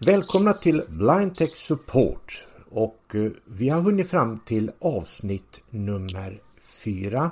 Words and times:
Välkomna 0.00 0.52
till 0.52 0.82
Blind 0.88 1.34
Tech 1.34 1.56
Support 1.56 2.44
och 2.70 3.14
eh, 3.14 3.30
vi 3.44 3.68
har 3.68 3.80
hunnit 3.80 4.10
fram 4.10 4.38
till 4.38 4.70
avsnitt 4.80 5.60
nummer 5.70 6.40
fyra. 6.60 7.30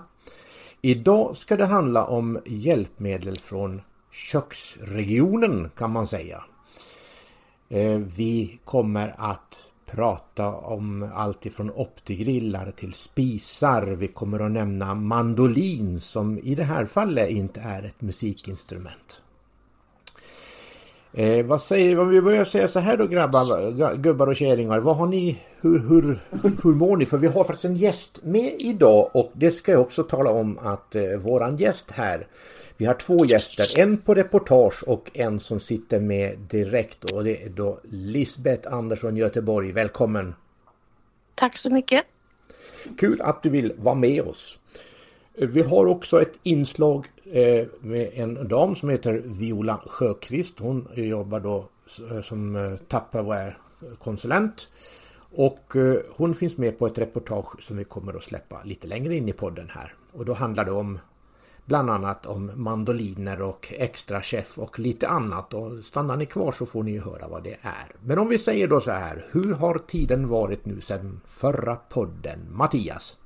Idag 0.82 1.36
ska 1.36 1.56
det 1.56 1.66
handla 1.66 2.04
om 2.06 2.38
hjälpmedel 2.46 3.38
från 3.38 3.82
köksregionen 4.12 5.70
kan 5.76 5.90
man 5.90 6.06
säga. 6.06 6.44
Eh, 7.68 7.98
vi 7.98 8.58
kommer 8.64 9.14
att 9.18 9.72
prata 9.86 10.52
om 10.52 11.10
allt 11.14 11.46
ifrån 11.46 11.70
optigrillar 11.70 12.70
till 12.70 12.92
spisar. 12.92 13.82
Vi 13.82 14.08
kommer 14.08 14.40
att 14.40 14.52
nämna 14.52 14.94
mandolin 14.94 16.00
som 16.00 16.38
i 16.38 16.54
det 16.54 16.64
här 16.64 16.84
fallet 16.84 17.30
inte 17.30 17.60
är 17.60 17.82
ett 17.82 18.00
musikinstrument. 18.00 19.22
Eh, 21.18 21.46
vad 21.46 21.62
säger 21.62 21.98
om 21.98 22.08
vi 22.08 22.20
börjar 22.20 22.44
säga 22.44 22.68
så 22.68 22.80
här 22.80 22.96
då 22.96 23.06
grabbar, 23.06 23.96
gubbar 23.96 24.26
och 24.26 24.36
kärringar. 24.36 24.78
Vad 24.78 24.96
har 24.96 25.06
ni, 25.06 25.38
hur, 25.60 25.78
hur, 25.78 26.18
hur 26.62 26.74
mår 26.74 26.96
ni? 26.96 27.06
För 27.06 27.18
vi 27.18 27.26
har 27.26 27.44
faktiskt 27.44 27.64
en 27.64 27.76
gäst 27.76 28.24
med 28.24 28.54
idag 28.58 29.10
och 29.12 29.32
det 29.34 29.50
ska 29.50 29.72
jag 29.72 29.80
också 29.80 30.02
tala 30.02 30.30
om 30.30 30.58
att 30.58 30.94
eh, 30.94 31.16
våran 31.18 31.56
gäst 31.56 31.90
här 31.90 32.26
vi 32.76 32.86
har 32.86 32.94
två 32.94 33.24
gäster, 33.24 33.80
en 33.80 33.96
på 33.96 34.14
reportage 34.14 34.84
och 34.86 35.10
en 35.14 35.40
som 35.40 35.60
sitter 35.60 36.00
med 36.00 36.38
direkt 36.38 37.10
och 37.10 37.24
det 37.24 37.42
är 37.42 37.48
då 37.48 37.80
Lisbeth 37.82 38.74
Andersson 38.74 39.16
Göteborg. 39.16 39.72
Välkommen! 39.72 40.34
Tack 41.34 41.56
så 41.56 41.70
mycket! 41.70 42.04
Kul 42.98 43.20
att 43.20 43.42
du 43.42 43.48
vill 43.48 43.72
vara 43.76 43.94
med 43.94 44.22
oss. 44.22 44.58
Vi 45.34 45.62
har 45.62 45.86
också 45.86 46.22
ett 46.22 46.38
inslag 46.42 47.06
eh, 47.15 47.15
Eh, 47.32 47.66
med 47.80 48.10
en 48.14 48.48
dam 48.48 48.74
som 48.74 48.88
heter 48.88 49.22
Viola 49.24 49.80
Sjöqvist. 49.86 50.60
Hon 50.60 50.88
jobbar 50.94 51.40
då 51.40 51.68
eh, 52.10 52.20
som 52.20 52.56
eh, 52.56 52.76
Tupperware-konsulent. 52.76 54.68
Och 55.38 55.74
hon 56.16 56.34
finns 56.34 56.58
med 56.58 56.78
på 56.78 56.86
ett 56.86 56.98
reportage 56.98 57.62
som 57.62 57.76
vi 57.76 57.84
kommer 57.84 58.16
att 58.16 58.22
släppa 58.22 58.62
lite 58.64 58.86
längre 58.86 59.16
in 59.16 59.28
i 59.28 59.32
podden 59.32 59.70
här. 59.74 59.94
Och 60.12 60.24
då 60.24 60.34
handlar 60.34 60.64
det 60.64 60.70
om 60.70 60.98
bland 61.64 61.90
annat 61.90 62.26
om 62.26 62.50
mandoliner 62.54 63.42
och 63.42 63.72
extra 63.76 64.22
chef 64.22 64.58
och 64.58 64.78
lite 64.78 65.08
annat. 65.08 65.54
Och 65.54 65.84
stannar 65.84 66.16
ni 66.16 66.26
kvar 66.26 66.52
så 66.52 66.66
får 66.66 66.82
ni 66.82 66.98
höra 66.98 67.28
vad 67.28 67.42
det 67.44 67.56
är. 67.62 67.92
Men 68.00 68.18
om 68.18 68.28
vi 68.28 68.38
säger 68.38 68.68
då 68.68 68.80
så 68.80 68.90
här, 68.90 69.24
hur 69.30 69.54
har 69.54 69.78
tiden 69.78 70.28
varit 70.28 70.64
nu 70.64 70.80
sedan 70.80 71.20
förra 71.26 71.76
podden? 71.76 72.38
Mattias? 72.50 73.16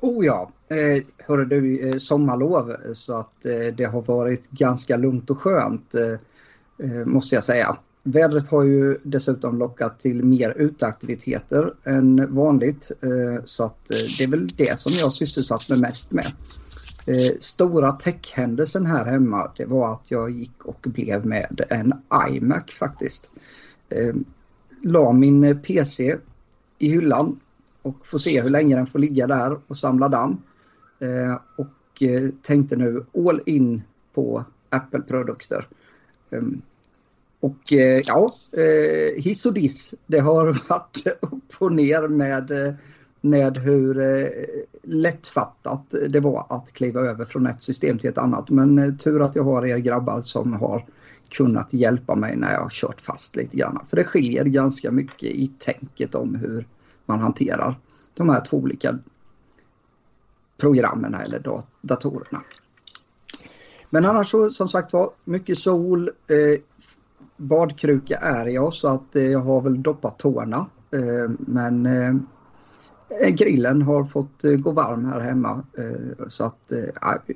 Oh 0.00 0.26
ja, 0.26 0.50
eh, 0.78 1.02
hörru 1.18 1.44
du, 1.44 1.88
eh, 1.88 1.96
sommarlov 1.96 2.70
eh, 2.70 2.92
så 2.92 3.14
att 3.14 3.46
eh, 3.46 3.74
det 3.76 3.84
har 3.84 4.02
varit 4.02 4.50
ganska 4.50 4.96
lugnt 4.96 5.30
och 5.30 5.40
skönt 5.40 5.94
eh, 5.94 6.88
eh, 6.88 7.06
måste 7.06 7.34
jag 7.34 7.44
säga. 7.44 7.76
Vädret 8.02 8.48
har 8.48 8.64
ju 8.64 8.98
dessutom 9.02 9.58
lockat 9.58 10.00
till 10.00 10.24
mer 10.24 10.50
uteaktiviteter 10.50 11.74
än 11.84 12.34
vanligt 12.34 12.90
eh, 13.02 13.44
så 13.44 13.64
att 13.64 13.90
eh, 13.90 13.96
det 14.18 14.24
är 14.24 14.28
väl 14.28 14.46
det 14.46 14.80
som 14.80 14.92
jag 14.92 15.12
sysselsatt 15.12 15.68
mig 15.68 15.78
mest 15.78 16.12
med. 16.12 16.26
Eh, 17.06 17.38
stora 17.40 17.92
techhändelsen 17.92 18.86
här 18.86 19.04
hemma 19.04 19.50
det 19.56 19.64
var 19.64 19.92
att 19.92 20.10
jag 20.10 20.30
gick 20.30 20.64
och 20.64 20.80
blev 20.82 21.26
med 21.26 21.60
en 21.70 21.92
iMac 22.30 22.70
faktiskt. 22.78 23.30
Eh, 23.88 24.14
la 24.82 25.12
min 25.12 25.44
eh, 25.44 25.56
PC 25.56 26.16
i 26.78 26.88
hyllan 26.88 27.40
och 27.82 28.06
får 28.06 28.18
se 28.18 28.42
hur 28.42 28.50
länge 28.50 28.76
den 28.76 28.86
får 28.86 28.98
ligga 28.98 29.26
där 29.26 29.58
och 29.66 29.78
samla 29.78 30.08
damm. 30.08 30.42
Eh, 31.04 31.40
och 31.56 32.02
eh, 32.02 32.30
tänkte 32.42 32.76
nu 32.76 33.04
all 33.28 33.40
in 33.46 33.82
på 34.14 34.44
Apple-produkter. 34.68 35.68
Ehm, 36.30 36.62
och 37.40 37.72
eh, 37.72 38.02
ja, 38.04 38.34
eh, 38.52 39.22
hiss 39.22 39.46
och 39.46 39.54
diss. 39.54 39.94
Det 40.06 40.18
har 40.18 40.46
varit 40.68 41.06
upp 41.20 41.54
och 41.58 41.72
ner 41.72 42.08
med 42.08 42.50
eh, 42.50 42.74
med 43.24 43.56
hur 43.56 43.98
eh, 44.00 44.28
lättfattat 44.82 45.94
det 46.08 46.20
var 46.20 46.46
att 46.48 46.72
kliva 46.72 47.00
över 47.00 47.24
från 47.24 47.46
ett 47.46 47.62
system 47.62 47.98
till 47.98 48.10
ett 48.10 48.18
annat. 48.18 48.50
Men 48.50 48.78
eh, 48.78 48.94
tur 48.94 49.22
att 49.22 49.36
jag 49.36 49.44
har 49.44 49.66
er 49.66 49.78
grabbar 49.78 50.22
som 50.22 50.52
har 50.52 50.86
kunnat 51.28 51.72
hjälpa 51.72 52.14
mig 52.14 52.36
när 52.36 52.52
jag 52.52 52.60
har 52.60 52.70
kört 52.70 53.00
fast 53.00 53.36
lite 53.36 53.56
grann. 53.56 53.86
För 53.88 53.96
det 53.96 54.04
skiljer 54.04 54.44
ganska 54.44 54.90
mycket 54.90 55.28
i 55.30 55.50
tänket 55.58 56.14
om 56.14 56.34
hur 56.34 56.66
man 57.06 57.20
hanterar 57.20 57.80
de 58.14 58.28
här 58.28 58.40
två 58.40 58.56
olika 58.56 58.98
programmen 60.64 61.14
eller 61.14 61.62
datorerna. 61.80 62.42
Men 63.90 64.04
annars 64.04 64.30
så 64.30 64.50
som 64.50 64.68
sagt 64.68 64.92
var 64.92 65.10
mycket 65.24 65.58
sol. 65.58 66.08
Eh, 66.08 66.60
badkruka 67.36 68.16
är 68.16 68.46
jag 68.46 68.74
så 68.74 68.88
att 68.88 69.16
eh, 69.16 69.22
jag 69.24 69.40
har 69.40 69.60
väl 69.60 69.82
doppat 69.82 70.18
tårna. 70.18 70.66
Eh, 70.90 71.30
men 71.38 71.86
eh, 71.86 73.28
grillen 73.28 73.82
har 73.82 74.04
fått 74.04 74.44
eh, 74.44 74.52
gå 74.52 74.70
varm 74.70 75.04
här 75.04 75.20
hemma. 75.20 75.64
Eh, 75.78 76.28
så 76.28 76.44
att 76.44 76.68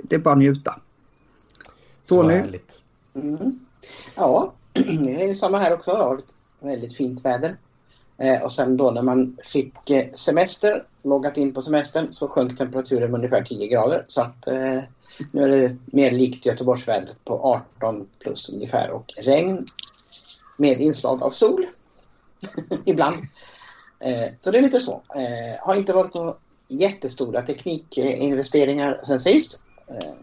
det 0.03 0.15
är 0.15 0.19
bara 0.19 0.33
att 0.33 0.39
njuta. 0.39 0.75
Tony? 2.09 2.29
Så 2.29 2.29
härligt. 2.29 2.83
Mm. 3.15 3.59
Ja, 4.17 4.53
det 4.73 5.31
är 5.31 5.35
samma 5.35 5.59
här 5.59 5.75
också. 5.75 5.91
Det 5.91 5.97
har 5.97 6.09
varit 6.09 6.35
väldigt 6.61 6.97
fint 6.97 7.25
väder. 7.25 7.57
Eh, 8.23 8.43
och 8.43 8.53
sen 8.53 8.77
då 8.77 8.91
när 8.91 9.03
man 9.03 9.37
fick 9.45 9.91
eh, 9.91 10.11
semester, 10.11 10.85
loggat 11.03 11.37
in 11.37 11.55
på 11.55 11.63
semestern, 11.63 12.13
så 12.13 12.29
sjönk 12.29 12.59
temperaturen 12.59 13.11
med 13.11 13.19
ungefär 13.19 13.43
10 13.43 13.67
grader. 13.69 14.05
Så 14.09 14.21
att 14.21 14.47
eh, 14.47 14.81
nu 15.33 15.43
är 15.43 15.49
det 15.49 15.77
mer 15.87 16.11
likt 16.11 16.47
Göteborgsvädret 16.47 17.25
på 17.25 17.63
18 17.79 18.09
plus 18.19 18.49
ungefär 18.49 18.91
och 18.91 19.13
regn 19.23 19.67
med 20.57 20.81
inslag 20.81 21.23
av 21.23 21.31
sol 21.31 21.67
ibland. 22.85 23.17
Eh, 24.01 24.33
så 24.41 24.51
det 24.51 24.59
är 24.59 24.63
lite 24.63 24.81
så. 24.81 25.03
Eh, 25.15 25.67
har 25.67 25.75
inte 25.75 25.93
varit 25.93 26.15
några 26.15 26.35
jättestora 26.69 27.43
teknikinvesteringar 27.43 29.01
sen 29.07 29.21
sist. 29.21 29.61
Eh, 29.89 30.15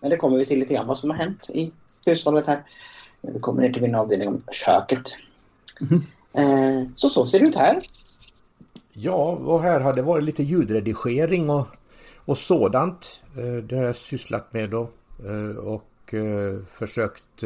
men 0.00 0.10
det 0.10 0.16
kommer 0.16 0.38
vi 0.38 0.44
till 0.44 0.58
lite 0.58 0.74
grann 0.74 0.86
vad 0.86 0.98
som 0.98 1.10
har 1.10 1.16
hänt 1.16 1.50
i 1.50 1.72
hushållet 2.06 2.46
här. 2.46 2.64
Vi 3.20 3.40
kommer 3.40 3.62
ner 3.62 3.72
till 3.72 3.82
min 3.82 3.94
avdelning 3.94 4.28
om 4.28 4.42
köket. 4.52 5.16
Mm. 5.80 6.02
Eh, 6.38 6.88
så 6.94 7.08
så 7.08 7.26
ser 7.26 7.38
det 7.38 7.46
ut 7.46 7.56
här. 7.56 7.82
Ja, 8.92 9.26
och 9.30 9.62
här 9.62 9.80
har 9.80 9.94
det 9.94 10.02
varit 10.02 10.24
lite 10.24 10.42
ljudredigering 10.42 11.50
och, 11.50 11.66
och 12.16 12.38
sådant. 12.38 13.22
Eh, 13.38 13.54
det 13.54 13.76
har 13.76 13.84
jag 13.84 13.96
sysslat 13.96 14.52
med 14.52 14.70
då. 14.70 14.90
Eh, 15.26 15.56
och 15.56 15.90
försökt 16.68 17.44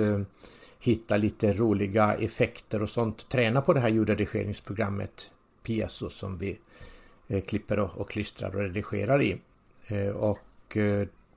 hitta 0.80 1.16
lite 1.16 1.52
roliga 1.52 2.14
effekter 2.14 2.82
och 2.82 2.88
sånt. 2.88 3.28
Träna 3.28 3.60
på 3.60 3.72
det 3.72 3.80
här 3.80 3.88
ljudredigeringsprogrammet 3.88 5.30
piezo 5.62 6.10
som 6.10 6.38
vi 6.38 6.58
klipper 7.46 7.78
och, 7.78 7.90
och 7.96 8.10
klistrar 8.10 8.56
och 8.56 8.62
redigerar 8.62 9.22
i. 9.22 9.40
Och 10.14 10.76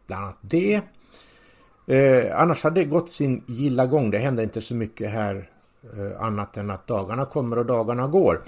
bland 0.07 0.23
annat 0.23 0.37
det. 0.41 0.81
annars 2.33 2.63
hade 2.63 2.81
det 2.81 2.85
gått 2.85 3.09
sin 3.09 3.43
gilla 3.47 3.85
gång. 3.85 4.11
Det 4.11 4.17
händer 4.17 4.43
inte 4.43 4.61
så 4.61 4.75
mycket 4.75 5.11
här 5.11 5.50
annat 6.17 6.57
än 6.57 6.69
att 6.69 6.87
dagarna 6.87 7.25
kommer 7.25 7.57
och 7.57 7.65
dagarna 7.65 8.07
går. 8.07 8.41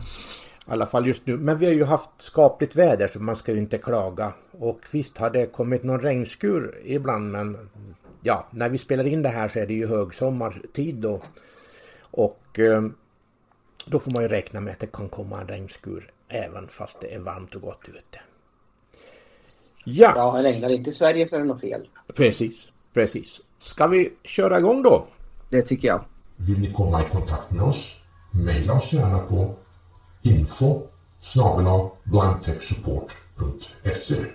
I 0.67 0.71
alla 0.71 0.85
fall 0.85 1.07
just 1.07 1.27
nu. 1.27 1.38
Men 1.38 1.57
vi 1.57 1.66
har 1.66 1.73
ju 1.73 1.83
haft 1.83 2.09
skapligt 2.17 2.75
väder 2.75 3.07
så 3.07 3.19
man 3.19 3.35
ska 3.35 3.51
ju 3.51 3.57
inte 3.57 3.77
klaga. 3.77 4.33
Och 4.51 4.79
visst 4.91 5.17
har 5.17 5.29
det 5.29 5.45
kommit 5.45 5.83
någon 5.83 6.01
regnskur 6.01 6.81
ibland 6.83 7.31
men 7.31 7.69
ja, 8.21 8.47
när 8.51 8.69
vi 8.69 8.77
spelar 8.77 9.07
in 9.07 9.21
det 9.21 9.29
här 9.29 9.47
så 9.47 9.59
är 9.59 9.67
det 9.67 9.73
ju 9.73 9.88
högsommartid 9.88 10.95
då. 10.95 11.21
Och 12.11 12.59
då 13.85 14.00
får 14.00 14.11
man 14.11 14.23
ju 14.23 14.27
räkna 14.29 14.59
med 14.59 14.73
att 14.73 14.79
det 14.79 14.91
kan 14.91 15.09
komma 15.09 15.41
en 15.41 15.47
regnskur 15.47 16.11
även 16.27 16.67
fast 16.67 17.01
det 17.01 17.13
är 17.15 17.19
varmt 17.19 17.55
och 17.55 17.61
gott 17.61 17.89
ute. 17.89 18.19
Ja, 19.85 20.13
ja 20.15 20.41
regnar 20.44 20.67
det 20.67 20.73
inte 20.73 20.89
i 20.89 20.94
Sverige 20.94 21.27
så 21.27 21.35
är 21.35 21.39
det 21.39 21.45
något 21.45 21.61
fel. 21.61 21.88
Precis, 22.15 22.69
precis. 22.94 23.41
Ska 23.57 23.88
vi 23.88 24.13
köra 24.23 24.59
igång 24.59 24.83
då? 24.83 25.07
Det 25.50 25.61
tycker 25.61 25.88
jag. 25.88 26.05
Vill 26.45 26.59
ni 26.59 26.73
komma 26.73 27.05
i 27.05 27.09
kontakt 27.09 27.51
med 27.51 27.63
oss? 27.63 28.00
Maila 28.31 28.73
oss 28.73 28.94
gärna 28.94 29.19
på 29.19 29.56
info 30.21 30.81
blindtechsupport.se 32.03 34.25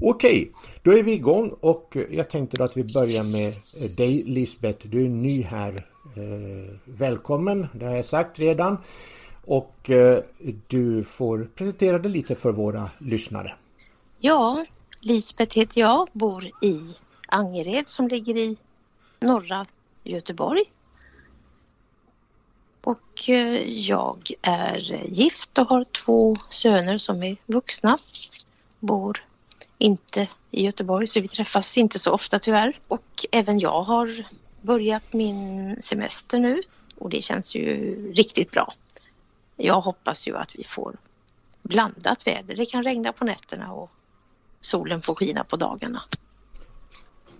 Okej, 0.00 0.52
då 0.84 0.98
är 0.98 1.02
vi 1.02 1.12
igång 1.12 1.54
och 1.60 1.96
jag 2.10 2.30
tänkte 2.30 2.64
att 2.64 2.76
vi 2.76 2.84
börjar 2.84 3.24
med 3.24 3.48
eh, 3.48 3.90
dig 3.96 4.22
Lisbeth. 4.26 4.88
Du 4.88 5.04
är 5.04 5.08
ny 5.08 5.42
här. 5.42 5.86
Eh, 6.16 6.74
välkommen, 6.84 7.66
det 7.72 7.86
har 7.86 7.96
jag 7.96 8.04
sagt 8.04 8.38
redan. 8.38 8.78
Och 9.44 9.90
eh, 9.90 10.22
du 10.66 11.04
får 11.04 11.48
presentera 11.54 11.98
dig 11.98 12.10
lite 12.10 12.34
för 12.34 12.52
våra 12.52 12.90
lyssnare. 12.98 13.54
Ja, 14.18 14.66
Lisbeth 15.00 15.56
heter 15.58 15.80
jag, 15.80 16.08
bor 16.12 16.44
i 16.62 16.80
Angered 17.28 17.88
som 17.88 18.08
ligger 18.08 18.36
i 18.36 18.56
norra 19.20 19.66
Göteborg. 20.02 20.62
Och 22.82 23.28
jag 23.66 24.30
är 24.42 25.06
gift 25.08 25.58
och 25.58 25.68
har 25.68 25.84
två 25.84 26.36
söner 26.50 26.98
som 26.98 27.22
är 27.22 27.36
vuxna. 27.46 27.98
Bor 28.80 29.22
inte 29.84 30.28
i 30.50 30.64
Göteborg 30.64 31.06
så 31.06 31.20
vi 31.20 31.28
träffas 31.28 31.78
inte 31.78 31.98
så 31.98 32.12
ofta 32.12 32.38
tyvärr. 32.38 32.78
Och 32.88 33.26
även 33.32 33.58
jag 33.58 33.82
har 33.82 34.26
börjat 34.62 35.12
min 35.12 35.76
semester 35.82 36.38
nu 36.38 36.62
och 36.98 37.10
det 37.10 37.22
känns 37.22 37.54
ju 37.54 37.96
riktigt 38.12 38.50
bra. 38.50 38.74
Jag 39.56 39.80
hoppas 39.80 40.28
ju 40.28 40.36
att 40.36 40.56
vi 40.56 40.64
får 40.64 40.96
blandat 41.62 42.26
väder. 42.26 42.56
Det 42.56 42.66
kan 42.66 42.84
regna 42.84 43.12
på 43.12 43.24
nätterna 43.24 43.72
och 43.72 43.90
solen 44.60 45.02
får 45.02 45.14
skina 45.14 45.44
på 45.44 45.56
dagarna. 45.56 46.02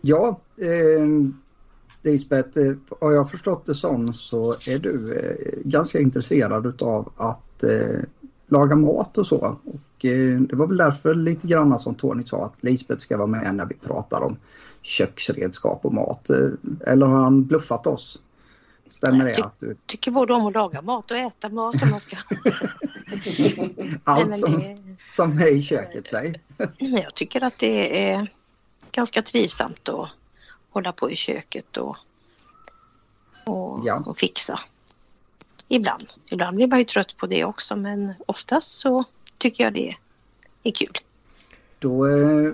Ja, 0.01 0.41
eh, 0.57 1.07
Lisbeth, 2.03 2.59
eh, 2.59 2.77
har 3.01 3.13
jag 3.13 3.31
förstått 3.31 3.67
det 3.67 3.75
som 3.75 4.07
så 4.07 4.53
är 4.53 4.79
du 4.79 5.15
eh, 5.15 5.71
ganska 5.71 5.99
intresserad 5.99 6.83
av 6.83 7.13
att 7.17 7.63
eh, 7.63 8.01
laga 8.47 8.77
mat 8.77 9.19
och 9.19 9.27
så. 9.27 9.59
Eh, 10.05 10.41
det 10.41 10.57
var 10.57 10.67
väl 10.67 10.77
därför 10.77 11.15
lite 11.15 11.47
grann 11.47 11.79
som 11.79 11.95
Tony 11.95 12.25
sa 12.27 12.45
att 12.45 12.63
Lisbeth 12.63 13.01
ska 13.01 13.17
vara 13.17 13.27
med 13.27 13.55
när 13.55 13.67
vi 13.67 13.75
pratar 13.75 14.21
om 14.21 14.37
köksredskap 14.83 15.85
och 15.85 15.95
mat. 15.95 16.31
Eh, 16.31 16.49
eller 16.87 17.07
har 17.07 17.17
han 17.17 17.45
bluffat 17.45 17.87
oss? 17.87 18.23
Stämmer 18.89 19.25
det? 19.25 19.51
Ty 19.61 19.75
tycker 19.87 20.11
både 20.11 20.35
om 20.35 20.47
att 20.47 20.53
laga 20.53 20.83
mat 20.83 21.11
och 21.11 21.17
äta 21.17 21.49
mat 21.49 21.83
om 21.83 21.91
man 21.91 22.01
ska. 22.01 22.17
Allt 24.05 24.37
som, 24.37 24.53
det... 24.53 24.77
som 25.11 25.39
är 25.39 25.53
i 25.53 25.63
köket 25.63 26.09
säg. 26.09 26.41
jag 26.79 27.15
tycker 27.15 27.45
att 27.45 27.59
det 27.59 28.11
är 28.11 28.33
ganska 28.93 29.23
trivsamt 29.23 29.89
att 29.89 30.09
hålla 30.71 30.93
på 30.93 31.11
i 31.11 31.17
köket 31.17 31.77
och, 31.77 31.97
och, 33.47 33.81
ja. 33.85 34.03
och 34.07 34.19
fixa. 34.19 34.61
Ibland. 35.69 36.05
Ibland 36.31 36.57
blir 36.57 36.67
man 36.67 36.79
ju 36.79 36.85
trött 36.85 37.17
på 37.17 37.27
det 37.27 37.45
också 37.45 37.77
men 37.77 38.13
oftast 38.27 38.73
så 38.73 39.05
tycker 39.39 39.65
jag 39.65 39.75
det 39.75 39.97
är 40.63 40.71
kul. 40.71 40.99
Då 41.79 42.07
eh, 42.07 42.53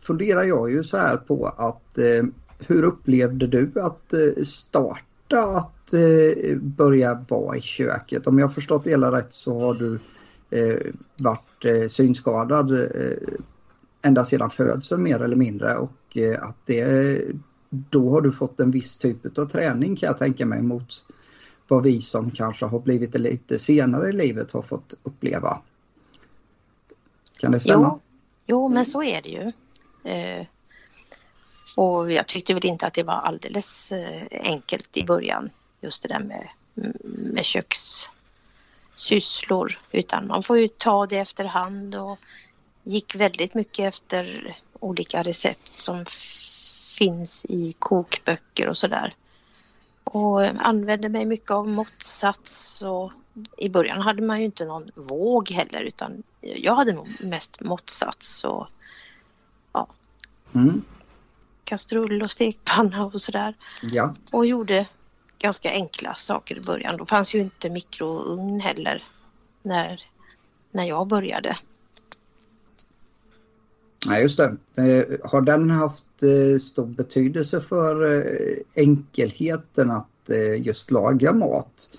funderar 0.00 0.42
jag 0.42 0.70
ju 0.70 0.84
så 0.84 0.96
här 0.96 1.16
på 1.16 1.46
att 1.46 1.98
eh, 1.98 2.24
hur 2.58 2.82
upplevde 2.82 3.46
du 3.46 3.72
att 3.74 4.12
eh, 4.12 4.42
starta 4.42 5.38
att 5.38 5.94
eh, 5.94 6.56
börja 6.56 7.24
vara 7.28 7.56
i 7.56 7.60
köket? 7.60 8.26
Om 8.26 8.38
jag 8.38 8.54
förstått 8.54 8.84
det 8.84 8.90
hela 8.90 9.18
rätt 9.18 9.32
så 9.34 9.60
har 9.60 9.74
du 9.74 9.98
eh, 10.50 10.92
varit 11.16 11.64
eh, 11.64 11.88
synskadad 11.88 12.70
eh, 12.70 13.38
ända 14.02 14.24
sedan 14.24 14.50
födseln 14.50 15.02
mer 15.02 15.22
eller 15.22 15.36
mindre 15.36 15.76
och 15.76 16.16
eh, 16.16 16.42
att 16.42 16.56
det 16.66 17.22
då 17.70 18.10
har 18.10 18.20
du 18.20 18.32
fått 18.32 18.60
en 18.60 18.70
viss 18.70 18.98
typ 18.98 19.38
av 19.38 19.44
träning 19.44 19.96
kan 19.96 20.06
jag 20.06 20.18
tänka 20.18 20.46
mig 20.46 20.62
mot 20.62 21.04
vad 21.68 21.82
vi 21.82 22.00
som 22.00 22.30
kanske 22.30 22.66
har 22.66 22.80
blivit 22.80 23.14
lite 23.14 23.58
senare 23.58 24.08
i 24.08 24.12
livet 24.12 24.52
har 24.52 24.62
fått 24.62 24.94
uppleva. 25.02 25.58
Kan 27.38 27.52
det 27.52 27.60
stämma? 27.60 27.88
Jo, 27.88 28.00
jo 28.46 28.68
men 28.68 28.84
så 28.84 29.02
är 29.02 29.22
det 29.22 29.28
ju. 29.28 29.52
Eh, 30.12 30.46
och 31.76 32.12
jag 32.12 32.26
tyckte 32.26 32.54
väl 32.54 32.66
inte 32.66 32.86
att 32.86 32.94
det 32.94 33.02
var 33.02 33.14
alldeles 33.14 33.92
eh, 33.92 34.22
enkelt 34.30 34.96
i 34.96 35.04
början. 35.04 35.50
Just 35.80 36.02
det 36.02 36.08
där 36.08 36.20
med, 36.20 36.48
mm, 36.76 36.92
med 37.34 37.44
kökssysslor. 37.44 39.78
Utan 39.92 40.26
man 40.26 40.42
får 40.42 40.58
ju 40.58 40.68
ta 40.68 41.06
det 41.06 41.18
efterhand 41.18 41.94
och 41.94 42.18
gick 42.82 43.14
väldigt 43.14 43.54
mycket 43.54 43.94
efter 43.94 44.56
olika 44.80 45.22
recept 45.22 45.80
som 45.80 46.04
finns 46.98 47.46
i 47.48 47.74
kokböcker 47.78 48.68
och 48.68 48.78
sådär. 48.78 49.14
Och 50.04 50.42
använde 50.42 51.08
mig 51.08 51.24
mycket 51.24 51.50
av 51.50 51.68
måttsats 51.68 52.82
och 52.82 53.12
i 53.56 53.68
början 53.68 54.02
hade 54.02 54.22
man 54.22 54.38
ju 54.38 54.44
inte 54.44 54.64
någon 54.64 54.90
våg 54.94 55.50
heller 55.50 55.80
utan 55.80 56.22
jag 56.56 56.74
hade 56.74 56.92
nog 56.92 57.08
mest 57.20 57.60
måttsats 57.60 58.44
och 58.44 58.66
ja. 59.72 59.88
Mm. 60.54 60.82
Kastrull 61.64 62.22
och 62.22 62.30
stekpanna 62.30 63.04
och 63.06 63.22
sådär. 63.22 63.54
Ja. 63.82 64.14
Och 64.32 64.46
gjorde 64.46 64.86
ganska 65.38 65.70
enkla 65.70 66.14
saker 66.14 66.58
i 66.58 66.60
början. 66.60 66.96
Då 66.96 67.06
fanns 67.06 67.34
ju 67.34 67.38
inte 67.38 67.70
mikrougn 67.70 68.60
heller 68.60 69.04
när, 69.62 70.02
när 70.70 70.84
jag 70.84 71.06
började. 71.06 71.58
Nej, 74.06 74.22
just 74.22 74.38
det. 74.38 74.56
Eh, 74.76 75.30
har 75.30 75.40
den 75.40 75.70
haft 75.70 76.22
eh, 76.22 76.58
stor 76.58 76.86
betydelse 76.86 77.60
för 77.60 78.14
eh, 78.16 78.58
enkelheten 78.74 79.90
att 79.90 80.04
just 80.58 80.90
laga 80.90 81.32
mat? 81.32 81.98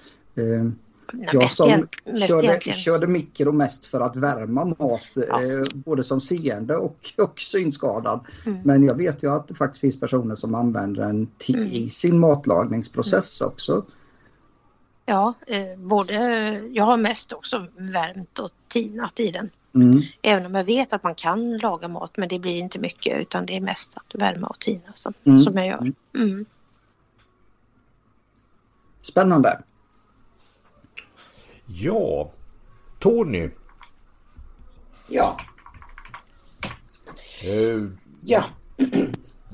Nej, 1.13 1.29
jag 1.33 1.51
som 1.51 1.88
körde, 2.27 2.59
körde 2.59 3.07
mikro 3.07 3.51
mest 3.51 3.85
för 3.85 4.01
att 4.01 4.15
värma 4.15 4.65
mat, 4.65 5.01
ja. 5.29 5.39
både 5.73 6.03
som 6.03 6.21
seende 6.21 6.75
och, 6.75 7.13
och 7.17 7.39
synskadad. 7.39 8.19
Mm. 8.45 8.61
Men 8.63 8.83
jag 8.83 8.95
vet 8.95 9.23
ju 9.23 9.31
att 9.31 9.47
det 9.47 9.56
faktiskt 9.56 9.81
finns 9.81 10.00
personer 10.00 10.35
som 10.35 10.56
använder 10.56 11.01
den 11.01 11.27
till, 11.38 11.56
mm. 11.56 11.67
i 11.67 11.89
sin 11.89 12.19
matlagningsprocess 12.19 13.41
mm. 13.41 13.51
också. 13.51 13.85
Ja, 15.06 15.33
eh, 15.47 15.77
både, 15.77 16.13
jag 16.71 16.83
har 16.83 16.97
mest 16.97 17.33
också 17.33 17.67
värmt 17.77 18.39
och 18.39 18.51
tinat 18.67 19.19
i 19.19 19.31
den. 19.31 19.50
Mm. 19.75 20.01
Även 20.21 20.45
om 20.45 20.56
jag 20.56 20.63
vet 20.63 20.94
att 20.94 21.03
man 21.03 21.15
kan 21.15 21.57
laga 21.57 21.88
mat 21.88 22.17
men 22.17 22.29
det 22.29 22.39
blir 22.39 22.57
inte 22.57 22.79
mycket 22.79 23.21
utan 23.21 23.45
det 23.45 23.56
är 23.56 23.61
mest 23.61 23.97
att 23.97 24.21
värma 24.21 24.47
och 24.47 24.59
tina 24.59 24.91
som, 24.94 25.13
mm. 25.23 25.39
som 25.39 25.57
jag 25.57 25.67
gör. 25.67 25.91
Mm. 26.15 26.45
Spännande. 29.01 29.61
Ja, 31.71 32.31
Tony. 33.00 33.50
Ja. 35.07 35.38
Uh, 37.48 37.92
ja. 38.21 38.44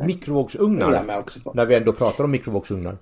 mikrovågsugnar. 0.06 1.24
När 1.54 1.66
vi 1.66 1.76
ändå 1.76 1.94
pratar 1.94 2.24
om 2.24 2.32
mikrovågsugnar. 2.32 2.98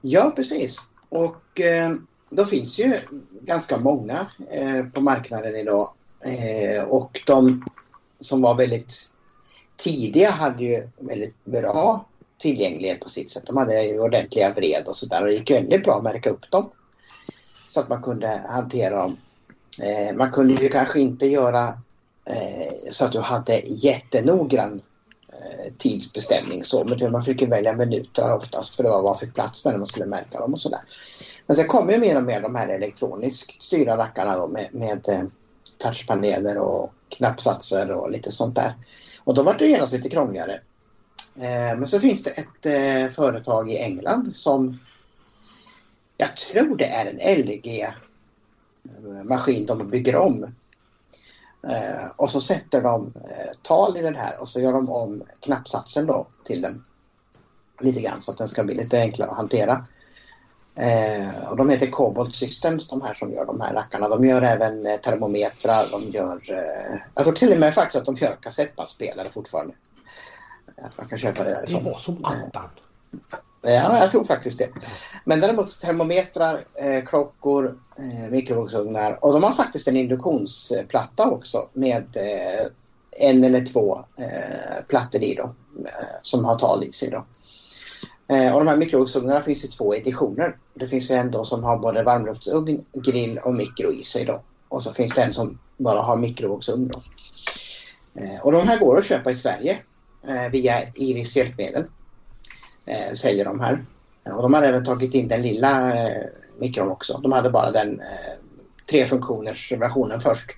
Ja, 0.00 0.32
precis. 0.36 0.78
Och 1.08 1.60
eh, 1.60 1.94
då 2.30 2.44
finns 2.44 2.78
ju 2.78 2.94
ganska 3.42 3.78
många 3.78 4.26
eh, 4.50 4.84
på 4.84 5.00
marknaden 5.00 5.56
idag. 5.56 5.92
Eh, 6.24 6.82
och 6.82 7.20
de 7.26 7.64
som 8.20 8.42
var 8.42 8.54
väldigt 8.54 9.10
tidiga 9.76 10.30
hade 10.30 10.64
ju 10.64 10.88
väldigt 10.98 11.44
bra 11.44 12.06
tillgänglighet 12.38 13.00
på 13.00 13.08
sitt 13.08 13.30
sätt. 13.30 13.46
De 13.46 13.56
hade 13.56 13.82
ju 13.82 14.00
ordentliga 14.00 14.52
vred 14.52 14.82
och 14.86 14.96
sådär 14.96 15.20
och 15.20 15.26
det 15.26 15.34
gick 15.34 15.50
väldigt 15.50 15.84
bra 15.84 15.96
att 15.96 16.02
märka 16.02 16.30
upp 16.30 16.50
dem. 16.50 16.70
Så 17.68 17.80
att 17.80 17.88
man 17.88 18.02
kunde 18.02 18.42
hantera 18.48 18.96
dem. 18.96 19.16
Eh, 19.82 20.16
man 20.16 20.30
kunde 20.30 20.62
ju 20.62 20.68
kanske 20.68 21.00
inte 21.00 21.26
göra 21.26 21.68
eh, 22.24 22.90
så 22.90 23.04
att 23.04 23.12
du 23.12 23.20
hade 23.20 23.58
jättenoggrann 23.58 24.80
Eh, 25.38 25.72
tidsbestämning 25.78 26.64
så. 26.64 26.84
Men 26.84 27.12
man 27.12 27.22
fick 27.22 27.40
ju 27.40 27.46
välja 27.46 27.72
minuter 27.72 28.34
oftast 28.34 28.76
för 28.76 28.82
det 28.82 28.88
var 28.88 29.02
vad 29.02 29.10
man 29.10 29.18
fick 29.18 29.34
plats 29.34 29.64
med 29.64 29.74
när 29.74 29.78
man 29.78 29.86
skulle 29.86 30.06
märka 30.06 30.38
dem 30.38 30.54
och 30.54 30.60
sådär. 30.60 30.80
Men 31.46 31.56
sen 31.56 31.66
kommer 31.66 31.92
ju 31.92 31.98
mer 31.98 32.16
och 32.16 32.22
mer 32.22 32.40
de 32.40 32.54
här 32.54 32.68
elektroniskt 32.68 33.62
styrda 33.62 33.96
rackarna 33.96 34.36
då 34.36 34.46
med, 34.46 34.68
med 34.72 35.08
eh, 35.08 35.22
touchpaneler 35.78 36.58
och 36.58 36.92
knappsatser 37.08 37.92
och 37.92 38.10
lite 38.10 38.32
sånt 38.32 38.56
där. 38.56 38.74
Och 39.24 39.34
då 39.34 39.42
var 39.42 39.54
det 39.54 39.66
genast 39.66 39.92
lite 39.92 40.08
krångligare. 40.08 40.60
Eh, 41.36 41.78
men 41.78 41.88
så 41.88 42.00
finns 42.00 42.22
det 42.22 42.30
ett 42.30 42.66
eh, 42.66 43.14
företag 43.14 43.70
i 43.70 43.78
England 43.78 44.34
som 44.34 44.78
jag 46.20 46.36
tror 46.36 46.76
det 46.76 46.86
är 46.86 47.06
en 47.06 47.18
LG-maskin 47.44 47.96
de 49.66 49.90
bygger 49.90 50.16
om 50.16 50.46
Eh, 51.62 52.10
och 52.16 52.30
så 52.30 52.40
sätter 52.40 52.82
de 52.82 53.12
eh, 53.16 53.52
tal 53.62 53.96
i 53.96 54.00
den 54.00 54.16
här 54.16 54.40
och 54.40 54.48
så 54.48 54.60
gör 54.60 54.72
de 54.72 54.90
om 54.90 55.22
knappsatsen 55.40 56.06
då 56.06 56.26
till 56.44 56.60
den 56.60 56.84
lite 57.80 58.00
grann 58.00 58.22
så 58.22 58.30
att 58.30 58.38
den 58.38 58.48
ska 58.48 58.64
bli 58.64 58.74
lite 58.74 59.00
enklare 59.00 59.30
att 59.30 59.36
hantera. 59.36 59.86
Eh, 60.74 61.48
och 61.50 61.56
de 61.56 61.70
heter 61.70 61.86
Cobalt 61.86 62.34
Systems 62.34 62.88
de 62.88 63.02
här 63.02 63.14
som 63.14 63.32
gör 63.32 63.46
de 63.46 63.60
här 63.60 63.74
rackarna. 63.74 64.08
De 64.08 64.24
gör 64.24 64.42
även 64.42 64.84
termometrar, 65.02 65.86
de 65.90 66.10
gör... 66.10 66.40
Jag 67.14 67.24
tror 67.24 67.34
till 67.34 67.52
och 67.52 67.58
med 67.58 67.74
faktiskt 67.74 67.96
att 67.96 68.06
de 68.06 68.14
gör 68.14 68.36
kassettbandspelare 68.42 69.28
fortfarande. 69.28 69.74
Att 70.82 70.98
man 70.98 71.08
kan 71.08 71.18
köpa 71.18 71.44
det 71.44 71.50
därifrån. 71.50 71.84
Det 71.84 71.90
var 71.90 71.96
som 71.96 72.24
attan. 72.24 72.70
Ja, 73.70 73.98
jag 73.98 74.10
tror 74.10 74.24
faktiskt 74.24 74.58
det. 74.58 74.68
Men 75.24 75.40
däremot 75.40 75.80
termometrar, 75.80 76.64
eh, 76.74 77.04
klockor, 77.04 77.78
eh, 77.98 78.30
mikrovågsugnar 78.30 79.24
och 79.24 79.32
de 79.32 79.42
har 79.42 79.52
faktiskt 79.52 79.88
en 79.88 79.96
induktionsplatta 79.96 81.30
också 81.30 81.68
med 81.72 82.16
eh, 82.16 82.66
en 83.28 83.44
eller 83.44 83.64
två 83.64 84.04
eh, 84.16 84.84
plattor 84.88 85.22
i 85.22 85.34
då, 85.34 85.54
eh, 85.84 86.16
som 86.22 86.44
har 86.44 86.58
tal 86.58 86.84
i 86.84 86.92
sig. 86.92 87.10
Då. 87.10 87.24
Eh, 88.34 88.54
och 88.54 88.60
de 88.60 88.68
här 88.68 88.76
mikrovågsugnarna 88.76 89.42
finns 89.42 89.64
i 89.64 89.68
två 89.68 89.94
editioner. 89.94 90.56
Det 90.74 90.88
finns 90.88 91.10
ju 91.10 91.14
en 91.14 91.30
då 91.30 91.44
som 91.44 91.64
har 91.64 91.78
både 91.78 92.02
varmluftsugn, 92.02 92.84
grill 92.92 93.38
och 93.44 93.54
mikro 93.54 93.92
i 93.92 94.02
sig. 94.02 94.24
Då. 94.24 94.42
Och 94.68 94.82
så 94.82 94.92
finns 94.92 95.14
det 95.14 95.22
en 95.22 95.32
som 95.32 95.58
bara 95.76 96.02
har 96.02 96.16
mikrovågsugn. 96.16 96.88
Då. 96.88 97.02
Eh, 98.20 98.40
och 98.42 98.52
de 98.52 98.68
här 98.68 98.78
går 98.78 98.98
att 98.98 99.04
köpa 99.04 99.30
i 99.30 99.34
Sverige 99.34 99.78
eh, 100.28 100.50
via 100.52 100.82
Iris 100.94 101.36
hjälpmedel. 101.36 101.84
Eh, 102.88 103.14
säljer 103.14 103.44
de 103.44 103.60
här. 103.60 103.84
Och 104.24 104.42
de 104.42 104.54
har 104.54 104.62
även 104.62 104.84
tagit 104.84 105.14
in 105.14 105.28
den 105.28 105.42
lilla 105.42 105.94
eh, 105.94 106.26
mikron 106.58 106.90
också. 106.90 107.18
De 107.22 107.32
hade 107.32 107.50
bara 107.50 107.70
den 107.70 108.00
eh, 108.00 108.38
tre 108.90 109.06
funktioners 109.06 109.72
versionen 109.72 110.20
först. 110.20 110.50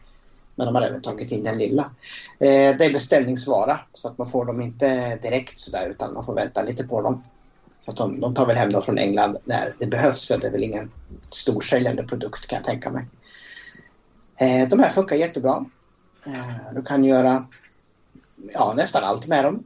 Men 0.54 0.66
de 0.66 0.74
har 0.74 0.82
även 0.82 1.02
tagit 1.02 1.32
in 1.32 1.44
den 1.44 1.58
lilla. 1.58 1.82
Eh, 2.38 2.76
det 2.76 2.84
är 2.84 2.92
beställningsvara 2.92 3.80
så 3.94 4.08
att 4.08 4.18
man 4.18 4.30
får 4.30 4.44
dem 4.44 4.60
inte 4.60 5.16
direkt 5.16 5.58
sådär 5.58 5.88
utan 5.90 6.14
man 6.14 6.24
får 6.24 6.34
vänta 6.34 6.62
lite 6.62 6.84
på 6.84 7.00
dem. 7.00 7.22
Så 7.80 7.90
att 7.90 7.96
de, 7.96 8.20
de 8.20 8.34
tar 8.34 8.46
väl 8.46 8.56
hem 8.56 8.72
dem 8.72 8.82
från 8.82 8.98
England 8.98 9.36
när 9.44 9.74
det 9.78 9.86
behövs 9.86 10.26
för 10.26 10.38
det 10.38 10.46
är 10.46 10.50
väl 10.50 10.64
ingen 10.64 10.90
storsäljande 11.30 12.02
produkt 12.02 12.46
kan 12.46 12.56
jag 12.56 12.64
tänka 12.64 12.90
mig. 12.90 13.06
Eh, 14.40 14.68
de 14.68 14.80
här 14.80 14.90
funkar 14.90 15.16
jättebra. 15.16 15.64
Eh, 16.26 16.74
du 16.74 16.82
kan 16.82 17.04
göra 17.04 17.46
ja, 18.36 18.72
nästan 18.76 19.04
allt 19.04 19.26
med 19.26 19.44
dem. 19.44 19.64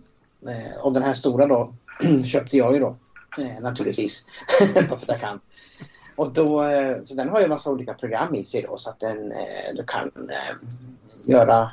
Eh, 0.49 0.81
och 0.83 0.93
den 0.93 1.03
här 1.03 1.13
stora 1.13 1.47
då 1.47 1.75
köpte 2.25 2.57
jag 2.57 2.75
ju 2.75 2.81
då 2.81 2.97
eh, 3.39 3.61
naturligtvis. 3.61 4.27
för 4.73 4.81
att 4.81 5.05
jag 5.09 5.21
kan. 5.21 5.41
Och 6.17 6.33
då, 6.33 6.63
eh, 6.63 6.97
så 7.05 7.15
den 7.15 7.29
har 7.29 7.39
ju 7.39 7.45
en 7.45 7.51
massa 7.51 7.71
olika 7.71 7.95
program 7.95 8.35
i 8.35 8.45
sig 8.45 8.63
då 8.63 8.77
så 8.77 8.91
att 8.91 9.01
den, 9.01 9.33
eh, 9.33 9.75
du 9.75 9.85
kan 9.85 10.05
eh, 10.31 10.57
göra 11.23 11.71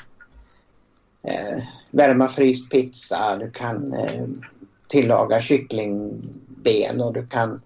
eh, 1.24 1.64
värma 1.92 2.28
fryst 2.28 2.70
pizza, 2.70 3.38
du 3.38 3.52
kan 3.52 3.94
eh, 3.94 4.28
tillaga 4.88 5.42
kycklingben 5.42 7.02
och 7.02 7.14
du 7.14 7.28
kan 7.28 7.62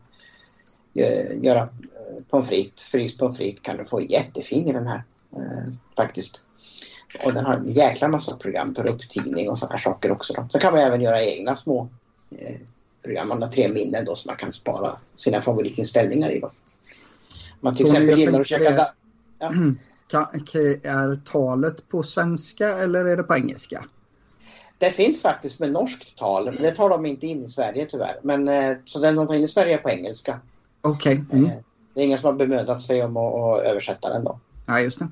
eh, 0.94 1.44
göra 1.44 1.60
eh, 1.60 2.24
pommes 2.30 2.48
frites, 2.48 2.84
fryst 2.84 3.18
pommes 3.18 3.38
frites 3.38 3.62
kan 3.62 3.78
du 3.78 3.86
få 3.86 4.02
jättefin 4.02 4.68
i 4.68 4.74
den 4.74 4.88
här 4.88 5.04
eh, 5.36 5.74
faktiskt. 5.98 6.42
Och 7.26 7.34
den 7.34 7.46
har 7.46 7.54
en 7.54 7.74
jäkla 7.74 8.08
massa 8.08 8.38
program 8.38 8.76
för 8.76 8.88
upptidning 8.88 9.50
och 9.50 9.58
sådana 9.58 9.78
saker 9.78 10.12
också. 10.12 10.34
Då. 10.34 10.48
Så 10.50 10.60
kan 10.60 10.74
man 10.74 10.82
även 10.82 11.02
göra 11.02 11.24
egna 11.24 11.56
små 11.56 11.90
eh, 12.32 12.56
program. 13.04 13.28
Man 13.28 13.42
har 13.42 13.50
tre 13.50 13.68
minnen 13.68 14.06
då 14.06 14.16
som 14.16 14.30
man 14.30 14.38
kan 14.38 14.52
spara 14.54 14.94
sina 15.16 15.42
favoritinställningar 15.42 16.30
i. 16.32 16.40
Då. 16.40 16.50
Man 17.60 17.76
till 17.76 17.86
Så 17.88 17.94
exempel 17.94 18.20
gillar 18.20 18.40
att 18.42 18.48
käka... 18.48 18.72
da- 18.72 18.94
Ja. 19.40 19.52
Är 20.84 21.16
talet 21.26 21.90
på 21.90 22.04
svenska 22.04 22.70
eller 22.70 23.06
är 23.06 23.18
det 23.18 23.24
på 23.24 23.36
engelska? 23.36 23.86
Det 24.78 24.92
finns 24.92 25.22
faktiskt 25.22 25.60
med 25.60 25.72
norskt 25.72 26.18
tal, 26.18 26.46
men 26.46 26.62
det 26.62 26.72
tar 26.72 26.90
de 26.90 27.06
inte 27.06 27.28
in 27.28 27.44
i 27.46 27.50
Sverige 27.50 27.86
tyvärr. 27.86 28.20
Men, 28.24 28.48
eh, 28.48 28.78
så 28.86 29.00
den 29.00 29.16
de 29.16 29.28
tar 29.28 29.36
in 29.36 29.44
i 29.44 29.48
Sverige 29.48 29.74
är 29.74 29.78
på 29.78 29.90
engelska. 29.90 30.40
Okej, 30.82 31.24
mm. 31.32 31.46
Eh, 31.46 31.52
Det 31.94 32.02
är 32.02 32.06
ingen 32.06 32.20
som 32.20 32.26
har 32.28 32.34
bemödat 32.34 32.82
sig 32.82 33.04
om 33.04 33.18
att, 33.18 33.34
att 33.34 33.66
översätta 33.66 34.10
den 34.10 34.24
då. 34.24 34.40
ja 34.68 34.80
just 34.80 35.00
det. 35.00 35.08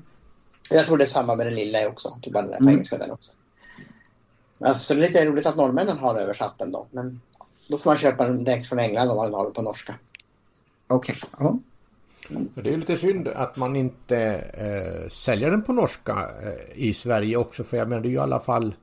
Jag 0.70 0.86
tror 0.86 0.98
det 0.98 1.04
är 1.04 1.08
samma 1.08 1.34
med 1.34 1.46
den 1.46 1.54
lilla 1.54 1.88
också, 1.88 2.18
typ 2.22 2.32
bara 2.32 2.42
den 2.42 2.52
är 2.52 2.56
på 2.56 2.62
Mm. 2.62 2.74
engelska 2.74 2.98
den 2.98 3.10
också. 3.10 3.30
Alltså, 4.60 4.94
det 4.94 5.00
är 5.00 5.06
lite 5.06 5.26
roligt 5.26 5.46
att 5.46 5.56
norrmännen 5.56 5.98
har 5.98 6.20
översatt 6.20 6.58
den 6.58 6.72
då, 6.72 6.86
men 6.90 7.20
då 7.68 7.78
får 7.78 7.90
man 7.90 7.98
köpa 7.98 8.24
den 8.24 8.44
direkt 8.44 8.68
från 8.68 8.78
England 8.78 9.10
om 9.10 9.16
man 9.16 9.34
har 9.34 9.44
den 9.44 9.52
på 9.52 9.62
norska. 9.62 9.94
Okej, 10.86 11.20
ja. 11.38 11.58
Det 12.54 12.72
är 12.72 12.76
lite 12.76 12.96
synd 12.96 13.28
att 13.28 13.56
man 13.56 13.76
inte 13.76 14.18
eh, 14.54 15.08
säljer 15.08 15.50
den 15.50 15.62
på 15.62 15.72
norska 15.72 16.28
eh, 16.42 16.78
i 16.78 16.94
Sverige 16.94 17.36
också. 17.36 17.64
För 17.64 17.76
jag 17.76 17.88
menar 17.88 18.02
det 18.02 18.08
är 18.08 18.10
ju 18.10 18.16
i 18.16 18.18
alla 18.18 18.40
fall 18.40 18.74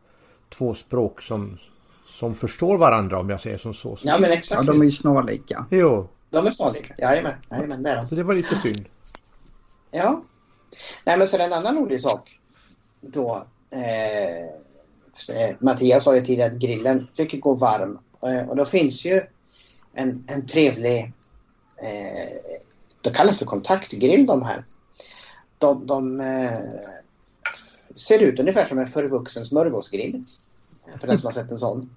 två 0.49 0.73
språk 0.73 1.21
som, 1.21 1.57
som 2.05 2.35
förstår 2.35 2.77
varandra 2.77 3.19
om 3.19 3.29
jag 3.29 3.41
säger 3.41 3.57
som 3.57 3.73
så. 3.73 3.95
så. 3.95 4.07
Ja, 4.07 4.17
men 4.19 4.29
ja 4.29 4.35
exakt. 4.35 4.65
de 4.65 4.81
är 4.81 4.85
ju 4.85 4.91
snarlika. 4.91 5.65
Jo, 5.69 6.07
De 6.29 6.47
är 6.47 6.51
snarlika. 6.51 6.93
Jajamän, 6.97 7.33
jajamän 7.51 7.83
det 7.83 7.89
är 7.89 7.97
de. 7.97 8.07
så 8.07 8.15
det 8.15 8.23
var 8.23 8.33
lite 8.33 8.55
synd. 8.55 8.85
Ja. 9.91 10.23
Nej, 11.05 11.17
men 11.17 11.27
så 11.27 11.37
en 11.37 11.53
annan 11.53 11.77
rolig 11.77 12.01
sak. 12.01 12.39
Då, 13.01 13.45
eh, 13.71 14.49
Eh, 15.29 15.55
Mattias 15.59 16.03
sa 16.03 16.15
ju 16.15 16.21
tidigare 16.21 16.51
att 16.51 16.59
grillen 16.59 17.07
fick 17.13 17.41
gå 17.41 17.53
varm. 17.53 17.99
Eh, 18.23 18.49
och 18.49 18.55
då 18.55 18.65
finns 18.65 19.05
ju 19.05 19.21
en, 19.93 20.25
en 20.27 20.47
trevlig, 20.47 21.13
eh, 21.77 22.57
då 23.01 23.09
kallas 23.09 23.39
för 23.39 23.45
kontaktgrill 23.45 24.25
de 24.25 24.43
här. 24.43 24.65
De, 25.57 25.87
de 25.87 26.19
eh, 26.19 26.59
ser 27.95 28.23
ut 28.23 28.39
ungefär 28.39 28.65
som 28.65 28.79
en 28.79 28.87
förvuxen 28.87 29.45
smörgåsgrill. 29.45 30.23
För 30.99 31.07
den 31.07 31.19
som 31.19 31.25
har 31.25 31.33
sett 31.33 31.51
en 31.51 31.57
sån. 31.57 31.95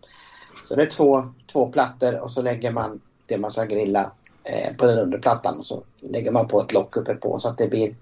Så 0.65 0.75
det 0.75 0.83
är 0.83 0.87
två, 0.87 1.33
två 1.53 1.67
plattor 1.67 2.21
och 2.21 2.31
så 2.31 2.43
lägger 2.43 2.73
man 2.73 3.01
det 3.27 3.39
man 3.39 3.51
ska 3.51 3.65
grilla 3.65 4.13
eh, 4.45 4.77
på 4.77 4.87
den 4.87 4.99
undre 4.99 5.19
plattan 5.19 5.59
och 5.59 5.67
så 5.67 5.83
lägger 6.01 6.31
man 6.31 6.49
på 6.49 6.61
ett 6.61 6.73
lock 6.73 6.97
uppe 6.97 7.15
på 7.15 7.39
så 7.39 7.49
att 7.49 7.59
det 7.59 7.69
blir 7.69 7.97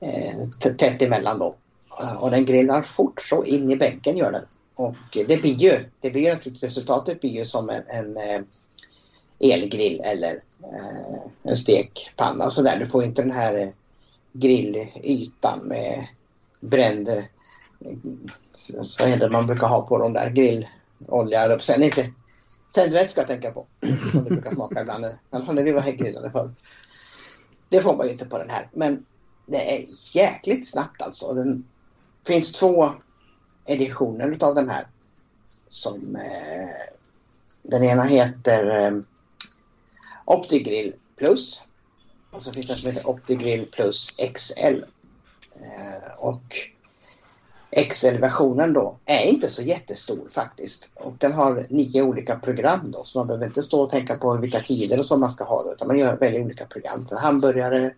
eh, 0.00 0.48
tätt 0.78 1.02
emellan 1.02 1.38
då. 1.38 1.54
Eh, 2.00 2.16
och 2.16 2.30
den 2.30 2.44
grillar 2.44 2.82
fort 2.82 3.20
så 3.20 3.44
in 3.44 3.70
i 3.70 3.76
bänken 3.76 4.16
gör 4.16 4.32
den. 4.32 4.44
Och 4.74 4.96
det 5.26 5.40
blir 5.40 5.54
ju, 5.54 5.84
det 6.00 6.10
blir 6.10 6.22
ju 6.22 6.34
naturligtvis, 6.34 6.62
resultatet 6.70 7.20
blir 7.20 7.30
ju 7.30 7.44
som 7.44 7.70
en, 7.70 7.82
en 7.86 8.16
eh, 8.16 8.40
elgrill 9.52 10.00
eller 10.04 10.42
eh, 10.62 11.22
en 11.42 11.56
stekpanna 11.56 12.50
så 12.50 12.62
där. 12.62 12.78
Du 12.78 12.86
får 12.86 13.04
inte 13.04 13.22
den 13.22 13.32
här 13.32 13.72
grillytan 14.32 15.58
med 15.58 16.06
bränd, 16.60 17.08
så 18.82 19.04
är 19.04 19.16
det 19.16 19.30
man 19.30 19.46
brukar 19.46 19.68
ha 19.68 19.86
på 19.86 19.98
de 19.98 20.12
där 20.12 20.30
grillolja. 20.30 21.58
Sen 21.58 21.82
inte 21.82 22.12
tändvätska 22.74 23.24
tänker 23.24 23.44
jag 23.44 23.54
på. 23.54 23.66
Som 24.12 24.24
det 24.24 24.30
brukar 24.30 24.50
smaka 24.50 24.80
ibland. 24.80 25.04
I 25.04 25.08
alla 25.30 25.44
fall 25.44 25.54
när 25.54 25.64
vi 25.64 25.72
var 25.72 25.92
grillade 25.92 26.30
förr. 26.30 26.50
Det 27.68 27.80
får 27.80 27.96
man 27.96 28.06
ju 28.06 28.12
inte 28.12 28.26
på 28.26 28.38
den 28.38 28.50
här. 28.50 28.68
Men 28.72 29.06
det 29.46 29.76
är 29.76 29.86
jäkligt 30.14 30.70
snabbt 30.70 31.02
alltså. 31.02 31.34
Den 31.34 31.64
finns 32.26 32.52
två 32.52 32.92
editioner 33.66 34.28
utav 34.28 34.54
den 34.54 34.68
här. 34.68 34.86
Som 35.68 36.16
eh, 36.16 36.68
den 37.62 37.84
ena 37.84 38.02
heter 38.02 38.80
eh, 38.80 38.98
OptiGrill 40.24 40.94
Plus. 41.16 41.60
Och 42.30 42.42
så 42.42 42.52
finns 42.52 42.66
det 42.66 42.72
en 42.72 42.78
som 42.78 42.90
heter 42.90 43.08
OptiGrill 43.08 43.66
Plus 43.66 44.16
XL. 44.34 44.84
Eh, 45.54 46.14
och 46.18 46.42
XL-versionen 47.90 48.72
då 48.72 48.98
är 49.04 49.22
inte 49.24 49.50
så 49.50 49.62
jättestor 49.62 50.28
faktiskt. 50.30 50.90
Och 50.94 51.12
den 51.18 51.32
har 51.32 51.66
nio 51.68 52.02
olika 52.02 52.38
program 52.38 52.90
då 52.90 53.04
så 53.04 53.18
man 53.18 53.26
behöver 53.26 53.46
inte 53.46 53.62
stå 53.62 53.82
och 53.82 53.90
tänka 53.90 54.16
på 54.16 54.36
vilka 54.36 54.60
tider 54.60 54.98
och 54.98 55.06
så 55.06 55.16
man 55.16 55.30
ska 55.30 55.44
ha 55.44 55.62
det 55.62 55.72
utan 55.72 55.88
man 55.88 55.98
gör 55.98 56.16
väldigt 56.16 56.44
olika 56.44 56.66
program 56.66 57.06
för 57.06 57.16
hamburgare, 57.16 57.94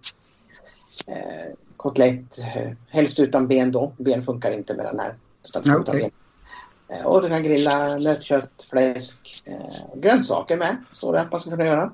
eh, 1.07 1.53
kotlett, 1.85 2.39
eh, 2.39 2.71
helst 2.89 3.21
utan 3.21 3.49
ben 3.49 3.73
då. 3.73 3.93
Ben 3.97 4.23
funkar 4.23 4.53
inte 4.53 4.75
med 4.75 4.87
den 4.87 5.01
här. 5.01 5.15
Utan 5.45 5.81
okej. 5.81 6.01
ben. 6.01 6.11
Eh, 6.99 7.07
och 7.07 7.23
du 7.23 7.29
kan 7.29 7.43
grilla 7.43 7.97
nötkött, 7.97 8.65
fläsk, 8.71 9.43
eh, 9.47 10.01
grönsaker 10.01 10.57
med 10.57 10.77
står 10.91 11.13
det 11.13 11.21
att 11.21 11.33
man 11.33 11.41
ska 11.41 11.51
kunna 11.51 11.67
göra. 11.67 11.91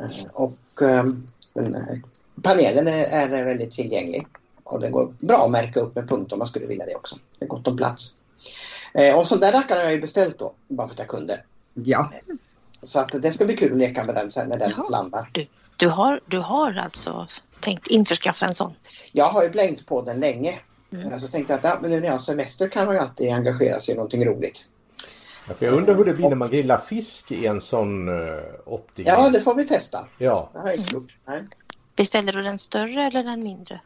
Eh, 0.00 0.30
och 0.32 0.82
eh, 0.82 1.04
den, 1.52 2.02
panelen 2.42 2.88
är, 2.88 3.04
är 3.04 3.44
väldigt 3.44 3.72
tillgänglig. 3.72 4.26
Och 4.64 4.80
det 4.80 4.90
går 4.90 5.14
bra 5.18 5.44
att 5.44 5.50
märka 5.50 5.80
upp 5.80 5.94
med 5.94 6.08
punkt 6.08 6.32
om 6.32 6.38
man 6.38 6.48
skulle 6.48 6.66
vilja 6.66 6.86
det 6.86 6.94
också. 6.94 7.16
Det 7.38 7.44
är 7.44 7.48
gott 7.48 7.68
om 7.68 7.76
plats. 7.76 8.16
Och 9.16 9.26
sån 9.26 9.40
där 9.40 9.52
rackare 9.52 9.78
har 9.78 9.84
jag 9.84 9.92
ju 9.92 10.00
beställt 10.00 10.38
då, 10.38 10.52
bara 10.68 10.88
för 10.88 10.94
att 10.94 10.98
jag 10.98 11.08
kunde. 11.08 11.40
Ja, 11.74 12.10
Så 12.82 13.00
att 13.00 13.22
det 13.22 13.32
ska 13.32 13.44
bli 13.44 13.56
kul 13.56 13.72
att 13.72 13.78
leka 13.78 14.04
med 14.04 14.14
den 14.14 14.30
sen 14.30 14.48
när 14.48 14.58
den 14.58 14.70
Jaha. 14.70 14.88
landar. 14.88 15.30
Du, 15.32 15.46
du, 15.76 15.88
har, 15.88 16.20
du 16.26 16.38
har 16.38 16.74
alltså 16.74 17.28
tänkt 17.64 17.86
införskaffa 17.86 18.46
en 18.46 18.54
sån? 18.54 18.74
Jag 19.12 19.28
har 19.30 19.42
ju 19.42 19.50
blängt 19.50 19.86
på 19.86 20.02
den 20.02 20.20
länge. 20.20 20.54
Mm. 20.92 21.20
Så 21.20 21.28
tänkte 21.28 21.52
jag 21.52 21.58
att 21.58 21.64
ja, 21.64 21.78
men 21.82 21.90
nu 21.90 22.00
när 22.00 22.06
jag 22.06 22.12
har 22.12 22.18
semester 22.18 22.68
kan 22.68 22.86
man 22.86 22.94
ju 22.94 23.00
alltid 23.00 23.32
engagera 23.32 23.80
sig 23.80 23.94
i 23.94 23.96
någonting 23.96 24.24
roligt. 24.24 24.64
Ja, 25.48 25.54
för 25.54 25.66
jag 25.66 25.74
undrar 25.74 25.94
hur 25.94 26.04
det 26.04 26.14
blir 26.14 26.28
när 26.28 26.36
man 26.36 26.50
grillar 26.50 26.78
fisk 26.78 27.32
i 27.32 27.46
en 27.46 27.60
sån 27.60 28.08
uh, 28.08 28.40
optik. 28.64 29.08
Ja, 29.08 29.30
det 29.30 29.40
får 29.40 29.54
vi 29.54 29.66
testa. 29.66 30.08
ja. 30.18 30.50
Det 30.52 30.58
har 30.58 30.66
jag 30.66 30.76
inte 30.76 30.94
gjort. 30.94 31.16
Nej. 31.26 31.44
Beställde 31.96 32.32
du 32.32 32.42
den 32.42 32.58
större 32.58 33.06
eller 33.06 33.24
den 33.24 33.42
mindre? 33.42 33.80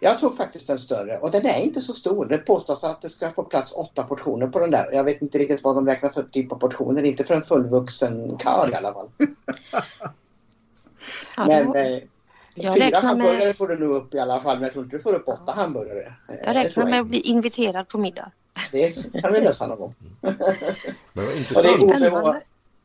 Jag 0.00 0.18
tog 0.18 0.36
faktiskt 0.36 0.66
den 0.66 0.78
större 0.78 1.18
och 1.18 1.30
den 1.30 1.46
är 1.46 1.60
inte 1.60 1.80
så 1.80 1.92
stor. 1.92 2.26
Det 2.26 2.38
påstås 2.38 2.84
att 2.84 3.02
det 3.02 3.08
ska 3.08 3.30
få 3.30 3.42
plats 3.42 3.72
åtta 3.72 4.02
portioner 4.02 4.46
på 4.46 4.58
den 4.58 4.70
där. 4.70 4.86
Jag 4.92 5.04
vet 5.04 5.22
inte 5.22 5.38
riktigt 5.38 5.64
vad 5.64 5.76
de 5.76 5.86
räknar 5.86 6.10
för 6.10 6.22
typ 6.22 6.52
av 6.52 6.56
portioner. 6.56 7.02
Inte 7.02 7.24
för 7.24 7.34
en 7.34 7.42
fullvuxen 7.42 8.38
karl 8.38 8.70
i 8.72 8.74
alla 8.74 8.92
fall. 8.92 9.08
Ja, 11.36 11.46
men 11.46 11.76
eh, 11.76 12.02
jag 12.54 12.74
fyra 12.74 12.86
räknar 12.86 13.00
med- 13.02 13.08
hamburgare 13.26 13.54
får 13.54 13.68
du 13.68 13.78
nog 13.78 13.96
upp 13.96 14.14
i 14.14 14.18
alla 14.18 14.40
fall. 14.40 14.56
Men 14.56 14.62
jag 14.62 14.72
tror 14.72 14.84
inte 14.84 14.96
du 14.96 15.02
får 15.02 15.14
upp 15.14 15.28
åtta 15.28 15.52
hamburgare. 15.52 16.00
Eh, 16.28 16.34
jag 16.44 16.54
det 16.54 16.60
räknar 16.60 16.70
tror 16.70 16.84
med 16.84 16.92
jag 16.94 17.00
att 17.00 17.06
bli 17.08 17.20
inviterad 17.20 17.88
på 17.88 17.98
middag. 17.98 18.30
Det 18.72 19.12
kan 19.22 19.32
vi 19.32 19.40
lösa 19.40 19.66
någon 19.66 19.78
gång. 19.78 19.94
Men 20.20 20.34
vad 21.12 21.24
Och 21.24 21.30
det 21.32 21.38
intressant. 21.38 22.02
är 22.02 22.12
OBH, 22.20 22.36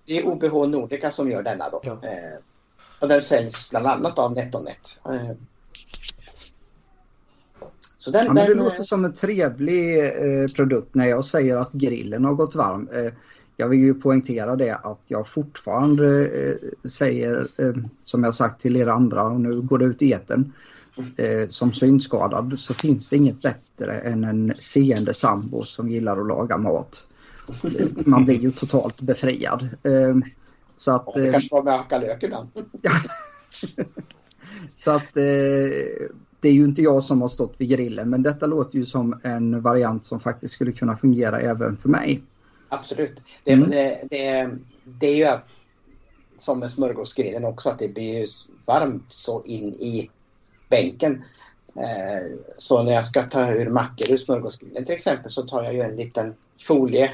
det 0.05 0.17
är 0.17 0.27
OBH 0.27 0.67
Nordica 0.71 1.11
som 1.11 1.29
gör 1.31 1.43
denna 1.43 1.69
då. 1.69 1.79
Ja. 1.83 1.91
Eh, 1.91 2.39
och 3.01 3.07
den 3.07 3.21
säljs 3.21 3.69
bland 3.69 3.87
annat 3.87 4.19
av 4.19 4.33
NetOnNet. 4.33 4.99
Eh, 5.05 5.31
så 7.97 8.11
den, 8.11 8.25
ja 8.25 8.33
men 8.33 8.45
det 8.45 8.53
den, 8.53 8.57
låter 8.63 8.83
som 8.83 9.05
en 9.05 9.13
trevlig 9.13 9.99
eh, 10.05 10.47
produkt 10.55 10.95
när 10.95 11.05
jag 11.05 11.25
säger 11.25 11.57
att 11.57 11.71
grillen 11.71 12.25
har 12.25 12.33
gått 12.33 12.55
varm. 12.55 12.89
Eh, 13.59 13.63
jag 13.63 13.69
vill 13.69 13.79
ju 13.79 13.93
poängtera 13.93 14.55
det 14.55 14.75
att 14.75 15.01
jag 15.07 15.27
fortfarande 15.27 16.25
eh, 16.25 16.89
säger, 16.89 17.47
eh, 17.57 17.73
som 18.05 18.23
jag 18.23 18.35
sagt 18.35 18.61
till 18.61 18.75
er 18.75 18.87
andra 18.87 19.23
och 19.23 19.41
nu 19.41 19.61
går 19.61 19.77
det 19.77 19.85
ut 19.85 20.01
i 20.01 20.13
etern. 20.13 20.53
eh, 21.17 21.47
som 21.47 21.73
synskadad 21.73 22.59
så 22.59 22.73
finns 22.73 23.09
det 23.09 23.15
inget 23.15 23.41
bättre 23.41 23.99
än 23.99 24.23
en 24.23 24.53
seende 24.59 25.13
sambo 25.13 25.63
som 25.63 25.89
gillar 25.89 26.21
att 26.21 26.27
laga 26.27 26.57
mat. 26.57 27.07
Man 28.05 28.25
blir 28.25 28.39
ju 28.39 28.51
totalt 28.51 29.01
befriad. 29.01 29.69
Eh, 29.83 30.15
så 30.77 30.91
att, 30.91 31.13
det 31.13 31.31
kanske 31.31 31.55
var 31.55 31.63
med 31.63 31.73
att 31.73 31.79
hacka 31.79 31.97
lök 31.97 32.23
ibland. 32.23 32.49
så 34.77 34.91
att 34.91 35.13
det 36.41 36.49
är 36.49 36.53
ju 36.53 36.65
inte 36.65 36.81
jag 36.81 37.03
som 37.03 37.21
har 37.21 37.27
stått 37.27 37.55
vid 37.57 37.69
grillen 37.69 38.09
men 38.09 38.23
detta 38.23 38.47
låter 38.47 38.77
ju 38.77 38.85
som 38.85 39.19
en 39.23 39.61
variant 39.61 40.05
som 40.05 40.19
faktiskt 40.19 40.53
skulle 40.53 40.71
kunna 40.71 40.97
fungera 40.97 41.39
även 41.39 41.77
för 41.77 41.89
mig. 41.89 42.23
Absolut. 42.69 43.21
Det, 43.43 43.51
mm. 43.51 43.69
det, 43.69 44.03
det, 44.09 44.49
det 44.83 45.07
är 45.07 45.15
ju 45.15 45.39
som 46.37 46.59
med 46.59 46.71
smörgåsgrillen 46.71 47.45
också 47.45 47.69
att 47.69 47.79
det 47.79 47.87
blir 47.87 48.27
varmt 48.65 49.05
så 49.07 49.43
in 49.45 49.73
i 49.73 50.09
bänken. 50.69 51.23
Eh, 51.75 52.37
så 52.57 52.83
när 52.83 52.93
jag 52.93 53.05
ska 53.05 53.23
ta 53.23 53.51
ur 53.51 53.69
mackor 53.69 54.11
ur 54.11 54.17
smörgåsgrillen 54.17 54.85
till 54.85 54.95
exempel 54.95 55.31
så 55.31 55.41
tar 55.41 55.63
jag 55.63 55.73
ju 55.73 55.81
en 55.81 55.95
liten 55.95 56.35
folie 56.61 57.11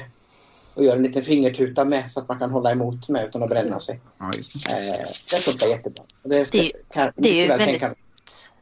och 0.74 0.84
gör 0.84 0.96
en 0.96 1.02
liten 1.02 1.22
fingertuta 1.22 1.84
med 1.84 2.10
så 2.10 2.20
att 2.20 2.28
man 2.28 2.38
kan 2.38 2.50
hålla 2.50 2.70
emot 2.70 3.08
med 3.08 3.24
utan 3.24 3.42
att 3.42 3.48
bränna 3.48 3.80
sig. 3.80 4.00
Ja, 4.18 4.30
eh, 4.70 5.06
det 5.30 5.36
funkar 5.36 5.66
jättebra. 5.66 6.04
Det, 6.22 6.52
det, 6.52 6.72
kan, 6.92 7.12
det 7.16 7.28
är 7.28 7.42
ju 7.42 7.48
väldigt, 7.48 7.82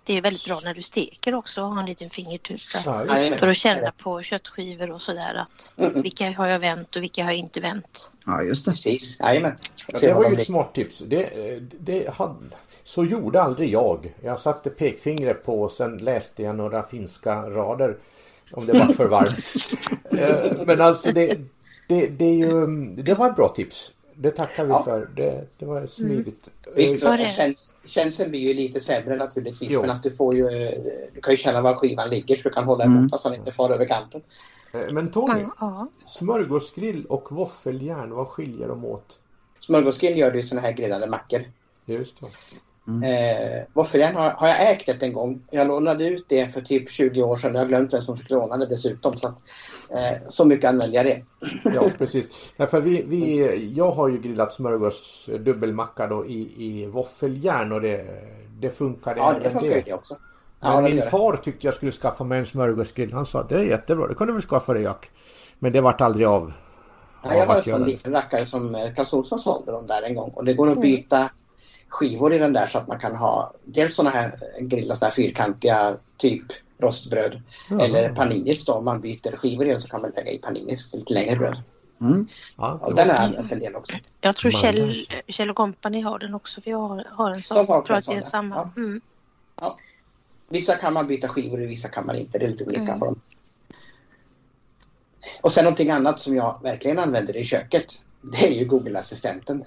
det 0.05 0.19
är 0.19 0.23
väldigt 0.23 0.47
bra 0.47 0.61
när 0.65 0.75
du 0.75 0.83
steker 0.83 1.35
också 1.35 1.61
att 1.61 1.75
ha 1.75 1.81
en 1.81 1.87
liten 1.87 2.11
fingertuta. 2.11 2.79
Ja, 2.85 3.37
för 3.39 3.49
att 3.49 3.57
känna 3.57 3.93
på 3.93 4.23
köttskivor 4.23 4.91
och 4.91 5.03
sådär 5.03 5.35
att 5.35 5.73
mm. 5.77 6.03
vilka 6.03 6.31
har 6.31 6.49
jag 6.49 6.59
vänt 6.59 6.97
och 6.97 7.03
vilka 7.03 7.25
har 7.25 7.31
jag 7.31 7.39
inte 7.39 7.61
vänt. 7.61 8.11
Ja 8.27 8.43
just 8.43 8.65
det. 8.65 8.71
Precis, 8.71 9.21
jajamän. 9.21 9.53
Ja, 9.89 9.99
det 10.01 10.13
var 10.13 10.31
ju 10.31 10.37
ett 10.37 10.47
smart 10.47 10.75
tips. 10.75 10.99
Det, 10.99 11.59
det 11.81 12.15
hade, 12.15 12.35
så 12.85 13.05
gjorde 13.05 13.43
aldrig 13.43 13.71
jag. 13.71 14.15
Jag 14.23 14.41
satte 14.41 14.71
pekfingret 14.71 15.45
på 15.45 15.63
och 15.63 15.73
sen 15.73 15.97
läste 15.97 16.43
jag 16.43 16.57
några 16.57 16.83
finska 16.83 17.51
rader. 17.51 17.97
Om 18.53 18.67
det 18.67 18.73
var 18.73 18.93
för 18.93 19.09
varmt. 19.09 19.55
Eh, 20.19 20.67
men 20.67 20.81
alltså 20.81 21.13
det, 21.13 21.39
det, 21.89 22.07
det, 22.07 22.25
är 22.25 22.35
ju, 22.35 22.67
det 23.03 23.15
var 23.15 23.31
ett 23.31 23.37
bra 23.37 23.49
tips. 23.49 23.93
Det 24.17 24.31
tackar 24.31 24.65
vi 24.65 24.71
ja. 24.71 24.83
för. 24.85 25.11
Det, 25.17 25.47
det 25.59 25.67
var 25.67 25.87
smidigt. 25.87 26.51
Mm. 26.67 26.77
Visst, 26.77 27.03
käns 27.37 27.77
känslan 27.85 28.31
blir 28.31 28.41
ju 28.41 28.55
lite 28.55 28.81
sämre 28.81 29.17
naturligtvis. 29.17 29.71
Jo. 29.73 29.81
Men 29.81 29.91
att 29.91 30.03
du 30.03 30.11
får 30.11 30.35
ju, 30.35 30.49
du 31.15 31.21
kan 31.21 31.33
ju 31.33 31.37
känna 31.37 31.63
var 31.63 31.75
skivan 31.75 32.11
ligger 32.11 32.37
så 32.37 32.49
du 32.49 32.55
kan 32.55 32.65
hålla 32.65 32.85
emot 32.85 32.99
mm. 32.99 33.09
så 33.09 33.29
han 33.29 33.39
inte 33.39 33.53
far 33.53 33.71
över 33.71 33.87
kanten. 33.87 34.21
Eh, 34.75 34.93
men 34.93 35.11
Tony, 35.11 35.47
ja. 35.61 35.89
smörgåsgrill 36.07 37.07
och 37.07 37.33
våffeljärn, 37.33 38.11
vad 38.11 38.29
skiljer 38.29 38.69
de 38.69 38.85
åt? 38.85 39.19
Smörgåsgrill 39.61 40.19
gör 40.19 40.31
du 40.31 40.43
sådana 40.43 40.67
här 40.67 40.73
grillade 40.73 41.07
mackor. 41.07 41.41
Just 41.87 42.21
det. 42.21 42.27
Mm. 42.89 43.03
Eh, 43.03 43.63
våffeljärn 43.73 44.15
har, 44.15 44.31
har, 44.31 44.49
jag 44.49 44.71
ägt 44.71 44.89
ett 44.89 45.03
en 45.03 45.13
gång. 45.13 45.43
Jag 45.51 45.67
lånade 45.67 46.09
ut 46.09 46.25
det 46.29 46.55
för 46.55 46.61
typ 46.61 46.91
20 46.91 47.23
år 47.23 47.37
sedan. 47.37 47.55
Jag 47.55 47.61
har 47.61 47.69
glömt 47.69 47.95
vem 47.95 48.01
som 48.01 48.17
fick 48.17 48.31
låna 48.31 48.57
det 48.57 48.67
dessutom. 48.67 49.17
Så, 49.17 49.27
att, 49.27 49.37
eh, 49.91 50.29
så 50.29 50.45
mycket 50.45 50.71
använder 50.71 50.97
jag 50.97 51.07
det. 51.07 51.23
ja, 51.75 51.89
precis. 51.99 52.53
Därför 52.57 52.81
vi, 52.81 53.03
vi, 53.03 53.73
jag 53.77 53.91
har 53.91 54.09
ju 54.09 54.19
grillat 54.19 54.53
smörgås 54.53 55.31
dubbelmacka 55.41 56.07
då 56.07 56.27
i, 56.27 56.55
i 56.57 56.87
våffeljärn 56.87 57.73
och 57.73 57.81
det, 57.81 58.07
det 58.61 58.71
funkade 58.71 59.21
Ja, 59.21 59.35
det 59.43 59.51
funkar 59.51 59.83
det. 59.85 59.93
också. 59.93 60.17
Men 60.61 60.73
ja, 60.73 60.81
min 60.81 61.03
far 61.03 61.37
tyckte 61.37 61.67
jag 61.67 61.75
skulle 61.75 61.93
skaffa 61.93 62.25
mig 62.25 62.39
en 62.39 62.47
smörgåsgrill. 62.47 63.13
Han 63.13 63.27
sa 63.27 63.43
det 63.43 63.55
är 63.55 63.65
jättebra, 63.65 64.07
det 64.07 64.15
kan 64.15 64.27
du 64.27 64.33
väl 64.33 64.43
skaffa 64.43 64.75
dig 64.75 64.83
Jack. 64.83 65.11
Men 65.59 65.73
det 65.73 65.81
vart 65.81 66.01
aldrig 66.01 66.27
av. 66.27 66.53
Ja, 67.25 67.35
jag 67.35 67.47
har 67.47 67.57
en 67.57 67.63
sån 67.63 67.85
liten 67.85 68.13
rackare 68.13 68.47
som 68.47 68.75
eh, 68.75 69.15
Olsson 69.15 69.39
sålde 69.39 69.73
dem 69.73 69.87
där 69.87 70.03
en 70.03 70.15
gång. 70.15 70.31
Och 70.31 70.45
det 70.45 70.55
går 70.55 70.67
att 70.67 70.77
mm. 70.77 70.83
byta 70.83 71.31
skivor 71.89 72.35
i 72.35 72.39
den 72.39 72.53
där 72.53 72.67
så 72.67 72.79
att 72.79 72.89
man 72.89 72.99
kan 72.99 73.17
ha 73.17 73.55
dels 73.65 73.95
sådana 73.95 74.11
här 74.11 74.35
grillar, 74.61 74.95
sådana 74.95 75.09
här 75.09 75.15
fyrkantiga 75.15 75.97
typ 76.17 76.43
rostbröd. 76.79 77.43
Mm. 77.71 77.81
Eller 77.81 78.15
paninis 78.15 78.65
då, 78.65 78.73
om 78.73 78.85
man 78.85 79.01
byter 79.01 79.37
skivor 79.37 79.67
i 79.67 79.71
den 79.71 79.81
så 79.81 79.89
kan 79.89 80.01
man 80.01 80.13
lägga 80.17 80.31
i 80.31 80.39
paninis, 80.39 80.95
lite 80.95 81.15
längre 81.15 81.37
bröd. 81.37 81.63
Mm. 82.01 82.29
Ja, 82.57 82.79
ja, 82.83 82.91
den 82.91 83.11
har 83.11 83.17
jag 83.17 83.25
använt 83.25 83.53
en 83.53 83.59
del 83.59 83.77
också. 83.77 83.99
Jag 84.21 84.37
tror 84.37 84.51
Kjell, 84.51 85.07
Kjell 85.29 85.55
Company 85.55 86.01
har 86.01 86.19
den 86.19 86.35
också, 86.35 86.61
för 86.61 86.71
jag 86.71 86.79
har, 86.79 87.09
har 87.11 87.31
en 87.31 87.43
sån. 87.43 87.57
De 87.57 87.67
har 87.67 87.75
jag 87.75 87.87
tror 87.87 87.97
att 87.97 88.07
det 88.07 88.15
är 88.15 88.21
samma. 88.21 88.57
Ja. 88.57 88.71
Mm. 88.77 89.01
Ja. 89.61 89.79
Vissa 90.49 90.77
kan 90.77 90.93
man 90.93 91.07
byta 91.07 91.29
skivor 91.29 91.63
i, 91.63 91.67
vissa 91.67 91.89
kan 91.89 92.07
man 92.07 92.17
inte. 92.17 92.39
Det 92.39 92.45
är 92.45 92.49
lite 92.49 92.65
olika 92.65 92.83
mm. 92.83 92.99
på 92.99 93.05
dem. 93.05 93.21
Och 95.41 95.53
sen 95.53 95.65
någonting 95.65 95.91
annat 95.91 96.21
som 96.21 96.37
jag 96.37 96.61
verkligen 96.63 96.99
använder 96.99 97.37
i 97.37 97.45
köket. 97.45 98.03
Det 98.21 98.47
är 98.47 98.51
ju 98.51 98.65
Google-assistenten 98.65 99.65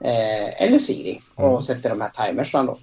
eh, 0.00 0.62
eller 0.62 0.78
Siri 0.78 1.22
och 1.34 1.48
mm. 1.48 1.62
sätter 1.62 1.90
de 1.90 2.00
här 2.00 2.26
timersna 2.26 2.62
då. 2.62 2.78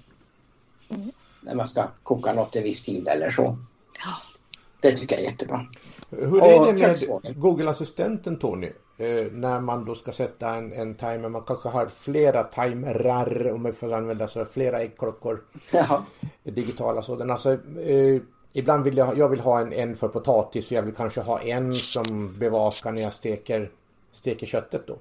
Mm. 0.88 1.12
När 1.40 1.54
man 1.54 1.66
ska 1.66 1.88
koka 2.02 2.32
något 2.32 2.56
i 2.56 2.60
viss 2.60 2.84
tid 2.84 3.08
eller 3.08 3.30
så. 3.30 3.58
Det 4.80 4.92
tycker 4.92 5.16
jag 5.16 5.24
är 5.24 5.30
jättebra. 5.30 5.66
Hur 6.10 6.44
är 6.44 6.72
det 6.72 7.22
med 7.22 7.40
Google-assistenten 7.40 8.38
Tony? 8.38 8.70
Eh, 8.98 9.32
när 9.32 9.60
man 9.60 9.84
då 9.84 9.94
ska 9.94 10.12
sätta 10.12 10.54
en, 10.54 10.72
en 10.72 10.94
timer. 10.94 11.28
Man 11.28 11.42
kanske 11.42 11.68
har 11.68 11.86
flera 11.86 12.44
timerar 12.44 13.52
om 13.52 13.62
man 13.62 13.72
får 13.72 13.92
använda 13.92 14.28
så 14.28 14.44
flera 14.44 14.80
äggklockor. 14.80 15.42
Digitala 16.44 17.02
sådana. 17.02 17.32
Alltså, 17.32 17.52
eh, 17.80 18.20
ibland 18.52 18.84
vill 18.84 18.96
jag, 18.96 19.18
jag 19.18 19.28
vill 19.28 19.40
ha 19.40 19.60
en, 19.60 19.72
en 19.72 19.96
för 19.96 20.08
potatis 20.08 20.66
och 20.66 20.72
jag 20.72 20.82
vill 20.82 20.94
kanske 20.94 21.20
ha 21.20 21.40
en 21.40 21.72
som 21.72 22.38
bevakar 22.38 22.92
när 22.92 23.02
jag 23.02 23.14
steker, 23.14 23.70
steker 24.12 24.46
köttet 24.46 24.86
då. 24.86 24.96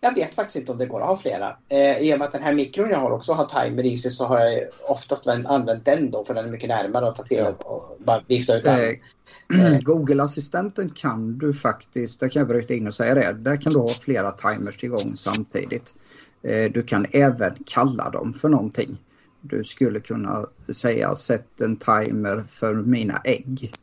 Jag 0.00 0.14
vet 0.14 0.34
faktiskt 0.34 0.56
inte 0.56 0.72
om 0.72 0.78
det 0.78 0.86
går 0.86 1.00
att 1.00 1.06
ha 1.06 1.16
flera. 1.16 1.56
Eh, 1.68 1.98
I 1.98 2.14
och 2.14 2.18
med 2.18 2.26
att 2.26 2.32
den 2.32 2.42
här 2.42 2.54
mikron 2.54 2.90
jag 2.90 2.98
har 2.98 3.10
också 3.10 3.32
har 3.32 3.62
timer 3.62 3.84
i 3.84 3.96
sig 3.96 4.10
så 4.10 4.26
har 4.26 4.38
jag 4.38 4.68
oftast 4.88 5.26
använt 5.26 5.84
den 5.84 6.10
då 6.10 6.24
för 6.24 6.34
den 6.34 6.44
är 6.44 6.50
mycket 6.50 6.68
närmare 6.68 7.08
att 7.08 7.14
ta 7.14 7.22
till 7.22 7.36
ja. 7.36 7.50
och 7.64 7.96
bara 7.98 8.22
vifta 8.26 8.56
ut 8.56 8.64
den. 8.64 8.80
Eh, 8.80 9.78
Google-assistenten 9.80 10.88
kan 10.88 11.38
du 11.38 11.54
faktiskt, 11.54 12.20
där 12.20 12.28
kan 12.28 12.40
jag 12.40 12.48
bryta 12.48 12.74
in 12.74 12.86
och 12.86 12.94
säga 12.94 13.14
det, 13.14 13.32
där 13.32 13.56
kan 13.56 13.72
du 13.72 13.78
ha 13.78 13.88
flera 13.88 14.30
timers 14.30 14.84
igång 14.84 15.16
samtidigt. 15.16 15.94
Eh, 16.42 16.72
du 16.72 16.82
kan 16.82 17.06
även 17.12 17.54
kalla 17.66 18.10
dem 18.10 18.34
för 18.34 18.48
någonting. 18.48 18.98
Du 19.40 19.64
skulle 19.64 20.00
kunna 20.00 20.46
säga 20.72 21.16
sätt 21.16 21.60
en 21.60 21.76
timer 21.76 22.44
för 22.50 22.74
mina 22.74 23.20
ägg. 23.24 23.74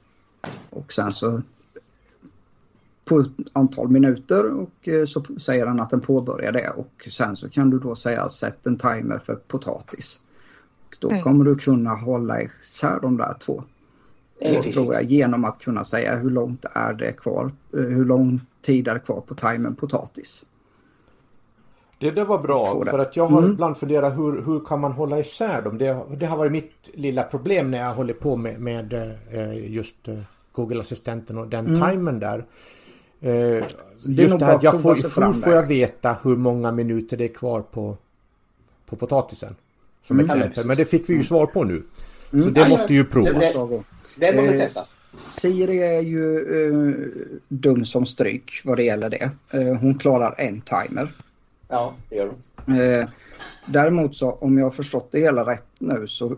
Och 0.70 0.94
sen 0.94 1.14
så 1.14 1.42
på 3.06 3.20
ett 3.20 3.28
antal 3.54 3.90
minuter 3.90 4.52
och 4.52 4.88
eh, 4.88 5.06
så 5.06 5.24
säger 5.38 5.66
den 5.66 5.80
att 5.80 5.90
den 5.90 6.02
påbörjar 6.02 6.52
det 6.52 6.70
och 6.70 7.08
sen 7.12 7.36
så 7.36 7.50
kan 7.50 7.70
du 7.70 7.80
då 7.80 7.96
säga 7.96 8.30
sätt 8.30 8.66
en 8.66 8.78
timer 8.78 9.20
för 9.20 9.36
potatis. 9.36 10.20
Och 10.86 10.98
då 11.00 11.10
mm. 11.10 11.24
kommer 11.24 11.46
du 11.46 11.56
kunna 11.56 11.96
hålla 11.96 12.42
isär 12.42 13.00
de 13.02 13.18
där 13.18 13.34
två. 13.40 13.64
Då 14.40 14.64
tror 14.64 14.94
jag 14.94 15.04
genom 15.04 15.46
att 15.46 15.60
kunna 15.60 15.86
säga 15.86 16.16
hur 16.16 16.30
långt 16.30 16.66
är 16.76 16.94
det 16.94 17.12
kvar, 17.12 17.52
eh, 17.74 17.80
hur 17.80 18.06
lång 18.06 18.42
tid 18.62 18.88
är 18.88 18.94
det 18.94 19.00
kvar 19.00 19.22
på 19.22 19.36
timern 19.36 19.76
potatis. 19.76 20.46
Det 22.00 22.12
där 22.12 22.26
var 22.26 22.42
bra 22.42 22.86
för 22.86 23.00
att 23.00 23.18
jag 23.18 23.28
har 23.28 23.40
mm. 23.40 23.52
ibland 23.52 23.78
funderat 23.78 24.18
hur, 24.18 24.42
hur 24.46 24.60
kan 24.60 24.80
man 24.80 24.92
hålla 24.92 25.20
isär 25.20 25.62
dem? 25.62 25.78
Det, 25.78 25.98
det 26.18 26.26
har 26.26 26.38
varit 26.38 26.52
mitt 26.52 26.90
lilla 26.94 27.24
problem 27.24 27.72
när 27.72 27.78
jag 27.78 27.94
håller 27.94 28.14
på 28.14 28.36
med, 28.36 28.60
med 28.60 28.94
eh, 29.32 29.74
just 29.74 30.10
Google-assistenten 30.52 31.38
och 31.38 31.48
den 31.48 31.68
mm. 31.68 31.90
timern 31.90 32.20
där. 32.20 32.46
Eh, 33.24 33.64
just 34.06 34.40
det 34.40 34.46
här 34.46 34.60
jag 34.62 34.82
får, 34.82 34.96
får, 34.96 35.34
får 35.34 35.54
jag 35.54 35.68
veta 35.68 36.18
hur 36.24 36.36
många 36.36 36.72
minuter 36.72 37.18
det 37.18 37.24
är 37.24 37.34
kvar 37.34 37.62
på, 37.62 37.98
på 38.86 38.96
potatisen. 38.96 39.56
Som 40.04 40.20
mm, 40.20 40.32
exempel. 40.32 40.68
Men 40.68 40.78
det 40.78 40.86
fick 40.86 41.10
vi 41.10 41.14
ju 41.14 41.24
svar 41.24 41.46
på 41.46 41.64
nu. 41.64 41.84
Mm. 42.34 42.46
Så 42.46 42.52
det 42.52 42.70
måste 42.70 42.94
ju 42.94 43.06
provas. 43.06 43.34
Det, 43.54 43.84
det, 44.16 44.32
det 44.32 44.38
måste 44.38 44.54
eh, 44.54 44.60
testas. 44.60 44.96
Siri 45.30 45.84
är 45.84 46.02
ju 46.02 46.38
eh, 46.38 46.96
dum 47.48 47.86
som 47.86 48.06
stryk 48.06 48.62
vad 48.64 48.78
det 48.78 48.84
gäller 48.84 49.10
det. 49.10 49.32
Eh, 49.52 49.76
hon 49.76 49.98
klarar 49.98 50.36
en 50.38 50.62
timer. 50.62 51.12
Ja, 51.68 51.96
det 52.10 52.16
gör 52.16 52.34
hon. 52.66 52.80
Eh, 52.80 53.08
däremot 53.66 54.16
så 54.16 54.32
om 54.32 54.58
jag 54.58 54.66
har 54.66 54.72
förstått 54.72 55.08
det 55.12 55.20
hela 55.20 55.52
rätt 55.52 55.68
nu 55.80 56.08
så 56.08 56.36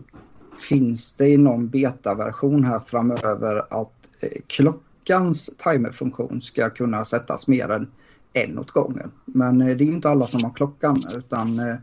finns 0.68 1.12
det 1.12 1.28
i 1.28 1.36
någon 1.36 1.68
betaversion 1.68 2.64
här 2.64 2.80
framöver 2.86 3.56
att 3.56 4.10
eh, 4.20 4.28
klock 4.46 4.82
klockans 5.06 5.50
timerfunktion 5.64 6.40
ska 6.42 6.70
kunna 6.70 7.04
sättas 7.04 7.48
mer 7.48 7.70
än 7.70 7.88
en 8.32 8.58
åt 8.58 8.70
gången. 8.70 9.10
Men 9.24 9.60
eh, 9.60 9.76
det 9.76 9.84
är 9.84 9.88
inte 9.88 10.08
alla 10.08 10.26
som 10.26 10.44
har 10.44 10.50
klockan 10.50 11.02
utan 11.16 11.58
eh, 11.58 11.76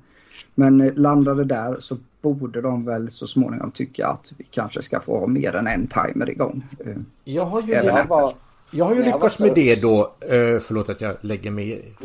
men 0.55 0.77
landar 0.95 1.35
det 1.35 1.45
där 1.45 1.75
så 1.79 1.97
borde 2.21 2.61
de 2.61 2.85
väl 2.85 3.11
så 3.11 3.27
småningom 3.27 3.71
tycka 3.71 4.07
att 4.07 4.33
vi 4.37 4.43
kanske 4.43 4.81
ska 4.81 4.99
få 4.99 5.19
ha 5.19 5.27
mer 5.27 5.55
än 5.55 5.67
en 5.67 5.87
timer 5.87 6.29
igång. 6.29 6.65
Eh, 6.85 6.95
jag 7.23 7.45
har 7.45 7.61
ju, 7.61 7.73
jag 7.73 8.05
var, 8.07 8.33
jag 8.71 8.85
har 8.85 8.95
ju 8.95 9.03
lyckats 9.03 9.39
med 9.39 9.51
det 9.55 9.81
då, 9.81 10.15
förlåt 10.61 10.89
att 10.89 11.01
jag 11.01 11.15
lägger 11.21 11.51
mig 11.51 11.95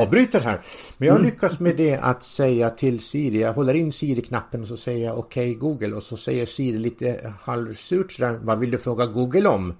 avbryter 0.00 0.40
här. 0.40 0.60
Men 0.98 1.06
jag 1.06 1.14
har 1.14 1.18
mm. 1.18 1.30
lyckats 1.30 1.60
med 1.60 1.76
det 1.76 1.96
att 1.96 2.24
säga 2.24 2.70
till 2.70 3.00
Siri, 3.00 3.40
jag 3.40 3.52
håller 3.52 3.74
in 3.74 3.92
Siri-knappen 3.92 4.62
och 4.62 4.68
så 4.68 4.76
säger 4.76 5.06
jag 5.06 5.18
okej 5.18 5.50
okay, 5.50 5.60
Google 5.60 5.96
och 5.96 6.02
så 6.02 6.16
säger 6.16 6.46
Siri 6.46 6.78
lite 6.78 7.32
halvsurt 7.40 8.12
sådär, 8.12 8.40
vad 8.42 8.58
vill 8.58 8.70
du 8.70 8.78
fråga 8.78 9.06
Google 9.06 9.48
om? 9.48 9.74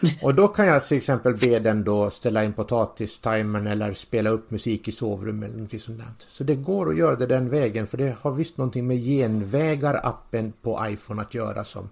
Och 0.22 0.34
då 0.34 0.48
kan 0.48 0.66
jag 0.66 0.84
till 0.84 0.96
exempel 0.96 1.36
be 1.36 1.58
den 1.58 1.84
då 1.84 2.10
ställa 2.10 2.44
in 2.44 2.52
potatistimern 2.52 3.66
eller 3.66 3.92
spela 3.92 4.30
upp 4.30 4.50
musik 4.50 4.88
i 4.88 4.92
sovrummet 4.92 5.50
eller 5.50 5.62
något 5.62 5.80
sånt 5.80 5.98
där. 5.98 6.06
Så 6.28 6.44
det 6.44 6.54
går 6.54 6.90
att 6.90 6.96
göra 6.96 7.16
det 7.16 7.26
den 7.26 7.48
vägen 7.48 7.86
för 7.86 7.98
det 7.98 8.16
har 8.20 8.32
visst 8.32 8.58
någonting 8.58 8.86
med 8.86 8.96
genvägar-appen 8.96 10.52
på 10.62 10.86
iPhone 10.88 11.22
att 11.22 11.34
göra 11.34 11.64
som 11.64 11.90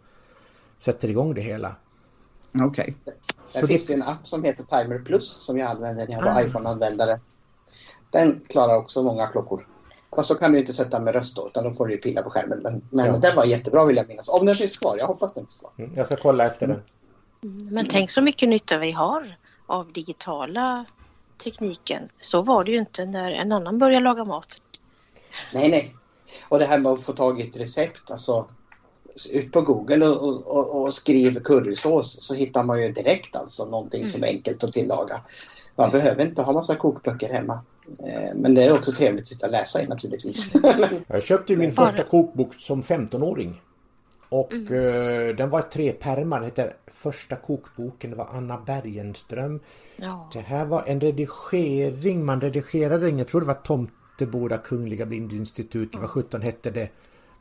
sätter 0.79 1.09
igång 1.09 1.35
det 1.35 1.41
hela. 1.41 1.77
Okej. 2.55 2.67
Okay. 3.03 3.15
Där 3.53 3.67
finns 3.67 3.87
det 3.87 3.95
en 3.95 4.03
app 4.03 4.27
som 4.27 4.45
heter 4.45 4.65
Timer 4.65 4.99
Plus 4.99 5.29
som 5.29 5.59
jag 5.59 5.71
använder 5.71 6.07
när 6.07 6.15
jag 6.15 6.23
var 6.23 6.33
ah. 6.33 6.43
iPhone-användare. 6.43 7.21
Den 8.11 8.41
klarar 8.49 8.77
också 8.77 9.03
många 9.03 9.27
klockor. 9.27 9.67
Fast 10.17 10.29
då 10.29 10.35
kan 10.35 10.53
du 10.53 10.59
inte 10.59 10.73
sätta 10.73 11.01
med 11.01 11.15
röst 11.15 11.37
då, 11.37 11.49
utan 11.49 11.65
då 11.65 11.75
får 11.75 11.87
du 11.87 11.97
pilla 11.97 12.23
på 12.23 12.31
skärmen. 12.31 12.59
Men, 12.63 12.83
men 12.93 13.07
ja. 13.07 13.17
den 13.17 13.37
var 13.37 13.45
jättebra 13.45 13.85
vill 13.85 13.97
jag 13.97 14.09
minnas. 14.09 14.29
Om 14.29 14.47
den 14.47 14.55
finns 14.55 14.79
kvar, 14.79 14.97
jag 14.99 15.07
hoppas 15.07 15.35
den 15.35 15.47
finns 15.47 15.61
kvar. 15.61 15.71
Mm, 15.79 15.91
jag 15.95 16.07
ska 16.07 16.17
kolla 16.17 16.47
efter 16.47 16.67
den. 16.67 16.83
Mm, 17.43 17.69
men 17.71 17.87
tänk 17.87 18.11
så 18.11 18.23
mycket 18.23 18.49
nytta 18.49 18.79
vi 18.79 18.93
har 18.93 19.37
av 19.67 19.93
digitala 19.93 20.85
tekniken. 21.45 22.09
Så 22.21 22.43
var 22.43 22.65
det 22.65 22.71
ju 22.71 22.79
inte 22.79 23.05
när 23.05 23.33
en 23.33 23.53
annan 23.53 23.79
började 23.79 24.05
laga 24.05 24.25
mat. 24.25 24.63
Nej, 25.55 25.69
nej. 25.69 25.95
Och 26.49 26.59
det 26.59 26.65
här 26.65 26.79
med 26.79 26.93
att 26.93 27.03
få 27.03 27.13
tag 27.13 27.41
i 27.41 27.49
ett 27.49 27.57
recept, 27.57 28.11
alltså 28.11 28.47
ut 29.31 29.53
på 29.53 29.61
Google 29.63 30.07
och, 30.07 30.47
och, 30.47 30.83
och 30.83 30.95
skriv 30.95 31.41
currysås 31.41 32.19
så 32.21 32.35
hittar 32.35 32.65
man 32.65 32.83
ju 32.83 32.93
direkt 32.93 33.37
alltså 33.37 33.65
någonting 33.65 34.01
mm. 34.01 34.13
som 34.13 34.23
är 34.23 34.27
enkelt 34.27 34.65
att 34.65 34.73
tillaga. 34.73 35.21
Man 35.77 35.89
mm. 35.89 36.01
behöver 36.01 36.23
inte 36.23 36.43
ha 36.43 36.53
massa 36.53 36.77
kokböcker 36.77 37.33
hemma. 37.33 37.61
Eh, 37.99 38.35
men 38.35 38.55
det 38.55 38.65
är 38.65 38.75
också 38.75 38.93
trevligt 38.93 39.45
att 39.45 39.51
läsa 39.51 39.83
i 39.83 39.87
naturligtvis. 39.87 40.53
jag 41.07 41.23
köpte 41.23 41.57
min 41.57 41.73
första 41.73 42.03
kokbok 42.03 42.55
som 42.55 42.83
15-åring. 42.83 43.61
Och 44.31 44.53
mm. 44.53 44.73
uh, 44.73 45.37
den 45.37 45.51
var 45.51 45.63
tre 45.63 45.93
pärmar. 45.93 46.37
Den 46.37 46.45
heter 46.45 46.77
Första 46.87 47.37
kokboken. 47.37 48.11
Det 48.11 48.17
var 48.17 48.29
Anna 48.33 48.59
Bergenström. 48.59 49.61
Ja. 49.97 50.31
Det 50.33 50.41
här 50.41 50.65
var 50.65 50.85
en 50.87 51.01
redigering. 51.01 52.25
Man 52.25 52.41
redigerade 52.41 53.07
den. 53.07 53.19
Jag 53.19 53.29
tror 53.29 53.41
det 53.41 53.47
var 53.47 53.55
Tomteboda 53.55 54.59
Kungliga 54.59 55.07
Blindinstitut. 55.07 55.97
Vad 55.97 56.11
sjutton 56.11 56.43
hette 56.43 56.71
det 56.71 56.89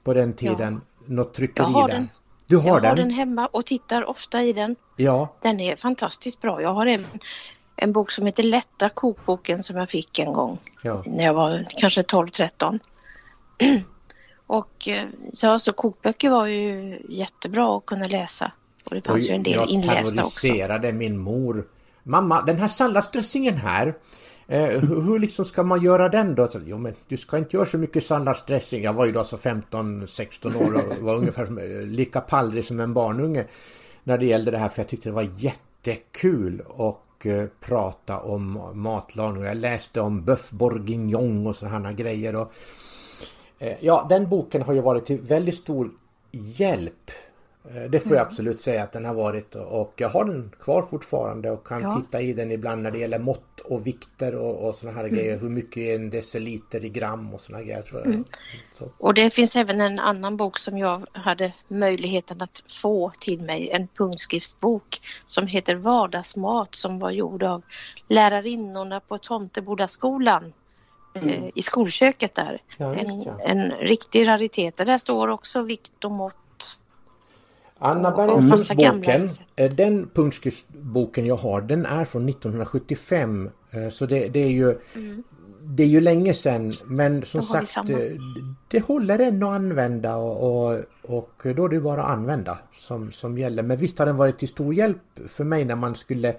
på 0.04 0.14
den 0.14 0.34
tiden. 0.34 0.82
Ja. 1.00 1.14
Något 1.14 1.34
tryckeri 1.34 1.66
jag 1.66 1.72
har 1.72 1.88
där. 1.88 1.96
Den. 1.96 2.10
Du 2.48 2.58
har 2.58 2.70
jag 2.70 2.82
den? 2.82 2.90
har 2.90 2.96
den 2.96 3.10
hemma 3.10 3.48
och 3.48 3.66
tittar 3.66 4.10
ofta 4.10 4.44
i 4.44 4.54
den. 4.54 4.76
Ja. 4.96 5.36
Den 5.42 5.60
är 5.60 5.76
fantastiskt 5.76 6.42
bra. 6.42 6.62
Jag 6.62 6.74
har 6.74 6.86
även 6.86 7.20
en 7.76 7.94
bok 7.94 8.12
som 8.12 8.26
heter 8.26 8.44
Lätta 8.44 8.90
kokboken 8.90 9.64
som 9.64 9.78
jag 9.78 9.90
fick 9.90 10.20
en 10.20 10.34
gång 10.34 10.58
ja. 10.82 11.04
när 11.06 11.24
jag 11.26 11.34
var 11.34 11.66
kanske 11.78 12.02
12-13. 12.02 12.80
och 14.50 14.88
eh, 14.88 15.08
ja, 15.32 15.60
så 15.60 15.74
kokböcker 15.74 16.30
var 16.30 16.48
ju 16.48 17.00
jättebra 17.10 17.78
att 17.78 17.86
kunna 17.86 18.08
läsa. 18.08 18.52
Och 18.84 18.96
det 18.96 19.02
fanns 19.02 19.24
och 19.24 19.30
ju 19.30 19.36
en 19.36 19.44
del 19.44 19.70
inlästa 19.70 20.00
också. 20.00 20.48
Jag 20.48 20.56
terroriserade 20.56 20.92
min 20.92 21.18
mor. 21.18 21.68
Mamma, 22.04 22.42
den 22.42 22.58
här 22.58 22.68
salladsdressingen 22.68 23.56
här. 23.56 23.94
Eh, 24.48 24.68
hur, 24.68 25.02
hur 25.02 25.20
liksom 25.20 25.46
ska 25.46 25.64
man 25.64 25.84
göra 25.84 26.10
den 26.10 26.36
då? 26.36 26.48
Så, 26.48 26.60
jo 26.66 26.78
men 26.78 26.94
du 27.08 27.18
ska 27.18 27.38
inte 27.38 27.58
göra 27.58 27.66
så 27.66 27.78
mycket 27.78 28.04
salladsdressing. 28.04 28.84
Jag 28.84 28.94
var 28.94 29.06
ju 29.06 29.12
då 29.12 29.24
så 29.24 29.38
15-16 29.38 30.68
år 30.68 30.74
och 30.74 30.98
var 30.98 31.16
ungefär 31.16 31.46
som, 31.46 31.58
eh, 31.58 31.82
lika 31.82 32.22
pallrig 32.22 32.66
som 32.66 32.80
en 32.80 32.94
barnunge. 32.94 33.46
När 34.04 34.18
det 34.18 34.26
gällde 34.26 34.52
det 34.52 34.58
här 34.58 34.70
för 34.70 34.82
jag 34.82 34.88
tyckte 34.88 35.10
det 35.10 35.14
var 35.14 35.30
jättekul. 35.38 36.62
Och 36.68 37.26
eh, 37.26 37.46
prata 37.60 38.20
om 38.20 38.72
matlagning. 38.74 39.44
Jag 39.44 39.58
läste 39.58 40.02
om 40.02 40.26
bœuf 40.26 40.52
bourguignon 40.52 41.48
och 41.48 41.56
sådana 41.56 41.94
grejer. 41.94 42.36
Och, 42.36 42.54
ja, 43.80 44.06
den 44.10 44.30
boken 44.30 44.62
har 44.62 44.74
ju 44.74 44.82
varit 44.82 45.06
till 45.06 45.22
väldigt 45.22 45.56
stor 45.56 45.92
hjälp 46.32 47.12
Eh, 47.76 47.90
det 47.90 48.00
får 48.00 48.12
jag 48.12 48.22
mm. 48.22 48.28
absolut 48.28 48.62
säga 48.62 48.84
att 48.84 48.92
den 48.92 49.06
har 49.06 49.14
varit 49.14 49.56
och 49.56 49.94
jag 49.98 50.10
har 50.10 50.26
den 50.26 50.52
kvar 50.60 50.82
fortfarande 50.82 51.52
och 51.52 51.68
kan 51.68 51.82
ja. 51.82 51.96
titta 51.96 52.22
i 52.22 52.34
den 52.34 52.52
ibland 52.52 52.82
när 52.82 52.92
det 52.92 52.98
gäller 52.98 53.20
mått 53.20 53.60
och 53.60 53.88
vikter 53.88 54.36
och, 54.36 54.68
och 54.68 54.76
sådana 54.76 54.98
här 54.98 55.04
mm. 55.04 55.16
grejer. 55.16 55.40
Hur 55.40 55.50
mycket 55.50 55.78
är 55.78 55.96
en 55.96 56.10
deciliter 56.10 56.86
i 56.86 56.90
gram 56.90 57.34
och 57.34 57.42
sådana 57.42 57.64
grejer. 57.64 57.82
Tror 57.82 58.02
jag. 58.02 58.08
Mm. 58.08 58.26
Och 58.98 59.14
det 59.14 59.34
finns 59.34 59.56
även 59.56 59.82
en 59.82 60.00
annan 60.00 60.38
bok 60.38 60.60
som 60.60 60.78
jag 60.78 61.06
hade 61.12 61.54
möjligheten 61.68 62.42
att 62.42 62.64
få 62.82 63.12
till 63.20 63.42
mig. 63.42 63.70
En 63.70 63.88
punktskriftsbok 63.88 65.02
som 65.26 65.48
heter 65.48 65.76
Vardagsmat 65.76 66.76
som 66.76 67.00
var 67.00 67.12
gjord 67.12 67.44
av 67.44 67.62
lärarinnorna 68.08 69.00
på 69.00 69.18
Tomtebodaskolan. 69.18 70.54
Mm. 71.14 71.30
Eh, 71.30 71.50
I 71.56 71.62
skolköket 71.62 72.36
där. 72.36 72.62
Ja, 72.78 72.96
en, 72.96 73.28
en 73.40 73.72
riktig 73.72 74.28
raritet. 74.28 74.78
Där 74.78 74.98
står 74.98 75.28
också 75.28 75.62
vikt 75.62 76.06
och 76.06 76.12
mått 76.12 76.36
Anna 77.80 78.12
Bergströms-boken, 78.12 79.30
eh, 79.56 79.72
den 79.72 80.10
punktskriftsboken 80.14 81.26
jag 81.26 81.36
har, 81.36 81.62
den 81.62 81.86
är 81.86 82.06
från 82.06 82.30
1975. 82.30 83.50
Eh, 83.72 83.90
så 83.90 84.06
det, 84.06 84.28
det 84.28 84.40
är 84.40 84.50
ju 84.50 84.76
mm. 84.96 85.24
Det 85.64 85.84
är 85.84 85.88
ju 85.88 86.02
länge 86.02 86.34
sedan 86.34 86.74
men 86.86 87.26
som 87.26 87.42
sagt 87.44 87.76
det 88.68 88.80
håller 88.80 89.20
än 89.20 89.44
att 89.44 89.50
använda 89.50 90.16
och, 90.16 90.70
och, 90.70 90.80
och, 91.04 91.56
då 91.56 91.66
är 91.66 91.70
det 91.70 91.80
bara 91.80 92.04
använda 92.04 92.58
som, 92.74 93.12
som 93.12 93.38
gäller. 93.38 93.64
Men 93.64 93.78
visst 93.78 94.00
har 94.00 94.06
den 94.06 94.18
varit 94.18 94.40
till 94.40 94.48
stor 94.48 94.74
hjälp 94.74 95.02
för 95.28 95.44
mig 95.44 95.66
när 95.66 95.76
man 95.76 95.96
skulle 95.96 96.28
ja. 96.28 96.34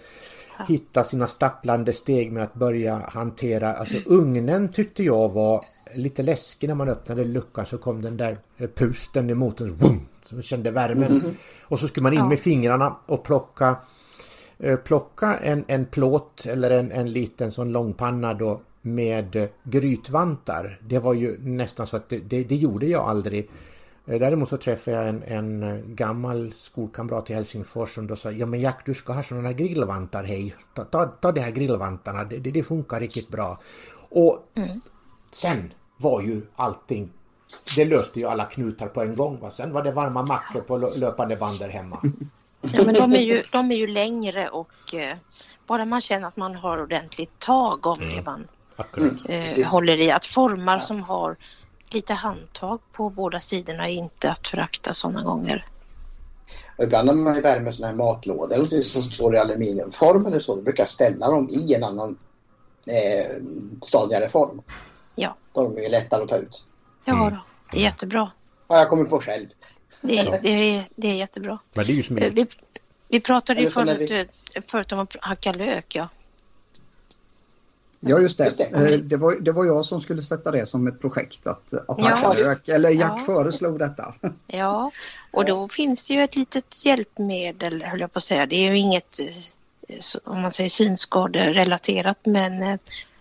Hitta 0.68 1.04
sina 1.04 1.26
stapplande 1.26 1.92
steg 1.92 2.32
med 2.32 2.42
att 2.42 2.54
börja 2.54 3.02
hantera. 3.08 3.72
Alltså 3.72 3.96
ugnen 4.06 4.68
tyckte 4.68 5.02
jag 5.02 5.28
var 5.28 5.64
lite 5.94 6.22
läskig 6.22 6.68
när 6.68 6.74
man 6.74 6.88
öppnade 6.88 7.24
luckan 7.24 7.66
så 7.66 7.78
kom 7.78 8.02
den 8.02 8.16
där 8.16 8.38
pusten 8.74 9.30
emot 9.30 9.60
en. 9.60 9.76
Boom! 9.76 10.06
som 10.30 10.42
kände 10.42 10.70
värmen. 10.70 11.20
Mm. 11.20 11.36
Och 11.62 11.78
så 11.78 11.88
skulle 11.88 12.02
man 12.02 12.12
in 12.12 12.28
med 12.28 12.38
fingrarna 12.38 12.96
och 13.06 13.24
plocka 13.24 13.76
eh, 14.58 14.76
plocka 14.76 15.38
en, 15.38 15.64
en 15.66 15.86
plåt 15.86 16.46
eller 16.46 16.70
en, 16.70 16.92
en 16.92 17.12
liten 17.12 17.52
sån 17.52 17.72
långpanna 17.72 18.34
då 18.34 18.60
med 18.82 19.48
grytvantar. 19.62 20.78
Det 20.82 20.98
var 20.98 21.14
ju 21.14 21.38
nästan 21.40 21.86
så 21.86 21.96
att 21.96 22.08
det, 22.08 22.18
det, 22.18 22.44
det 22.44 22.56
gjorde 22.56 22.86
jag 22.86 23.08
aldrig. 23.08 23.50
Eh, 24.10 24.20
däremot 24.20 24.48
så 24.48 24.56
träffade 24.56 24.96
jag 24.96 25.08
en, 25.08 25.22
en 25.22 25.82
gammal 25.94 26.52
skolkamrat 26.52 27.30
i 27.30 27.34
Helsingfors 27.34 27.94
som 27.94 28.06
då 28.06 28.16
sa 28.16 28.30
Ja 28.30 28.46
men 28.46 28.60
Jack 28.60 28.86
du 28.86 28.94
ska 28.94 29.12
ha 29.12 29.22
sådana 29.22 29.48
här 29.48 29.54
grillvantar 29.54 30.24
hej. 30.24 30.54
Ta, 30.74 30.84
ta, 30.84 31.06
ta 31.06 31.32
de 31.32 31.40
här 31.40 31.50
grillvantarna, 31.50 32.24
det, 32.24 32.38
det, 32.38 32.50
det 32.50 32.62
funkar 32.62 33.00
riktigt 33.00 33.28
bra. 33.28 33.58
Och 34.10 34.38
mm. 34.54 34.80
sen 35.30 35.72
var 35.96 36.22
ju 36.22 36.42
allting 36.56 37.10
det 37.76 37.84
löste 37.84 38.20
ju 38.20 38.26
alla 38.26 38.44
knutar 38.44 38.86
på 38.86 39.02
en 39.02 39.14
gång. 39.14 39.38
Va? 39.40 39.50
Sen 39.50 39.72
var 39.72 39.82
det 39.82 39.92
varma 39.92 40.22
mackor 40.22 40.60
på 40.60 40.76
löpande 40.76 41.36
band 41.36 41.58
där 41.58 41.68
hemma. 41.68 42.00
Ja, 42.60 42.84
men 42.84 42.94
de 42.94 43.12
är 43.12 43.20
ju, 43.20 43.42
de 43.52 43.70
är 43.70 43.76
ju 43.76 43.86
längre 43.86 44.48
och 44.48 44.94
eh, 44.94 45.16
bara 45.66 45.84
man 45.84 46.00
känner 46.00 46.28
att 46.28 46.36
man 46.36 46.54
har 46.54 46.82
ordentligt 46.82 47.38
tag 47.38 47.86
om 47.86 47.98
mm. 48.00 48.16
det 48.16 48.22
man 48.22 48.48
eh, 49.28 49.66
håller 49.66 50.00
i. 50.00 50.10
Att 50.10 50.26
formar 50.26 50.74
ja. 50.74 50.80
som 50.80 51.02
har 51.02 51.36
lite 51.94 52.14
handtag 52.14 52.80
på 52.92 53.10
båda 53.10 53.40
sidorna 53.40 53.88
är 53.88 53.92
inte 53.92 54.30
att 54.30 54.48
förakta 54.48 54.94
sådana 54.94 55.22
gånger. 55.22 55.64
Och 56.76 56.84
ibland 56.84 57.06
när 57.06 57.14
man 57.14 57.40
värmer 57.40 57.70
sådana 57.70 57.90
här 57.90 57.96
matlådor 57.96 58.80
som 58.82 59.02
står 59.02 59.34
i 59.34 59.38
aluminiumform 59.38 60.26
eller 60.26 60.40
så, 60.40 60.56
då 60.56 60.62
brukar 60.62 60.82
jag 60.82 60.90
ställa 60.90 61.30
dem 61.30 61.50
i 61.50 61.74
en 61.74 61.84
annan 61.84 62.18
eh, 62.86 63.36
stadigare 63.82 64.28
form. 64.28 64.62
Ja. 65.14 65.36
Då 65.52 65.60
är 65.60 65.64
de 65.64 65.82
ju 65.82 65.88
lättare 65.88 66.22
att 66.22 66.28
ta 66.28 66.36
ut. 66.36 66.64
Ja, 67.04 67.12
mm. 67.12 67.34
då. 67.34 67.38
det 67.72 67.78
är 67.78 67.82
jättebra. 67.82 68.30
Har 68.68 68.78
jag 68.78 68.88
kommit 68.88 69.10
på 69.10 69.20
själv. 69.20 69.46
Det 70.00 70.18
är, 70.18 70.38
det 70.42 70.48
är, 70.48 70.84
det 70.96 71.08
är 71.08 71.14
jättebra. 71.14 71.58
Men 71.76 71.86
det 71.86 71.92
är 71.92 71.94
ju 71.94 72.30
vi, 72.30 72.46
vi 73.08 73.20
pratade 73.20 73.60
ju 73.60 73.70
förut, 73.70 74.10
vi... 74.10 74.26
Eh, 74.54 74.62
förut 74.66 74.92
om 74.92 74.98
att 74.98 75.16
hacka 75.20 75.52
lök, 75.52 75.94
ja. 75.94 76.08
Ja 78.00 78.18
just 78.18 78.38
det. 78.38 78.44
Just 78.44 78.58
det. 78.58 78.64
Eh, 78.64 78.98
det. 78.98 79.16
var, 79.16 79.36
det 79.40 79.52
var 79.52 79.64
jag 79.64 79.84
som 79.84 80.00
skulle 80.00 80.22
sätta 80.22 80.50
det 80.50 80.66
som 80.66 80.86
ett 80.86 81.00
projekt 81.00 81.46
att, 81.46 81.74
att 81.88 82.00
hacka 82.00 82.40
ja. 82.66 82.74
Eller 82.74 82.90
Jack 82.90 83.12
ja. 83.16 83.24
föreslog 83.26 83.78
detta. 83.78 84.14
Ja, 84.46 84.90
och 85.30 85.44
då 85.44 85.68
finns 85.68 86.04
det 86.04 86.14
ju 86.14 86.22
ett 86.22 86.36
litet 86.36 86.84
hjälpmedel 86.84 87.82
höll 87.82 88.00
jag 88.00 88.12
på 88.12 88.18
att 88.18 88.24
säga. 88.24 88.46
Det 88.46 88.56
är 88.56 88.70
ju 88.70 88.78
inget 88.78 89.20
eh, 89.88 89.98
om 90.24 90.40
man 90.40 90.52
säger 90.52 90.70
synskaderelaterat 90.70 92.18
men 92.22 92.78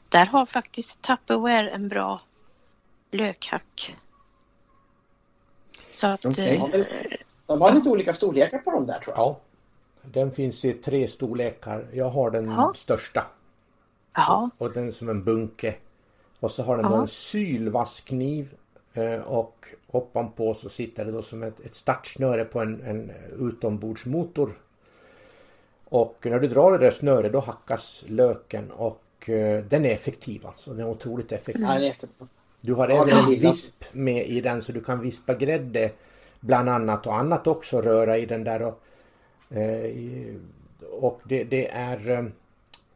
där 0.10 0.26
har 0.26 0.46
faktiskt 0.46 1.02
Tupperware 1.02 1.70
en 1.70 1.88
bra 1.88 2.20
lökhack. 3.12 3.96
Så 5.92 6.08
att... 6.08 6.26
Okay. 6.26 6.56
Eh, 6.56 6.86
de 7.46 7.62
har 7.62 7.72
lite 7.72 7.90
olika 7.90 8.14
storlekar 8.14 8.58
på 8.58 8.72
dem 8.72 8.88
där 8.88 9.00
tror 9.00 9.16
jag. 9.18 9.26
Ja. 9.26 9.40
Den 10.02 10.32
finns 10.32 10.66
i 10.66 10.74
tre 10.74 11.08
storlekar. 11.08 11.86
Jag 11.94 12.10
har 12.10 12.32
den 12.32 12.52
ja. 12.52 12.74
största. 12.76 13.26
Ja. 14.28 14.50
Och 14.58 14.72
den 14.72 14.94
som 14.94 15.10
en 15.10 15.24
bunke. 15.24 15.76
Och 16.40 16.52
så 16.52 16.64
har 16.64 16.78
den 16.78 16.94
en 16.94 17.08
sylvasskniv 17.08 18.54
eh, 18.94 19.20
och 19.20 19.66
ovanpå 19.88 20.54
så 20.54 20.70
sitter 20.70 21.06
det 21.06 21.12
då 21.12 21.22
som 21.22 21.44
ett, 21.44 21.60
ett 21.60 21.76
startsnöre 21.76 22.46
på 22.46 22.60
en, 22.60 22.82
en 22.82 23.12
utombordsmotor. 23.40 24.50
Och 25.86 26.18
när 26.22 26.40
du 26.40 26.48
drar 26.48 26.72
det 26.72 26.78
där 26.78 26.92
snöret 26.92 27.34
då 27.34 27.40
hackas 27.40 28.04
löken 28.08 28.72
och 28.72 29.30
eh, 29.30 29.64
den 29.64 29.86
är 29.86 29.92
effektiv 29.92 30.48
alltså. 30.48 30.72
Den 30.72 30.80
är 30.80 30.90
otroligt 30.90 31.32
effektiv. 31.32 31.66
Mm. 31.66 31.94
Du 32.62 32.74
har 32.74 32.90
även 32.90 33.10
en 33.10 33.30
visp 33.30 33.94
med 33.94 34.28
i 34.28 34.42
den 34.42 34.62
så 34.62 34.72
du 34.72 34.82
kan 34.82 35.02
vispa 35.02 35.34
grädde 35.34 35.92
bland 36.40 36.70
annat 36.70 37.08
och 37.08 37.16
annat 37.16 37.48
också 37.48 37.82
röra 37.82 38.18
i 38.18 38.26
den 38.26 38.44
där 38.44 38.62
och, 38.62 38.82
eh, 39.58 40.36
och 40.92 41.22
det, 41.24 41.44
det 41.44 41.68
är 41.72 42.32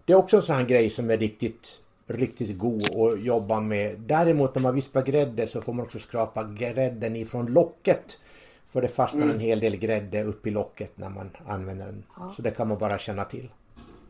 Det 0.06 0.14
är 0.14 0.18
också 0.18 0.36
en 0.36 0.42
sån 0.44 0.56
här 0.56 0.64
grej 0.66 0.90
som 0.90 1.10
är 1.12 1.18
riktigt 1.18 1.80
Riktigt 2.08 2.58
god 2.58 2.82
att 2.84 3.24
jobba 3.24 3.60
med. 3.60 4.00
Däremot 4.00 4.56
när 4.56 4.62
man 4.62 4.76
vispar 4.76 5.02
grädde 5.02 5.48
så 5.48 5.62
får 5.62 5.74
man 5.74 5.86
också 5.86 6.00
skrapa 6.00 6.44
grädden 6.44 7.16
ifrån 7.16 7.46
locket. 7.54 8.20
För 8.68 8.82
det 8.82 8.88
fastnar 8.88 9.22
Mm. 9.24 9.36
en 9.36 9.40
hel 9.42 9.60
del 9.60 9.76
grädde 9.76 10.24
upp 10.24 10.48
i 10.48 10.50
locket 10.52 10.92
när 10.98 11.10
man 11.10 11.30
använder 11.48 11.86
den. 11.86 12.04
Så 12.36 12.42
det 12.42 12.52
kan 12.52 12.68
man 12.68 12.78
bara 12.78 12.98
känna 12.98 13.24
till. 13.24 13.50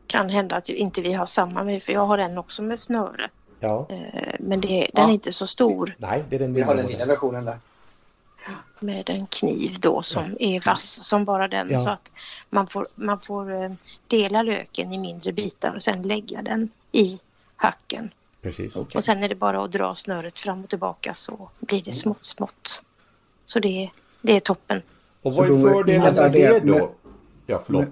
Kan 0.08 0.29
hända 0.29 0.56
att 0.56 0.69
inte 0.69 1.01
vi 1.01 1.13
har 1.13 1.25
samma 1.25 1.63
med 1.63 1.84
för 1.84 1.93
jag 1.93 2.06
har 2.06 2.17
den 2.17 2.38
också 2.38 2.62
med 2.62 2.79
snöre. 2.79 3.29
Ja, 3.60 3.88
Eh, 3.89 4.36
Men 4.39 4.62
det, 4.62 4.67
den 4.93 5.03
Ja. 5.03 5.10
är 5.10 5.13
inte 5.13 5.32
så 5.32 5.47
stor 5.47 5.95
nej 5.97 6.23
det 6.29 6.36
är 6.36 6.39
den 6.39 6.53
Vi 6.53 6.62
har 6.62 6.75
den 6.75 6.86
lilla 6.86 7.06
versionen 7.06 7.45
där. 7.45 7.58
Med 8.79 9.10
en 9.10 9.27
kniv 9.27 9.79
då 9.79 10.01
som 10.01 10.38
är 10.39 10.65
vass 10.65 11.08
som 11.08 11.25
bara 11.25 11.47
den. 11.47 11.67
Ja. 11.71 11.79
Så 11.79 11.89
att 11.89 12.12
man 12.49 12.67
får, 12.67 12.88
man 12.95 13.19
får 13.19 13.63
eh, 13.63 13.71
dela 14.08 14.43
löken 14.43 14.93
i 14.93 14.97
mindre 14.97 15.32
bitar 15.32 15.75
och 15.75 15.84
sen 15.84 16.01
lägga 16.01 16.41
den 16.41 16.69
i 16.91 17.19
hacken. 17.56 18.12
Precis. 18.41 18.75
Okej. 18.75 18.97
Och 18.97 19.03
sen 19.03 19.23
är 19.23 19.29
det 19.29 19.36
bara 19.36 19.63
att 19.63 19.71
dra 19.71 19.95
snöret 19.95 20.39
fram 20.39 20.63
och 20.63 20.69
tillbaka 20.69 21.13
så 21.13 21.49
blir 21.60 21.82
det 21.82 21.93
smått 21.93 22.25
smått. 22.25 22.82
Så 23.45 23.60
det, 23.60 23.89
det 24.21 24.36
är 24.36 24.39
toppen. 24.39 24.82
Och 25.21 25.34
vad 25.34 25.45
är 25.45 25.73
fördelen 25.73 26.15
med 26.15 26.32
det 26.32 26.60
det- 26.60 26.60
då? 26.60 26.91
Ja, 27.45 27.62
förlåt. 27.65 27.88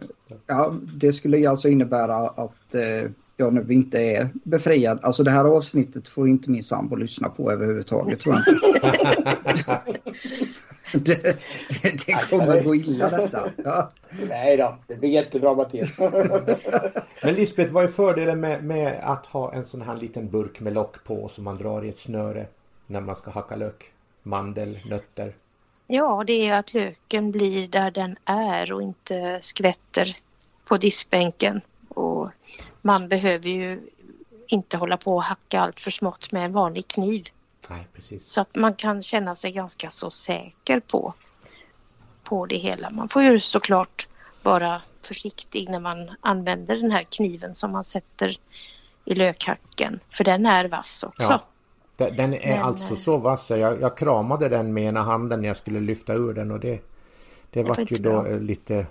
Ja, 0.48 0.74
det 0.82 1.14
skulle 1.14 1.50
alltså 1.50 1.68
innebära 1.68 2.16
att 2.16 2.76
eh, 2.76 3.12
jag 3.42 3.54
nu 3.54 3.74
inte 3.74 4.02
är 4.02 4.30
befriad. 4.34 5.00
Alltså 5.02 5.24
det 5.24 5.32
här 5.32 5.46
avsnittet 5.46 6.08
får 6.08 6.30
inte 6.30 6.50
min 6.50 6.64
sambo 6.64 6.96
lyssna 6.96 7.30
på 7.30 7.52
överhuvudtaget 7.52 8.20
tror 8.20 8.36
jag 8.36 8.44
inte. 8.48 9.82
det, 10.94 11.38
det 12.06 12.30
kommer 12.30 12.64
gå 12.64 12.76
illa 12.76 13.10
detta. 13.10 13.50
Ja. 13.64 13.92
Nej 14.30 14.58
då, 14.58 14.78
det 14.88 15.00
blir 15.00 15.10
jättebra 15.10 15.54
Mattias. 15.54 16.00
Men 17.24 17.36
Lisbeth, 17.36 17.72
vad 17.72 17.84
är 17.84 17.88
fördelen 17.88 18.40
med, 18.40 18.64
med 18.64 19.00
att 19.04 19.26
ha 19.26 19.54
en 19.54 19.66
sån 19.66 19.82
här 19.82 19.98
liten 19.98 20.30
burk 20.30 20.60
med 20.60 20.74
lock 20.74 21.04
på 21.04 21.28
som 21.28 21.44
man 21.44 21.58
drar 21.58 21.86
i 21.86 21.90
ett 21.90 22.00
snöre 22.00 22.46
när 22.88 23.02
man 23.02 23.16
ska 23.16 23.32
hacka 23.32 23.56
lök? 23.56 23.92
Mandel, 24.24 24.80
nötter. 24.86 25.34
Ja, 25.88 26.24
det 26.28 26.48
är 26.48 26.54
att 26.54 26.74
löken 26.74 27.32
blir 27.32 27.68
där 27.68 27.92
den 27.92 28.16
är 28.26 28.72
och 28.74 28.82
inte 28.82 29.40
skvätter 29.42 30.18
på 30.66 30.78
diskbänken. 30.78 31.62
Och 31.90 32.30
man 32.82 33.08
behöver 33.08 33.50
ju 33.50 33.80
inte 34.48 34.78
hålla 34.78 34.98
på 34.98 35.16
och 35.16 35.24
hacka 35.24 35.62
allt 35.62 35.80
för 35.80 35.92
smått 35.92 36.32
med 36.32 36.46
en 36.46 36.54
vanlig 36.54 36.88
kniv. 36.88 37.28
Nej, 37.70 37.88
precis. 37.94 38.26
Så 38.28 38.42
att 38.42 38.56
man 38.56 38.74
kan 38.76 39.02
känna 39.02 39.36
sig 39.36 39.52
ganska 39.52 39.90
så 39.90 40.12
säker 40.12 40.80
på, 40.80 41.14
på 42.24 42.46
det 42.46 42.58
hela. 42.58 42.90
Man 42.90 43.10
får 43.10 43.24
ju 43.24 43.40
såklart 43.40 44.08
vara 44.44 44.82
försiktig 45.02 45.70
när 45.70 45.80
man 45.80 46.12
använder 46.22 46.76
den 46.76 46.92
här 46.92 47.04
kniven 47.04 47.56
som 47.56 47.72
man 47.72 47.84
sätter 47.84 48.40
i 49.06 49.16
lökhacken. 49.16 50.00
För 50.10 50.24
den 50.24 50.46
är 50.46 50.66
vass 50.68 51.04
också. 51.04 51.42
Ja. 51.98 52.08
Den 52.10 52.34
är 52.34 52.56
Men, 52.56 52.64
alltså 52.64 52.94
eh, 52.94 52.98
så 53.00 53.18
vass. 53.18 53.50
Jag, 53.50 53.82
jag 53.82 53.98
kramade 53.98 54.50
den 54.50 54.74
med 54.74 54.84
ena 54.84 55.02
handen 55.02 55.42
när 55.42 55.48
jag 55.48 55.58
skulle 55.58 55.80
lyfta 55.80 56.14
ur 56.14 56.34
den 56.34 56.52
och 56.52 56.60
det, 56.60 56.80
det 57.50 57.64
var 57.64 57.76
vart 57.76 57.92
ju 57.92 57.96
då 57.96 58.10
bra. 58.10 58.28
eh, 58.28 58.40
lite 58.40 58.86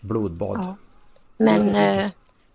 blodbad. 0.00 0.58
Ja. 0.62 0.76
Men 1.36 1.74
eh, 1.74 2.10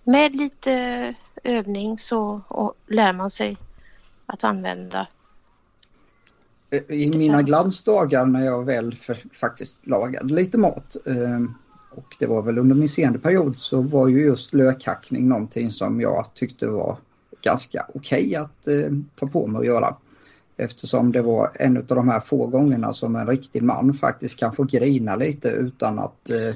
med 0.06 0.36
lite 0.36 1.16
övning 1.44 1.98
så 2.00 2.42
och 2.48 2.74
lär 2.88 3.14
man 3.14 3.32
sig 3.32 3.58
att 4.26 4.44
använda. 4.44 5.08
I 6.90 7.10
mina 7.10 7.42
glansdagar 7.42 8.26
när 8.26 8.46
jag 8.46 8.66
väl 8.66 8.96
faktiskt 9.32 9.88
lagade 9.88 10.34
lite 10.34 10.58
mat 10.58 10.96
eh, 11.08 11.50
och 11.92 12.16
det 12.20 12.26
var 12.26 12.42
väl 12.42 12.58
under 12.58 12.76
min 12.76 12.90
senare 12.90 13.20
period 13.20 13.56
så 13.58 13.82
var 13.82 14.08
ju 14.08 14.26
just 14.26 14.54
lökhackning 14.54 15.28
någonting 15.28 15.72
som 15.72 16.02
jag 16.02 16.26
tyckte 16.34 16.68
var 16.68 16.98
ganska 17.42 17.86
okej 17.94 18.36
att 18.36 18.68
eh, 18.68 18.92
ta 19.16 19.28
på 19.28 19.48
mig 19.48 19.60
att 19.60 19.66
göra. 19.66 19.96
Eftersom 20.58 21.12
det 21.12 21.22
var 21.22 21.52
en 21.56 21.78
av 21.78 21.86
de 21.86 22.10
här 22.10 22.20
få 22.20 22.48
gångerna 22.48 22.94
som 22.94 23.16
en 23.16 23.28
riktig 23.28 23.64
man 23.64 23.94
faktiskt 23.94 24.40
kan 24.40 24.54
få 24.56 24.64
grina 24.64 25.16
lite 25.16 25.50
utan 25.50 26.00
att 26.00 26.30
eh, 26.30 26.56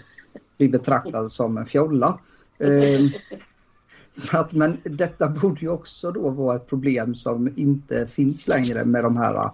bli 0.57 0.69
betraktad 0.69 1.31
som 1.31 1.57
en 1.57 1.65
fjolla. 1.65 2.19
Eh, 2.60 3.22
så 4.12 4.38
att, 4.38 4.54
men 4.54 4.82
detta 4.84 5.30
borde 5.30 5.62
ju 5.62 5.69
också 5.69 6.12
då 6.12 6.30
vara 6.30 6.56
ett 6.56 6.67
problem 6.67 7.15
som 7.15 7.54
inte 7.60 8.08
finns 8.08 8.48
längre 8.48 8.86
med 8.86 9.04
de 9.04 9.17
här 9.17 9.36
eh, 9.36 9.52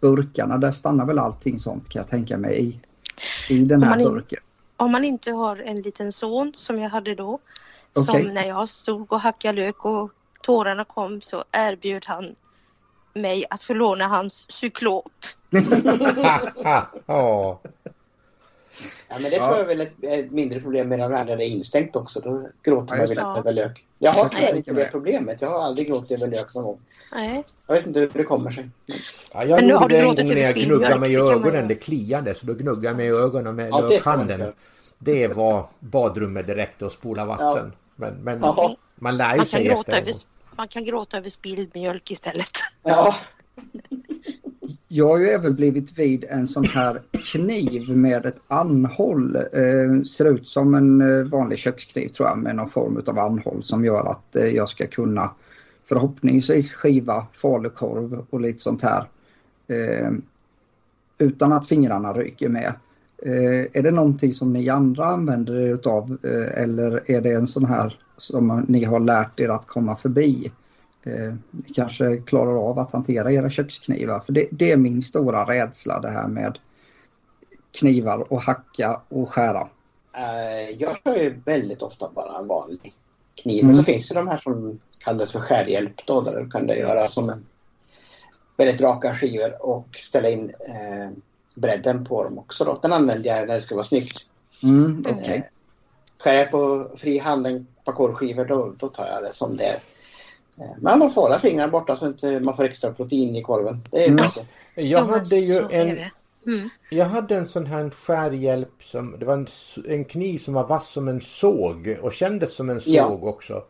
burkarna. 0.00 0.58
Där 0.58 0.70
stannar 0.72 1.06
väl 1.06 1.18
allting 1.18 1.58
sånt 1.58 1.88
kan 1.88 2.00
jag 2.00 2.08
tänka 2.08 2.38
mig 2.38 2.64
i, 2.64 2.80
i 3.54 3.58
den 3.58 3.82
Om 3.82 3.88
här 3.88 3.98
in- 3.98 4.04
burken. 4.04 4.40
Om 4.76 4.92
man 4.92 5.04
inte 5.04 5.30
har 5.32 5.56
en 5.56 5.80
liten 5.80 6.12
son 6.12 6.52
som 6.54 6.78
jag 6.78 6.90
hade 6.90 7.14
då. 7.14 7.38
Okej. 7.92 8.22
Som 8.22 8.30
när 8.30 8.44
jag 8.46 8.68
stod 8.68 9.12
och 9.12 9.20
hackade 9.20 9.62
lök 9.62 9.84
och 9.84 10.10
tårarna 10.42 10.84
kom 10.84 11.20
så 11.20 11.44
erbjöd 11.52 12.04
han 12.06 12.34
mig 13.14 13.44
att 13.50 13.62
få 13.62 13.74
låna 13.74 14.06
hans 14.06 14.46
cyklop. 14.48 15.12
ja, 17.06 17.60
Ja, 19.08 19.18
men 19.18 19.30
det 19.30 19.36
Ja. 19.36 19.42
tror 19.46 19.52
jag 19.58 19.60
är 19.60 19.76
väl 19.76 19.80
ett, 19.80 19.92
ett 20.02 20.30
mindre 20.30 20.60
problem 20.60 20.88
med 20.88 20.98
när 20.98 21.24
det 21.24 21.32
är 21.32 21.48
instängt 21.48 21.96
också. 21.96 22.20
Då 22.20 22.48
gråter 22.62 22.96
Ja, 22.96 22.98
man 22.98 22.98
väl 22.98 23.08
det. 23.08 23.12
inte 23.12 23.22
över 23.40 23.52
lök. 23.52 23.84
Jag 23.98 24.12
har 24.12 24.28
tyvärr 24.28 24.56
inte 24.56 24.72
det 24.74 24.88
problemet. 24.90 25.42
Jag 25.42 25.48
har 25.50 25.58
aldrig 25.62 25.88
gråtit 25.88 26.22
över 26.22 26.30
lök 26.32 26.54
någon 26.54 26.64
gång. 26.64 26.80
Nej. 27.14 27.44
Jag 27.66 27.74
vet 27.74 27.86
inte 27.86 28.00
hur 28.00 28.10
det 28.14 28.24
kommer 28.24 28.50
sig. 28.50 28.68
Ja, 28.86 29.44
jag 29.44 29.48
Men 29.50 29.66
nu 29.66 29.74
har 29.74 29.88
du 29.88 29.94
det 29.96 30.02
gråtit 30.02 30.20
över 30.30 30.40
jag 30.40 30.54
gnuggade 30.54 30.98
mig 30.98 31.12
i 31.12 31.16
det 31.16 31.20
ögonen. 31.22 31.68
Det 31.68 31.74
kliade 31.74 32.34
så 32.34 32.46
då 32.46 32.54
gnuggade 32.54 32.86
jag 32.86 32.96
mig 32.96 33.06
i 33.06 33.10
ögonen 33.10 33.56
med 33.56 33.68
Ja, 33.70 33.80
det 33.80 33.88
lökhanden. 33.88 34.40
göra. 34.40 34.52
Det 34.98 35.28
var 35.28 35.68
badrummet 35.80 36.46
direkt 36.46 36.82
och 36.82 36.92
spola 36.92 37.24
vatten. 37.24 37.72
Men, 37.96 38.14
men 38.14 38.40
man 38.94 39.16
lär 39.16 39.30
ju 39.32 39.36
Man 39.36 39.46
sig 39.46 39.68
efter 39.68 39.96
över, 40.00 40.12
man 40.56 40.68
kan 40.68 40.84
gråta 40.84 41.16
över 41.16 41.30
spilld 41.30 41.70
mjölk 41.74 42.10
istället. 42.10 42.50
Ja, 42.82 43.14
Jag 44.96 45.08
har 45.08 45.18
ju 45.18 45.26
även 45.26 45.54
blivit 45.54 45.98
vid 45.98 46.24
en 46.28 46.46
sån 46.46 46.64
här 46.64 47.02
kniv 47.32 47.96
med 47.96 48.26
ett 48.26 48.40
anhåll. 48.48 49.36
Eh, 49.36 50.04
ser 50.06 50.24
ut 50.34 50.46
som 50.46 50.74
en 50.74 51.00
eh, 51.00 51.24
vanlig 51.24 51.58
kökskniv 51.58 52.08
tror 52.08 52.28
jag 52.28 52.38
med 52.38 52.56
någon 52.56 52.70
form 52.70 53.02
av 53.06 53.18
anhåll 53.18 53.62
som 53.62 53.84
gör 53.84 54.10
att 54.10 54.36
eh, 54.36 54.46
jag 54.46 54.68
ska 54.68 54.86
kunna 54.86 55.30
förhoppningsvis 55.88 56.74
skiva 56.74 57.26
falukorv 57.32 58.26
och 58.30 58.40
lite 58.40 58.58
sånt 58.58 58.82
här. 58.82 59.08
Eh, 59.68 60.10
utan 61.18 61.52
att 61.52 61.68
fingrarna 61.68 62.12
ryker 62.12 62.48
med. 62.48 62.72
Eh, 63.22 63.66
är 63.72 63.82
det 63.82 63.90
någonting 63.90 64.32
som 64.32 64.52
ni 64.52 64.68
andra 64.68 65.04
använder 65.04 65.54
er 65.54 65.74
utav 65.74 66.18
eh, 66.22 66.62
eller 66.62 67.10
är 67.10 67.20
det 67.20 67.32
en 67.32 67.46
sån 67.46 67.64
här 67.64 67.98
som 68.16 68.64
ni 68.68 68.84
har 68.84 69.00
lärt 69.00 69.40
er 69.40 69.48
att 69.48 69.66
komma 69.66 69.96
förbi? 69.96 70.52
Eh, 71.06 71.34
ni 71.50 71.72
kanske 71.74 72.16
klarar 72.16 72.70
av 72.70 72.78
att 72.78 72.92
hantera 72.92 73.32
era 73.32 73.50
köksknivar. 73.50 74.20
För 74.20 74.32
det, 74.32 74.48
det 74.50 74.72
är 74.72 74.76
min 74.76 75.02
stora 75.02 75.44
rädsla 75.44 76.00
det 76.00 76.10
här 76.10 76.28
med 76.28 76.58
knivar 77.72 78.32
och 78.32 78.40
hacka 78.40 79.00
och 79.08 79.30
skära. 79.30 79.68
eh, 80.16 80.70
jag 80.78 80.96
kör 80.96 81.16
ju 81.16 81.40
väldigt 81.44 81.82
ofta 81.82 82.10
bara 82.14 82.38
en 82.38 82.48
vanlig 82.48 82.94
kniv. 83.42 83.64
Mm. 83.64 83.66
Men 83.66 83.76
så 83.76 83.82
finns 83.84 84.08
det 84.08 84.14
de 84.14 84.28
här 84.28 84.36
som 84.36 84.78
kallas 84.98 85.32
för 85.32 85.38
skärhjälp 85.38 86.06
då. 86.06 86.20
Där 86.20 86.40
du 86.40 86.50
kan 86.50 86.66
det 86.66 86.76
göra 86.76 87.08
som 87.08 87.28
en 87.28 87.46
väldigt 88.56 88.80
raka 88.80 89.14
skivor 89.14 89.66
och 89.66 89.86
ställa 89.96 90.28
in 90.28 90.44
eh, 90.48 91.10
bredden 91.54 92.04
på 92.04 92.24
dem 92.24 92.38
också. 92.38 92.64
Då. 92.64 92.78
Den 92.82 92.92
använder 92.92 93.30
jag 93.30 93.46
när 93.46 93.54
det 93.54 93.60
ska 93.60 93.74
vara 93.74 93.84
snyggt. 93.84 94.26
Mm, 94.62 95.04
Okej. 95.08 95.36
Eh, 95.36 95.42
skär 96.18 96.34
jag 96.34 96.50
på 96.50 96.90
fri 96.96 97.18
hand 97.18 97.46
en 97.46 97.66
par 97.84 97.92
korvskivor 97.92 98.44
då, 98.44 98.74
då 98.78 98.88
tar 98.88 99.06
jag 99.06 99.22
det 99.22 99.32
som 99.32 99.56
det 99.56 99.64
är. 99.64 99.76
Eh, 100.58 100.64
Men 100.80 100.98
man 100.98 101.10
får 101.10 101.22
hålla 101.22 101.38
fingrarna 101.38 101.72
borta 101.72 101.96
så 101.96 102.06
inte 102.06 102.40
man 102.40 102.56
får 102.56 102.64
extra 102.64 102.92
protein 102.92 103.36
i 103.36 103.42
korven. 103.42 103.80
Det 103.90 104.04
är 104.04 104.08
Mm. 104.08 104.24
Jag 104.90 105.04
hade 105.04 105.36
ju 105.36 105.58
en. 105.70 105.98
Mm. 106.46 106.68
jag 106.90 107.06
hade 107.06 107.36
en 107.36 107.46
sån 107.46 107.66
här 107.66 107.90
skärhjälp 107.90 108.72
som, 108.80 109.16
det 109.18 109.24
var 109.24 109.34
en, 109.34 109.46
en 109.88 110.04
kniv 110.04 110.38
som 110.38 110.54
var 110.54 110.66
vass 110.66 110.88
som 110.88 111.08
en 111.08 111.20
såg 111.20 111.98
och 112.02 112.12
kändes 112.12 112.54
som 112.54 112.70
en 112.70 112.80
såg 112.80 112.94
Ja. 112.94 113.18
också. 113.22 113.62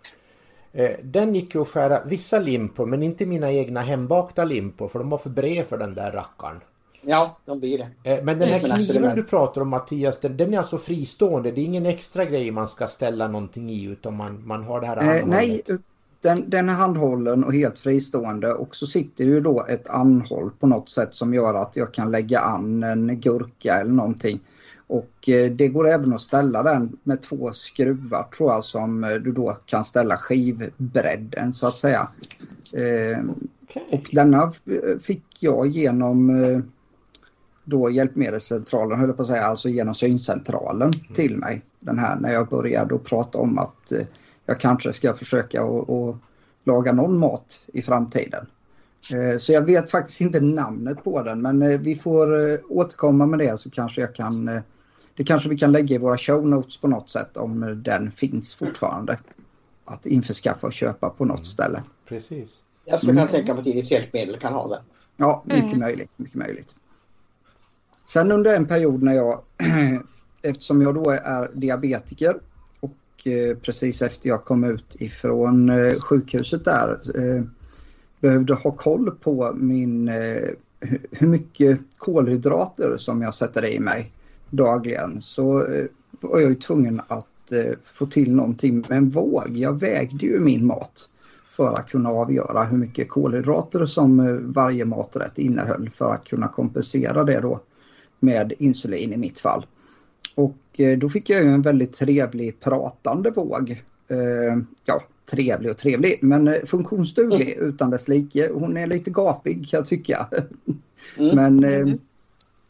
Eh, 0.73 0.91
Den 1.03 1.35
gick 1.35 1.55
ju 1.55 1.63
att 1.63 1.69
skära 1.69 2.05
vissa 2.05 2.39
lim 2.39 2.69
på 2.69 2.87
men 2.87 3.03
inte 3.03 3.27
mina 3.27 3.53
egna 3.53 3.81
hembakta 3.81 4.45
lim 4.45 4.73
på 4.73 4.89
för 4.89 4.99
de 4.99 5.11
var 5.11 5.19
för 5.19 5.31
bred 5.31 5.67
för 5.67 5.79
den 5.79 5.95
där 5.95 6.13
rackaren. 6.13 6.61
Ja, 7.03 7.37
de 7.45 7.61
blir 7.61 7.79
det. 7.79 8.11
Eh, 8.13 8.25
Men 8.25 8.39
den 8.39 8.49
här 8.49 8.65
Mm, 8.65 8.77
kniven 8.77 9.17
du 9.17 9.23
pratar 9.25 9.61
om 9.61 9.69
Mattias, 9.69 10.19
den, 10.21 10.37
den 10.37 10.55
är 10.55 10.59
alltså 10.59 10.79
fristående. 10.79 11.51
Det 11.51 11.61
är 11.61 11.65
ingen 11.65 11.87
extra 11.87 12.25
grej 12.25 12.51
man 12.51 12.69
ska 12.69 12.87
ställa 12.87 13.29
någonting 13.29 13.71
i 13.71 13.85
utan 13.85 14.17
man, 14.17 14.47
man 14.47 14.65
har 14.65 14.81
det 14.81 14.87
här 14.87 15.19
Eh, 15.21 15.27
nej, 15.27 15.63
den, 16.25 16.51
den 16.51 16.69
är 16.69 16.75
handhållen 16.75 17.45
och 17.45 17.55
helt 17.55 17.79
fristående 17.79 18.53
och 18.53 18.77
så 18.77 18.87
sitter 18.87 19.25
ju 19.25 19.41
då 19.41 19.67
ett 19.69 19.91
anhåll 19.91 20.51
på 20.61 20.67
något 20.67 20.91
sätt 20.91 21.15
som 21.15 21.35
gör 21.35 21.55
att 21.55 21.77
jag 21.77 21.95
kan 21.95 22.11
lägga 22.11 22.41
an 22.41 22.83
en 22.83 23.21
gurka 23.21 23.75
eller 23.75 23.93
någonting. 23.93 24.41
Och 24.87 25.29
eh, 25.29 25.51
det 25.51 25.69
går 25.69 25.89
även 25.89 26.13
att 26.13 26.23
ställa 26.23 26.63
den 26.63 26.97
med 27.03 27.23
två 27.23 27.51
skruvar 27.53 28.23
tror 28.37 28.53
jag 28.53 28.65
som 28.65 29.05
eh, 29.05 29.11
du 29.11 29.33
då 29.33 29.59
kan 29.67 29.85
ställa 29.85 30.17
skivbredden 30.17 31.55
så 31.55 31.67
att 31.67 31.79
säga. 31.79 32.09
Eh, 32.75 33.19
Okej. 33.63 33.89
och 33.91 34.11
denna 34.13 34.43
eh, 34.43 34.99
fick 35.01 35.25
jag 35.41 35.67
genom 35.67 36.33
då 37.65 37.91
hjälpmedelscentralen, 37.91 38.99
höll 38.99 39.09
jag 39.09 39.17
på 39.17 39.23
att 39.23 39.29
säga, 39.29 39.45
alltså 39.45 39.69
genom 39.69 39.95
syncentralen 39.95 40.93
mm. 40.95 41.15
till 41.15 41.37
mig. 41.37 41.63
Den 41.81 41.99
här 41.99 42.17
när 42.21 42.33
jag 42.33 42.49
började 42.49 42.99
prata 42.99 43.39
om 43.39 43.59
att 43.59 43.93
jag 44.47 44.61
kanske 44.61 44.93
ska 44.93 45.15
försöka 45.15 45.63
att 45.63 46.17
laga 46.65 46.93
någon 46.93 47.19
mat 47.19 47.65
i 47.67 47.83
framtiden. 47.83 48.47
Eh, 49.13 49.39
så 49.39 49.53
jag 49.53 49.63
vet 49.63 49.91
faktiskt 49.91 50.21
inte 50.21 50.41
namnet 50.41 51.05
på 51.05 51.23
den 51.23 51.43
men 51.43 51.63
eh, 51.63 51.81
vi 51.81 51.97
får 51.97 52.51
eh, 52.51 52.59
återkomma 52.69 53.27
med 53.27 53.39
det 53.39 53.61
så 53.61 53.71
kanske 53.71 54.01
jag 54.01 54.15
kan 54.15 54.63
det 55.17 55.25
kanske 55.25 55.49
vi 55.49 55.59
kan 55.59 55.73
lägga 55.73 55.95
i 55.95 55.99
våra 55.99 56.19
show 56.19 56.49
notes 56.49 56.79
på 56.79 56.89
något 56.89 57.11
sätt 57.11 57.37
om 57.37 57.83
den 57.85 58.13
finns 58.13 58.55
fortfarande. 58.55 59.19
Att 59.85 60.07
införskaffa 60.07 60.67
och 60.67 60.73
köpa 60.73 61.11
på 61.11 61.25
något 61.25 61.37
mm. 61.37 61.45
ställe. 61.45 61.83
Precis. 62.09 62.63
Jag 62.85 62.99
skulle 62.99 63.13
kunna 63.13 63.21
mm. 63.21 63.33
tänka 63.33 63.55
mig 63.55 63.61
att 63.61 63.67
Iris 63.67 63.91
hjälpmedel 63.91 64.37
kan 64.37 64.53
ha 64.53 64.69
det. 64.69 64.81
Ja, 65.17 65.43
mycket 65.47 65.65
mm. 65.65 65.79
möjligt. 65.79 66.11
Mycket 66.17 66.35
möjligt. 66.35 66.77
Sen 68.05 68.33
under 68.33 68.57
en 68.57 68.67
period 68.67 69.03
när 69.03 69.15
jag, 69.15 69.41
eftersom 70.43 70.83
jag 70.83 70.95
då 70.95 71.11
är 71.11 71.51
diabetiker 71.55 72.35
Eh, 73.27 73.57
precis 73.57 74.03
efter 74.03 74.29
jag 74.29 74.45
kom 74.45 74.65
ut 74.65 74.97
ifrån 74.99 75.69
eh, 75.69 75.93
sjukhuset 75.93 76.65
där 76.65 77.01
eh, 77.15 77.43
behövde 78.21 78.55
ha 78.55 78.71
koll 78.71 79.11
på 79.11 79.53
min, 79.55 80.09
hur 81.11 81.27
mycket 81.27 81.81
kolhydrater 81.97 82.97
som 82.97 83.23
jag 83.23 83.35
sätter 83.35 83.65
i 83.65 83.81
mig 83.81 84.13
dagligen 84.51 85.21
så 85.21 85.53
var 86.21 86.41
jag 86.41 86.51
ju 86.51 86.55
tvungen 86.55 87.01
att 87.09 87.53
få 87.85 88.07
till 88.07 88.35
någonting 88.35 88.85
med 88.89 88.99
en 88.99 89.11
våg. 89.11 89.51
Jag 89.57 89.81
vägde 89.81 90.27
ju 90.27 90.41
min 90.41 90.67
mat 90.67 91.09
för 91.57 91.75
att 91.75 91.89
kunna 91.89 92.09
avgöra 92.09 92.65
hur 92.65 92.77
mycket 92.77 93.09
kolhydrater 93.09 93.87
som 93.87 94.41
varje 94.53 94.85
maträtt 94.85 95.39
innehöll 95.39 95.91
för 95.91 96.15
att 96.15 96.25
kunna 96.25 96.49
kompensera 96.49 97.25
det 97.25 97.41
då 97.41 97.61
med 98.21 98.53
insulin 98.59 99.13
i 99.13 99.17
mitt 99.17 99.39
fall. 99.39 99.67
Och 100.79 100.99
då 100.99 101.09
fick 101.09 101.31
jag 101.31 101.43
ju 101.43 101.49
en 101.49 101.63
väldigt 101.63 101.93
trevlig 101.93 102.61
pratande 102.61 103.31
våg. 103.31 103.83
Ja, 104.85 105.03
trevlig 105.31 105.71
och 105.71 105.79
trevlig 105.79 106.19
men 106.23 106.49
eh, 106.49 106.55
funktionsduglig 106.67 107.53
mm. 107.53 107.69
utan 107.69 107.91
dess 107.91 108.09
like. 108.09 108.51
Hon 108.55 108.77
är 108.77 108.87
lite 108.87 109.11
gapig 109.11 109.69
kan 109.69 109.79
jag 109.79 109.87
tycka. 109.87 110.29
Mm. 111.19 111.37
Men 111.37 111.65
eh, 111.65 111.81
mm. 111.81 111.99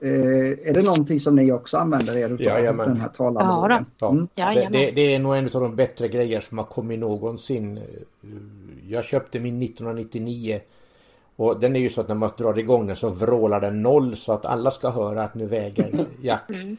eh, 0.01 0.69
är 0.69 0.75
det 0.75 0.83
någonting 0.83 1.21
som 1.21 1.37
ni 1.37 1.53
också 1.53 1.77
använder 1.77 2.17
er 2.17 2.31
utav? 2.31 2.64
Ja, 2.64 2.73
den 2.73 3.01
här 3.01 3.09
talarvågen? 3.09 3.87
Ja, 3.99 4.11
mm. 4.11 4.29
det, 4.35 4.69
det, 4.79 4.90
det, 4.90 5.14
är 5.14 5.19
nog 5.19 5.37
en 5.37 5.45
av 5.45 5.61
de 5.61 5.77
bättre 5.77 6.09
grejer 6.09 6.40
som 6.40 6.59
har 6.59 6.64
kommit 6.64 6.99
någonsin. 6.99 7.81
Jag 8.88 9.05
köpte 9.05 9.40
min 9.40 9.62
1999 9.62 10.61
och 11.37 11.61
den 11.61 11.77
är 11.77 11.81
ju 11.81 11.90
så 11.90 12.01
att 12.01 12.09
när 12.09 12.14
man 12.14 12.31
drar 12.38 12.59
igång 12.59 12.87
den 12.87 12.97
så 12.97 13.09
vrålar 13.09 13.61
den 13.61 13.83
noll 13.83 14.17
så 14.17 14.33
att 14.33 14.45
alla 14.47 14.71
ska 14.71 14.90
höra 14.90 15.23
att 15.23 15.35
nu 15.35 15.47
väger 15.47 16.07
Jack 16.23 16.51
mm. 16.51 16.77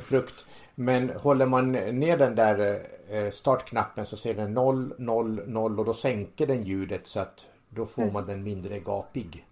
Frukt. 0.00 0.44
Men 0.74 1.10
håller 1.10 1.46
man 1.46 1.72
ner 1.72 2.16
den 2.16 2.34
där 2.34 2.86
eh, 3.10 3.30
startknappen 3.30 4.06
så 4.06 4.16
ser 4.16 4.34
den 4.34 4.54
0, 4.54 4.94
0, 4.98 5.42
0 5.46 5.78
och 5.78 5.84
då 5.84 5.92
sänker 5.92 6.46
den 6.46 6.64
ljudet 6.64 7.06
så 7.06 7.20
att 7.20 7.46
då 7.68 7.86
får 7.86 8.02
mm. 8.02 8.14
man 8.14 8.26
den 8.26 8.42
mindre 8.42 8.78
gapig. 8.78 9.44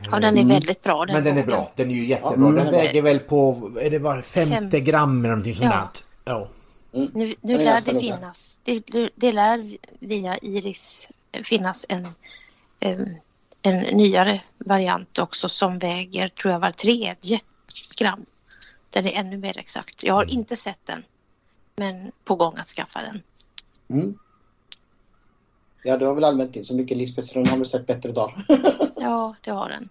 Ja 0.00 0.10
den 0.10 0.24
är 0.24 0.28
mm. 0.28 0.48
väldigt 0.48 0.82
bra. 0.82 1.04
Den 1.04 1.14
Men 1.14 1.24
den 1.24 1.38
är 1.38 1.46
bra. 1.46 1.72
Den 1.76 1.90
är 1.90 1.94
ju 1.94 2.06
jättebra. 2.06 2.50
Den 2.50 2.70
väger 2.70 3.02
väl 3.02 3.18
på, 3.18 3.70
är 3.80 3.90
det 3.90 3.98
var 3.98 4.22
50 4.22 4.80
gram 4.80 5.18
eller 5.18 5.28
någonting 5.28 5.54
sånt 5.54 5.70
ja. 5.72 5.90
ja. 6.24 6.48
Mm. 6.92 7.10
Nu, 7.14 7.34
nu 7.40 7.58
lär 7.58 7.80
det 7.84 8.00
finnas, 8.00 8.58
det, 8.64 9.10
det 9.14 9.32
lär 9.32 9.76
via 9.98 10.38
Iris 10.38 11.08
finnas 11.44 11.86
en, 11.88 12.08
en 12.80 13.16
nyare 13.96 14.40
variant 14.58 15.18
också 15.18 15.48
som 15.48 15.78
väger 15.78 16.28
tror 16.28 16.52
jag 16.52 16.60
var 16.60 16.72
tredje 16.72 17.40
gram. 17.98 18.26
Den 18.90 19.06
är 19.06 19.12
ännu 19.12 19.36
mer 19.36 19.58
exakt. 19.58 20.02
Jag 20.02 20.14
har 20.14 20.22
mm. 20.22 20.38
inte 20.38 20.56
sett 20.56 20.80
den. 20.84 21.04
Men 21.76 22.12
på 22.24 22.34
gång 22.34 22.54
att 22.56 22.66
skaffa 22.66 23.02
den. 23.02 23.22
Mm. 23.88 24.18
Ja, 25.82 25.96
du 25.96 26.06
har 26.06 26.14
väl 26.14 26.24
använt 26.24 26.52
din 26.52 26.64
så 26.64 26.74
mycket 26.74 26.96
Lisbeth 26.96 27.28
så 27.28 27.34
den 27.34 27.46
har 27.46 27.56
väl 27.56 27.66
sett 27.66 27.86
bättre 27.86 28.12
dagar. 28.12 28.44
ja, 28.96 29.34
det 29.40 29.50
har 29.50 29.68
den. 29.68 29.88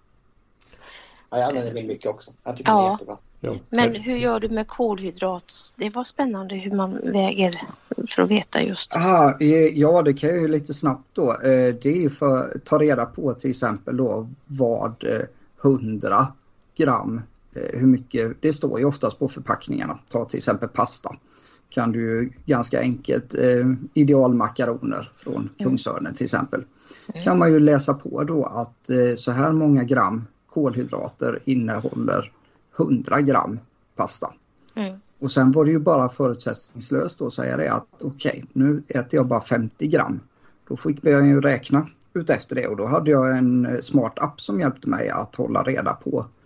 Ja, 1.30 1.38
jag 1.38 1.50
använder 1.50 1.74
min 1.74 1.88
mycket 1.88 2.10
också. 2.10 2.32
Jag 2.44 2.58
tycker 2.58 2.72
ja. 2.72 2.78
den 2.78 2.88
är 2.88 2.92
jättebra. 2.92 3.18
Ja. 3.40 3.56
Men 3.70 3.96
hur 3.96 4.18
gör 4.18 4.40
du 4.40 4.50
med 4.50 4.68
kolhydrat? 4.68 5.74
Det 5.76 5.90
var 5.90 6.04
spännande 6.04 6.56
hur 6.56 6.72
man 6.72 7.00
väger 7.04 7.62
för 8.10 8.22
att 8.22 8.30
veta 8.30 8.62
just. 8.62 8.96
Aha, 8.96 9.38
ja, 9.74 10.02
det 10.02 10.14
kan 10.14 10.30
jag 10.30 10.40
ju 10.40 10.48
lite 10.48 10.74
snabbt 10.74 11.10
då. 11.14 11.32
Eh, 11.32 11.76
det 11.82 11.86
är 11.86 12.02
ju 12.02 12.10
för 12.10 12.56
att 12.56 12.66
ta 12.66 12.80
reda 12.80 13.06
på 13.06 13.34
till 13.34 13.50
exempel 13.50 13.98
då 13.98 14.30
vad 14.46 15.04
100 15.62 16.20
eh, 16.20 16.28
gram 16.84 17.18
Eh, 17.18 17.24
hur 17.54 17.88
mycket, 17.88 18.42
det 18.42 18.54
står 18.54 18.80
ju 18.80 18.86
oftast 18.86 19.20
på 19.20 19.30
förpackningarna. 19.30 20.00
Ta 20.10 20.26
till 20.26 20.38
exempel 20.38 20.70
pasta. 20.70 21.16
Kan 21.70 21.92
du 21.92 22.34
ganska 22.46 22.80
enkelt, 22.80 23.34
eh, 23.34 23.74
idealmakaroner 23.94 25.12
från 25.18 25.36
mm. 25.36 25.50
Kungsörnen 25.60 26.16
till 26.16 26.24
exempel. 26.24 26.64
Mm. 27.14 27.24
Kan 27.24 27.40
man 27.40 27.54
ju 27.54 27.60
läsa 27.60 27.94
på 27.94 28.24
då 28.24 28.46
att 28.46 28.90
eh, 28.90 29.16
så 29.16 29.32
här 29.32 29.52
många 29.52 29.84
gram 29.84 30.26
kolhydrater 30.50 31.40
innehåller 31.46 32.32
100 32.80 33.22
gram 33.22 33.60
pasta. 33.96 34.34
Mm. 34.76 35.00
Och 35.20 35.32
sen 35.32 35.52
var 35.52 35.66
det 35.66 35.72
ju 35.72 35.80
bara 35.80 36.10
förutsättningslöst 36.10 37.22
att 37.22 37.34
säga 37.34 37.58
det 37.58 37.72
att 37.72 37.88
okej, 38.02 38.32
okay, 38.32 38.44
nu 38.54 38.84
äter 38.88 39.18
jag 39.18 39.28
bara 39.28 39.42
50 39.42 39.88
gram. 39.88 40.20
Då 40.68 40.78
fick 40.78 41.00
jag 41.02 41.28
ju 41.28 41.42
räkna 41.42 41.88
ut 42.14 42.30
efter 42.30 42.56
det 42.56 42.68
och 42.68 42.78
då 42.78 42.86
hade 42.86 43.12
jag 43.12 43.38
en 43.38 43.66
eh, 43.66 43.78
smart 43.78 44.20
app 44.20 44.42
som 44.42 44.60
hjälpte 44.60 44.90
mig 44.90 45.10
att 45.10 45.36
hålla 45.36 45.64
reda 45.64 45.94
på 45.94 46.26
Eh, 46.26 46.37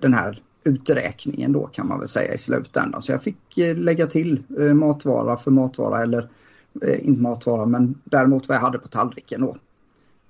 den 0.00 0.14
här 0.14 0.42
uträkningen 0.64 1.52
då 1.52 1.66
kan 1.66 1.88
man 1.88 1.98
väl 1.98 2.08
säga 2.08 2.34
i 2.34 2.38
slutändan. 2.38 3.02
Så 3.02 3.12
jag 3.12 3.22
fick 3.22 3.58
eh, 3.58 3.76
lägga 3.76 4.06
till 4.06 4.42
eh, 4.58 4.74
matvara 4.74 5.36
för 5.36 5.50
matvara 5.50 6.02
eller 6.02 6.28
inte 6.82 7.22
matvara 7.22 7.66
men 7.66 7.94
däremot 8.04 8.48
vad 8.48 8.56
jag 8.56 8.62
hade 8.62 8.78
på 8.78 8.88
tallriken 8.88 9.40
då. 9.40 9.56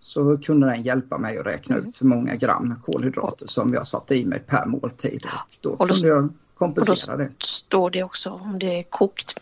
Så 0.01 0.39
kunde 0.39 0.67
den 0.67 0.83
hjälpa 0.83 1.19
mig 1.19 1.39
att 1.39 1.47
räkna 1.47 1.77
ut 1.77 2.03
hur 2.03 2.07
många 2.07 2.35
gram 2.35 2.75
kolhydrater 2.85 3.47
som 3.47 3.69
jag 3.73 3.89
satte 3.89 4.17
i 4.17 4.25
mig 4.25 4.39
per 4.39 4.67
måltid. 4.67 5.25
Och 5.25 5.59
då, 5.61 5.71
och 5.71 5.89
då 5.89 5.95
kunde 5.95 6.09
jag 6.09 6.29
kompensera 6.55 7.13
och 7.13 7.19
då 7.19 7.25
det. 7.25 7.31
står 7.39 7.91
det 7.91 8.03
också 8.03 8.31
om 8.31 8.59
det 8.59 8.79
är 8.79 8.83
kokt. 8.83 9.41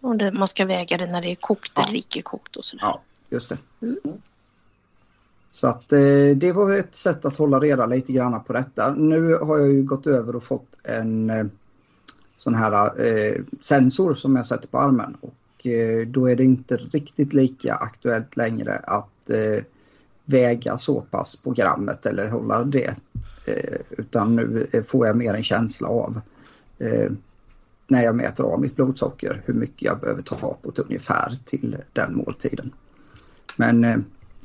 Om 0.00 0.18
det, 0.18 0.32
man 0.32 0.48
ska 0.48 0.64
väga 0.64 0.96
det 0.96 1.06
när 1.06 1.22
det 1.22 1.30
är 1.30 1.36
kokt 1.36 1.72
ja. 1.74 1.82
eller 1.82 1.98
icke 1.98 2.22
kokt 2.22 2.56
och 2.56 2.64
sådär. 2.64 2.84
Ja, 2.84 3.02
just 3.30 3.48
det. 3.48 3.58
Mm. 3.82 3.98
Så 5.56 5.66
att 5.66 5.92
eh, 5.92 6.36
det 6.36 6.52
var 6.52 6.72
ett 6.72 6.94
sätt 6.94 7.24
att 7.24 7.36
hålla 7.36 7.60
reda 7.60 7.86
lite 7.86 8.12
grann 8.12 8.44
på 8.44 8.52
detta. 8.52 8.94
Nu 8.94 9.34
har 9.34 9.58
jag 9.58 9.72
ju 9.72 9.82
gått 9.82 10.06
över 10.06 10.36
och 10.36 10.44
fått 10.44 10.66
en 10.82 11.30
eh, 11.30 11.46
sån 12.36 12.54
här 12.54 13.06
eh, 13.06 13.42
sensor 13.60 14.14
som 14.14 14.36
jag 14.36 14.46
sätter 14.46 14.68
på 14.68 14.78
armen 14.78 15.16
och 15.20 15.66
eh, 15.66 16.06
då 16.06 16.30
är 16.30 16.36
det 16.36 16.44
inte 16.44 16.76
riktigt 16.76 17.32
lika 17.32 17.74
aktuellt 17.74 18.36
längre 18.36 18.76
att 18.76 19.30
eh, 19.30 19.64
väga 20.24 20.78
så 20.78 21.00
pass 21.00 21.36
på 21.36 21.50
grammet 21.50 22.06
eller 22.06 22.28
hålla 22.28 22.64
det. 22.64 22.94
Eh, 23.46 23.80
utan 23.90 24.36
nu 24.36 24.66
eh, 24.72 24.84
får 24.84 25.06
jag 25.06 25.16
mer 25.16 25.34
en 25.34 25.44
känsla 25.44 25.88
av 25.88 26.20
eh, 26.78 27.10
när 27.88 28.02
jag 28.02 28.16
mäter 28.16 28.44
av 28.44 28.60
mitt 28.60 28.76
blodsocker 28.76 29.42
hur 29.44 29.54
mycket 29.54 29.82
jag 29.82 30.00
behöver 30.00 30.22
ta 30.22 30.58
på 30.62 30.68
ett 30.68 30.78
ungefär 30.78 31.32
till 31.44 31.76
den 31.92 32.16
måltiden. 32.16 32.72
Men 33.56 33.84
eh, 33.84 33.96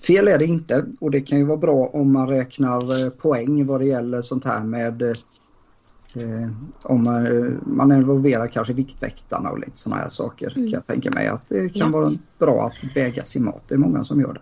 Fel 0.07 0.27
är 0.27 0.37
det 0.37 0.45
inte 0.45 0.85
och 0.99 1.11
det 1.11 1.21
kan 1.21 1.37
ju 1.37 1.45
vara 1.45 1.57
bra 1.57 1.89
om 1.93 2.13
man 2.13 2.29
räknar 2.29 3.05
eh, 3.05 3.09
poäng 3.09 3.65
vad 3.65 3.81
det 3.81 3.85
gäller 3.85 4.21
sånt 4.21 4.45
här 4.45 4.63
med 4.63 5.01
eh, 5.01 6.49
om 6.83 7.03
man, 7.03 7.25
eh, 7.25 7.53
man 7.65 7.91
involverar 7.91 8.47
kanske 8.47 8.73
Viktväktarna 8.73 9.49
och 9.49 9.59
lite 9.59 9.77
sådana 9.77 10.01
här 10.01 10.09
saker. 10.09 10.53
Mm. 10.57 10.71
Kan 10.71 10.71
jag 10.71 10.87
tänka 10.87 11.11
mig 11.11 11.27
att 11.27 11.49
det 11.49 11.69
kan 11.69 11.91
ja. 11.91 11.99
vara 11.99 12.13
bra 12.39 12.65
att 12.65 12.95
väga 12.95 13.23
sin 13.23 13.45
mat. 13.45 13.63
Det 13.67 13.75
är 13.75 13.79
många 13.79 14.03
som 14.03 14.21
gör 14.21 14.33
det. 14.33 14.41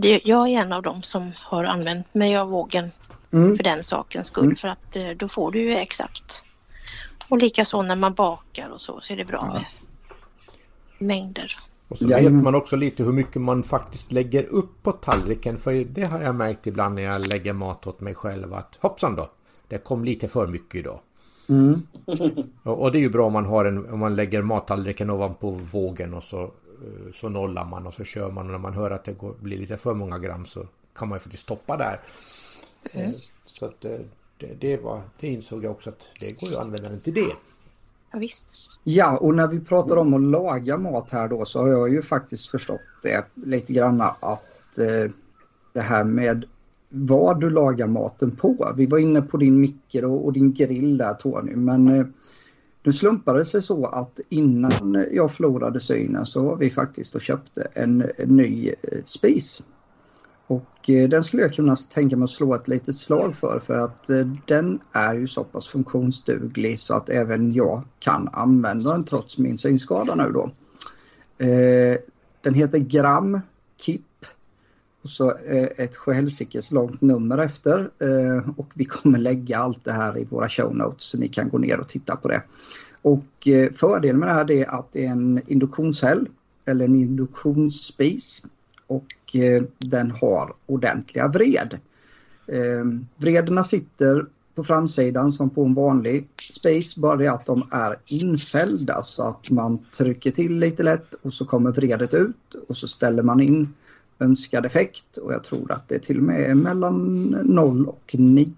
det 0.00 0.20
jag 0.24 0.48
är 0.48 0.62
en 0.62 0.72
av 0.72 0.82
dem 0.82 1.02
som 1.02 1.32
har 1.36 1.64
använt 1.64 2.14
mig 2.14 2.36
av 2.36 2.48
vågen 2.48 2.90
mm. 3.30 3.56
för 3.56 3.64
den 3.64 3.82
sakens 3.82 4.26
skull 4.26 4.44
mm. 4.44 4.56
för 4.56 4.68
att 4.68 4.96
eh, 4.96 5.10
då 5.16 5.28
får 5.28 5.52
du 5.52 5.60
ju 5.62 5.76
exakt. 5.76 6.44
Och 7.30 7.38
likaså 7.38 7.82
när 7.82 7.96
man 7.96 8.14
bakar 8.14 8.68
och 8.68 8.80
så 8.80 9.00
så 9.02 9.12
är 9.12 9.16
det 9.16 9.24
bra 9.24 9.38
ja. 9.42 9.52
med 9.52 9.64
mängder. 10.98 11.56
Och 11.90 11.98
så 11.98 12.06
vet 12.06 12.32
man 12.32 12.54
också 12.54 12.76
lite 12.76 13.04
hur 13.04 13.12
mycket 13.12 13.42
man 13.42 13.62
faktiskt 13.62 14.12
lägger 14.12 14.44
upp 14.44 14.82
på 14.82 14.92
tallriken. 14.92 15.58
För 15.58 15.72
det 15.72 16.12
har 16.12 16.20
jag 16.20 16.34
märkt 16.34 16.66
ibland 16.66 16.94
när 16.94 17.02
jag 17.02 17.26
lägger 17.26 17.52
mat 17.52 17.86
åt 17.86 18.00
mig 18.00 18.14
själv 18.14 18.54
att 18.54 18.78
hoppsan 18.80 19.16
då. 19.16 19.30
Det 19.68 19.78
kom 19.78 20.04
lite 20.04 20.28
för 20.28 20.46
mycket 20.46 20.74
idag. 20.74 21.00
Mm. 21.48 21.82
Och 22.62 22.92
det 22.92 22.98
är 22.98 23.00
ju 23.00 23.10
bra 23.10 23.26
om 23.26 23.32
man 23.32 23.46
har 23.46 23.64
en, 23.64 23.92
om 23.92 23.98
man 23.98 24.16
lägger 24.16 24.42
mattallriken 24.42 25.10
ovanpå 25.10 25.50
vågen 25.50 26.14
och 26.14 26.22
så, 26.22 26.42
eh, 26.42 27.12
så 27.14 27.28
nollar 27.28 27.64
man 27.64 27.86
och 27.86 27.94
så 27.94 28.04
kör 28.04 28.30
man. 28.30 28.46
Och 28.46 28.52
när 28.52 28.58
man 28.58 28.74
hör 28.74 28.90
att 28.90 29.04
det 29.04 29.12
går, 29.12 29.34
blir 29.40 29.58
lite 29.58 29.76
för 29.76 29.94
många 29.94 30.18
gram 30.18 30.46
så 30.46 30.66
kan 30.94 31.08
man 31.08 31.16
ju 31.16 31.20
faktiskt 31.20 31.42
stoppa 31.42 31.76
där. 31.76 32.00
Mm. 32.94 33.12
Så 33.46 33.66
att 33.66 33.84
eh, 33.84 33.98
det, 34.38 34.54
det, 34.60 34.76
var, 34.76 35.02
det 35.20 35.28
insåg 35.28 35.64
jag 35.64 35.70
också 35.70 35.90
att 35.90 36.08
det 36.20 36.40
går 36.40 36.48
ju 36.48 36.54
att 36.54 36.62
använda 36.62 36.88
den 36.88 37.00
till 37.00 37.14
det. 37.14 37.32
Ja, 38.12 38.18
visst. 38.18 38.44
Ja, 38.84 39.18
och 39.18 39.34
när 39.34 39.48
vi 39.48 39.60
pratar 39.60 39.96
om 39.96 40.14
att 40.14 40.22
laga 40.22 40.78
mat 40.78 41.10
här 41.10 41.28
då 41.28 41.44
så 41.44 41.58
har 41.58 41.68
jag 41.68 41.92
ju 41.92 42.02
faktiskt 42.02 42.46
förstått 42.46 42.80
det 43.02 43.26
lite 43.34 43.72
grann 43.72 44.00
att 44.00 44.78
eh, 44.78 45.10
det 45.72 45.80
här 45.80 46.04
med 46.04 46.44
vad 46.88 47.40
du 47.40 47.50
lagar 47.50 47.86
maten 47.86 48.36
på. 48.36 48.72
Vi 48.76 48.86
var 48.86 48.98
inne 48.98 49.22
på 49.22 49.36
din 49.36 49.60
mikro 49.60 50.14
och 50.14 50.32
din 50.32 50.52
grill 50.52 50.96
där 50.96 51.14
Tony, 51.14 51.56
men 51.56 51.88
eh, 51.88 52.06
nu 52.82 52.92
slumpade 52.92 53.38
det 53.38 53.44
sig 53.44 53.62
så 53.62 53.86
att 53.86 54.20
innan 54.28 55.06
jag 55.12 55.32
förlorade 55.32 55.80
synen 55.80 56.26
så 56.26 56.42
var 56.42 56.56
vi 56.56 56.70
faktiskt 56.70 57.14
och 57.14 57.20
köpte 57.20 57.68
en, 57.74 58.04
en 58.18 58.36
ny 58.36 58.68
eh, 58.68 58.98
spis. 59.04 59.62
Och 60.50 60.90
eh, 60.90 61.08
den 61.08 61.24
skulle 61.24 61.42
jag 61.42 61.54
kunna 61.54 61.76
tänka 61.76 62.16
mig 62.16 62.24
att 62.24 62.30
slå 62.30 62.54
ett 62.54 62.68
litet 62.68 62.96
slag 62.96 63.36
för 63.36 63.60
för 63.66 63.78
att 63.78 64.10
eh, 64.10 64.26
den 64.46 64.80
är 64.92 65.14
ju 65.14 65.26
så 65.26 65.44
pass 65.44 65.68
funktionsduglig 65.68 66.80
så 66.80 66.94
att 66.94 67.08
även 67.08 67.52
jag 67.52 67.82
kan 67.98 68.28
använda 68.32 68.92
den 68.92 69.04
trots 69.04 69.38
min 69.38 69.58
synskada 69.58 70.14
nu 70.14 70.32
då. 70.32 70.50
Eh, 71.46 71.96
den 72.40 72.54
heter 72.54 72.78
Gram 72.78 73.40
KIP 73.76 74.26
och 75.02 75.10
så 75.10 75.30
eh, 75.30 75.68
ett 75.76 75.96
sjuhelsikes 75.96 76.72
långt 76.72 77.00
nummer 77.00 77.38
efter 77.38 77.90
eh, 77.98 78.48
och 78.56 78.70
vi 78.74 78.84
kommer 78.84 79.18
lägga 79.18 79.58
allt 79.58 79.84
det 79.84 79.92
här 79.92 80.18
i 80.18 80.24
våra 80.24 80.48
show 80.48 80.76
notes 80.76 81.04
så 81.04 81.18
ni 81.18 81.28
kan 81.28 81.48
gå 81.48 81.58
ner 81.58 81.80
och 81.80 81.88
titta 81.88 82.16
på 82.16 82.28
det. 82.28 82.42
Och 83.02 83.48
eh, 83.48 83.72
fördelen 83.72 84.18
med 84.18 84.28
det 84.28 84.32
här 84.32 84.50
är 84.50 84.66
att 84.66 84.92
det 84.92 85.06
är 85.06 85.10
en 85.10 85.40
induktionshäll 85.46 86.28
eller 86.66 86.84
en 86.84 86.94
induktionsspis 86.94 88.42
och 88.86 89.04
Eh, 89.34 89.62
den 89.78 90.10
har 90.10 90.52
ordentliga 90.66 91.28
vred. 91.28 91.78
Eh, 92.46 92.84
vrederna 93.16 93.64
sitter 93.64 94.26
på 94.54 94.64
framsidan 94.64 95.32
som 95.32 95.50
på 95.50 95.64
en 95.64 95.74
vanlig 95.74 96.28
space 96.50 97.00
bara 97.00 97.16
det 97.16 97.28
att 97.28 97.46
de 97.46 97.68
är 97.70 97.96
infällda 98.06 99.02
så 99.02 99.22
att 99.22 99.50
man 99.50 99.78
trycker 99.96 100.30
till 100.30 100.56
lite 100.56 100.82
lätt 100.82 101.14
och 101.14 101.34
så 101.34 101.44
kommer 101.44 101.72
vredet 101.72 102.14
ut 102.14 102.54
och 102.68 102.76
så 102.76 102.88
ställer 102.88 103.22
man 103.22 103.40
in 103.40 103.74
önskad 104.18 104.66
effekt 104.66 105.16
och 105.16 105.32
jag 105.32 105.44
tror 105.44 105.72
att 105.72 105.88
det 105.88 105.98
till 105.98 106.18
och 106.18 106.22
med 106.22 106.50
är 106.50 106.54
mellan 106.54 107.22
0 107.44 107.86
och 107.88 108.14
9 108.18 108.54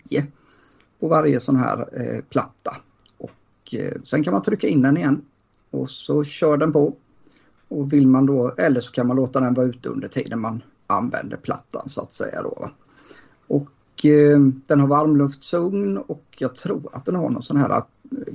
på 1.00 1.08
varje 1.08 1.40
sån 1.40 1.56
här 1.56 1.78
eh, 1.92 2.24
platta. 2.28 2.76
Och 3.18 3.74
eh, 3.74 3.92
sen 4.04 4.24
kan 4.24 4.32
man 4.32 4.42
trycka 4.42 4.68
in 4.68 4.82
den 4.82 4.96
igen 4.96 5.20
och 5.70 5.90
så 5.90 6.24
kör 6.24 6.56
den 6.56 6.72
på. 6.72 6.96
Och 7.72 7.92
vill 7.92 8.06
man 8.06 8.26
då, 8.26 8.54
eller 8.58 8.80
så 8.80 8.92
kan 8.92 9.06
man 9.06 9.16
låta 9.16 9.40
den 9.40 9.54
vara 9.54 9.66
ute 9.66 9.88
under 9.88 10.08
tiden 10.08 10.40
man 10.40 10.62
använder 10.86 11.36
plattan 11.36 11.88
så 11.88 12.00
att 12.00 12.12
säga 12.12 12.42
då. 12.42 12.70
Och 13.46 14.06
eh, 14.06 14.38
den 14.66 14.80
har 14.80 14.88
varmluftsugn 14.88 15.98
och 15.98 16.24
jag 16.38 16.54
tror 16.54 16.90
att 16.92 17.04
den 17.04 17.14
har 17.14 17.30
någon 17.30 17.42
sån 17.42 17.56
här, 17.56 17.82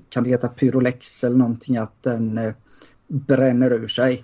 kan 0.09 0.23
det 0.23 0.29
heta 0.29 0.47
pyrolex 0.47 1.23
eller 1.23 1.37
någonting 1.37 1.77
att 1.77 2.03
den 2.03 2.37
eh, 2.37 2.53
bränner 3.07 3.73
ur 3.73 3.87
sig. 3.87 4.23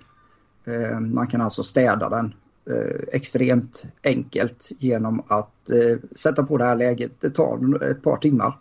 Eh, 0.64 1.00
man 1.00 1.26
kan 1.26 1.40
alltså 1.40 1.62
städa 1.62 2.08
den 2.08 2.34
eh, 2.70 3.00
extremt 3.12 3.84
enkelt 4.04 4.72
genom 4.78 5.22
att 5.26 5.70
eh, 5.70 5.98
sätta 6.16 6.42
på 6.42 6.58
det 6.58 6.64
här 6.64 6.76
läget. 6.76 7.12
Det 7.20 7.30
tar 7.30 7.82
ett 7.82 8.02
par 8.02 8.16
timmar 8.16 8.58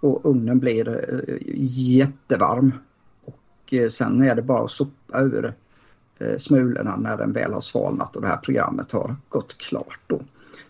och 0.00 0.26
ugnen 0.26 0.58
blir 0.58 0.88
eh, 0.88 1.36
jättevarm. 1.90 2.72
Och 3.24 3.74
eh, 3.74 3.88
sen 3.88 4.22
är 4.22 4.34
det 4.34 4.42
bara 4.42 4.64
att 4.64 4.70
sopa 4.70 5.20
ur 5.20 5.54
Eh, 6.20 6.36
smulorna 6.38 6.96
när 6.96 7.16
den 7.16 7.32
väl 7.32 7.52
har 7.52 7.60
svalnat 7.60 8.16
och 8.16 8.22
det 8.22 8.28
här 8.28 8.36
programmet 8.36 8.92
har 8.92 9.16
gått 9.28 9.58
klart. 9.58 10.00
Då. 10.06 10.20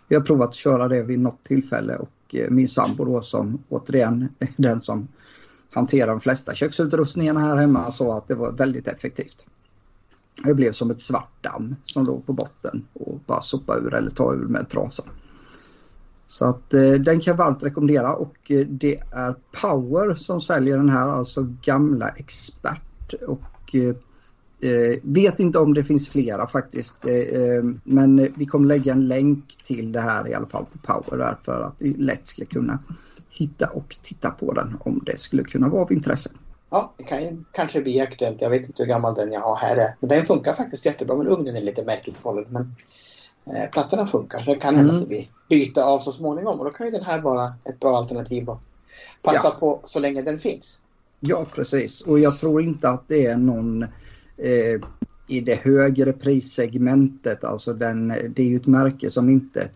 Vi 0.09 0.17
har 0.17 0.23
provat 0.23 0.49
att 0.49 0.55
köra 0.55 0.89
det 0.89 1.03
vid 1.03 1.21
något 1.21 1.45
tillfälle 1.45 1.97
och 1.97 2.35
eh, 2.35 2.51
min 2.51 2.69
sambo 2.69 3.05
då 3.05 3.23
som 3.23 3.63
återigen 3.69 4.29
är 4.39 4.49
den 4.57 4.81
som 4.81 5.09
hanterar 5.73 6.07
de 6.07 6.21
flesta 6.21 6.55
köksutrustningarna 6.55 7.41
här 7.41 7.57
hemma 7.57 7.93
sa 7.93 8.17
att 8.17 8.29
det 8.29 8.35
var 8.35 8.53
väldigt 8.53 8.89
effektivt. 8.89 9.47
Det 10.45 10.55
blev 10.55 10.73
som 10.73 10.91
ett 10.91 11.01
svart 11.01 11.43
damm 11.43 11.77
som 11.83 12.07
låg 12.07 12.27
på 12.27 12.33
botten 12.33 12.87
och 12.93 13.21
bara 13.27 13.43
sopa 13.43 13.79
ur 13.79 13.95
eller 13.95 14.11
ta 14.11 14.35
ur 14.35 14.49
med 14.49 14.69
trasa. 14.69 15.05
Så 16.27 16.45
att 16.45 16.75
eh, 16.75 16.93
den 16.93 17.21
kan 17.21 17.33
jag 17.33 17.37
varmt 17.37 17.63
rekommendera 17.63 18.15
och 18.15 18.51
eh, 18.51 18.67
det 18.67 18.97
är 18.97 19.35
Power 19.63 20.15
som 20.15 20.41
säljer 20.41 20.77
den 20.77 20.89
här, 20.89 21.09
alltså 21.09 21.47
gamla 21.63 22.09
expert. 22.09 23.15
Och 23.27 23.75
eh, 23.75 23.95
eh 24.61 24.99
vet 25.03 25.41
inte 25.41 25.59
om 25.59 25.75
det 25.75 25.85
finns 25.85 26.09
flera 26.09 26.47
faktiskt. 26.47 27.05
Eh, 27.05 27.15
eh, 27.15 27.65
men 27.85 28.33
vi 28.37 28.47
kommer 28.47 28.67
lägga 28.67 28.93
en 28.93 29.09
länk 29.09 29.59
till 29.65 29.93
det 29.93 30.01
här 30.01 30.29
i 30.29 30.35
alla 30.35 30.47
fall 30.47 30.65
på 30.65 30.79
Power 30.93 31.19
där 31.19 31.37
för 31.45 31.61
att 31.61 31.75
vi 31.79 31.95
lätt 31.95 32.27
ska 32.27 32.45
kunna 32.45 32.79
hitta 33.31 33.67
och 33.67 33.97
titta 34.03 34.31
på 34.31 34.53
den 34.53 34.77
om 34.81 35.03
det 35.07 35.19
skulle 35.19 35.43
kunna 35.43 35.69
vara 35.69 35.83
av 35.83 35.93
intresse. 35.93 36.31
Ja, 36.71 36.95
det 36.97 37.05
kan 37.05 37.23
ju 37.23 37.45
kanske 37.53 37.81
bli 37.81 38.01
aktuellt. 38.01 38.41
Jag 38.41 38.51
vet 38.51 38.67
inte 38.67 38.83
hur 38.83 38.89
gammal 38.89 39.15
den 39.15 39.33
jag 39.33 39.41
har 39.41 39.57
här 39.57 39.77
är. 39.77 39.97
Men 40.01 40.09
den 40.09 40.27
funkar 40.27 40.55
faktiskt 40.55 40.87
jättebra 40.87 41.17
men 41.17 41.27
ugnen 41.27 41.57
är 41.57 41.61
lite 41.61 41.85
märkligt 41.85 42.17
förhållen. 42.17 42.47
Men 42.49 42.75
eh, 43.47 43.71
plattorna 43.71 44.07
funkar 44.07 44.39
så 44.39 44.55
det 44.55 44.61
kan 44.61 44.77
hända 44.77 44.93
mm. 44.93 45.05
att 45.05 45.11
vi 45.11 45.31
byter 45.49 45.83
av 45.83 45.99
så 45.99 46.13
småningom. 46.13 46.59
Och 46.59 46.65
då 46.65 46.71
kan 46.71 46.87
ju 46.87 46.93
den 46.93 47.05
här 47.05 47.21
vara 47.21 47.55
ett 47.65 47.81
bra 47.81 47.97
alternativ 47.97 48.51
att 48.51 48.61
passa 49.23 49.49
ja. 49.49 49.57
på 49.61 49.81
så 49.85 50.01
länge 50.01 50.23
den 50.23 50.39
finns. 50.39 50.81
Ja, 51.21 51.47
precis. 51.55 52.01
Och 52.01 52.19
jag 52.19 52.39
tror 52.39 52.63
inte 52.63 52.89
att 52.89 53.09
det 53.09 53.27
är 53.27 53.37
någon 53.37 53.87
eh, 54.39 54.81
i 55.27 55.41
det 55.41 55.55
högre 55.55 56.13
prissegmentet. 56.13 57.45
Alltså 57.45 57.73
den, 57.73 58.09
det 58.09 58.43
är 58.43 58.47
ju 58.47 58.57
ett 58.57 58.67
märke 58.67 59.11
som 59.11 59.29
inte 59.29 59.71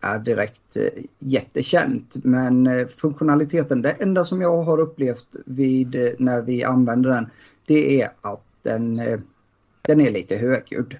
är 0.00 0.18
direkt 0.18 0.76
eh, 0.76 1.04
jättekänt. 1.18 2.16
Men 2.24 2.66
eh, 2.66 2.86
funktionaliteten, 2.86 3.82
det 3.82 3.90
enda 3.90 4.24
som 4.24 4.40
jag 4.40 4.62
har 4.62 4.80
upplevt 4.80 5.36
vid 5.46 5.94
eh, 5.94 6.10
när 6.18 6.42
vi 6.42 6.64
använder 6.64 7.10
den, 7.10 7.26
det 7.66 8.02
är 8.02 8.08
att 8.20 8.44
den, 8.62 8.96
den 9.82 10.00
är 10.00 10.10
lite 10.10 10.36
högljudd. 10.36 10.96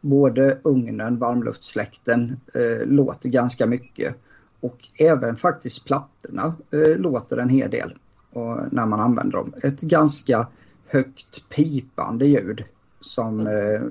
Både 0.00 0.58
ugnen, 0.64 1.18
varmluftsfläkten 1.18 2.40
eh, 2.54 2.86
låter 2.86 3.28
ganska 3.28 3.66
mycket 3.66 4.14
och 4.60 4.88
även 4.98 5.36
faktiskt 5.36 5.84
plattorna 5.84 6.54
eh, 6.70 6.96
låter 6.96 7.36
en 7.36 7.48
hel 7.48 7.70
del 7.70 7.94
och, 8.32 8.72
när 8.72 8.86
man 8.86 9.00
använder 9.00 9.38
dem. 9.38 9.54
Ett 9.62 9.80
ganska 9.80 10.48
högt 10.88 11.48
pipande 11.48 12.26
ljud 12.26 12.64
som 13.00 13.46
eh, 13.46 13.82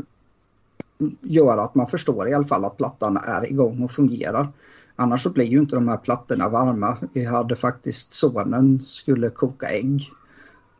gör 1.21 1.57
att 1.57 1.75
man 1.75 1.87
förstår 1.87 2.29
i 2.29 2.33
alla 2.33 2.45
fall 2.45 2.65
att 2.65 2.77
plattan 2.77 3.17
är 3.17 3.51
igång 3.51 3.83
och 3.83 3.91
fungerar. 3.91 4.47
Annars 4.95 5.23
så 5.23 5.29
blir 5.29 5.45
ju 5.45 5.59
inte 5.59 5.75
de 5.75 5.87
här 5.87 5.97
plattorna 5.97 6.49
varma. 6.49 6.97
Vi 7.13 7.25
hade 7.25 7.55
faktiskt 7.55 8.13
sonen 8.13 8.79
skulle 8.79 9.29
koka 9.29 9.67
ägg. 9.67 10.11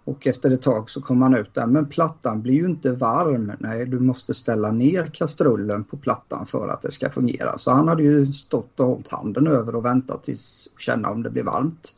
Och 0.04 0.28
efter 0.28 0.52
ett 0.52 0.62
tag 0.62 0.90
så 0.90 1.02
kom 1.02 1.22
han 1.22 1.36
ut 1.36 1.54
där, 1.54 1.68
men 1.68 1.86
plattan 1.86 2.42
blir 2.42 2.54
ju 2.54 2.66
inte 2.66 2.92
varm. 2.92 3.52
Nej, 3.60 3.86
du 3.86 4.00
måste 4.00 4.34
ställa 4.34 4.72
ner 4.72 5.08
kastrullen 5.08 5.84
på 5.84 5.98
plattan 5.98 6.48
för 6.48 6.68
att 6.68 6.82
det 6.82 6.92
ska 6.92 7.10
fungera. 7.10 7.58
Så 7.58 7.72
han 7.72 7.88
hade 7.88 8.04
ju 8.04 8.34
stått 8.34 8.80
och 8.80 8.86
hållit 8.86 9.08
handen 9.08 9.48
över 9.48 9.76
och 9.76 9.86
väntat 9.86 10.24
tills 10.24 10.68
känna 10.78 11.10
om 11.10 11.24
det 11.24 11.30
blir 11.30 11.44
varmt. 11.44 11.96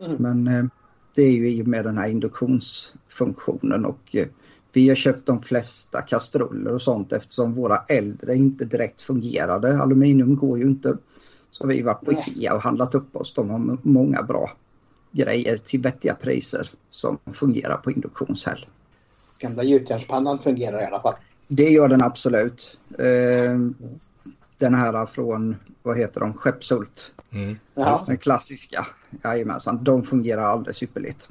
Mm. 0.00 0.16
Men 0.18 0.46
eh, 0.46 0.64
det 1.14 1.22
är 1.22 1.30
ju 1.30 1.50
i 1.50 1.62
och 1.62 1.66
med 1.66 1.84
den 1.84 1.98
här 1.98 2.08
induktionsfunktionen 2.08 3.84
och 3.84 4.16
eh, 4.16 4.26
vi 4.72 4.88
har 4.88 4.96
köpt 4.96 5.26
de 5.26 5.42
flesta 5.42 6.02
kastruller 6.02 6.74
och 6.74 6.82
sånt 6.82 7.12
eftersom 7.12 7.54
våra 7.54 7.76
äldre 7.88 8.36
inte 8.36 8.64
direkt 8.64 9.00
fungerade. 9.00 9.82
Aluminium 9.82 10.36
går 10.36 10.58
ju 10.58 10.64
inte. 10.64 10.96
Så 11.50 11.66
vi 11.66 11.82
varit 11.82 12.04
på 12.04 12.12
Ikea 12.12 12.54
och 12.54 12.62
handlat 12.62 12.94
upp 12.94 13.16
oss. 13.16 13.34
De 13.34 13.50
har 13.50 13.78
många 13.82 14.22
bra 14.22 14.50
grejer 15.12 15.56
till 15.56 15.80
vettiga 15.80 16.14
priser 16.14 16.70
som 16.88 17.18
fungerar 17.32 17.76
på 17.76 17.90
induktionshäll. 17.90 18.66
Gamla 19.38 19.62
gjutjärnspannan 19.62 20.38
fungerar 20.38 20.82
i 20.82 20.84
alla 20.84 21.00
fall. 21.00 21.14
Det 21.48 21.70
gör 21.70 21.88
den 21.88 22.02
absolut. 22.02 22.78
Eh, 22.98 23.58
den 24.58 24.74
här 24.74 25.06
från, 25.06 25.56
vad 25.82 25.98
heter 25.98 26.20
de, 26.20 26.34
Skeppshult. 26.34 27.14
Mm. 27.30 27.58
Den 28.06 28.18
klassiska. 28.18 28.86
Jajamensan, 29.24 29.84
de 29.84 30.04
fungerar 30.04 30.42
alldeles 30.42 30.82
ypperligt 30.82 31.28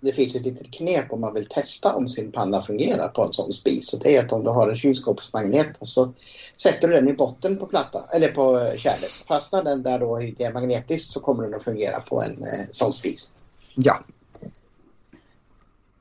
det 0.00 0.12
finns 0.12 0.34
ett 0.34 0.44
litet 0.44 0.70
knep 0.70 1.12
om 1.12 1.20
man 1.20 1.34
vill 1.34 1.46
testa 1.46 1.94
om 1.94 2.08
sin 2.08 2.32
panna 2.32 2.62
fungerar 2.62 3.08
på 3.08 3.22
en 3.22 3.32
sån 3.32 3.52
spis. 3.52 3.92
Och 3.92 4.00
det 4.00 4.16
är 4.16 4.24
att 4.24 4.32
om 4.32 4.44
du 4.44 4.50
har 4.50 4.68
en 4.68 4.76
kylskåpsmagnet 4.76 5.78
så 5.82 6.12
sätter 6.56 6.88
du 6.88 6.94
den 6.94 7.08
i 7.08 7.12
botten 7.12 7.56
på 7.56 7.66
platta 7.66 8.04
eller 8.14 8.28
på 8.28 8.58
eh, 8.58 8.76
kärlet. 8.76 9.10
Fastnar 9.10 9.64
den 9.64 9.82
där 9.82 9.98
då 9.98 10.18
det 10.18 10.44
är 10.44 10.52
magnetiskt 10.52 11.12
så 11.12 11.20
kommer 11.20 11.42
den 11.42 11.54
att 11.54 11.64
fungera 11.64 12.00
på 12.00 12.22
en 12.22 12.42
eh, 12.42 12.66
sån 12.72 12.92
spis. 12.92 13.30
Ja. 13.74 14.04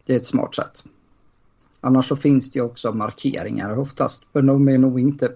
Det 0.06 0.14
är 0.14 0.18
ett 0.18 0.26
smart 0.26 0.56
sätt. 0.56 0.84
Annars 1.82 2.08
så 2.08 2.16
finns 2.16 2.52
det 2.52 2.62
också 2.62 2.92
markeringar 2.92 3.80
oftast. 3.80 4.24
Men 4.32 4.46
de 4.46 4.70
är 4.70 4.78
nog 4.78 5.00
inte 5.00 5.32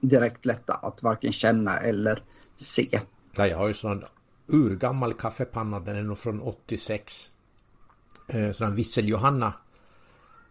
direkt 0.00 0.44
lätta 0.44 0.74
att 0.74 1.02
varken 1.02 1.32
känna 1.32 1.78
eller 1.78 2.22
se. 2.56 3.00
Ja, 3.36 3.46
jag 3.46 3.58
har 3.58 3.68
ju 3.68 3.74
sån 3.74 4.04
urgammal 4.46 5.14
kaffepanna. 5.14 5.80
Den 5.80 5.96
är 5.96 6.02
nog 6.02 6.18
från 6.18 6.40
86 6.40 7.30
eh, 8.28 8.52
sån 8.52 8.74
Vissel-Johanna. 8.74 9.52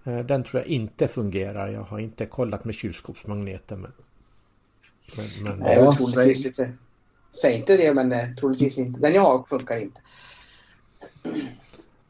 Eh, 0.04 0.20
den 0.20 0.44
tror 0.44 0.62
jag 0.62 0.68
inte 0.68 1.08
fungerar. 1.08 1.68
Jag 1.68 1.84
har 1.84 2.00
inte 2.00 2.26
kollat 2.26 2.66
med 2.66 2.76
kylskåpsmagneten. 2.76 3.82
Men, 3.82 3.92
men, 5.18 5.44
men... 5.44 5.60
Nej, 5.60 5.76
jag 5.76 5.98
troligtvis 5.98 6.46
inte. 6.46 6.74
Säg 7.42 7.56
inte 7.56 7.78
det, 7.78 7.94
men 7.94 8.12
eh, 8.12 8.30
troligtvis 8.40 8.78
inte. 8.78 9.00
Den 9.00 9.14
jag 9.14 9.22
har 9.22 9.44
funkar 9.44 9.78
inte. 9.78 10.02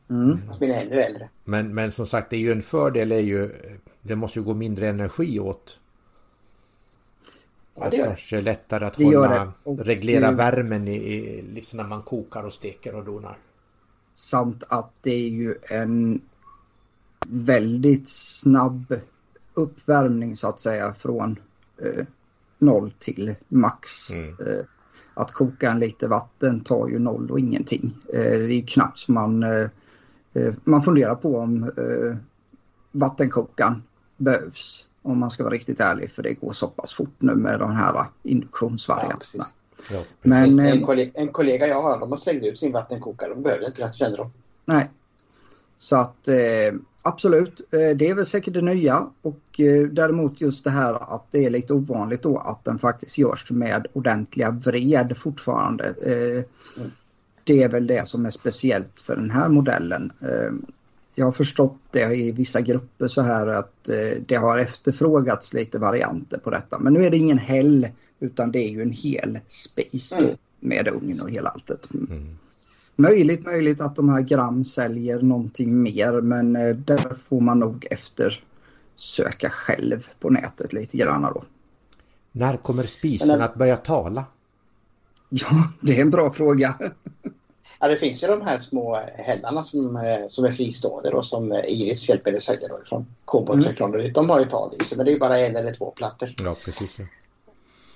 Mm. 0.09 0.41
Jag 0.59 0.69
är 0.69 0.85
ännu 0.85 1.01
äldre. 1.01 1.29
Men, 1.43 1.73
men 1.73 1.91
som 1.91 2.07
sagt, 2.07 2.29
det 2.29 2.35
är 2.35 2.39
ju 2.39 2.51
en 2.51 2.61
fördel 2.61 3.11
är 3.11 3.19
ju 3.19 3.51
det 4.01 4.15
måste 4.15 4.39
ju 4.39 4.45
gå 4.45 4.53
mindre 4.53 4.89
energi 4.89 5.39
åt. 5.39 5.79
Ja, 7.83 7.89
det 7.89 7.97
kanske 7.97 8.35
det. 8.35 8.41
lättare 8.41 8.85
att 8.85 8.95
hålla, 8.95 9.53
reglera 9.63 10.31
det, 10.31 10.37
värmen 10.37 10.87
i, 10.87 10.95
i, 10.95 11.41
liksom 11.41 11.77
när 11.77 11.87
man 11.87 12.01
kokar 12.01 12.43
och 12.43 12.53
steker 12.53 12.95
och 12.95 13.05
donar. 13.05 13.37
Samt 14.15 14.63
att 14.69 14.91
det 15.01 15.11
är 15.11 15.29
ju 15.29 15.55
en 15.71 16.21
väldigt 17.27 18.09
snabb 18.09 18.95
uppvärmning 19.53 20.35
så 20.35 20.47
att 20.47 20.59
säga 20.59 20.93
från 20.93 21.39
eh, 21.81 22.05
noll 22.59 22.91
till 22.99 23.35
max. 23.47 24.11
Mm. 24.11 24.29
Eh, 24.29 24.65
att 25.13 25.31
koka 25.31 25.71
en 25.71 25.79
liter 25.79 26.07
vatten 26.07 26.59
tar 26.59 26.87
ju 26.87 26.99
noll 26.99 27.31
och 27.31 27.39
ingenting. 27.39 27.97
Eh, 28.13 28.19
det 28.19 28.45
är 28.45 28.47
ju 28.47 28.65
knappt 28.65 28.99
som 28.99 29.13
man, 29.13 29.43
eh, 29.43 29.69
eh, 30.33 30.53
man 30.63 30.83
funderar 30.83 31.15
på 31.15 31.37
om 31.37 31.63
eh, 31.63 32.17
vattenkokaren 32.91 33.83
behövs. 34.17 34.87
Om 35.03 35.19
man 35.19 35.31
ska 35.31 35.43
vara 35.43 35.53
riktigt 35.53 35.79
ärlig 35.79 36.11
för 36.11 36.23
det 36.23 36.33
går 36.33 36.51
så 36.51 36.67
pass 36.67 36.93
fort 36.93 37.15
nu 37.19 37.35
med 37.35 37.59
de 37.59 37.71
här 37.71 38.05
induktionsvarianterna. 38.23 39.45
Ja, 39.91 39.99
Men, 40.21 40.59
en, 40.59 40.85
kollega, 40.85 41.11
en 41.13 41.27
kollega 41.27 41.67
jag 41.67 41.81
har, 41.81 41.99
de 41.99 42.11
har 42.11 42.17
slängt 42.17 42.43
ut 42.43 42.59
sin 42.59 42.71
vattenkokare. 42.71 43.29
De 43.29 43.43
behöver 43.43 43.65
inte 43.65 43.85
rätt 43.85 43.95
känner 43.95 44.17
de. 44.17 44.31
Nej. 44.65 44.89
Så 45.77 45.95
att 45.95 46.27
eh, 46.27 46.79
absolut, 47.01 47.73
eh, 47.73 47.97
det 47.97 48.09
är 48.09 48.15
väl 48.15 48.25
säkert 48.25 48.53
det 48.53 48.61
nya 48.61 49.09
och 49.21 49.59
eh, 49.59 49.83
däremot 49.83 50.41
just 50.41 50.63
det 50.63 50.69
här 50.69 51.15
att 51.15 51.25
det 51.31 51.45
är 51.45 51.49
lite 51.49 51.73
ovanligt 51.73 52.23
då 52.23 52.37
att 52.37 52.65
den 52.65 52.79
faktiskt 52.79 53.17
görs 53.17 53.51
med 53.51 53.87
ordentliga 53.93 54.51
vred 54.51 55.17
fortfarande. 55.17 55.93
Mm. 56.05 56.91
Det 57.43 57.63
är 57.63 57.69
väl 57.69 57.87
det 57.87 58.07
som 58.07 58.25
är 58.25 58.29
speciellt 58.29 58.99
för 58.99 59.15
den 59.15 59.31
här 59.31 59.49
modellen. 59.49 60.11
Jag 61.15 61.25
har 61.25 61.31
förstått 61.31 61.77
det 61.91 62.15
i 62.15 62.31
vissa 62.31 62.61
grupper 62.61 63.07
så 63.07 63.21
här 63.21 63.47
att 63.47 63.89
det 64.25 64.35
har 64.35 64.57
efterfrågats 64.57 65.53
lite 65.53 65.79
varianter 65.79 66.37
på 66.37 66.49
detta. 66.49 66.79
Men 66.79 66.93
nu 66.93 67.05
är 67.05 67.09
det 67.09 67.17
ingen 67.17 67.37
häll 67.37 67.87
utan 68.19 68.51
det 68.51 68.59
är 68.59 68.69
ju 68.69 68.81
en 68.81 68.91
hel 68.91 69.39
space 69.47 70.17
mm. 70.17 70.35
med 70.59 70.87
ugn 70.87 71.21
och 71.21 71.29
hela 71.29 71.49
alltet. 71.49 71.89
Mm. 71.93 72.37
Möjligt, 72.95 73.45
möjligt 73.45 73.81
att 73.81 73.95
de 73.95 74.09
här 74.09 74.21
gram 74.21 74.65
säljer 74.65 75.21
någonting 75.21 75.81
mer 75.81 76.21
men 76.21 76.55
eh, 76.55 76.75
där 76.75 77.17
får 77.29 77.41
man 77.41 77.59
nog 77.59 77.87
efter 77.91 78.43
söka 78.95 79.49
själv 79.49 80.07
på 80.19 80.29
nätet 80.29 80.73
lite 80.73 80.97
grann 80.97 81.21
då. 81.21 81.43
När 82.31 82.57
kommer 82.57 82.83
spisen 82.83 83.41
att 83.41 83.55
börja 83.55 83.77
tala? 83.77 84.25
Ja, 85.29 85.47
det 85.79 85.97
är 85.97 86.01
en 86.01 86.11
bra 86.11 86.33
fråga. 86.33 86.75
Ja, 87.81 87.87
det 87.87 87.97
finns 87.97 88.23
ju 88.23 88.27
de 88.27 88.41
här 88.41 88.59
små 88.59 88.99
hällarna 89.15 89.63
som, 89.63 89.95
eh, 89.95 90.27
som 90.29 90.45
är 90.45 90.51
fristående 90.51 91.09
och 91.09 91.25
som 91.25 91.53
Iris 91.53 92.09
hjälper 92.09 92.31
dig 92.31 92.41
sälja 92.41 92.67
då 92.67 92.79
från 92.85 93.05
Kobolt 93.25 93.81
mm. 93.81 94.13
De 94.13 94.29
har 94.29 94.39
ju 94.39 94.45
tal 94.45 94.73
i 94.79 94.83
sig 94.83 94.97
men 94.97 95.05
det 95.05 95.11
är 95.11 95.13
ju 95.13 95.19
bara 95.19 95.39
en 95.39 95.55
eller 95.55 95.73
två 95.73 95.91
plattor. 95.91 96.29
Ja, 96.43 96.55
precis. 96.65 96.99
Ja. 96.99 97.05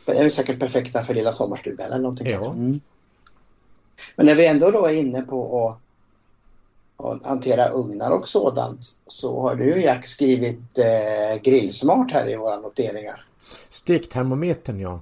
Det 0.05 0.19
är 0.19 0.29
säkert 0.29 0.59
perfekta 0.59 1.03
för 1.03 1.13
lilla 1.13 1.31
sommarstugan 1.31 1.91
eller 1.91 2.01
någonting. 2.01 2.27
Ja. 2.27 2.51
Mm. 2.51 2.79
Men 4.15 4.25
när 4.25 4.35
vi 4.35 4.47
ändå 4.47 4.71
då 4.71 4.85
är 4.85 4.93
inne 4.93 5.21
på 5.21 5.69
att, 6.97 7.05
att 7.05 7.25
hantera 7.25 7.69
ugnar 7.69 8.11
och 8.11 8.27
sådant 8.27 8.79
så 9.07 9.41
har 9.41 9.55
du 9.55 9.81
Jack 9.81 10.07
skrivit 10.07 10.77
eh, 10.77 11.41
Grillsmart 11.41 12.11
här 12.11 12.29
i 12.29 12.35
våra 12.35 12.59
noteringar. 12.59 13.25
Stektermometern 13.69 14.79
ja. 14.79 15.01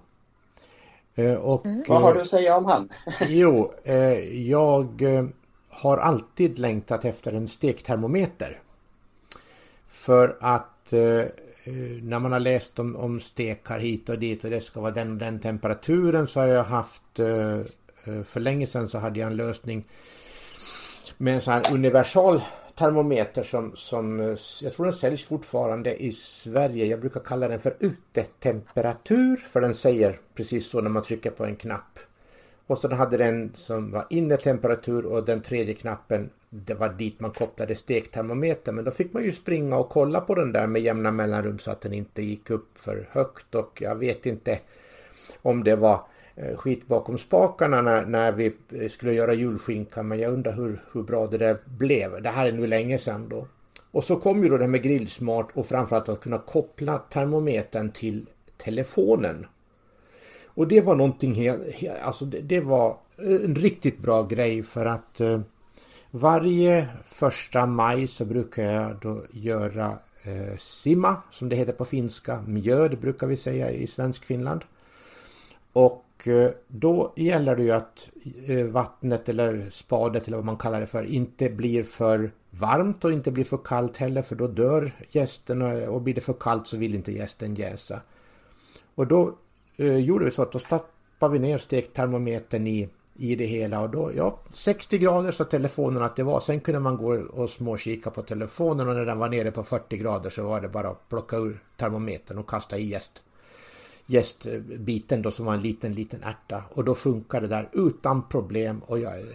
Eh, 1.15 1.33
och, 1.33 1.65
mm. 1.65 1.83
Vad 1.87 2.01
har 2.01 2.13
du 2.13 2.21
att 2.21 2.27
säga 2.27 2.57
om 2.57 2.65
han? 2.65 2.89
jo, 3.27 3.73
eh, 3.83 4.41
jag 4.49 5.01
eh, 5.01 5.25
har 5.69 5.97
alltid 5.97 6.59
längtat 6.59 7.05
efter 7.05 7.33
en 7.33 7.47
stektermometer. 7.47 8.59
För 9.87 10.37
att 10.39 10.93
eh, 10.93 11.25
när 12.01 12.19
man 12.19 12.31
har 12.31 12.39
läst 12.39 12.79
om, 12.79 12.95
om 12.95 13.19
stekar 13.19 13.79
hit 13.79 14.09
och 14.09 14.19
dit 14.19 14.43
och 14.43 14.49
det 14.49 14.61
ska 14.61 14.81
vara 14.81 14.91
den 14.91 15.11
och 15.11 15.17
den 15.17 15.39
temperaturen 15.39 16.27
så 16.27 16.39
har 16.39 16.47
jag 16.47 16.63
haft 16.63 17.19
eh, 17.19 17.61
Eh, 18.03 18.23
för 18.23 18.39
länge 18.39 18.67
sedan 18.67 18.87
så 18.89 18.97
hade 18.97 19.19
jag 19.19 19.27
en 19.27 19.37
lösning 19.37 19.83
med 21.17 21.35
en 21.35 21.41
sån 21.41 21.53
här 21.53 21.73
universal 21.73 22.41
termometer 22.75 23.43
som, 23.43 23.71
som 23.75 24.19
eh, 24.19 24.37
jag 24.63 24.73
tror 24.73 24.85
den 24.85 24.93
säljs 24.93 25.25
fortfarande 25.25 26.03
i 26.03 26.11
Sverige. 26.11 26.85
Jag 26.85 26.99
brukar 26.99 27.19
kalla 27.19 27.47
den 27.47 27.59
för 27.59 27.75
utetemperatur 27.79 29.35
för 29.35 29.61
den 29.61 29.75
säger 29.75 30.19
precis 30.35 30.69
så 30.69 30.81
när 30.81 30.89
man 30.89 31.03
trycker 31.03 31.31
på 31.31 31.45
en 31.45 31.55
knapp. 31.55 31.99
Och 32.67 32.79
sen 32.79 32.91
hade 32.91 33.17
den 33.17 33.51
som 33.55 33.91
var 33.91 34.05
innetemperatur 34.09 35.05
och 35.05 35.25
den 35.25 35.41
tredje 35.41 35.73
knappen 35.73 36.29
det 36.49 36.73
var 36.73 36.89
dit 36.89 37.19
man 37.19 37.31
kopplade 37.31 37.75
stektermometern. 37.75 38.75
Men 38.75 38.85
då 38.85 38.91
fick 38.91 39.13
man 39.13 39.23
ju 39.23 39.31
springa 39.31 39.77
och 39.77 39.89
kolla 39.89 40.21
på 40.21 40.35
den 40.35 40.51
där 40.51 40.67
med 40.67 40.81
jämna 40.81 41.11
mellanrum 41.11 41.59
så 41.59 41.71
att 41.71 41.81
den 41.81 41.93
inte 41.93 42.23
gick 42.23 42.49
upp 42.49 42.79
för 42.79 43.07
högt 43.11 43.55
och 43.55 43.81
jag 43.81 43.95
vet 43.95 44.25
inte 44.25 44.59
om 45.41 45.63
det 45.63 45.75
var 45.75 46.05
Eh, 46.35 46.55
skit 46.55 46.87
bakom 46.87 47.17
spakarna 47.17 47.81
när, 47.81 48.05
när 48.05 48.31
vi 48.31 48.55
eh, 48.69 48.87
skulle 48.89 49.13
göra 49.13 49.33
julskinka 49.33 50.03
men 50.03 50.19
jag 50.19 50.33
undrar 50.33 50.53
hur, 50.53 50.81
hur 50.93 51.03
bra 51.03 51.27
det 51.27 51.37
där 51.37 51.57
blev. 51.65 52.21
Det 52.21 52.29
här 52.29 52.47
är 52.47 52.51
nu 52.51 52.67
länge 52.67 52.97
sedan 52.97 53.29
då. 53.29 53.47
Och 53.91 54.03
så 54.03 54.15
kom 54.15 54.43
ju 54.43 54.49
då 54.49 54.57
det 54.57 54.67
med 54.67 54.83
Grillsmart 54.83 55.49
och 55.53 55.65
framförallt 55.65 56.09
att 56.09 56.21
kunna 56.21 56.37
koppla 56.37 56.97
termometern 56.97 57.91
till 57.91 58.25
telefonen. 58.57 59.45
Och 60.45 60.67
det 60.67 60.81
var 60.81 60.95
någonting 60.95 61.33
helt, 61.33 61.61
alltså 62.03 62.25
det, 62.25 62.41
det, 62.41 62.59
var 62.59 62.97
eh, 63.17 63.45
en 63.45 63.55
riktigt 63.55 63.97
bra 63.97 64.23
grej 64.23 64.63
för 64.63 64.85
att 64.85 65.21
eh, 65.21 65.41
varje 66.11 66.87
första 67.05 67.65
maj 67.65 68.07
så 68.07 68.25
brukar 68.25 68.63
jag 68.63 68.95
då 69.01 69.23
göra 69.31 69.97
eh, 70.23 70.57
simma 70.57 71.21
som 71.31 71.49
det 71.49 71.55
heter 71.55 71.73
på 71.73 71.85
finska. 71.85 72.41
Mjöd 72.47 72.99
brukar 72.99 73.27
vi 73.27 73.37
säga 73.37 73.71
i 73.71 73.87
svensk 73.87 74.25
Finland. 74.25 74.61
Och 75.73 76.05
Eh, 76.27 76.49
då 76.67 77.13
gäller 77.15 77.55
det 77.55 77.63
ju 77.63 77.71
att 77.71 78.09
eh, 78.47 78.65
vattnet 78.65 79.29
eller 79.29 79.69
spadet 79.69 80.27
eller 80.27 80.37
vad 80.37 80.45
man 80.45 80.57
kallar 80.57 80.79
det 80.79 80.85
för 80.85 81.03
inte 81.03 81.49
blir 81.49 81.83
för 81.83 82.31
varmt 82.49 83.05
och 83.05 83.11
inte 83.11 83.31
blir 83.31 83.43
för 83.43 83.57
kallt 83.57 83.97
heller 83.97 84.21
för 84.21 84.35
då 84.35 84.47
dör 84.47 84.91
gästen 85.11 85.61
och 85.87 86.01
blir 86.01 86.13
det 86.13 86.21
för 86.21 86.33
kallt 86.33 86.67
så 86.67 86.77
vill 86.77 86.95
inte 86.95 87.11
gästen 87.11 87.55
jäsa. 87.55 88.01
Och 88.95 89.07
då 89.07 89.35
eh, 89.77 89.97
gjorde 89.97 90.25
vi 90.25 90.31
så 90.31 90.41
att 90.41 90.51
då 90.51 90.59
stappade 90.59 91.33
vi 91.33 91.39
ner 91.39 91.57
stektermometern 91.57 92.67
i, 92.67 92.89
i 93.15 93.35
det 93.35 93.45
hela 93.45 93.81
och 93.81 93.89
då, 93.89 94.11
ja, 94.15 94.39
60 94.49 94.97
grader 94.97 95.31
sa 95.31 95.43
telefonen 95.43 96.03
att 96.03 96.15
det 96.15 96.23
var. 96.23 96.39
Sen 96.39 96.59
kunde 96.59 96.79
man 96.79 96.97
gå 96.97 97.13
och 97.15 97.49
småkika 97.49 98.09
på 98.09 98.21
telefonen 98.21 98.87
och 98.87 98.95
när 98.95 99.05
den 99.05 99.19
var 99.19 99.29
nere 99.29 99.51
på 99.51 99.63
40 99.63 99.97
grader 99.97 100.29
så 100.29 100.43
var 100.43 100.61
det 100.61 100.69
bara 100.69 100.89
att 100.89 101.09
plocka 101.09 101.37
ur 101.37 101.63
termometern 101.77 102.37
och 102.37 102.49
kasta 102.49 102.77
i 102.77 102.85
gäst 102.85 103.23
gästbiten 104.05 105.21
då 105.21 105.31
som 105.31 105.45
var 105.45 105.53
en 105.53 105.61
liten, 105.61 105.93
liten 105.93 106.23
ärta. 106.23 106.63
Och 106.73 106.83
då 106.83 106.95
funkar 106.95 107.41
det 107.41 107.47
där 107.47 107.69
utan 107.73 108.27
problem 108.29 108.81
och 108.85 108.99
jag 108.99 109.19
är 109.19 109.25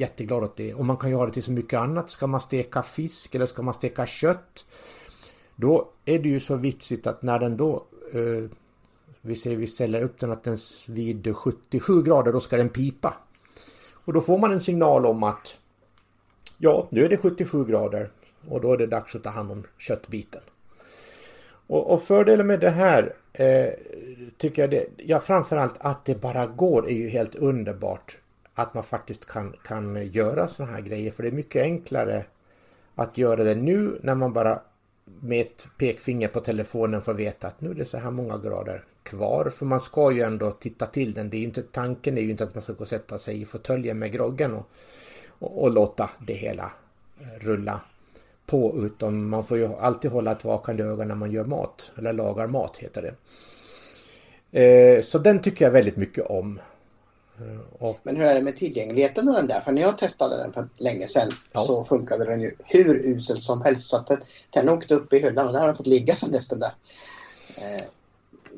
jätteglad 0.00 0.44
åt 0.44 0.56
det. 0.56 0.74
Och 0.74 0.84
man 0.84 0.96
kan 0.96 1.10
göra 1.10 1.26
det 1.26 1.32
till 1.32 1.42
så 1.42 1.52
mycket 1.52 1.80
annat. 1.80 2.10
Ska 2.10 2.26
man 2.26 2.40
steka 2.40 2.82
fisk 2.82 3.34
eller 3.34 3.46
ska 3.46 3.62
man 3.62 3.74
steka 3.74 4.06
kött? 4.06 4.66
Då 5.56 5.92
är 6.04 6.18
det 6.18 6.28
ju 6.28 6.40
så 6.40 6.56
vitsigt 6.56 7.06
att 7.06 7.22
när 7.22 7.38
den 7.38 7.56
då 7.56 7.86
eh, 8.12 8.50
vi 9.20 9.36
säger 9.36 9.56
vi 9.56 9.66
säljer 9.66 10.02
upp 10.02 10.18
den 10.20 10.32
att 10.32 10.44
den 10.44 10.58
vid 10.88 11.36
77 11.36 12.02
grader 12.02 12.32
då 12.32 12.40
ska 12.40 12.56
den 12.56 12.68
pipa. 12.68 13.14
Och 13.92 14.12
då 14.12 14.20
får 14.20 14.38
man 14.38 14.52
en 14.52 14.60
signal 14.60 15.06
om 15.06 15.22
att 15.22 15.58
ja, 16.58 16.88
nu 16.90 17.04
är 17.04 17.08
det 17.08 17.16
77 17.16 17.64
grader 17.64 18.10
och 18.48 18.60
då 18.60 18.72
är 18.72 18.76
det 18.76 18.86
dags 18.86 19.14
att 19.14 19.24
ta 19.24 19.30
hand 19.30 19.50
om 19.50 19.64
köttbiten. 19.78 20.40
Och, 21.66 21.90
och 21.90 22.02
fördelen 22.02 22.46
med 22.46 22.60
det 22.60 22.70
här 22.70 23.14
eh, 23.38 23.72
tycker 24.36 24.62
jag 24.62 24.70
det, 24.70 24.86
ja 24.96 25.20
framförallt 25.20 25.74
att 25.78 26.04
det 26.04 26.20
bara 26.20 26.46
går 26.46 26.88
är 26.88 26.94
ju 26.94 27.08
helt 27.08 27.34
underbart. 27.34 28.18
Att 28.54 28.74
man 28.74 28.84
faktiskt 28.84 29.26
kan, 29.26 29.54
kan 29.64 30.06
göra 30.12 30.48
sådana 30.48 30.72
här 30.72 30.80
grejer 30.80 31.10
för 31.10 31.22
det 31.22 31.28
är 31.28 31.32
mycket 31.32 31.62
enklare 31.62 32.24
att 32.94 33.18
göra 33.18 33.44
det 33.44 33.54
nu 33.54 33.98
när 34.02 34.14
man 34.14 34.32
bara 34.32 34.60
med 35.20 35.40
ett 35.40 35.68
pekfinger 35.78 36.28
på 36.28 36.40
telefonen 36.40 37.02
får 37.02 37.14
veta 37.14 37.46
att 37.46 37.60
nu 37.60 37.70
är 37.70 37.74
det 37.74 37.84
så 37.84 37.98
här 37.98 38.10
många 38.10 38.38
grader 38.38 38.84
kvar. 39.02 39.50
För 39.50 39.66
man 39.66 39.80
ska 39.80 40.12
ju 40.12 40.22
ändå 40.22 40.50
titta 40.50 40.86
till 40.86 41.12
den. 41.12 41.30
Det 41.30 41.36
är 41.36 41.42
inte, 41.42 41.62
tanken 41.62 42.18
är 42.18 42.22
ju 42.22 42.30
inte 42.30 42.44
att 42.44 42.54
man 42.54 42.62
ska 42.62 42.72
gå 42.72 42.80
och 42.80 42.88
sätta 42.88 43.18
sig 43.18 43.40
i 43.40 43.44
fåtöljen 43.44 43.98
med 43.98 44.12
groggen 44.12 44.54
och, 44.54 44.68
och, 45.28 45.62
och 45.62 45.70
låta 45.70 46.10
det 46.26 46.34
hela 46.34 46.72
rulla 47.40 47.80
på 48.48 48.86
utan 48.86 49.28
man 49.28 49.44
får 49.44 49.58
ju 49.58 49.74
alltid 49.74 50.10
hålla 50.10 50.32
ett 50.32 50.44
vakande 50.44 50.82
öga 50.82 51.04
när 51.04 51.14
man 51.14 51.32
gör 51.32 51.44
mat. 51.44 51.92
Eller 51.98 52.12
lagar 52.12 52.46
mat 52.46 52.76
heter 52.76 53.02
det. 53.02 53.14
Eh, 54.62 55.02
så 55.02 55.18
den 55.18 55.42
tycker 55.42 55.64
jag 55.64 55.72
väldigt 55.72 55.96
mycket 55.96 56.26
om. 56.26 56.60
Eh, 57.38 57.82
och... 57.82 57.98
Men 58.02 58.16
hur 58.16 58.24
är 58.24 58.34
det 58.34 58.40
med 58.40 58.56
tillgängligheten 58.56 59.28
av 59.28 59.34
den 59.34 59.46
där? 59.46 59.60
För 59.60 59.72
när 59.72 59.82
jag 59.82 59.98
testade 59.98 60.36
den 60.36 60.52
för 60.52 60.68
länge 60.76 61.06
sedan 61.06 61.30
ja. 61.52 61.60
så 61.60 61.84
funkade 61.84 62.24
den 62.24 62.40
ju 62.40 62.54
hur 62.64 62.94
uselt 62.94 63.42
som 63.42 63.62
helst. 63.62 63.88
Så 63.88 63.96
att 63.96 64.06
den, 64.06 64.20
den 64.50 64.68
åkte 64.68 64.94
upp 64.94 65.12
i 65.12 65.18
hyllan 65.18 65.46
och 65.46 65.52
där 65.52 65.60
har 65.60 65.66
den 65.66 65.76
fått 65.76 65.86
ligga 65.86 66.16
sedan 66.16 66.30
dess 66.30 66.48
den 66.48 66.60
där. 66.60 66.72
Eh, 67.56 67.82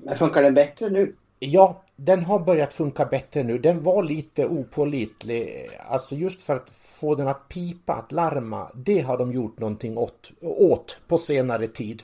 men 0.03 0.19
funkar 0.19 0.43
den 0.43 0.55
bättre 0.55 0.91
nu? 0.91 1.13
Ja, 1.43 1.83
den 1.97 2.25
har 2.25 2.39
börjat 2.39 2.73
funka 2.73 3.05
bättre 3.05 3.43
nu. 3.43 3.59
Den 3.59 3.83
var 3.83 4.03
lite 4.03 4.47
opålitlig. 4.47 5.69
Alltså 5.89 6.15
just 6.15 6.43
för 6.43 6.57
att 6.57 6.71
få 6.71 7.15
den 7.15 7.29
att 7.29 7.49
pipa, 7.49 7.95
att 7.95 8.13
larma. 8.13 8.71
Det 8.75 9.01
har 9.01 9.19
de 9.19 9.33
gjort 9.33 9.59
någonting 9.59 9.99
åt, 9.99 10.33
åt 10.41 11.01
på 11.09 11.19
senare 11.19 11.67
tid. 11.67 12.03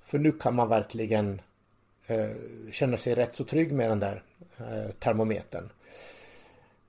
För 0.00 0.18
nu 0.18 0.32
kan 0.32 0.54
man 0.54 0.68
verkligen 0.68 1.40
eh, 2.06 2.30
känna 2.72 2.96
sig 2.96 3.14
rätt 3.14 3.34
så 3.34 3.44
trygg 3.44 3.72
med 3.72 3.90
den 3.90 4.00
där 4.00 4.22
eh, 4.58 4.90
termometern. 4.98 5.68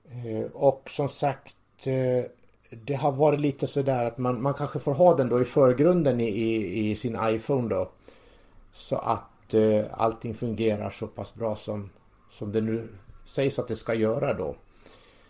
Eh, 0.04 0.50
och 0.52 0.90
som 0.90 1.08
sagt 1.08 1.86
eh, 1.86 2.24
det 2.70 2.94
har 2.94 3.12
varit 3.12 3.40
lite 3.40 3.66
sådär 3.66 4.04
att 4.04 4.18
man, 4.18 4.42
man 4.42 4.54
kanske 4.54 4.78
får 4.78 4.94
ha 4.94 5.14
den 5.14 5.28
då 5.28 5.40
i 5.40 5.44
förgrunden 5.44 6.20
i, 6.20 6.28
i, 6.28 6.90
i 6.90 6.96
sin 6.96 7.18
iPhone 7.22 7.68
då. 7.68 7.90
Så 8.72 8.96
att 8.96 9.29
eh, 9.54 9.84
allting 9.92 10.34
fungerar 10.34 10.90
så 10.90 11.06
pass 11.06 11.34
bra 11.34 11.56
som, 11.56 11.90
som 12.30 12.52
det 12.52 12.60
nu 12.60 12.88
sägs 13.26 13.58
att 13.58 13.68
det 13.68 13.76
ska 13.76 13.94
göra 13.94 14.34
då. 14.34 14.56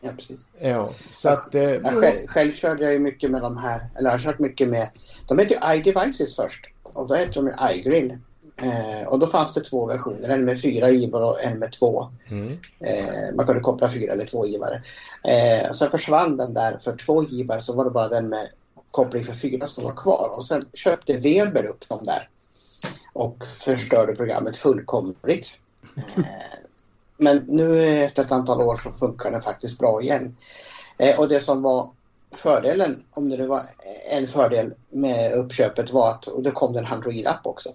Ja, 0.00 0.10
precis. 0.16 0.40
Ja, 0.58 0.90
så 1.12 1.28
att... 1.28 1.54
Eh, 1.54 1.62
jag 1.62 2.00
själv, 2.00 2.26
själv 2.26 2.52
körde 2.52 2.84
jag 2.84 2.92
ju 2.92 2.98
mycket 2.98 3.30
med 3.30 3.42
de 3.42 3.56
här, 3.56 3.88
eller 3.98 4.10
jag 4.10 4.18
har 4.18 4.24
kört 4.24 4.38
mycket 4.38 4.68
med, 4.68 4.88
de 5.28 5.38
heter 5.38 5.54
ju 5.54 5.76
iDevices 5.76 6.36
först 6.36 6.72
och 6.82 7.08
då 7.08 7.14
heter 7.14 7.34
de 7.34 7.46
ju 7.46 7.78
iGrill. 7.78 8.18
Eh, 8.56 9.08
och 9.08 9.18
då 9.18 9.26
fanns 9.26 9.52
det 9.52 9.60
två 9.60 9.86
versioner, 9.86 10.28
en 10.28 10.44
med 10.44 10.62
fyra 10.62 10.90
givare 10.90 11.24
och 11.24 11.44
en 11.44 11.58
med 11.58 11.72
två. 11.72 12.08
Mm. 12.30 12.58
Eh, 12.80 13.34
man 13.34 13.46
kunde 13.46 13.60
koppla 13.60 13.88
fyra 13.88 14.12
eller 14.12 14.24
två 14.24 14.46
givare. 14.46 14.82
Eh, 15.24 15.72
sen 15.72 15.90
försvann 15.90 16.36
den 16.36 16.54
där 16.54 16.78
för 16.78 16.96
två 16.96 17.24
givare 17.24 17.62
så 17.62 17.72
var 17.72 17.84
det 17.84 17.90
bara 17.90 18.08
den 18.08 18.28
med 18.28 18.48
koppling 18.90 19.24
för 19.24 19.32
fyra 19.32 19.66
som 19.66 19.84
var 19.84 19.94
kvar. 19.94 20.30
Och 20.32 20.44
sen 20.44 20.62
köpte 20.74 21.16
Weber 21.16 21.66
upp 21.66 21.88
dem 21.88 22.00
där 22.04 22.28
och 23.12 23.44
förstörde 23.44 24.14
programmet 24.14 24.56
fullkomligt. 24.56 25.58
Eh, 25.96 26.24
men 27.16 27.36
nu 27.36 27.84
efter 28.04 28.22
ett 28.22 28.32
antal 28.32 28.60
år 28.60 28.76
så 28.76 28.90
funkar 28.90 29.30
den 29.30 29.42
faktiskt 29.42 29.78
bra 29.78 30.02
igen. 30.02 30.36
Eh, 30.98 31.18
och 31.18 31.28
det 31.28 31.40
som 31.40 31.62
var 31.62 31.90
fördelen, 32.30 33.04
om 33.10 33.28
det 33.28 33.36
nu 33.36 33.46
var 33.46 33.62
en 34.10 34.28
fördel 34.28 34.74
med 34.90 35.32
uppköpet 35.32 35.90
var 35.90 36.10
att 36.10 36.28
det 36.38 36.50
kom 36.50 36.76
en 36.76 36.86
Android-app 36.86 37.46
också. 37.46 37.68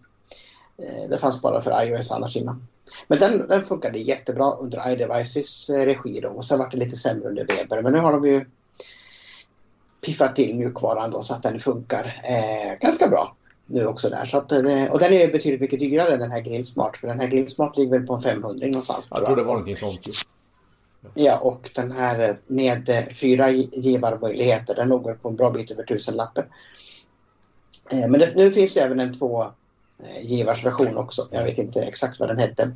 Eh, 0.78 1.10
det 1.10 1.18
fanns 1.18 1.42
bara 1.42 1.62
för 1.62 1.84
iOS 1.84 2.12
annars 2.12 2.36
innan. 2.36 2.68
Men 3.08 3.20
den, 3.20 3.48
den 3.48 3.64
funkade 3.64 4.00
jättebra 4.00 4.52
under 4.52 4.92
iDevices 4.92 5.70
regi 5.70 6.20
då 6.20 6.30
och 6.30 6.46
sen 6.46 6.60
var 6.60 6.70
det 6.70 6.78
lite 6.78 6.96
sämre 6.96 7.30
under 7.30 7.46
Weber. 7.46 7.82
Men 7.82 7.94
nu 7.94 8.00
har 8.00 8.12
de 8.12 8.26
ju 8.26 8.46
piffat 10.02 10.36
till 10.36 10.56
mjukvaran 10.56 11.12
då 11.12 11.24
så 11.24 11.34
att 11.34 11.44
den 11.44 11.60
funkar 11.60 12.22
eh, 12.24 12.80
ganska 12.82 13.08
bra 13.08 13.36
nu 13.66 13.86
också 13.86 14.10
där. 14.10 14.26
Så 14.26 14.38
att, 14.38 14.52
eh, 14.52 14.92
och 14.92 15.00
den 15.00 15.14
är 15.14 15.32
betydligt 15.32 15.62
mycket 15.62 15.80
dyrare 15.80 16.14
än 16.14 16.20
den 16.20 16.32
här 16.32 16.42
Grillsmart 16.42 16.98
för 16.98 17.08
den 17.08 17.20
här 17.20 17.28
Grillsmart 17.28 17.78
ligger 17.78 17.92
väl 17.92 18.08
på 18.08 18.14
en 18.14 18.22
500 18.22 18.68
någonstans. 18.68 19.08
Jag 19.10 19.26
tror 19.26 19.36
det 19.36 19.44
var 19.44 19.54
någonting 19.54 19.76
sånt. 19.76 20.08
Ja, 21.14 21.40
och 21.40 21.70
den 21.76 21.92
här 21.92 22.40
med 22.48 22.90
fyra 23.16 23.52
givarmöjligheter 23.52 24.76
den 24.76 24.88
låg 24.88 25.22
på 25.22 25.30
en 25.30 25.36
bra 25.36 25.52
bit 25.52 25.72
över 25.72 25.84
tusenlappen. 25.84 26.46
Eh, 27.92 28.08
men 28.08 28.20
det, 28.20 28.36
nu 28.36 28.52
finns 28.52 28.74
det 28.74 28.80
även 28.80 29.00
en 29.00 29.20
två 29.20 29.46
Eh, 30.00 30.26
givarsversion 30.26 30.98
också. 30.98 31.28
Jag 31.32 31.44
vet 31.44 31.58
inte 31.58 31.82
exakt 31.82 32.20
vad 32.20 32.30
den 32.30 32.38
hette. 32.38 32.72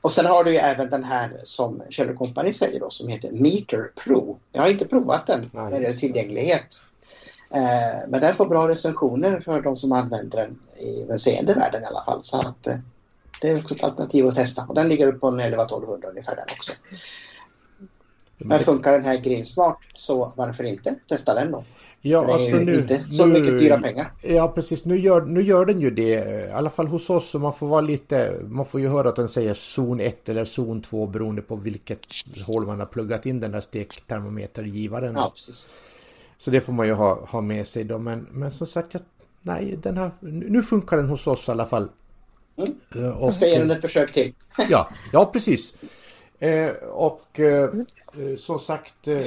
Och 0.00 0.12
sen 0.12 0.26
har 0.26 0.44
du 0.44 0.50
ju 0.50 0.56
även 0.56 0.90
den 0.90 1.04
här 1.04 1.36
som 1.44 1.82
Kjell 1.90 2.16
Company 2.16 2.52
säger 2.52 2.80
då 2.80 2.90
som 2.90 3.08
heter 3.08 3.32
Meter 3.32 3.90
Pro. 4.04 4.38
Jag 4.52 4.62
har 4.62 4.70
inte 4.70 4.84
provat 4.84 5.26
den 5.26 5.50
när 5.52 5.80
det 5.80 5.86
är 5.86 5.94
tillgänglighet. 5.94 6.82
Eh, 7.54 8.08
men 8.08 8.20
den 8.20 8.34
får 8.34 8.46
bra 8.46 8.68
recensioner 8.68 9.40
för 9.40 9.62
de 9.62 9.76
som 9.76 9.92
använder 9.92 10.38
den 10.38 10.58
i 10.78 11.04
den 11.04 11.18
seende 11.18 11.54
världen 11.54 11.82
i 11.82 11.86
alla 11.86 12.02
fall. 12.02 12.22
Så 12.22 12.36
att 12.40 12.66
eh, 12.66 12.74
det 13.40 13.50
är 13.50 13.58
också 13.58 13.74
ett 13.74 13.84
alternativ 13.84 14.26
att 14.26 14.34
testa. 14.34 14.66
Och 14.68 14.74
den 14.74 14.88
ligger 14.88 15.06
upp 15.12 15.20
på 15.20 15.28
en 15.28 15.40
11-1200 15.40 16.08
ungefär 16.10 16.36
den 16.36 16.46
också. 16.58 16.72
Men 18.38 18.60
funkar 18.60 18.92
den 18.92 19.04
här 19.04 19.16
Grillsmart 19.16 19.86
så 19.94 20.32
varför 20.36 20.64
inte 20.64 20.94
testa 21.08 21.34
den 21.34 21.52
då? 21.52 21.64
Ja, 22.00 22.22
det 22.26 22.32
alltså 22.32 22.56
nu, 22.56 22.74
inte 22.74 23.04
så 23.10 23.26
nu, 23.26 23.40
mycket 23.40 23.58
dyra 23.58 23.80
pengar. 23.80 24.12
Ja, 24.22 24.48
precis. 24.48 24.84
Nu 24.84 24.98
gör, 24.98 25.20
nu 25.20 25.42
gör 25.42 25.66
den 25.66 25.80
ju 25.80 25.90
det. 25.90 26.48
I 26.48 26.52
alla 26.52 26.70
fall 26.70 26.86
hos 26.86 27.10
oss. 27.10 27.30
Så 27.30 27.38
man 27.38 27.52
får 27.52 27.66
vara 27.66 27.80
lite... 27.80 28.40
Man 28.42 28.66
får 28.66 28.80
ju 28.80 28.88
höra 28.88 29.08
att 29.08 29.16
den 29.16 29.28
säger 29.28 29.54
zon 29.54 30.00
1 30.00 30.28
eller 30.28 30.44
zon 30.44 30.82
2 30.82 31.06
beroende 31.06 31.42
på 31.42 31.56
vilket 31.56 32.06
hål 32.46 32.66
man 32.66 32.78
har 32.78 32.86
pluggat 32.86 33.26
in 33.26 33.40
den 33.40 33.52
där 33.52 33.60
stektermometergivaren. 33.60 35.14
Ja, 35.14 35.32
precis. 35.34 35.68
Så 36.38 36.50
det 36.50 36.60
får 36.60 36.72
man 36.72 36.86
ju 36.86 36.92
ha, 36.92 37.26
ha 37.26 37.40
med 37.40 37.68
sig 37.68 37.84
då. 37.84 37.98
Men, 37.98 38.26
men 38.30 38.50
som 38.50 38.66
sagt, 38.66 38.94
jag, 38.94 39.02
nej, 39.42 39.78
den 39.82 39.96
här, 39.96 40.10
nu 40.20 40.62
funkar 40.62 40.96
den 40.96 41.08
hos 41.08 41.26
oss 41.26 41.48
i 41.48 41.50
alla 41.50 41.66
fall. 41.66 41.88
Mm. 42.56 43.12
Och, 43.12 43.26
jag 43.26 43.34
ska 43.34 43.46
ge 43.46 43.58
den 43.58 43.70
ett 43.70 43.80
försök 43.80 44.12
till. 44.12 44.34
ja, 44.68 44.90
ja, 45.12 45.30
precis. 45.32 45.74
Eh, 46.38 46.70
och 46.82 47.40
eh, 47.40 47.70
eh, 48.18 48.36
som 48.36 48.58
sagt, 48.58 49.08
eh, 49.08 49.26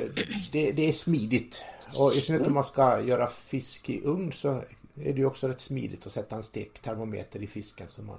det, 0.51 0.71
det, 0.71 0.87
är 0.87 0.91
smidigt. 0.91 1.63
Och 1.99 2.13
i 2.13 2.19
synnerhet 2.19 2.47
om 2.47 2.53
man 2.53 2.63
ska 2.63 3.01
göra 3.01 3.27
fisk 3.27 3.89
i 3.89 4.01
ugn 4.03 4.31
så 4.31 4.49
är 4.95 5.13
det 5.13 5.19
ju 5.19 5.25
också 5.25 5.47
rätt 5.47 5.61
smidigt 5.61 6.05
att 6.05 6.11
sätta 6.11 6.35
en 6.35 6.43
stektermometer 6.43 7.43
i 7.43 7.47
fisken 7.47 7.87
så 7.89 8.01
man 8.01 8.17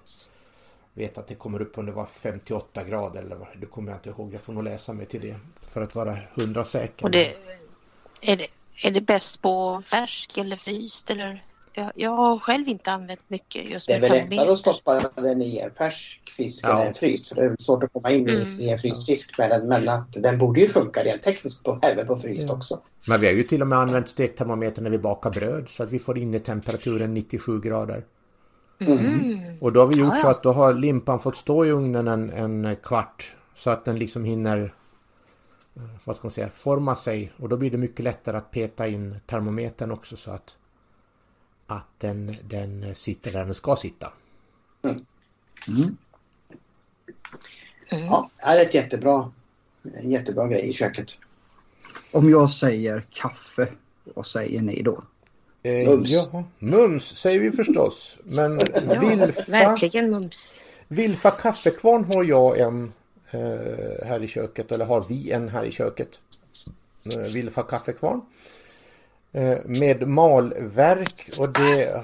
vet 0.95 1.19
att 1.19 1.27
det 1.27 1.35
kommer 1.35 1.63
upp 1.63 1.79
under 1.79 2.05
58 2.05 2.85
grader 2.85 3.23
eller 3.23 3.37
vad. 3.37 3.49
Det 3.61 3.67
kommer 3.67 3.93
jag 3.93 3.99
inte 3.99 4.11
ihåg. 4.11 4.35
Jag 4.35 4.41
får 4.41 4.53
nog 4.53 4.65
läsa 4.65 4.93
mig 4.93 5.07
till 5.07 5.21
det 5.21 5.37
för 5.61 5.83
att 5.83 5.95
vara 5.95 6.19
hundra 6.35 6.65
säker. 6.65 7.05
Och 7.05 7.11
det, 7.11 7.35
är, 8.23 8.37
det, 8.37 8.47
är 8.83 8.91
det 8.91 9.01
bäst 9.01 9.43
på 9.43 9.83
färsk 9.85 10.39
eller 10.39 10.57
fryst 10.57 11.11
eller? 11.11 11.45
Jag, 11.75 11.93
jag 11.95 12.11
har 12.11 12.39
själv 12.39 12.69
inte 12.69 12.93
använt 12.93 13.31
mycket 13.31 13.71
just 13.71 13.87
Det 13.87 13.93
är 13.93 14.01
väl 14.01 14.11
lättare 14.11 14.51
att 14.51 14.59
stoppa 14.59 15.01
den 15.15 15.43
i 15.43 15.59
en 15.59 15.71
färsk 15.71 16.21
fisk 16.37 16.65
ja. 16.67 16.81
än 16.81 16.87
en 16.87 16.95
fryst. 16.95 17.29
För 17.29 17.37
det 17.37 17.43
är 17.43 17.57
svårt 17.59 17.85
att 17.85 17.93
komma 17.93 18.11
in 18.11 18.29
i, 18.29 18.35
mm. 18.35 18.61
i 18.61 18.71
en 18.71 18.79
fryst 18.79 19.07
fisk 19.07 19.39
med 19.39 19.51
den. 19.51 19.69
Men 19.69 19.89
att 19.89 20.13
den 20.13 20.39
borde 20.39 20.61
ju 20.61 20.69
funka 20.69 21.05
rent 21.05 21.23
tekniskt 21.23 21.65
på, 21.65 21.79
även 21.83 22.07
på 22.07 22.17
fryst 22.17 22.45
ja. 22.49 22.55
också. 22.55 22.81
Men 23.09 23.21
vi 23.21 23.27
har 23.27 23.35
ju 23.35 23.43
till 23.43 23.63
och 23.63 23.69
med 23.69 23.79
använt 23.79 24.09
stektermometer 24.09 24.83
när 24.83 24.91
vi 24.91 24.99
bakar 24.99 25.31
bröd. 25.31 25.69
Så 25.69 25.83
att 25.83 25.91
vi 25.91 25.99
får 25.99 26.19
in 26.19 26.35
i 26.35 26.39
temperaturen 26.39 27.15
97 27.15 27.61
grader. 27.61 28.05
Mm. 28.81 29.59
Och 29.61 29.73
då 29.73 29.81
har 29.81 29.87
vi 29.87 30.01
gjort 30.01 30.13
ja, 30.17 30.23
så 30.23 30.29
att 30.29 30.43
då 30.43 30.53
har 30.53 30.75
limpan 30.75 31.21
fått 31.21 31.37
stå 31.37 31.67
i 31.67 31.71
ugnen 31.71 32.09
en, 32.09 32.31
en 32.31 32.77
kvart. 32.77 33.33
Så 33.55 33.71
att 33.71 33.85
den 33.85 33.99
liksom 33.99 34.25
hinner 34.25 34.73
vad 36.05 36.17
ska 36.17 36.27
man 36.27 36.33
säga, 36.33 36.49
forma 36.49 36.97
sig. 36.97 37.33
Och 37.37 37.49
då 37.49 37.57
blir 37.57 37.71
det 37.71 37.79
mycket 37.79 38.05
lättare 38.05 38.37
att 38.37 38.51
peta 38.51 38.89
in 38.89 39.17
termometern 39.27 39.91
också 39.91 40.17
så 40.17 40.31
att 40.31 40.57
att 41.67 41.87
den, 41.99 42.37
den 42.49 42.95
sitter 42.95 43.33
där 43.33 43.45
den 43.45 43.55
ska 43.55 43.77
sitta. 43.77 44.13
Mm. 44.83 45.07
Mm. 45.69 45.97
Ja, 47.89 48.29
det 48.39 48.45
är 48.47 48.63
ett 48.63 48.75
jättebra, 48.75 49.33
en 49.83 50.11
jättebra 50.11 50.49
grej 50.49 50.69
i 50.69 50.73
köket. 50.73 51.19
Om 52.13 52.31
jag 52.31 52.51
säger 52.51 53.05
kaffe, 53.11 53.69
vad 54.05 54.27
säger 54.27 54.63
ni 54.63 54.83
då? 54.83 55.05
Eh, 55.63 55.89
mums. 55.89 56.11
Ja, 56.11 56.45
mums 56.59 57.05
säger 57.05 57.41
vi 57.41 57.51
förstås. 57.51 58.19
Men 58.25 58.61
ja, 58.89 59.01
Vilfa... 59.01 59.43
Verkligen 59.49 60.11
mums. 60.11 60.61
Vilfa 60.89 61.31
kaffekvarn 61.31 62.05
har 62.05 62.25
jag 62.25 62.59
en 62.59 62.85
eh, 62.85 62.91
här 64.05 64.23
i 64.23 64.27
köket. 64.27 64.73
Eller 64.73 64.85
har 64.85 65.05
vi 65.09 65.31
en 65.31 65.49
här 65.49 65.65
i 65.65 65.71
köket. 65.71 66.21
Eh, 67.05 67.33
Vilfa 67.35 67.63
kaffekvarn. 67.63 68.21
Eh, 69.33 69.59
med 69.65 70.09
malverk 70.09 71.31
och 71.39 71.49
det 71.53 72.03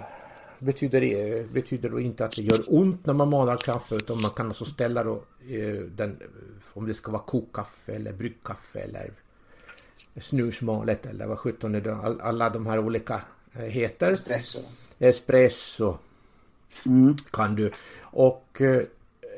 betyder, 0.59 1.01
det 1.01 1.53
betyder 1.53 1.89
då 1.91 2.01
inte 2.01 2.25
att 2.25 2.37
det 2.37 2.43
gör 2.43 2.65
ont 2.69 3.07
när 3.07 3.15
man 3.15 3.29
malar 3.29 3.57
kaffe 3.57 3.95
utan 3.95 4.23
man 4.23 4.31
kan 4.31 4.47
alltså 4.47 4.65
ställa 4.65 5.05
då 5.05 5.15
eh, 5.51 5.81
den, 5.97 6.23
om 6.75 6.87
det 6.87 6.95
ska 6.95 7.13
vara 7.13 7.23
kokkaffe 7.23 7.93
eller 7.93 8.13
bryggkaffe 8.13 8.81
eller 8.81 9.11
snusmalet 10.21 11.07
eller 11.07 11.27
vad 11.27 11.39
sjutton 11.39 11.73
det 11.73 11.81
då, 11.81 12.17
alla 12.21 12.51
de 12.51 12.67
här 12.67 12.79
olika 12.79 13.21
eh, 13.53 13.61
heter. 13.61 14.13
Espresso. 14.13 14.61
Espresso. 14.99 15.99
Mm. 16.87 17.17
Kan 17.31 17.55
du. 17.55 17.73
Och 18.01 18.61
Eh, 18.61 18.83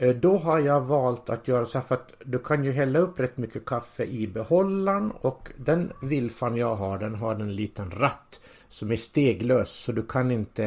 Eh, 0.00 0.16
då 0.16 0.38
har 0.38 0.58
jag 0.58 0.80
valt 0.80 1.30
att 1.30 1.48
göra 1.48 1.66
så 1.66 1.78
här 1.78 1.86
för 1.86 1.94
att 1.94 2.14
du 2.24 2.38
kan 2.38 2.64
ju 2.64 2.72
hälla 2.72 2.98
upp 2.98 3.20
rätt 3.20 3.36
mycket 3.36 3.64
kaffe 3.64 4.04
i 4.04 4.28
behållaren 4.28 5.10
och 5.10 5.48
den 5.56 5.92
vilfan 6.02 6.56
jag 6.56 6.76
har 6.76 6.98
den 6.98 7.14
har 7.14 7.34
en 7.34 7.56
liten 7.56 7.90
ratt 7.90 8.40
som 8.68 8.90
är 8.90 8.96
steglös 8.96 9.70
så 9.70 9.92
du 9.92 10.02
kan 10.02 10.30
inte 10.30 10.64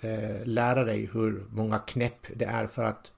eh, 0.00 0.44
lära 0.44 0.84
dig 0.84 1.10
hur 1.12 1.44
många 1.50 1.78
knäpp 1.78 2.26
det 2.34 2.44
är 2.44 2.66
för 2.66 2.84
att 2.84 3.12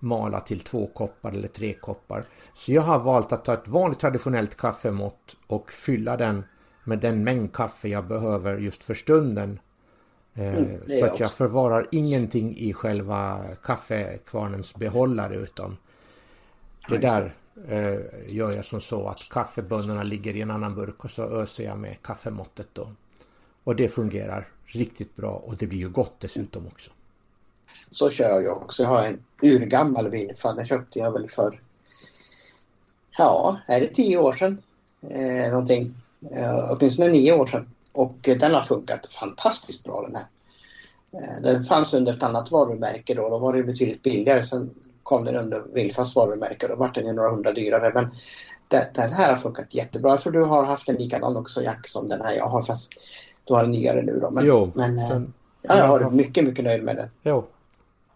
mala 0.00 0.40
till 0.40 0.60
två 0.60 0.86
koppar 0.86 1.32
eller 1.32 1.48
tre 1.48 1.74
koppar. 1.74 2.24
Så 2.54 2.72
jag 2.72 2.82
har 2.82 2.98
valt 2.98 3.32
att 3.32 3.44
ta 3.44 3.54
ett 3.54 3.68
vanligt 3.68 3.98
traditionellt 3.98 4.56
kaffemått 4.56 5.36
och 5.46 5.72
fylla 5.72 6.16
den 6.16 6.44
med 6.84 6.98
den 6.98 7.24
mängd 7.24 7.52
kaffe 7.52 7.88
jag 7.88 8.06
behöver 8.06 8.58
just 8.58 8.84
för 8.84 8.94
stunden 8.94 9.58
mm, 10.34 10.80
så 10.88 11.04
att 11.04 11.20
jag 11.20 11.32
förvarar 11.32 11.88
ingenting 11.90 12.56
i 12.56 12.72
själva 12.72 13.44
kaffekvarnens 13.62 14.74
behållare 14.74 15.36
utan 15.36 15.76
det 16.88 16.98
där 16.98 17.34
eh, 17.68 18.34
gör 18.34 18.52
jag 18.52 18.64
som 18.64 18.80
så 18.80 19.08
att 19.08 19.28
kaffebönnorna 19.30 20.02
ligger 20.02 20.36
i 20.36 20.40
en 20.40 20.50
annan 20.50 20.74
burk 20.74 21.04
och 21.04 21.10
så 21.10 21.22
öser 21.22 21.64
jag 21.64 21.78
med 21.78 22.02
kaffemåttet 22.02 22.68
då. 22.72 22.88
Och 23.64 23.76
det 23.76 23.88
fungerar 23.88 24.48
riktigt 24.64 25.16
bra 25.16 25.30
och 25.30 25.56
det 25.56 25.66
blir 25.66 25.78
ju 25.78 25.88
gott 25.88 26.20
dessutom 26.20 26.66
också. 26.66 26.90
Så 27.90 28.10
kör 28.10 28.40
jag 28.40 28.62
också. 28.62 28.82
Jag 28.82 28.90
har 28.90 29.06
en 29.06 29.24
urgammal 29.42 30.10
vinfa. 30.10 30.52
Den 30.52 30.64
köpte 30.64 30.98
jag 30.98 31.12
väl 31.12 31.28
för 31.28 31.60
ja, 33.18 33.58
är 33.66 33.80
det 33.80 33.86
tio 33.86 34.18
år 34.18 34.32
sedan? 34.32 34.62
Eh, 35.10 35.50
någonting. 35.50 35.94
Eh, 36.30 36.72
åtminstone 36.72 37.08
nio 37.08 37.32
år 37.32 37.46
sedan. 37.46 37.73
Och 37.94 38.16
den 38.22 38.54
har 38.54 38.62
funkat 38.62 39.06
fantastiskt 39.06 39.84
bra 39.84 40.02
den 40.02 40.16
här. 40.16 40.26
Eh, 41.12 41.42
Den 41.42 41.64
fanns 41.64 41.94
under 41.94 42.12
ett 42.12 42.22
annat 42.22 42.50
varumärke 42.50 43.14
då. 43.14 43.28
Då 43.28 43.38
var 43.38 43.52
det 43.54 43.62
betydligt 43.62 44.02
billigare. 44.02 44.42
Sen 44.42 44.70
kom 45.02 45.24
den 45.24 45.36
under 45.36 45.62
Wilfas 45.74 46.16
varumärke. 46.16 46.68
Då 46.68 46.76
var 46.76 46.90
den 46.94 47.06
ju 47.06 47.12
några 47.12 47.30
hundra 47.30 47.52
dyrare. 47.52 47.90
Men 47.94 48.08
det, 48.68 48.90
den 48.94 49.08
här 49.12 49.28
har 49.30 49.36
funkat 49.36 49.74
jättebra. 49.74 50.10
Jag 50.10 50.20
tror 50.20 50.32
du 50.32 50.42
har 50.44 50.64
haft 50.64 50.88
en 50.88 50.94
likadan 50.96 51.36
också 51.36 51.62
Jack 51.62 51.88
som 51.88 52.08
den 52.08 52.20
här 52.20 52.32
jag 52.34 52.46
har. 52.46 52.62
Fast 52.62 52.92
du 53.44 53.54
har 53.54 53.64
en 53.64 53.70
nyare 53.70 54.02
nu 54.02 54.18
då. 54.20 54.30
Men, 54.30 54.46
Jo, 54.46 54.72
men 54.74 54.98
eh, 54.98 55.08
den- 55.08 55.32
ja, 55.62 55.76
jag 55.78 55.84
har 55.86 56.00
varit 56.00 56.12
mycket, 56.12 56.44
mycket 56.44 56.64
nöjd 56.64 56.82
med 56.84 56.96
den. 56.96 57.08
Jo, 57.22 57.44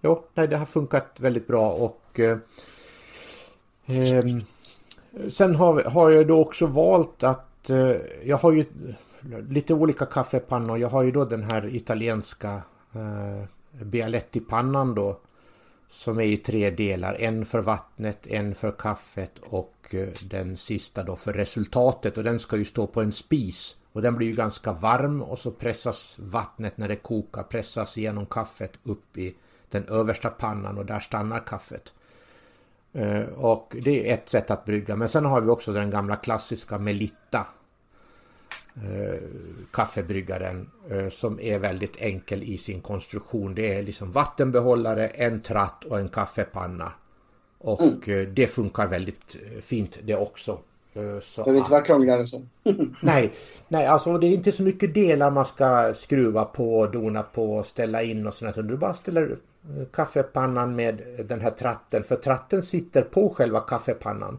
jo 0.03 0.23
nej, 0.35 0.49
det 0.49 0.57
har 0.57 0.67
funkat 0.67 1.07
väldigt 1.21 1.47
bra 1.47 1.71
och 1.73 2.21
eh, 2.21 2.39
ehm, 3.87 4.41
Sen 5.31 5.55
har, 5.55 5.83
har 5.83 6.11
jag 6.11 6.27
då 6.27 6.41
också 6.41 6.67
valt 6.67 7.23
att 7.23 7.71
eh, 7.71 7.93
jag 8.25 8.37
har 8.37 8.53
ju 8.53 8.65
lite 9.49 9.75
olika 9.75 10.07
kaffepannor. 10.07 10.79
Jag 10.79 10.89
har 10.89 11.03
ju 11.03 11.11
då 11.11 11.25
den 11.25 11.43
här 11.43 11.75
italienska 11.75 12.63
eh, 12.95 13.45
Bialetti-pannan 13.85 14.95
då. 14.95 15.21
Som 15.91 16.21
är 16.21 16.25
i 16.25 16.37
tre 16.37 16.71
delar. 16.71 17.15
En 17.15 17.45
för 17.45 17.61
vattnet, 17.61 18.27
en 18.27 18.55
för 18.55 18.71
kaffet 18.71 19.39
och 19.39 19.75
eh, 19.91 20.09
den 20.23 20.57
sista 20.57 21.03
då 21.03 21.17
för 21.17 21.33
resultatet. 21.33 22.19
Och 22.19 22.25
den 22.25 22.39
ska 22.39 22.57
ju 22.57 22.65
stå 22.65 22.87
på 22.87 23.03
en 23.03 23.13
spis. 23.13 23.77
Och 23.93 24.03
den 24.03 24.17
blir 24.17 24.27
ju 24.27 24.35
ganska 24.35 24.73
varm 24.73 25.23
och 25.23 25.39
så 25.39 25.51
pressas 25.51 26.17
vattnet 26.19 26.79
när 26.79 26.89
det 26.89 26.97
kokar. 26.97 27.43
Pressas 27.43 27.97
genom 27.97 28.27
kaffet 28.27 28.73
upp 28.83 29.19
i 29.19 29.35
den 29.71 29.85
översta 29.85 30.31
pannan 30.31 30.79
och 30.79 30.87
där 30.87 31.01
stannar 31.01 31.47
kaffet. 31.47 31.95
Eh, 32.93 33.23
och 33.23 33.77
det 33.83 34.11
är 34.11 34.15
ett 34.15 34.29
sätt 34.29 34.51
att 34.51 34.65
brygga. 34.65 34.97
Men 34.97 35.09
sen 35.09 35.25
har 35.25 35.41
vi 35.41 35.49
också 35.49 35.73
den 35.73 35.91
gamla 35.91 36.17
klassiska 36.17 36.79
Melitta 36.79 37.47
eh, 38.85 39.21
Kaffebryggaren 39.71 40.71
eh, 40.91 41.09
som 41.09 41.41
är 41.41 41.59
väldigt 41.59 41.97
enkel 41.97 42.43
i 42.43 42.59
sin 42.59 42.81
konstruktion. 42.81 43.55
Det 43.55 43.75
är 43.75 43.83
liksom 43.83 44.13
vattenbehållare, 44.13 45.09
en 45.09 45.41
tratt 45.41 45.85
och 45.85 45.99
en 45.99 46.09
kaffepanna. 46.09 46.93
Och 47.59 48.09
eh, 48.09 48.29
det 48.29 48.47
funkar 48.47 48.87
väldigt 48.87 49.37
fint 49.61 49.99
det 50.05 50.17
också. 50.17 50.59
Så 51.23 51.43
Behöver 51.45 51.59
inte 51.59 51.71
vara 51.71 51.83
krångligare 51.83 52.21
än 52.21 52.27
så. 52.27 52.43
Nej, 53.03 53.33
nej, 53.69 53.87
alltså 53.87 54.19
det 54.19 54.27
är 54.27 54.33
inte 54.33 54.53
så 54.53 54.63
mycket 54.63 54.95
delar 54.95 55.31
man 55.31 55.45
ska 55.45 55.95
skruva 55.95 56.45
på, 56.45 56.87
dona 56.87 57.23
på, 57.23 57.63
ställa 57.63 58.03
in 58.03 58.27
och 58.27 58.35
sånt. 58.35 58.55
Du 58.57 58.77
bara 58.77 58.95
ställer 58.95 59.37
kaffepannan 59.93 60.77
med 60.77 61.03
den 61.25 61.41
här 61.41 61.51
tratten. 61.51 62.05
För 62.05 62.17
tratten 62.17 62.63
sitter 62.63 63.03
på 63.03 63.35
själva 63.35 63.61
kaffepannan. 63.61 64.39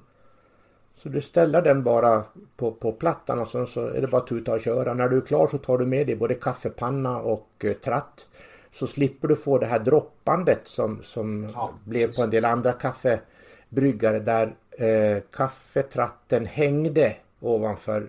Så 1.00 1.10
du 1.10 1.22
ställer 1.22 1.62
den 1.62 1.84
bara 1.84 2.24
på, 2.58 2.72
på 2.72 2.92
plattan 2.92 3.40
och 3.40 3.48
sen 3.48 3.68
så 3.68 3.88
är 3.88 4.02
det 4.02 4.08
bara 4.08 4.22
att 4.22 4.28
tuta 4.28 4.54
och 4.54 4.62
köra. 4.62 4.94
När 4.94 5.10
du 5.10 5.18
är 5.18 5.22
klar 5.22 5.48
så 5.48 5.58
tar 5.58 5.78
du 5.78 5.86
med 5.86 6.08
dig 6.08 6.16
både 6.16 6.34
kaffepanna 6.34 7.18
och 7.20 7.48
eh, 7.60 7.74
tratt. 7.74 8.30
Så 8.72 8.88
slipper 8.88 9.28
du 9.28 9.36
få 9.36 9.58
det 9.58 9.66
här 9.66 9.80
droppandet 9.80 10.60
som, 10.64 11.04
som 11.04 11.52
Ja, 11.54 11.70
blev 11.86 12.02
precis. 12.08 12.18
på 12.18 12.24
en 12.24 12.30
del 12.30 12.46
andra 12.46 12.72
kaffebryggare 12.72 14.20
där 14.20 14.54
eh, 14.72 15.24
kaffetratten 15.32 16.46
hängde 16.46 17.16
ovanför 17.40 18.08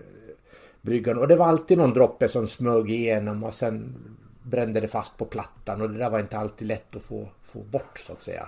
bryggan. 0.81 1.17
Och 1.17 1.27
det 1.27 1.35
var 1.35 1.45
alltid 1.45 1.77
någon 1.77 1.93
droppe 1.93 2.29
som 2.29 2.47
smög 2.47 2.91
igenom 2.91 3.43
och 3.43 3.53
sen 3.53 3.95
brände 4.43 4.79
det 4.79 4.87
fast 4.87 5.17
på 5.17 5.25
plattan 5.25 5.81
och 5.81 5.89
det 5.89 5.97
där 5.97 6.09
var 6.09 6.19
inte 6.19 6.37
alltid 6.37 6.67
lätt 6.67 6.95
att 6.95 7.01
få, 7.01 7.27
få 7.43 7.59
bort 7.59 7.99
så 7.99 8.13
att 8.13 8.21
säga. 8.21 8.47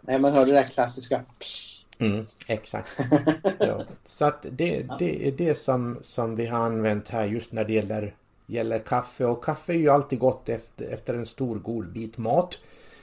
Nej, 0.00 0.18
man 0.18 0.32
hör 0.32 0.46
det 0.46 0.52
där 0.52 0.62
klassiska. 0.62 1.24
psh. 1.38 1.71
Mm, 2.02 2.26
exakt. 2.46 2.88
ja. 3.58 3.84
Så 4.04 4.24
att 4.24 4.46
det, 4.50 4.86
det 4.98 5.28
är 5.28 5.32
det 5.32 5.54
som, 5.54 5.98
som 6.02 6.36
vi 6.36 6.46
har 6.46 6.58
använt 6.66 7.08
här 7.08 7.26
just 7.26 7.52
när 7.52 7.64
det 7.64 7.72
gäller, 7.72 8.14
gäller 8.46 8.78
kaffe. 8.78 9.24
Och 9.24 9.44
kaffe 9.44 9.72
är 9.72 9.76
ju 9.76 9.88
alltid 9.88 10.18
gott 10.18 10.48
efter, 10.48 10.84
efter 10.84 11.14
en 11.14 11.26
stor 11.26 11.58
god 11.58 11.92
bit 11.92 12.18
mat. 12.18 12.58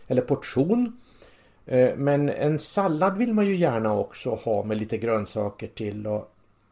Eller 0.08 0.22
portion. 0.22 1.00
Eh, 1.66 1.96
Men 1.96 2.30
en 2.30 2.60
sallad 2.60 3.18
vill 3.18 3.34
man 3.34 3.46
ju 3.46 3.56
gärna 3.56 3.94
också 3.98 4.36
ha 4.36 4.64
med 4.64 4.78
lite 4.78 4.98
grönsaker 4.98 5.68
till. 5.68 6.08
Och, 6.08 6.32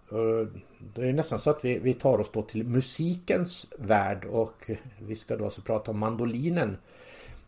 och 0.09 0.47
det 0.95 1.09
är 1.09 1.13
nästan 1.13 1.39
så 1.39 1.49
att 1.49 1.65
vi, 1.65 1.79
vi 1.79 1.93
tar 1.93 2.19
oss 2.19 2.31
då 2.31 2.41
till 2.41 2.63
musikens 2.63 3.67
värld 3.77 4.25
och 4.25 4.69
vi 4.99 5.15
ska 5.15 5.35
då 5.35 5.45
alltså 5.45 5.61
prata 5.61 5.91
om 5.91 5.99
mandolinen. 5.99 6.77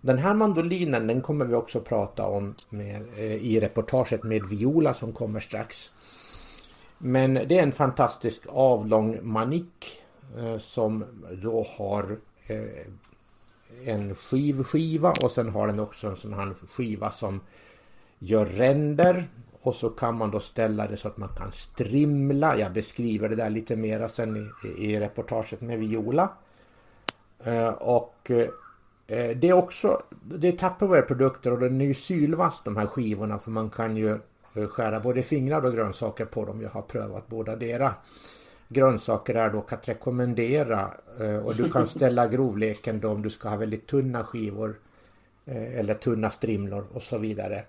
Den 0.02 0.18
här 0.18 0.34
mandolinen 0.34 1.08
den 1.08 1.22
kommer 1.22 1.46
vi 1.46 1.56
också 1.56 1.80
prata 1.80 2.26
om 2.26 2.56
med, 2.70 3.02
eh, 3.18 3.36
i 3.36 3.60
reportaget 3.60 4.24
med 4.24 4.44
Viola 4.46 4.94
som 4.94 5.12
kommer 5.12 5.40
strax. 5.40 5.90
Men 6.98 7.34
det 7.34 7.58
är 7.58 7.64
en 7.64 7.72
fantastisk 7.72 8.44
avlång 8.50 9.20
manik 9.22 10.02
eh, 10.38 10.58
som 10.58 11.06
då 11.44 11.68
har 11.78 12.18
eh, 12.48 12.86
en 13.86 14.16
skivskiva 14.16 15.14
och 15.24 15.32
sen 15.32 15.50
har 15.50 15.68
den 15.68 15.80
också 15.80 16.08
en 16.08 16.16
sån 16.16 16.34
här 16.34 16.54
skiva 16.68 17.12
som 17.12 17.42
gör 18.20 18.46
ränder 18.46 19.28
och 19.62 19.76
så 19.76 19.90
kan 19.90 20.18
man 20.18 20.32
då 20.32 20.40
ställa 20.40 20.88
det 20.88 20.98
så 20.98 21.08
att 21.08 21.18
man 21.18 21.30
kan 21.38 21.52
strimla. 21.52 22.58
Jag 22.58 22.74
beskriver 22.74 23.30
det 23.30 23.36
där 23.36 23.50
lite 23.50 23.76
mera 23.76 24.10
sen 24.10 24.52
i, 24.64 24.68
i 24.68 25.00
reportaget 25.00 25.62
med 25.62 25.80
Viola. 25.80 26.30
Eh, 27.44 27.70
och 27.70 28.32
eh, 28.32 28.50
det 29.10 29.44
är 29.44 29.54
också 29.54 30.02
det 30.22 30.48
är 30.48 30.52
Tupperware-produkter 30.52 31.54
och 31.54 31.60
den 31.60 31.82
är 31.82 31.86
ju 31.86 31.94
sylvass 31.94 32.62
de 32.64 32.78
här 32.78 32.86
skivorna 32.86 33.40
för 33.40 33.52
man 33.52 33.70
kan 33.70 33.98
ju 33.98 34.10
eh, 34.56 34.68
skära 34.68 35.00
både 35.00 35.24
fingrar 35.24 35.66
och 35.66 35.74
grönsaker 35.74 36.26
på 36.26 36.46
dem. 36.46 36.62
Jag 36.62 36.70
har 36.70 36.82
prövat 36.82 37.28
båda 37.28 37.56
dera. 37.56 37.94
Grönsaker 38.68 39.36
är 39.36 39.50
dock 39.50 39.74
att 39.74 39.90
rekommendera 39.90 40.94
eh, 41.20 41.38
och 41.38 41.56
du 41.56 41.70
kan 41.70 41.88
ställa 41.98 42.28
grovleken 42.28 43.00
då 43.00 43.10
om 43.10 43.22
du 43.22 43.30
ska 43.30 43.50
ha 43.50 43.58
väldigt 43.58 43.88
tunna 43.88 44.24
skivor 44.24 44.80
eh, 45.46 45.80
eller 45.80 45.94
tunna 45.94 46.30
strimlor 46.30 46.86
och 46.94 47.04
så 47.04 47.18
vidare. 47.18 47.64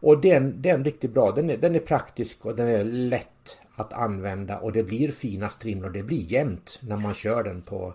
Och 0.00 0.20
den, 0.20 0.62
den 0.62 0.80
är 0.80 0.84
riktigt 0.84 1.14
bra. 1.14 1.32
Den 1.32 1.50
är, 1.50 1.56
den 1.56 1.74
är 1.74 1.80
praktisk 1.80 2.46
och 2.46 2.56
den 2.56 2.68
är 2.68 2.84
lätt 2.84 3.60
att 3.74 3.92
använda 3.92 4.58
och 4.58 4.72
det 4.72 4.82
blir 4.82 5.10
fina 5.10 5.48
strimlor. 5.48 5.90
Det 5.90 6.02
blir 6.02 6.32
jämnt 6.32 6.80
när 6.82 6.96
man 6.96 7.14
kör 7.14 7.42
den 7.42 7.62
på, 7.62 7.94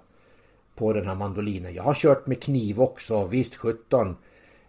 på 0.81 0.93
den 0.93 1.07
här 1.07 1.15
mandolinen. 1.15 1.73
Jag 1.73 1.83
har 1.83 1.93
kört 1.93 2.27
med 2.27 2.43
kniv 2.43 2.81
också, 2.81 3.25
visst 3.27 3.55
17. 3.55 4.15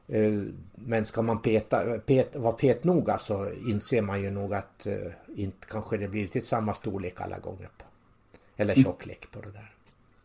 Eh, 0.08 0.42
Men 0.74 1.04
ska 1.06 1.22
man 1.22 1.38
peta, 1.42 1.98
pet, 2.06 2.36
vara 2.36 2.52
petnoga 2.52 3.18
så 3.18 3.48
inser 3.68 4.02
man 4.02 4.22
ju 4.22 4.30
nog 4.30 4.54
att 4.54 4.86
eh, 4.86 4.94
inte 5.36 5.66
kanske 5.70 5.96
det 5.96 6.08
blir 6.08 6.22
riktigt 6.22 6.46
samma 6.46 6.74
storlek 6.74 7.20
alla 7.20 7.38
gånger. 7.38 7.68
På, 7.78 7.84
eller 8.56 8.74
tjocklek 8.74 9.30
på 9.30 9.40
det 9.40 9.50
där. 9.50 9.72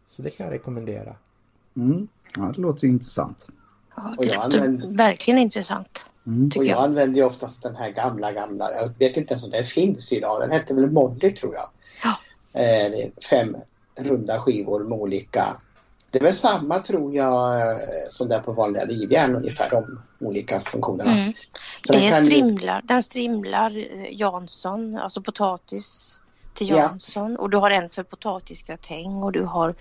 Så 0.07 0.21
det 0.21 0.29
kan 0.29 0.45
jag 0.45 0.53
rekommendera. 0.53 1.15
Mm. 1.75 2.07
Ja, 2.37 2.51
det 2.55 2.61
låter 2.61 2.87
ju 2.87 2.93
intressant. 2.93 3.47
Ja, 3.95 4.15
Och 4.17 4.25
det 4.25 4.31
jag 4.31 4.43
låter 4.45 4.59
använder- 4.59 4.97
verkligen 4.97 5.39
intressant. 5.39 6.05
Mm. 6.25 6.45
Och 6.57 6.65
jag 6.65 6.65
jag. 6.65 6.83
använder 6.83 7.17
ju 7.19 7.25
oftast 7.25 7.63
den 7.63 7.75
här 7.75 7.91
gamla, 7.91 8.31
gamla. 8.31 8.71
Jag 8.81 8.91
vet 8.99 9.17
inte 9.17 9.33
ens 9.33 9.43
om 9.43 9.49
den 9.49 9.63
finns 9.63 10.13
idag. 10.13 10.41
Den 10.41 10.51
hette 10.51 10.73
väl 10.75 10.91
Molly 10.91 11.31
tror 11.33 11.53
jag. 11.55 11.69
Ja. 12.03 12.17
Eh, 12.61 13.09
fem 13.29 13.55
runda 13.99 14.39
skivor 14.41 14.83
med 14.83 14.97
olika. 14.99 15.57
Det 16.11 16.19
är 16.19 16.23
väl 16.23 16.33
samma 16.33 16.79
tror 16.79 17.15
jag 17.15 17.59
eh, 17.61 17.77
som 18.09 18.29
där 18.29 18.39
på 18.39 18.53
vanliga 18.53 18.85
rivjärn 18.85 19.35
ungefär 19.35 19.69
de 19.69 20.01
olika 20.19 20.59
funktionerna. 20.59 21.11
Mm. 21.11 21.33
Så 21.87 21.93
den 21.93 22.01
Det 22.01 22.07
är 22.07 22.11
kan 22.11 22.25
strimlar, 22.25 22.81
den 22.83 23.03
strimlar 23.03 23.77
eh, 23.77 24.13
Jansson, 24.19 24.97
alltså 24.97 25.21
potatis 25.21 26.21
till 26.53 26.69
Ja. 26.69 26.77
Jansson. 26.77 27.37
Och 27.37 27.49
du 27.49 27.57
har 27.57 27.71
en 27.71 27.89
för 27.89 28.03
potatisgratäng 28.03 29.23
och 29.23 29.31
du 29.31 29.43
har 29.43 29.75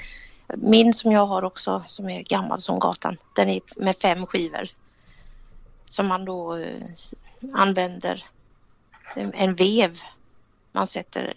min 0.55 0.95
som 0.95 1.13
jag 1.13 1.27
har 1.27 1.45
också 1.45 1.85
som 1.89 2.09
är 2.09 2.23
gammal 2.23 2.61
som 2.61 2.79
gatan. 2.79 3.17
Den 3.35 3.49
är 3.49 3.61
med 3.77 3.97
fem 3.97 4.27
skivor. 4.27 4.69
Som 5.91 6.07
man 6.07 6.25
då 6.25 6.57
eh, 6.57 6.83
använder 7.55 8.25
en- 9.15 9.55
vev. 9.55 9.99
Man 10.73 10.87
sätter 10.87 11.35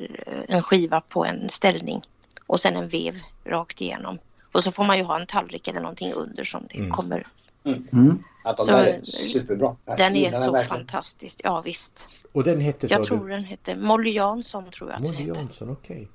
en 0.48 0.62
skiva 0.64 1.02
på 1.02 1.26
en 1.26 1.50
ställning 1.50 2.02
och 2.48 2.60
sen 2.60 2.76
en 2.76 2.88
vev 2.90 3.16
rakt 3.46 3.82
igenom. 3.82 4.20
Och 4.52 4.64
så 4.64 4.72
får 4.72 4.84
man 4.84 4.98
ju 4.98 5.04
ha 5.04 5.20
en 5.20 5.28
tallrik 5.28 5.68
eller 5.68 5.82
någonting 5.82 6.14
under 6.14 6.44
som 6.44 6.68
det 6.72 6.78
Mm. 6.80 6.92
kommer. 6.92 7.28
Mm. 7.66 8.24
Att 8.44 8.58
de 8.58 8.64
Så- 8.66 8.72
där 8.72 8.86
är 8.86 9.02
superbra. 9.04 9.76
Jag 9.86 9.98
Den 9.98 10.16
är 10.16 10.32
så 10.32 10.52
verkligen. 10.52 10.66
fantastisk. 10.78 11.42
Ja 11.44 11.62
visst. 11.62 12.08
Och 12.32 12.44
den 12.44 12.62
hette 12.62 12.88
så 12.88 12.94
Jag 12.94 13.04
tror 13.06 13.30
den 13.30 13.44
heter 13.44 13.76
Molly 13.76 14.12
Jansson 14.12 14.72
tror 14.72 14.90
jag 14.90 14.98
att 14.98 15.04
den 15.04 15.14
Molly. 15.14 15.28
Jansson, 15.28 15.70
okej. 15.70 16.08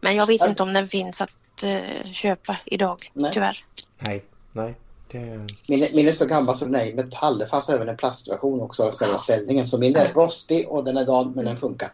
Men 0.00 0.16
jag 0.16 0.26
vet 0.26 0.48
inte 0.48 0.62
om 0.62 0.72
den 0.72 0.88
finns 0.88 1.20
att 1.20 1.30
eh, 1.64 2.12
köpa 2.12 2.56
idag 2.64 3.10
Nej. 3.12 3.30
tyvärr. 3.34 3.64
Nej, 3.98 4.24
nej. 4.52 4.74
Det... 5.10 5.20
Min, 5.68 5.86
min 5.94 6.08
är 6.08 6.12
så 6.12 6.26
gammal 6.26 6.56
så 6.56 6.64
den 6.64 6.74
är 6.74 6.84
i 6.86 6.94
metall. 6.94 7.38
Det 7.38 7.46
fanns 7.46 7.68
även 7.68 7.88
en 7.88 7.96
plastversion 7.96 8.60
också 8.60 8.82
av 8.82 8.92
själva 8.96 9.18
ställningen. 9.18 9.66
Så 9.66 9.78
min 9.78 9.96
är 9.96 10.12
rostig 10.14 10.68
och 10.68 10.84
den 10.84 10.96
är 10.96 11.06
dan 11.06 11.32
men 11.36 11.44
den 11.44 11.56
funkar. 11.56 11.88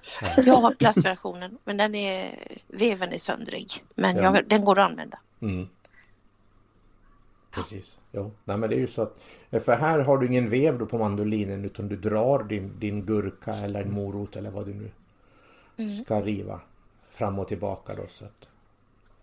Jag 0.47 0.57
har 0.57 0.75
plastversionen 0.75 1.59
men 1.65 1.77
den 1.77 1.95
är 1.95 2.39
veven 2.69 3.13
är 3.13 3.19
söndrig. 3.19 3.85
Men 3.95 4.17
Ja. 4.17 4.23
jag, 4.23 4.49
den 4.49 4.65
går 4.65 4.79
att 4.79 4.91
använda. 4.91 5.19
Mm. 5.41 5.69
Precis. 7.51 7.99
Jo. 8.13 8.31
Nej 8.45 8.59
men 8.59 8.71
det 8.71 8.77
är 8.77 8.81
ju 8.81 8.87
så 8.87 9.03
att 9.03 9.21
För 9.51 9.73
här 9.73 9.99
har 9.99 10.19
du 10.19 10.27
ingen 10.27 10.51
vev 10.51 10.79
då 10.79 10.87
på 10.87 10.99
mandolinen 10.99 11.65
utan 11.65 11.89
du 11.89 11.97
drar 11.97 12.43
din, 12.43 12.79
din 12.79 13.07
gurka 13.07 13.53
eller 13.53 13.83
en 13.83 13.93
morot 13.93 14.37
eller 14.37 14.51
vad 14.51 14.67
du 14.67 14.75
nu 14.75 14.91
ska 16.05 16.21
riva 16.21 16.61
fram 17.09 17.39
och 17.39 17.49
tillbaka 17.49 17.95
då 17.95 18.07
så 18.07 18.25
att 18.25 18.49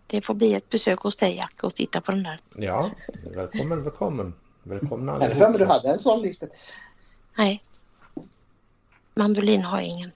det 0.06 0.22
får 0.22 0.34
bli 0.34 0.54
ett 0.54 0.68
besök 0.70 0.98
hos 0.98 1.16
dig 1.16 1.36
Jack 1.36 1.62
och 1.62 1.74
titta 1.74 2.00
på 2.00 2.12
den 2.12 2.22
där. 2.22 2.38
Ja, 2.56 2.88
välkommen, 3.34 3.82
välkommen. 3.82 4.34
Välkomna 4.62 5.18
Jag 5.20 5.36
för 5.36 5.48
mig 5.48 5.58
du 5.58 5.64
hade 5.64 5.88
en 5.88 5.98
sån 5.98 6.22
Lisbeth. 6.22 6.58
Nej. 7.36 7.62
Mandolin 9.14 9.62
har 9.62 9.80
jag 9.80 9.88
ingen. 9.88 10.10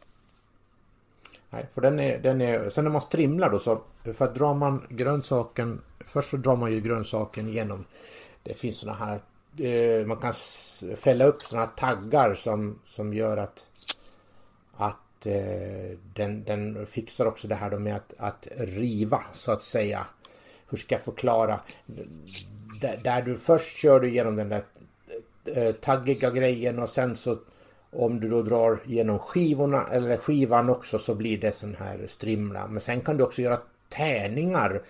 Nej, 1.50 1.66
för 1.74 1.80
den 1.80 2.00
är, 2.00 2.18
den 2.18 2.40
är, 2.40 2.70
sen 2.70 2.84
när 2.84 2.90
man 2.90 3.00
strimlar 3.00 3.50
då 3.50 3.58
så, 3.58 3.80
för 4.14 4.24
att 4.24 4.34
drar 4.34 4.54
man 4.54 4.86
grönsaken, 4.88 5.80
först 6.06 6.30
så 6.30 6.36
drar 6.36 6.56
man 6.56 6.72
ju 6.72 6.80
grönsaken 6.80 7.48
genom, 7.48 7.84
det 8.42 8.54
finns 8.54 8.78
såna 8.78 8.94
här, 8.94 9.20
eh, 9.58 10.06
man 10.06 10.16
kan 10.16 10.34
fälla 10.96 11.24
upp 11.24 11.42
såna 11.42 11.62
här 11.62 11.70
taggar 11.76 12.34
som, 12.34 12.78
som 12.84 13.14
gör 13.14 13.36
att, 13.36 13.66
att 14.76 15.26
eh, 15.26 15.98
den, 16.14 16.44
den 16.44 16.86
fixar 16.86 17.26
också 17.26 17.48
det 17.48 17.54
här 17.54 17.70
då 17.70 17.78
med 17.78 17.96
att, 17.96 18.14
att 18.18 18.48
riva 18.56 19.22
så 19.32 19.52
att 19.52 19.62
säga. 19.62 20.06
Hur 20.68 20.78
ska 20.78 20.94
jag 20.94 21.02
förklara? 21.02 21.60
Där, 22.80 22.96
där 23.04 23.22
du 23.22 23.36
först 23.36 23.76
kör 23.76 24.00
du 24.00 24.10
genom 24.10 24.36
den 24.36 24.48
där 24.48 24.62
eh, 25.44 25.74
taggiga 25.74 26.30
grejen 26.30 26.78
och 26.78 26.88
sen 26.88 27.16
så 27.16 27.38
om 27.92 28.20
du 28.20 28.28
då 28.28 28.42
drar 28.42 28.80
genom 28.84 29.18
skivorna 29.18 29.88
eller 29.92 30.16
skivan 30.16 30.70
också 30.70 30.98
så 30.98 31.14
blir 31.14 31.38
det 31.38 31.52
sån 31.52 31.74
här 31.74 32.06
strimla. 32.06 32.66
Men 32.66 32.80
sen 32.80 33.00
kan 33.00 33.16
du 33.16 33.24
också 33.24 33.42
göra 33.42 33.58
tärningar 33.88 34.82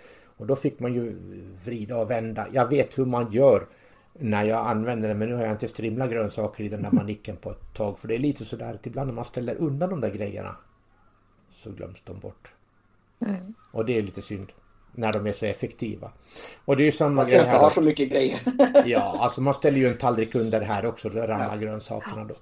och 0.43 0.49
då 0.49 0.57
fick 0.57 0.81
man 0.81 0.95
ju 0.95 1.17
vrida 1.65 1.97
och 1.97 2.11
vända. 2.11 2.47
Jag 2.53 2.69
vet 2.69 2.99
hur 2.99 3.05
man 3.05 3.33
gör 3.33 3.67
när 4.13 4.45
jag 4.45 4.67
använder 4.67 5.09
den 5.09 5.19
men 5.19 5.29
nu 5.29 5.35
har 5.35 5.43
jag 5.43 5.53
inte 5.53 5.69
strimlat 5.69 6.11
grönsaker 6.11 6.65
i 6.65 6.69
den 6.69 6.83
där 6.83 6.91
manicken 6.93 7.37
på 7.37 7.51
ett 7.51 7.75
tag. 7.75 7.99
För 7.99 8.09
det 8.09 8.15
är 8.15 8.19
lite 8.19 8.45
sådär 8.45 8.75
att 8.75 8.87
ibland 8.87 9.07
när 9.09 9.15
man 9.15 9.25
ställer 9.25 9.55
undan 9.55 9.91
de 9.91 10.01
där 10.01 10.11
grejerna 10.11 10.57
så 11.51 11.71
glöms 11.71 12.03
de 12.05 12.19
bort. 12.19 12.55
Och 13.73 13.85
det 13.85 13.99
är 13.99 14.03
lite 14.03 14.23
synd 14.23 14.53
när 14.93 15.13
de 15.13 15.27
är 15.27 15.33
så 15.33 15.47
effektiva. 15.47 16.11
Och 16.65 16.77
det 16.77 16.83
är 16.83 16.85
ju 16.85 16.93
samma 16.93 17.17
Varför 17.23 17.31
grej 17.31 17.45
här. 17.45 17.59
har 17.59 17.67
också. 17.67 17.81
så 17.81 17.87
mycket 17.87 18.11
grejer. 18.11 18.39
Ja, 18.87 19.17
alltså 19.21 19.41
man 19.41 19.55
ställer 19.55 19.79
ju 19.79 19.89
en 19.89 19.99
tallrik 19.99 20.35
under 20.35 20.61
här 20.61 20.87
också. 20.87 21.09
Då 21.09 21.21
ramlar 21.21 21.57
grönsakerna 21.57 22.25
då 22.25 22.35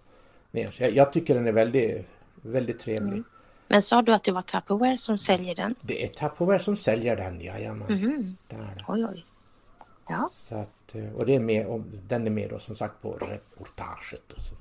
ner. 0.51 0.71
Så 0.71 0.83
jag, 0.83 0.97
jag 0.97 1.13
tycker 1.13 1.35
den 1.35 1.47
är 1.47 1.53
väldigt, 1.53 2.07
väldigt 2.43 2.81
trevlig. 2.81 3.23
Men 3.71 3.83
sa 3.83 4.03
du 4.03 4.13
att 4.15 4.25
det 4.25 4.33
var 4.33 4.43
Tupperware 4.43 4.97
som 4.97 5.19
säljer 5.19 5.55
den? 5.55 5.75
Det 5.81 6.05
är 6.05 6.09
Tupperware 6.09 6.59
som 6.59 6.77
säljer 6.77 7.17
den, 7.17 7.41
jajamän. 7.41 7.93
Mhm. 7.93 8.37
Det 8.49 8.55
är 8.55 8.59
det. 8.59 8.85
Oj, 8.89 9.07
oj. 9.07 9.25
Ja. 10.09 10.31
Så 10.33 10.55
att, 10.55 10.95
eh, 10.95 11.13
och 11.17 11.27
det 11.27 11.35
är 11.35 11.41
med, 11.41 11.67
och 11.67 11.81
den 12.09 12.27
är 12.27 12.31
med 12.31 12.51
då 12.51 12.59
som 12.59 12.75
sagt 12.77 13.03
på 13.03 13.13
reportaget. 13.13 14.33
Och 14.37 14.43
så. 14.43 14.55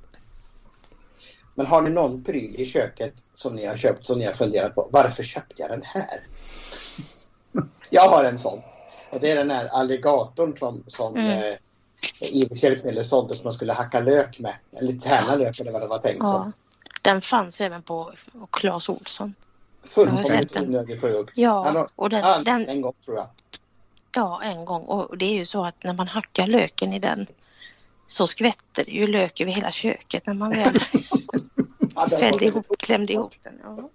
Men 1.55 1.66
har 1.66 1.82
ni 1.82 1.89
någon 1.89 2.24
pryl 2.24 2.55
i 2.55 2.66
köket 2.66 3.14
som 3.34 3.55
ni 3.55 3.66
har 3.66 3.78
köpt 3.78 4.05
som 4.05 4.20
ni 4.20 4.26
har 4.26 4.34
funderat 4.34 4.76
på? 4.76 4.89
Varför 4.91 5.24
köpte 5.24 5.62
jag 5.62 5.70
den 5.70 5.84
här? 5.84 6.20
Jag 7.89 8.10
har 8.10 8.24
en 8.24 8.39
sån. 8.39 8.62
Och 9.10 9.20
det 9.20 9.32
är 9.32 9.36
den 9.36 9.51
här 9.51 9.66
alligatorn 9.68 10.57
som, 10.57 10.84
som 10.88 11.16
Mm. 11.16 11.30
eh, 11.32 11.57
Iris 12.22 12.64
hjälpmedel 12.64 13.05
sålde 13.05 13.36
som 13.36 13.43
man 13.43 13.53
skulle 13.53 13.74
hacka 13.74 13.99
lök 13.99 14.39
med. 14.39 14.53
Eller 14.72 14.93
tärna 14.93 15.36
lök 15.36 15.60
eller 15.60 15.72
vad 15.72 15.82
det 15.82 15.88
var 15.88 15.99
tänkt 15.99 16.20
ja. 16.20 16.26
som. 16.26 16.53
Den 17.02 17.22
fanns 17.22 17.62
även 17.62 17.82
på 17.82 18.12
Clas 18.52 18.89
Olsson. 18.89 19.34
Jag 19.84 19.91
Fullkomligt 19.91 20.62
onödig 20.62 21.00
produkt. 21.02 21.32
Ja, 21.36 21.88
och 21.95 22.10
den- 22.10 22.43
den- 22.43 22.68
En 22.70 22.82
gång 22.82 22.93
tror 23.06 23.18
jag. 23.18 23.28
Ja, 24.16 24.41
en 24.43 24.66
gång. 24.66 24.82
Och 24.84 25.18
det 25.18 25.26
är 25.26 25.34
ju 25.34 25.45
så 25.45 25.66
att 25.66 25.84
när 25.84 25.93
man 25.93 26.08
hackar 26.08 26.47
löken 26.47 26.93
i 26.93 27.00
den 27.00 27.28
så 28.08 28.28
skvätter 28.28 28.86
det 28.86 28.91
ju 28.91 29.08
lök 29.08 29.41
över 29.41 29.52
hela 29.52 29.72
köket 29.72 30.26
när 30.28 30.34
man 30.34 30.50
väl 30.50 30.80
fällde 32.20 32.45
ihop, 32.45 32.66
klämde 32.80 33.14
ihop 33.14 33.34
den. 33.43 33.54
Ja. 33.64 33.89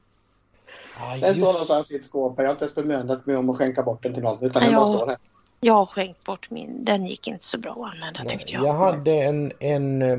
Ah, 1.00 1.16
Den 1.16 1.34
står 1.34 1.42
någonstans 1.46 1.90
i 1.92 1.96
ett 1.96 2.04
skåp. 2.04 2.34
Jag 2.38 2.44
har 2.44 2.50
inte 2.50 2.64
ens 2.64 2.74
bemödat 2.74 3.26
mig 3.26 3.36
om 3.36 3.50
att 3.50 3.56
skänka 3.58 3.82
bort 3.82 4.02
den 4.02 4.14
till 4.14 4.22
någon. 4.22 4.44
Utan 4.44 4.62
den 4.62 4.72
Ja. 4.72 4.78
bara 4.78 4.86
står 4.86 5.06
här. 5.06 5.16
Jag 5.60 5.74
har 5.74 5.86
skänkt 5.86 6.24
bort 6.24 6.50
min. 6.50 6.84
Den 6.84 7.06
gick 7.06 7.28
inte 7.28 7.44
så 7.44 7.58
bra 7.58 7.72
att 7.72 7.94
använda 7.94 8.22
tyckte 8.24 8.52
jag. 8.52 8.64
jag 8.64 8.72
hade 8.74 9.12
en, 9.12 9.52
en 9.60 10.02
eh, 10.02 10.18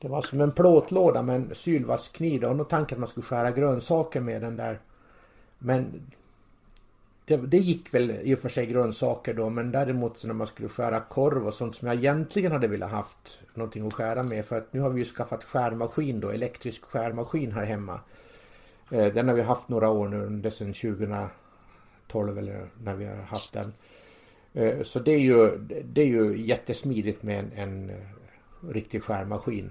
det 0.00 0.08
var 0.08 0.22
som 0.22 0.40
en 0.40 0.52
plåtlåda 0.52 1.22
med 1.22 1.36
en 1.36 1.54
sylvass 1.54 2.08
kniv. 2.08 2.42
var 2.42 2.54
nog 2.54 2.68
tanken 2.68 2.96
att 2.96 3.00
man 3.00 3.08
skulle 3.08 3.26
skära 3.26 3.50
grönsaker 3.50 4.20
med 4.20 4.42
den 4.42 4.56
där. 4.56 4.78
Men 5.58 6.02
det, 7.24 7.36
det 7.36 7.58
gick 7.58 7.94
väl 7.94 8.10
i 8.10 8.34
och 8.34 8.38
för 8.38 8.48
sig 8.48 8.66
grönsaker 8.66 9.34
då 9.34 9.50
men 9.50 9.72
däremot 9.72 10.18
så 10.18 10.26
när 10.26 10.34
man 10.34 10.46
skulle 10.46 10.68
skära 10.68 11.00
korv 11.00 11.46
och 11.46 11.54
sånt 11.54 11.74
som 11.74 11.88
jag 11.88 11.96
egentligen 11.96 12.52
hade 12.52 12.68
velat 12.68 12.90
haft 12.90 13.42
någonting 13.54 13.86
att 13.86 13.92
skära 13.92 14.22
med 14.22 14.46
för 14.46 14.58
att 14.58 14.72
nu 14.72 14.80
har 14.80 14.90
vi 14.90 14.98
ju 14.98 15.04
skaffat 15.04 15.44
skärmaskin 15.44 16.20
då, 16.20 16.30
elektrisk 16.30 16.84
skärmaskin 16.84 17.52
här 17.52 17.64
hemma. 17.64 18.00
Eh, 18.90 19.12
den 19.14 19.28
har 19.28 19.34
vi 19.34 19.42
haft 19.42 19.68
några 19.68 19.90
år 19.90 20.08
nu, 20.08 20.28
det 20.28 20.50
sedan 20.50 20.72
2012 20.72 22.38
eller 22.38 22.66
när 22.82 22.94
vi 22.94 23.04
har 23.04 23.16
haft 23.16 23.52
den. 23.52 23.72
Eh, 24.52 24.82
så 24.82 24.98
det 24.98 25.12
är 25.12 25.18
ju, 25.18 25.58
det 25.84 26.02
är 26.02 26.06
ju 26.06 26.46
jättesmidigt 26.46 27.22
med 27.22 27.38
en, 27.38 27.52
en 27.52 27.90
eh, 27.90 27.96
riktig 28.68 29.02
skärmaskin. 29.02 29.70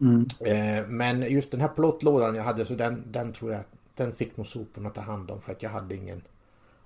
Mm. 0.00 0.26
Eh, 0.40 0.86
Men 0.86 1.22
just 1.22 1.50
den 1.50 1.60
här 1.60 1.68
plåtlådan 1.68 2.34
jag 2.34 2.44
hade 2.44 2.64
så 2.64 2.74
den, 2.74 3.02
den 3.12 3.32
tror 3.32 3.52
jag 3.52 3.62
den 3.94 4.12
fick 4.12 4.36
nog 4.36 4.46
soporna 4.46 4.90
ta 4.90 5.00
hand 5.00 5.30
om 5.30 5.40
för 5.40 5.52
att 5.52 5.62
jag 5.62 5.70
hade 5.70 5.94
ingen 5.94 6.22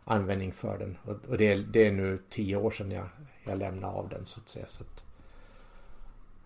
användning 0.05 0.53
för 0.53 0.79
den. 0.79 0.99
Och, 1.05 1.31
och 1.31 1.39
det, 1.39 1.53
är, 1.53 1.57
det 1.59 1.87
är 1.87 1.93
nu 1.93 2.19
tio 2.31 2.57
år 2.57 2.71
sedan 2.71 2.91
jag, 2.91 3.09
jag 3.45 3.59
lämnade 3.59 3.93
av 3.93 4.09
den 4.09 4.27
så 4.27 4.41
att 4.41 4.49
säga. 4.49 4.65
Så 4.69 4.83
att, 4.83 5.05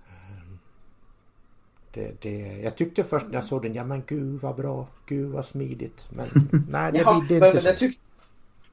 ehm, 0.08 0.58
det, 1.92 2.22
det, 2.22 2.60
jag 2.62 2.76
tyckte 2.76 3.04
först 3.04 3.26
när 3.26 3.34
jag 3.34 3.44
såg 3.44 3.62
den, 3.62 3.74
ja 3.74 3.84
men 3.84 4.02
gud 4.06 4.40
vad 4.40 4.56
bra, 4.56 4.86
gud 5.06 5.30
vad 5.30 5.44
smidigt. 5.44 6.08
Men 6.10 6.28
nej, 6.70 6.92
det 6.92 6.98
Jaha, 6.98 7.20
bidde 7.20 7.40
men 7.40 7.48
inte 7.48 7.70
det, 7.70 7.72
så. 7.72 7.78
tyck... 7.78 7.98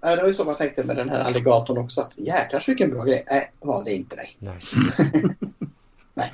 Det 0.02 0.16
var 0.16 0.28
ju 0.28 0.34
så 0.34 0.44
man 0.46 0.56
tänkte 0.56 0.84
med 0.84 0.96
den 0.96 1.10
här 1.10 1.20
alligatorn 1.20 1.78
också. 1.78 2.02
Att 2.02 2.18
jäklar 2.18 2.64
vilken 2.68 2.90
bra 2.90 3.04
grej. 3.04 3.24
Nej, 3.30 3.52
var 3.60 3.84
det 3.84 3.92
inte 3.96 4.16
det. 4.16 4.30
Nej. 4.40 4.60
Nej. 6.14 6.32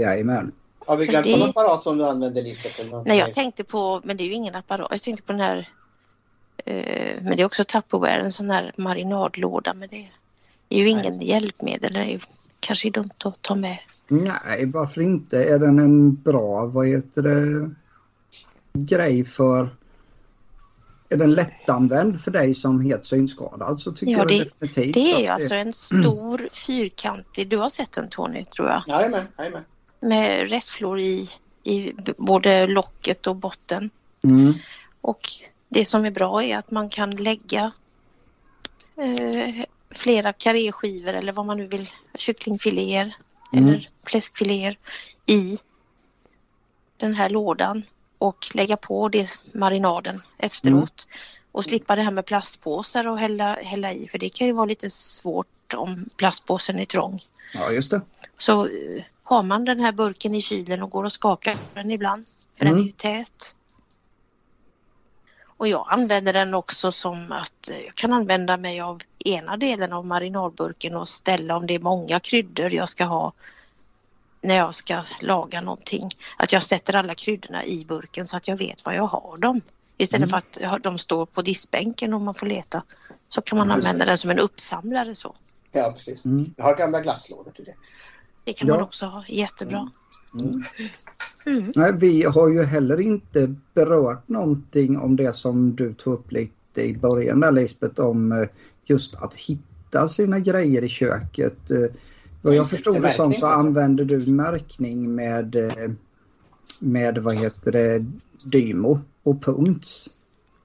Jajamän. 0.00 0.52
Har 0.86 0.96
vi 0.96 1.06
glömt 1.06 1.26
Det- 1.26 1.36
någon 1.36 1.48
apparat 1.48 1.84
som 1.84 1.98
du 1.98 2.06
använder 2.06 2.42
Lisbeth? 2.42 2.80
Nej, 3.06 3.18
jag 3.18 3.32
tänkte 3.32 3.64
på, 3.64 4.00
men 4.04 4.16
det 4.16 4.22
är 4.24 4.26
ju 4.26 4.32
ingen 4.32 4.54
apparat. 4.54 4.88
Jag 4.90 5.02
tänkte 5.02 5.22
på 5.22 5.32
den 5.32 5.40
här, 5.40 5.68
eh, 6.64 7.22
men 7.22 7.36
det 7.36 7.42
är 7.42 7.46
också 7.46 7.64
Tupperware, 7.64 8.20
en 8.20 8.32
sån 8.32 8.50
här 8.50 8.72
marinadlåda. 8.76 9.74
Men 9.74 9.88
det 9.90 10.08
är 10.68 10.78
ju 10.78 10.88
ingen 10.88 11.20
hjälpmedel. 11.20 11.92
Det 11.92 11.98
är 12.00 12.04
ju 12.04 12.20
kanske 12.60 12.90
dumt 12.90 13.10
att 13.24 13.42
ta 13.42 13.54
med. 13.54 13.78
Nej, 14.08 14.66
varför 14.66 15.00
inte? 15.00 15.44
Är 15.44 15.58
den 15.58 15.78
en 15.78 16.14
bra, 16.14 16.66
vad 16.66 16.86
heter 16.88 17.22
det, 17.22 17.70
grej 18.72 19.24
för... 19.24 19.76
Är 21.08 21.16
den 21.16 21.30
lättanvänd 21.34 22.20
för 22.20 22.30
dig 22.30 22.54
som 22.54 22.80
helt 22.80 23.06
synskadad 23.06 23.80
så 23.80 23.92
tycker 23.92 24.12
Ja, 24.12 24.18
jag 24.18 24.28
det- 24.28 24.44
definitivt 24.44 24.94
Det 24.94 25.12
är 25.12 25.20
ju 25.20 25.26
alltså 25.28 25.54
en 25.54 25.72
stor 25.72 26.48
fyrkantig, 26.52 27.48
du 27.48 27.56
har 27.56 27.68
sett 27.68 27.92
den 27.92 28.08
Tony 28.08 28.44
tror 28.44 28.68
jag, 28.68 28.82
Jajamän, 28.86 29.24
jajamän. 29.38 29.62
Med 30.04 30.48
räfflor 30.48 31.00
i, 31.00 31.30
i 31.62 31.92
både 32.16 32.66
locket 32.66 33.26
och 33.26 33.36
botten. 33.36 33.90
Mm, 34.24 34.54
Och 35.00 35.30
det 35.68 35.84
som 35.84 36.04
är 36.04 36.10
bra 36.10 36.42
är 36.44 36.58
att 36.58 36.70
man 36.70 36.88
kan 36.90 37.10
lägga 37.10 37.72
eh, 38.96 39.64
flera 39.90 40.32
karéskivor 40.32 41.12
eller 41.14 41.32
vad 41.32 41.46
man 41.46 41.56
nu 41.56 41.66
vill, 41.66 41.90
kycklingfiléer 42.14 43.14
Mm. 43.52 43.68
eller 43.68 43.88
fläskfiléer 44.06 44.78
i 45.26 45.58
den 46.96 47.14
här 47.14 47.28
lådan 47.28 47.82
och 48.18 48.46
lägga 48.54 48.76
på 48.76 49.08
det 49.08 49.28
marinaden 49.52 50.22
efteråt. 50.38 51.06
Och 51.52 51.64
slippa 51.64 51.96
det 51.96 52.02
här 52.02 52.10
med 52.10 52.26
plastpåsar 52.26 53.06
och 53.06 53.18
hälla, 53.18 53.54
hälla 53.54 53.92
i 53.92 54.08
för 54.08 54.18
det 54.18 54.28
kan 54.28 54.46
ju 54.46 54.52
vara 54.52 54.66
lite 54.66 54.90
svårt 54.90 55.74
om 55.74 56.04
plastpåsen 56.16 56.78
är 56.78 56.84
trång. 56.84 57.24
ja, 57.54 57.70
just 57.72 57.90
det. 57.90 58.00
Så 58.38 58.68
har 59.24 59.42
man 59.42 59.64
den 59.64 59.80
här 59.80 59.92
burken 59.92 60.34
i 60.34 60.42
kylen 60.42 60.82
och 60.82 60.90
går 60.90 61.04
och 61.04 61.12
skakar 61.12 61.56
den 61.74 61.90
ibland, 61.90 62.26
för 62.58 62.64
den 62.64 62.74
Mm. 62.74 62.82
är 62.84 62.86
ju 62.86 62.92
tät. 62.92 63.56
Och 65.56 65.68
jag 65.68 65.86
använder 65.90 66.32
den 66.32 66.54
också 66.54 66.92
som 66.92 67.32
att 67.32 67.70
eh, 67.70 67.78
jag 67.78 67.94
kan 67.94 68.12
använda 68.12 68.56
mig 68.56 68.80
av 68.80 69.00
ena 69.18 69.56
delen 69.56 69.92
av 69.92 70.06
marinadburken 70.06 70.94
och 70.96 71.08
ställa 71.08 71.56
om 71.56 71.66
det 71.66 71.74
är 71.74 71.78
många 71.80 72.20
kryddor 72.20 72.72
jag 72.72 72.88
ska 72.88 73.04
ha 73.04 73.32
när 74.40 74.54
jag 74.56 74.74
ska 74.74 75.02
laga 75.20 75.60
någonting. 75.60 76.10
Att 76.38 76.52
jag 76.52 76.62
sätter 76.62 76.94
alla 76.96 77.14
kryddorna 77.14 77.64
i 77.64 77.84
burken 77.84 78.26
så 78.26 78.36
att 78.36 78.48
jag 78.48 78.56
vet 78.56 78.84
var 78.84 78.92
jag 78.92 79.06
har 79.06 79.36
dem. 79.36 79.60
Istället 79.96 80.30
för 80.30 80.36
att 80.36 80.82
de 80.82 80.98
står 80.98 81.26
på 81.26 81.42
diskbänken 81.42 82.14
och 82.14 82.20
man 82.20 82.34
får 82.34 82.46
leta. 82.46 82.82
Så 83.28 83.42
kan 83.42 83.58
man 83.58 83.68
det. 83.68 83.74
använda 83.74 84.04
den 84.04 84.18
som 84.18 84.30
en 84.30 84.38
uppsamlare 84.38 85.14
så. 85.14 85.34
Ja, 85.72 85.92
precis. 85.92 86.24
Mm. 86.24 86.54
Jag 86.56 86.64
har 86.64 86.76
gamla 86.76 87.00
glasslådor 87.00 87.50
till 87.50 87.64
det. 87.64 87.74
Det 88.44 88.52
kan 88.52 88.68
Ja. 88.68 88.74
man 88.74 88.82
också 88.82 89.06
ha, 89.06 89.24
jättebra. 89.28 89.90
Mm. 90.40 90.64
Mm. 91.46 91.72
Nej, 91.76 91.92
vi 91.98 92.22
har 92.24 92.48
ju 92.48 92.62
heller 92.62 93.00
inte 93.00 93.54
berört 93.74 94.28
någonting 94.28 94.98
om 94.98 95.16
det 95.16 95.32
som 95.36 95.76
du 95.76 95.94
tog 95.94 96.14
upp 96.14 96.32
lite 96.32 96.82
i 96.82 96.96
början 96.96 97.40
där 97.40 97.52
Lisbeth 97.52 98.00
om 98.00 98.32
eh, 98.32 98.48
just 98.84 99.14
att 99.14 99.34
hitta 99.34 100.08
sina 100.08 100.38
grejer 100.38 100.84
i 100.84 100.88
köket. 100.88 101.70
Eh, 101.70 101.78
Vad 102.42 102.54
jag 102.54 102.58
Just 102.60 102.70
det, 102.70 102.76
förstod 102.76 103.02
det 103.02 103.12
som 103.12 103.32
så 103.32 103.46
använder 103.46 104.04
du 104.04 104.26
märkning 104.26 105.14
med, 105.14 105.54
eh, 105.56 105.90
med 106.78 107.18
vad 107.18 107.34
heter 107.36 107.72
det, 107.72 108.04
Dymo 108.44 109.00
och 109.22 109.42
punkt. 109.42 109.86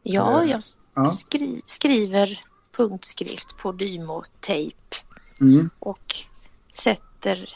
Ja, 0.03 0.43
Eh, 0.43 0.51
jag, 0.51 0.61
Ja. 0.93 1.07
skri, 1.07 1.61
skriver 1.65 2.39
punktskrift 2.77 3.57
på 3.57 3.71
dymotejp 3.71 4.95
Mm. 5.41 5.69
och 5.79 6.15
sätter 6.73 7.49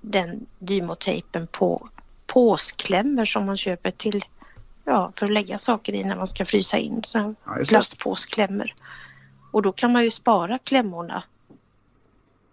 den 0.00 0.46
dymotejpen 0.58 1.46
på 1.46 1.88
påsklämmor 2.26 3.24
som 3.24 3.46
man 3.46 3.56
köper 3.56 3.90
till 3.90 4.24
ja, 4.84 5.12
för 5.16 5.26
att 5.26 5.32
lägga 5.32 5.58
saker 5.58 5.92
i 5.92 6.04
när 6.04 6.16
man 6.16 6.26
ska 6.26 6.44
frysa 6.44 6.78
in. 6.78 7.02
Så 7.04 7.34
Ja, 7.46 7.56
plastpåsklämmor. 7.68 8.74
Och 9.50 9.62
då 9.62 9.72
kan 9.72 9.92
man 9.92 10.04
ju 10.04 10.10
spara 10.10 10.58
klämmorna 10.58 11.22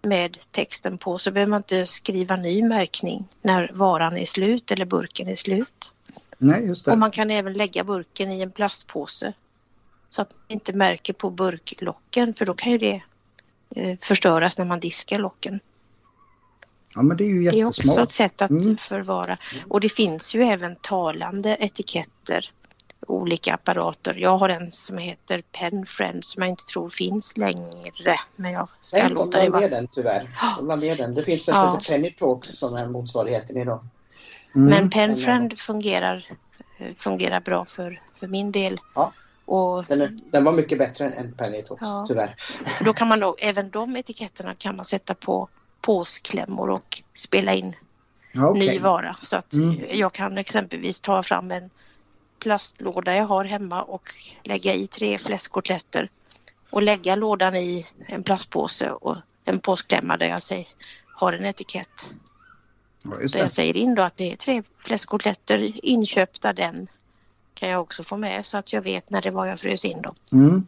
med 0.02 0.38
texten 0.50 0.98
på 0.98 1.18
så 1.18 1.30
behöver 1.30 1.50
man 1.50 1.60
inte 1.60 1.86
skriva 1.86 2.36
ny 2.36 2.62
märkning 2.62 3.28
när 3.42 3.70
varan 3.74 4.16
är 4.16 4.24
slut 4.24 4.70
eller 4.70 4.84
burken 4.84 5.28
är 5.28 5.34
slut. 5.34 5.94
Nej, 6.38 6.66
just 6.66 6.84
det. 6.84 6.90
Och 6.90 6.98
man 6.98 7.10
kan 7.10 7.30
även 7.30 7.52
lägga 7.52 7.84
burken 7.84 8.32
i 8.32 8.40
en 8.40 8.50
plastpåse 8.50 9.32
så 10.08 10.22
att 10.22 10.32
man 10.32 10.44
inte 10.48 10.72
märker 10.72 11.12
på 11.12 11.30
burklocken 11.30 12.34
för 12.34 12.46
då 12.46 12.54
kan 12.54 12.72
ju 12.72 12.78
det 12.78 13.02
eh, 13.76 13.98
förstöras 14.00 14.58
när 14.58 14.64
man 14.64 14.80
diskar 14.80 15.18
locken. 15.18 15.60
Ja, 16.94 17.02
men 17.02 17.16
det 17.16 17.24
är 17.24 17.28
ju 17.28 17.50
Det 17.50 17.60
är 17.60 17.66
också 17.66 17.82
jättesmart. 17.82 18.04
ett 18.06 18.10
sätt 18.12 18.42
att 18.42 18.50
Mm. 18.50 18.76
förvara. 18.76 19.36
Och 19.68 19.80
det 19.80 19.88
finns 19.88 20.34
ju 20.34 20.42
även 20.42 20.76
talande 20.76 21.56
etiketter. 21.60 22.50
Olika 23.06 23.54
apparater. 23.54 24.14
Jag 24.14 24.38
har 24.38 24.48
en 24.48 24.70
som 24.70 24.98
heter 24.98 25.42
Penfriend 25.52 26.24
som 26.24 26.42
jag 26.42 26.50
inte 26.50 26.64
tror 26.64 26.88
finns 26.88 27.36
längre. 27.36 28.16
Men 28.36 28.52
jag 28.52 28.68
ska 28.80 28.96
Nej, 28.98 29.08
de 29.08 29.14
låta 29.14 29.38
la 29.38 29.44
det 29.44 29.50
vara. 29.50 29.60
ner 29.60 29.70
den 29.70 29.88
tyvärr. 29.92 30.30
De 30.68 30.80
ner 30.80 30.96
den. 30.96 31.14
Det 31.14 31.22
finns 31.22 31.48
en 31.48 31.54
som 31.54 31.64
Ja. 31.64 31.72
heter 31.72 31.92
Penny 31.92 32.10
Talks 32.12 32.48
som 32.58 32.74
är 32.76 32.86
motsvarigheten 32.86 33.56
idag. 33.56 33.84
Mm. 34.54 34.68
Men 34.70 34.90
Penfriend 34.90 35.58
fungerar, 35.58 36.26
eh, 36.78 36.94
fungerar 36.96 37.40
bra 37.40 37.64
för, 37.64 38.02
för 38.14 38.26
min 38.26 38.52
del. 38.52 38.80
Ja. 38.94 39.12
Och 39.44 39.84
Den, 39.84 40.00
är, 40.00 40.14
den 40.32 40.44
var 40.44 40.52
mycket 40.52 40.78
bättre 40.78 41.04
än 41.10 41.32
Penny 41.34 41.62
Talks, 41.62 41.82
Ja. 41.86 42.04
tyvärr. 42.08 42.34
då 42.84 42.92
kan 42.92 43.08
man 43.08 43.20
då, 43.20 43.36
även 43.38 43.70
de 43.70 43.96
etiketterna 43.96 44.54
kan 44.54 44.76
man 44.76 44.84
sätta 44.84 45.14
på 45.14 45.48
påsklämmor 45.80 46.70
och 46.70 47.02
spela 47.14 47.54
in 47.54 47.74
okej. 48.36 48.68
ny 48.68 48.78
vara. 48.78 49.14
Så 49.22 49.36
att 49.36 49.52
Mm. 49.52 49.84
jag 49.92 50.12
kan 50.12 50.38
exempelvis 50.38 51.00
ta 51.00 51.22
fram 51.22 51.50
en 51.50 51.70
plastlåda 52.38 53.16
jag 53.16 53.24
har 53.26 53.44
hemma 53.44 53.82
och 53.82 54.08
lägga 54.44 54.74
i 54.74 54.86
tre 54.86 55.18
fläskkotletter 55.18 56.10
och 56.70 56.82
lägga 56.82 57.14
lådan 57.16 57.56
i 57.56 57.86
en 58.06 58.22
plastpåse 58.22 58.90
och 58.90 59.16
en 59.44 59.60
påsklämma 59.60 60.16
där 60.16 60.28
jag 60.28 60.42
säger, 60.42 60.66
har 61.14 61.32
en 61.32 61.44
etikett. 61.44 62.10
Ja, 63.02 63.10
Där 63.32 63.38
jag 63.38 63.52
säger 63.52 63.76
in 63.76 63.94
då 63.94 64.02
att 64.02 64.16
det 64.16 64.32
är 64.32 64.36
tre 64.36 64.62
fläskkotletter 64.78 65.84
inköpta 65.86 66.52
den 66.52 66.88
kan 67.54 67.68
jag 67.68 67.80
också 67.80 68.02
få 68.02 68.16
med 68.16 68.46
så 68.46 68.58
att 68.58 68.72
jag 68.72 68.82
vet 68.82 69.10
när 69.10 69.22
det 69.22 69.30
var 69.30 69.46
jag 69.46 69.60
frös 69.60 69.84
in 69.84 70.02
dem. 70.02 70.14
Mm. 70.32 70.66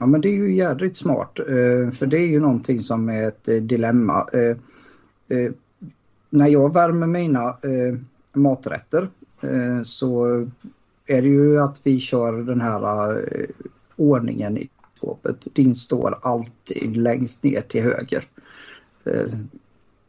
Ja, 0.00 0.06
men 0.06 0.20
det 0.20 0.28
är 0.28 0.36
ju 0.36 0.54
jädrigt 0.54 0.96
smart. 0.96 1.38
Eh, 1.38 1.92
för 1.92 2.06
det 2.06 2.18
är 2.18 2.26
ju 2.26 2.40
någonting 2.40 2.80
som 2.80 3.08
är 3.08 3.28
ett 3.28 3.48
eh, 3.48 3.56
dilemma. 3.56 4.26
Eh, 4.32 5.52
när 6.30 6.48
jag 6.48 6.74
värmer 6.74 7.06
mina 7.06 7.56
maträtter 8.32 9.08
så 9.84 10.26
är 11.06 11.22
det 11.22 11.28
ju 11.28 11.60
att 11.60 11.80
vi 11.82 12.00
kör 12.00 12.32
den 12.32 12.60
här 12.60 13.24
ordningen 13.96 14.58
i 14.58 14.68
skåpet. 14.96 15.46
Din 15.54 15.74
står 15.74 16.18
alltid 16.22 16.96
längst 16.96 17.42
ner 17.42 17.60
till 17.60 17.82
höger. 17.82 18.28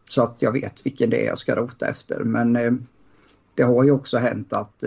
Så 0.09 0.23
att 0.23 0.41
jag 0.41 0.51
vet 0.51 0.85
vilken 0.85 1.09
det 1.09 1.23
är 1.23 1.27
jag 1.27 1.37
ska 1.37 1.55
rota 1.55 1.87
efter. 1.87 2.23
Men 2.23 2.87
det 3.55 3.63
har 3.63 3.83
ju 3.83 3.91
också 3.91 4.17
hänt 4.17 4.53
att 4.53 4.83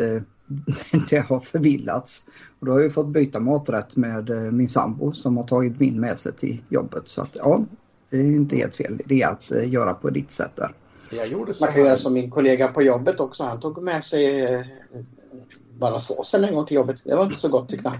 det 1.11 1.19
har 1.19 1.41
förvillats. 1.41 2.25
Och 2.61 2.67
då 2.67 2.73
har 2.73 2.79
jag 2.79 2.85
ju 2.85 2.91
fått 2.91 3.09
byta 3.09 3.41
maträtt 3.41 3.97
med 3.97 4.31
eh, 4.31 4.37
min 4.37 4.69
sambo 4.69 5.13
som 5.13 5.37
har 5.37 5.45
tagit 5.45 5.81
min 5.81 6.01
med 6.01 6.19
sig 6.19 6.33
till 6.33 6.63
jobbet. 6.69 7.09
Så 7.09 7.23
att 7.23 7.37
ja, 7.37 7.65
det 8.11 8.17
är 8.17 8.25
inte 8.25 8.57
helt 8.57 8.77
fel 8.77 9.01
idé 9.07 9.25
att 9.25 9.51
eh, 9.51 9.73
göra 9.73 9.95
på 9.95 10.11
ditt 10.11 10.31
sätt 10.31 10.57
där. 10.57 10.75
Jag 11.11 11.29
gjorde 11.29 11.55
så 11.55 11.65
Man 11.65 11.75
kan 11.75 11.85
göra 11.85 11.97
som 11.97 12.13
min 12.13 12.31
kollega 12.31 12.69
på 12.69 12.83
jobbet 12.83 13.21
också. 13.21 13.43
Han 13.43 13.61
tog 13.61 13.83
med 13.83 14.05
sig 14.05 14.55
eh, 14.55 14.61
bara 15.79 16.01
såsen 16.01 16.45
en 16.45 16.55
gång 16.55 16.67
till 16.67 16.75
jobbet. 16.75 17.03
Det 17.05 17.15
var 17.15 17.25
inte 17.25 17.37
så 17.37 17.49
gott 17.49 17.69
tyckte 17.69 17.89
han. 17.89 17.99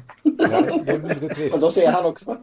Det 0.87 1.29
trist. 1.29 1.55
Och 1.55 1.61
då 1.61 1.71
ser 1.71 1.93
han 1.93 2.05
också. 2.05 2.37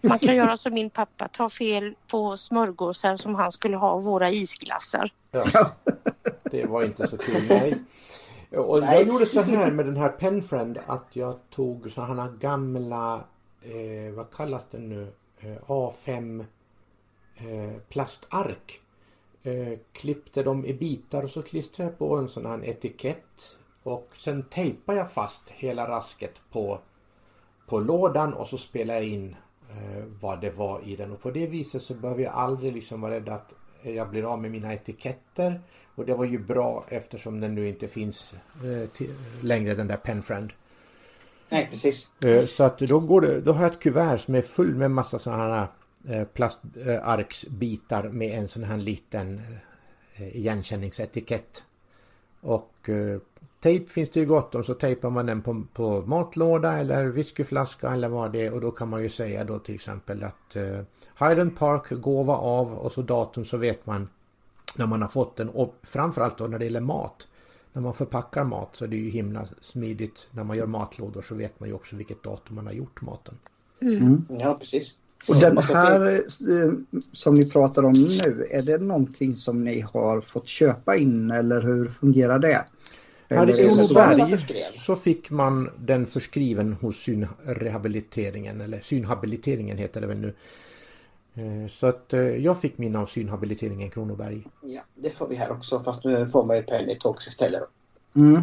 Man 0.00 0.18
kan 0.18 0.36
göra 0.36 0.56
som 0.56 0.74
min 0.74 0.90
pappa, 0.90 1.28
ta 1.28 1.50
fel 1.50 1.94
på 2.08 2.36
smörgåsar 2.36 3.16
som 3.16 3.34
han 3.34 3.52
skulle 3.52 3.76
ha 3.76 3.92
och 3.92 4.02
våra 4.02 4.30
isglassar. 4.30 5.12
Ja. 5.30 5.76
Det 6.50 6.64
var 6.64 6.82
inte 6.82 7.08
så 7.08 7.16
kul, 7.16 7.42
nej. 7.48 7.74
Och 8.56 8.80
Nej. 8.80 8.98
jag 8.98 9.08
gjorde 9.08 9.26
så 9.26 9.40
här 9.40 9.70
med 9.70 9.86
den 9.86 9.96
här 9.96 10.08
Penfriend 10.08 10.78
att 10.86 11.16
jag 11.16 11.38
tog 11.50 11.90
sådana 11.90 12.28
gamla, 12.40 13.24
eh, 13.62 14.14
vad 14.14 14.30
kallas 14.30 14.66
det 14.70 14.78
nu, 14.78 15.12
eh, 15.40 15.56
A5 15.66 16.44
eh, 17.36 17.80
plastark. 17.88 18.80
Eh, 19.42 19.78
klippte 19.92 20.42
dem 20.42 20.64
i 20.64 20.74
bitar 20.74 21.22
och 21.22 21.30
så 21.30 21.42
klistrade 21.42 21.90
jag 21.90 21.98
på 21.98 22.16
en 22.16 22.28
sån 22.28 22.46
här 22.46 22.64
etikett. 22.64 23.56
Och 23.82 24.08
sen 24.14 24.42
tejpade 24.42 24.98
jag 24.98 25.12
fast 25.12 25.50
hela 25.50 25.88
rasket 25.88 26.42
på, 26.52 26.78
på 27.66 27.80
lådan 27.80 28.34
och 28.34 28.48
så 28.48 28.58
spelade 28.58 28.98
jag 28.98 29.08
in 29.08 29.36
eh, 29.70 30.04
vad 30.20 30.40
det 30.40 30.50
var 30.50 30.80
i 30.84 30.96
den. 30.96 31.12
Och 31.12 31.20
på 31.20 31.30
det 31.30 31.46
viset 31.46 31.82
så 31.82 31.94
behöver 31.94 32.22
jag 32.22 32.32
aldrig 32.32 32.72
liksom 32.72 33.00
vara 33.00 33.14
rädd 33.14 33.28
att 33.28 33.54
jag 33.82 34.10
blir 34.10 34.32
av 34.32 34.42
med 34.42 34.50
mina 34.50 34.74
etiketter. 34.74 35.60
Och 35.94 36.06
det 36.06 36.14
var 36.14 36.24
ju 36.24 36.38
bra 36.38 36.84
eftersom 36.88 37.40
den 37.40 37.54
nu 37.54 37.68
inte 37.68 37.88
finns 37.88 38.34
eh, 38.64 39.06
längre 39.42 39.74
den 39.74 39.86
där 39.86 39.96
Penfriend. 39.96 40.52
Nej, 41.48 41.68
precis. 41.70 42.08
Eh, 42.24 42.46
Så 42.46 42.64
att 42.64 42.78
då, 42.78 43.00
går 43.00 43.20
det, 43.20 43.40
då 43.40 43.52
har 43.52 43.62
jag 43.62 43.72
ett 43.72 43.80
kuvert 43.80 44.18
som 44.18 44.34
är 44.34 44.42
full 44.42 44.74
med 44.74 44.90
massa 44.90 45.18
sådana 45.18 45.68
här 46.04 46.24
plastarksbitar 46.24 48.08
med 48.08 48.38
en 48.38 48.48
sån 48.48 48.64
här 48.64 48.76
liten 48.76 49.42
eh, 50.14 50.36
igenkänningsetikett. 50.36 51.64
Och 52.40 52.88
eh, 52.88 53.18
tejp 53.60 53.90
finns 53.90 54.10
det 54.10 54.20
ju 54.20 54.26
gott 54.26 54.54
om 54.54 54.64
så 54.64 54.74
tejpar 54.74 55.10
man 55.10 55.26
den 55.26 55.42
på, 55.42 55.62
på 55.72 56.02
matlåda 56.06 56.78
eller 56.78 57.06
whiskyflaska 57.06 57.90
eller 57.90 58.08
vad 58.08 58.32
det 58.32 58.46
är 58.46 58.52
och 58.52 58.60
då 58.60 58.70
kan 58.70 58.88
man 58.88 59.02
ju 59.02 59.08
säga 59.08 59.44
då 59.44 59.58
till 59.58 59.74
exempel 59.74 60.24
att 60.24 60.56
eh, 60.56 60.80
Hyden 61.28 61.50
Park 61.50 61.90
gåva 61.90 62.36
av 62.36 62.74
och 62.74 62.92
så 62.92 63.02
datum 63.02 63.44
så 63.44 63.56
vet 63.56 63.86
man 63.86 64.08
när 64.76 64.86
man 64.86 65.02
har 65.02 65.08
fått 65.08 65.36
den 65.36 65.48
och 65.48 65.74
framförallt 65.82 66.38
då 66.38 66.46
när 66.46 66.58
det 66.58 66.64
gäller 66.64 66.80
mat. 66.80 67.28
När 67.72 67.82
man 67.82 67.94
förpackar 67.94 68.44
mat 68.44 68.76
så 68.76 68.84
är 68.84 68.88
det 68.88 68.96
ju 68.96 69.10
himla 69.10 69.46
smidigt. 69.60 70.28
När 70.30 70.44
man 70.44 70.56
gör 70.56 70.66
matlådor 70.66 71.22
så 71.22 71.34
vet 71.34 71.60
man 71.60 71.68
ju 71.68 71.74
också 71.74 71.96
vilket 71.96 72.22
datum 72.22 72.56
man 72.56 72.66
har 72.66 72.72
gjort 72.72 73.02
maten. 73.02 73.34
Ja, 74.28 74.56
precis. 74.60 74.94
Och 75.28 75.36
den 75.36 75.58
här 75.58 76.14
eh, 76.14 76.72
som 77.12 77.34
ni 77.34 77.50
pratar 77.50 77.84
om 77.84 77.92
nu, 77.92 78.46
är 78.50 78.62
det 78.62 78.78
någonting 78.78 79.34
som 79.34 79.64
ni 79.64 79.80
har 79.80 80.20
fått 80.20 80.48
köpa 80.48 80.96
in 80.96 81.30
eller 81.30 81.60
hur 81.60 81.88
fungerar 81.88 82.38
det? 82.38 82.64
Här 83.30 83.50
i 83.50 83.52
Kronoberg- 83.52 84.72
så 84.78 84.96
fick 84.96 85.30
man 85.30 85.70
den 85.78 86.06
förskriven 86.06 86.72
hos 86.72 86.96
synrehabiliteringen 86.96 88.60
eller 88.60 88.80
synhabiliteringen 88.80 89.78
heter 89.78 90.00
det 90.00 90.06
väl 90.06 90.18
nu. 90.18 90.34
Eh, 91.34 91.68
Så 91.68 91.86
att 91.86 92.12
eh, 92.12 92.20
jag 92.20 92.60
fick 92.60 92.78
min 92.78 92.96
av 92.96 93.06
synhabiliteringen 93.06 93.90
Kronoberg. 93.90 94.42
Ja, 94.62 94.80
det 94.94 95.10
får 95.10 95.28
vi 95.28 95.36
här 95.36 95.52
också. 95.52 95.82
Fast 95.82 96.04
nu 96.04 96.26
får 96.26 96.44
man 96.44 96.56
ju 96.56 96.62
Penny 96.62 96.94
Talks 96.98 97.26
istället. 97.26 97.62
Mm. 98.16 98.42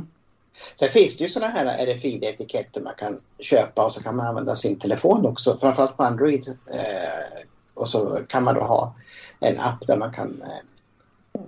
Sen 0.79 0.89
finns 0.89 1.17
det 1.17 1.23
ju 1.23 1.29
sådana 1.29 1.51
här 1.51 1.85
RFID-etiketter 1.87 2.81
man 2.81 2.93
kan 2.97 3.21
köpa 3.39 3.85
och 3.85 3.91
så 3.91 4.03
kan 4.03 4.15
man 4.15 4.27
använda 4.27 4.55
sin 4.55 4.79
telefon 4.79 5.25
också. 5.25 5.57
Framförallt 5.61 5.97
på 5.97 6.03
Android. 6.03 6.47
Eh, 6.47 7.47
och 7.73 7.87
så 7.87 8.19
kan 8.27 8.43
man 8.43 8.55
då 8.55 8.61
ha 8.61 8.95
en 9.39 9.59
app 9.59 9.87
där 9.87 9.97
man 9.97 10.13
kan 10.13 10.43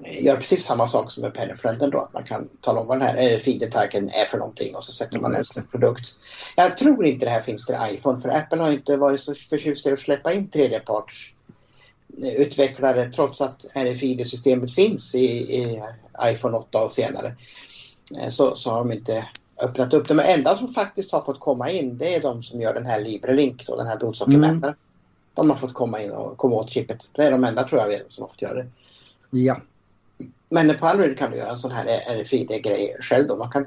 eh, 0.09 0.23
göra 0.23 0.37
precis 0.37 0.65
samma 0.65 0.87
sak 0.87 1.11
som 1.11 1.23
med 1.23 1.33
Pennyfrienden 1.33 1.89
då. 1.89 1.99
Att 1.99 2.13
man 2.13 2.23
kan 2.23 2.49
tala 2.61 2.81
om 2.81 2.87
vad 2.87 2.99
den 2.99 3.07
här 3.07 3.17
RFID-taggen 3.17 4.09
är 4.09 4.25
för 4.25 4.37
någonting 4.37 4.75
och 4.75 4.83
så 4.83 4.91
sätter 4.91 5.19
man 5.19 5.31
på 5.31 5.37
det. 5.37 5.57
en 5.57 5.67
produkt. 5.67 6.09
Jag 6.55 6.77
tror 6.77 7.05
inte 7.05 7.25
det 7.25 7.31
här 7.31 7.41
finns 7.41 7.65
till 7.65 7.75
iPhone 7.91 8.21
för 8.21 8.29
Apple 8.29 8.61
har 8.61 8.71
inte 8.71 8.97
varit 8.97 9.19
så 9.19 9.35
förtjust 9.35 9.85
i 9.85 9.91
att 9.91 9.99
släppa 9.99 10.33
in 10.33 10.49
tredjeparts 10.49 11.33
eh, 12.23 12.41
utvecklare 12.41 13.09
trots 13.09 13.41
att 13.41 13.65
RFID-systemet 13.75 14.75
finns 14.75 15.15
i, 15.15 15.27
i 15.55 15.81
iPhone 16.23 16.57
8 16.57 16.83
och 16.83 16.93
senare. 16.93 17.35
Eh, 18.21 18.29
Så, 18.29 18.55
så 18.55 18.69
har 18.69 18.79
de 18.79 18.91
inte 18.91 19.27
öppnat 19.63 19.93
upp 19.93 20.07
det. 20.07 20.13
Men 20.13 20.25
enda 20.25 20.55
som 20.55 20.67
faktiskt 20.67 21.11
har 21.11 21.21
fått 21.21 21.39
komma 21.39 21.71
in 21.71 21.97
det 21.97 22.15
är 22.15 22.21
de 22.21 22.43
som 22.43 22.61
gör 22.61 22.73
den 22.73 22.85
här 22.85 23.01
LibreLink, 23.01 23.67
då, 23.67 23.75
den 23.75 23.87
här 23.87 23.97
blodsockermätaren. 23.97 24.75
De 25.33 25.49
har 25.49 25.57
fått 25.57 25.73
komma 25.73 26.01
in 26.01 26.11
och 26.11 26.37
komma 26.37 26.55
åt 26.55 26.69
chippet. 26.69 27.07
Det 27.15 27.23
är 27.23 27.31
de 27.31 27.43
enda 27.43 27.63
tror 27.63 27.81
jag 27.81 28.01
som 28.07 28.21
har 28.21 28.27
fått 28.29 28.41
göra 28.41 28.53
det. 28.53 28.67
Ja, 29.29 29.61
Men 30.49 30.77
på 30.77 30.87
Android 30.87 31.17
kan 31.17 31.31
du 31.31 31.37
göra 31.37 31.51
en 31.51 31.57
sån 31.57 31.71
här 31.71 31.85
RFID-grej 32.21 32.95
själv 33.01 33.27
då. 33.27 33.37
Man 33.37 33.51
kan 33.51 33.65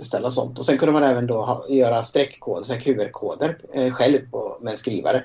ställa 0.00 0.30
sånt. 0.30 0.58
Och 0.58 0.64
sen 0.66 0.78
kunde 0.78 0.92
man 0.92 1.02
även 1.02 1.26
då 1.26 1.40
ha, 1.44 1.68
göra 1.68 2.02
streckkoder, 2.02 2.80
QR-koder 2.80 3.58
eh, 3.74 3.92
själv 3.92 4.30
på, 4.30 4.58
med 4.60 4.70
en 4.70 4.78
skrivare. 4.78 5.24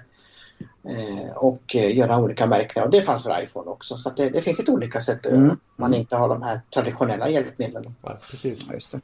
Eh, 0.84 1.38
och 1.38 1.76
eh, 1.76 1.98
göra 1.98 2.20
olika 2.22 2.48
märkningar. 2.48 2.86
Och 2.86 2.92
det 2.92 3.02
fanns 3.02 3.24
för 3.24 3.44
iPhone 3.44 3.70
också. 3.72 3.98
Så 3.98 4.10
att 4.10 4.18
det, 4.18 4.30
det 4.30 4.42
finns 4.42 4.58
lite 4.58 4.72
olika 4.72 5.00
sätt 5.02 5.26
att 5.26 5.32
göra. 5.32 5.44
Mm. 5.44 5.58
Man 5.76 5.94
inte 5.94 6.18
har 6.18 6.30
de 6.30 6.42
här 6.42 6.62
traditionella 6.74 7.30
hjälpmedlen. 7.30 7.96
Ja, 8.02 8.18
precis. 8.32 8.66
ja, 8.68 8.74
just 8.74 8.92
det. 8.92 9.02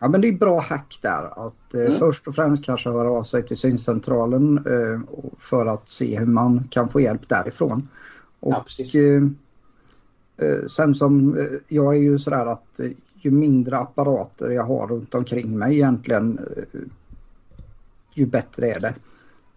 Ja 0.00 0.08
men 0.08 0.20
det 0.20 0.28
är 0.28 0.32
bra 0.32 0.60
hack 0.60 0.98
där. 1.02 1.46
Att 1.46 1.74
eh, 1.74 1.80
Mm. 1.86 1.98
först 1.98 2.28
och 2.28 2.34
främst 2.34 2.64
kanske 2.64 2.90
höra 2.90 3.10
av 3.10 3.24
sig 3.24 3.46
till 3.46 3.56
syncentralen 3.56 4.58
eh, 4.58 5.00
för 5.38 5.66
att 5.66 5.88
se 5.88 6.18
hur 6.18 6.26
man 6.26 6.68
kan 6.70 6.88
få 6.88 7.00
hjälp 7.00 7.28
därifrån. 7.28 7.88
Och 8.40 8.52
Ja, 8.52 8.62
precis. 8.66 8.94
eh, 8.94 9.22
sen 10.66 10.94
som 10.94 11.38
eh, 11.38 11.44
jag 11.68 11.96
är 11.96 12.00
ju 12.00 12.18
sådär 12.18 12.46
att 12.46 12.80
eh, 12.80 12.90
ju 13.14 13.30
mindre 13.30 13.78
apparater 13.78 14.50
jag 14.50 14.64
har 14.64 14.88
runt 14.88 15.14
omkring 15.14 15.58
mig 15.58 15.74
egentligen 15.74 16.38
eh, 16.38 16.80
ju 18.14 18.26
bättre 18.26 18.72
är 18.72 18.80
det. 18.80 18.94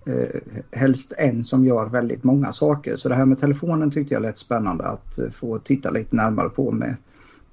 Eh, 0.08 0.42
helst 0.80 1.14
en 1.18 1.44
som 1.44 1.66
gör 1.66 1.86
väldigt 1.86 2.24
många 2.24 2.54
saker. 2.54 2.96
Så 2.96 3.10
det 3.10 3.16
här 3.16 3.26
med 3.26 3.40
telefonen 3.40 3.92
tyckte 3.92 4.14
jag 4.14 4.24
lät 4.24 4.38
spännande 4.38 4.84
att 4.84 5.18
eh, 5.18 5.32
få 5.32 5.60
titta 5.60 5.92
lite 5.92 6.16
närmare 6.16 6.50
på 6.50 6.72
med 6.72 6.96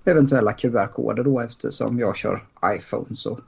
eventuella 0.04 0.52
QR-koder 0.52 1.24
då 1.24 1.40
eftersom 1.40 1.98
jag 1.98 2.16
kör 2.16 2.46
iPhone. 2.66 3.16
Så. 3.16 3.38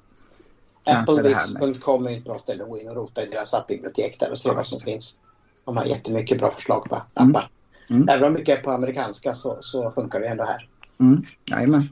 Applevis.com 0.84 2.06
är 2.06 2.18
ett 2.18 2.24
bra 2.24 2.34
ställe 2.34 2.62
att 2.62 2.70
gå 2.70 2.78
in 2.78 2.88
och 2.88 2.96
rota 2.96 3.22
i 3.22 3.28
deras 3.28 3.54
appbibliotek 3.54 4.20
där 4.20 4.30
och 4.30 4.38
se 4.38 4.50
vad 4.50 4.66
som 4.66 4.80
finns. 4.80 5.18
De 5.64 5.76
har 5.76 5.84
jättemycket 5.84 6.38
bra 6.38 6.50
förslag 6.50 6.84
på 6.88 6.94
appar. 6.94 7.22
Mm. 7.22 7.42
Även 7.88 8.24
om 8.24 8.32
mycket 8.32 8.58
är 8.58 8.62
på 8.62 8.70
amerikanska 8.70 9.34
så, 9.34 9.56
så 9.60 9.90
funkar 9.90 10.20
det 10.20 10.26
ändå 10.26 10.44
här. 10.44 10.68
Mm, 11.00 11.22
jajamän. 11.44 11.88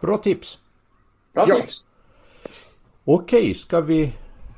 Bra 0.00 0.18
tips. 0.18 0.58
Bra 1.32 1.44
Ja. 1.48 1.54
tips! 1.56 1.84
Okej, 3.04 3.54
ska 3.54 3.80
vi... 3.80 4.02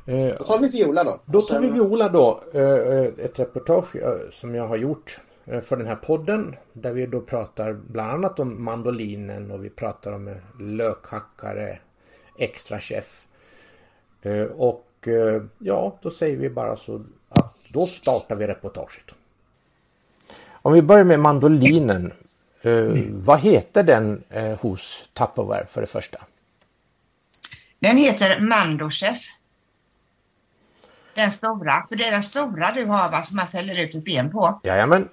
Eh, 0.06 0.34
Då 0.38 0.44
tar 0.44 0.58
vi 0.58 0.68
Viola 0.68 1.04
då. 1.04 1.20
Då 1.26 1.40
tar 1.40 1.54
sen- 1.54 1.62
vi 1.62 1.70
Viola 1.70 2.08
då, 2.08 2.42
eh, 2.54 2.60
eh, 2.62 3.04
ett 3.18 3.38
reportage 3.38 3.96
eh, 3.96 4.30
som 4.30 4.54
jag 4.54 4.68
har 4.68 4.76
gjort 4.76 5.18
eh, 5.44 5.60
för 5.60 5.76
den 5.76 5.86
här 5.86 5.96
podden. 5.96 6.56
Där 6.72 6.92
vi 6.92 7.06
då 7.06 7.20
pratar 7.20 7.72
bland 7.72 8.10
annat 8.12 8.40
om 8.40 8.64
mandolinen 8.64 9.50
och 9.50 9.64
vi 9.64 9.70
pratar 9.70 10.12
om 10.12 10.34
lökhackare, 10.60 11.78
extra 12.38 12.80
chef. 12.80 13.26
Eh, 14.22 14.42
Och 14.42 14.86
eh, 15.08 15.42
ja, 15.58 15.98
då 16.02 16.10
säger 16.10 16.36
vi 16.36 16.50
bara 16.50 16.76
så 16.76 17.04
att 17.28 17.54
då 17.72 17.86
startar 17.86 18.36
vi 18.36 18.46
reportaget. 18.46 19.14
Om 20.70 20.74
vi 20.74 20.82
börjar 20.82 21.04
med 21.04 21.20
mandolinen. 21.20 22.12
eh, 22.62 22.72
Vad 23.10 23.40
heter 23.40 23.82
den 23.82 24.22
eh, 24.30 24.58
hos 24.60 25.08
Tupperware 25.12 25.66
för 25.66 25.80
det 25.80 25.86
första? 25.86 26.18
Den 27.80 27.96
heter 27.96 28.40
Mandochef. 28.40 29.18
Den 31.14 31.30
stora, 31.30 31.86
för 31.88 31.96
det 31.96 32.04
är 32.06 32.10
den 32.10 32.22
stora 32.22 32.72
du 32.72 32.84
har 32.84 33.08
va, 33.10 33.22
som 33.22 33.36
man 33.36 33.48
fäller 33.48 33.76
ut 33.76 33.94
ett 33.94 34.04
ben 34.04 34.30
på. 34.30 34.60
Jajamän, 34.64 35.08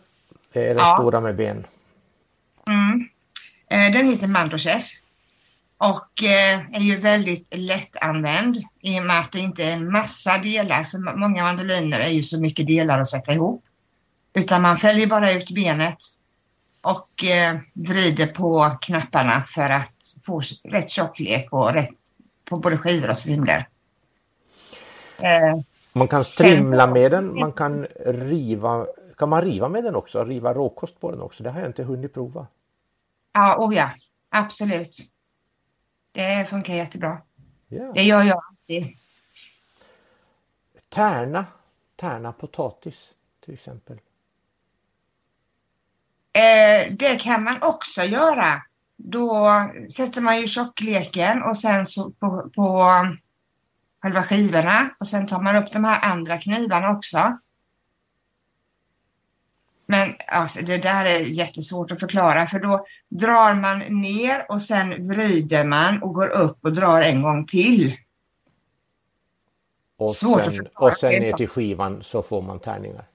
det 0.54 0.64
är 0.64 0.68
den 0.76 0.78
Ja. 0.78 0.98
stora 1.00 1.22
med 1.22 1.36
ben. 1.36 1.66
Mm. 2.70 3.08
Eh, 3.70 3.94
Den 3.94 4.06
heter 4.08 4.28
Mandochef 4.28 4.86
och 5.78 6.24
eh, 6.24 6.60
är 6.76 6.80
ju 6.82 6.98
väldigt 6.98 7.58
lättanvänd 7.58 8.64
i 8.82 9.00
och 9.00 9.04
med 9.06 9.20
att 9.20 9.32
det 9.32 9.40
inte 9.40 9.64
är 9.64 9.72
en 9.72 9.92
massa 9.92 10.38
delar, 10.38 10.84
för 10.84 10.98
må- 10.98 11.16
många 11.16 11.44
mandoliner 11.44 12.00
är 12.00 12.10
ju 12.10 12.24
så 12.24 12.42
mycket 12.42 12.68
delar 12.68 13.00
att 13.00 13.08
sätta 13.08 13.34
ihop. 13.34 13.64
Utan 14.34 14.62
man 14.62 14.78
fäller 14.78 15.08
bara 15.08 15.32
ut 15.32 15.50
benet 15.50 15.98
och 16.82 17.24
eh, 17.24 17.60
vrider 17.74 18.28
på 18.28 18.78
knapparna 18.82 19.44
för 19.44 19.70
att 19.70 19.96
få 20.26 20.42
rätt 20.64 20.90
tjocklek 20.90 21.54
och 21.54 21.74
rätt 21.74 21.90
på 22.50 22.58
både 22.58 22.78
skivor 22.78 23.10
och 23.10 23.18
strimlor. 23.18 23.66
Eh, 25.20 25.56
Man 25.94 26.08
kan 26.08 26.24
strimla 26.24 26.88
med 26.88 27.12
den, 27.12 27.40
man 27.40 27.52
kan 27.52 27.86
riva. 28.06 28.88
Kan 29.18 29.30
man 29.30 29.42
riva 29.42 29.70
med 29.70 29.84
den 29.84 29.96
också? 29.96 30.24
Riva 30.24 30.54
råkost 30.54 31.00
på 31.00 31.12
den 31.12 31.22
också? 31.22 31.44
Det 31.44 31.50
har 31.50 31.60
jag 31.60 31.70
inte 31.70 31.84
hunnit 31.84 32.14
prova. 32.14 32.48
ja, 33.34 33.56
oh 33.58 33.76
ja, 33.76 33.90
absolut. 34.30 34.98
Det 36.12 36.50
funkar 36.50 36.74
jättebra. 36.74 37.22
Ja. 37.68 37.92
Det 37.96 38.04
gör 38.04 38.24
jag 38.24 38.42
alltid. 38.50 38.88
Tärna, 40.90 41.46
tärna 41.96 42.32
potatis 42.34 43.14
till 43.46 43.54
exempel. 43.54 44.00
Eh, 46.34 46.94
det 46.94 47.22
kan 47.22 47.44
man 47.44 47.58
också 47.62 48.02
göra. 48.04 48.62
Då 48.98 49.48
sätter 49.96 50.22
man 50.22 50.42
ju 50.42 50.48
tjockleken 50.48 51.44
och 51.44 51.58
sen 51.58 51.86
så 51.86 52.12
på, 52.12 52.50
på 52.56 52.92
själva 54.02 54.24
skivorna 54.24 54.90
och 55.00 55.08
sen 55.08 55.28
tar 55.28 55.42
man 55.42 55.56
upp 55.56 55.74
de 55.74 55.84
här 55.84 56.12
andra 56.12 56.38
knivarna 56.38 56.92
också. 56.92 57.38
Men 59.86 60.16
alltså, 60.28 60.66
det 60.66 60.78
där 60.78 61.06
är 61.06 61.20
jättesvårt 61.20 61.92
att 61.92 62.00
förklara 62.00 62.48
för 62.48 62.60
då 62.60 62.86
drar 63.10 63.54
man 63.56 63.80
ner 63.80 64.52
och 64.52 64.62
sen 64.62 65.08
vrider 65.08 65.66
man 65.66 66.04
och 66.04 66.14
går 66.14 66.28
upp 66.28 66.66
och 66.66 66.74
drar 66.74 67.02
en 67.02 67.22
gång 67.22 67.46
till. 67.46 67.98
Och 69.98 70.16
Svårt 70.16 70.40
att 70.40 70.46
sen, 70.46 70.54
förklara. 70.54 70.92
och 70.92 70.98
sen 70.98 71.10
ner 71.12 71.34
till 71.34 71.50
skivan 71.50 72.04
så 72.04 72.22
får 72.22 72.42
man 72.42 72.60
tärningar. 72.60 73.06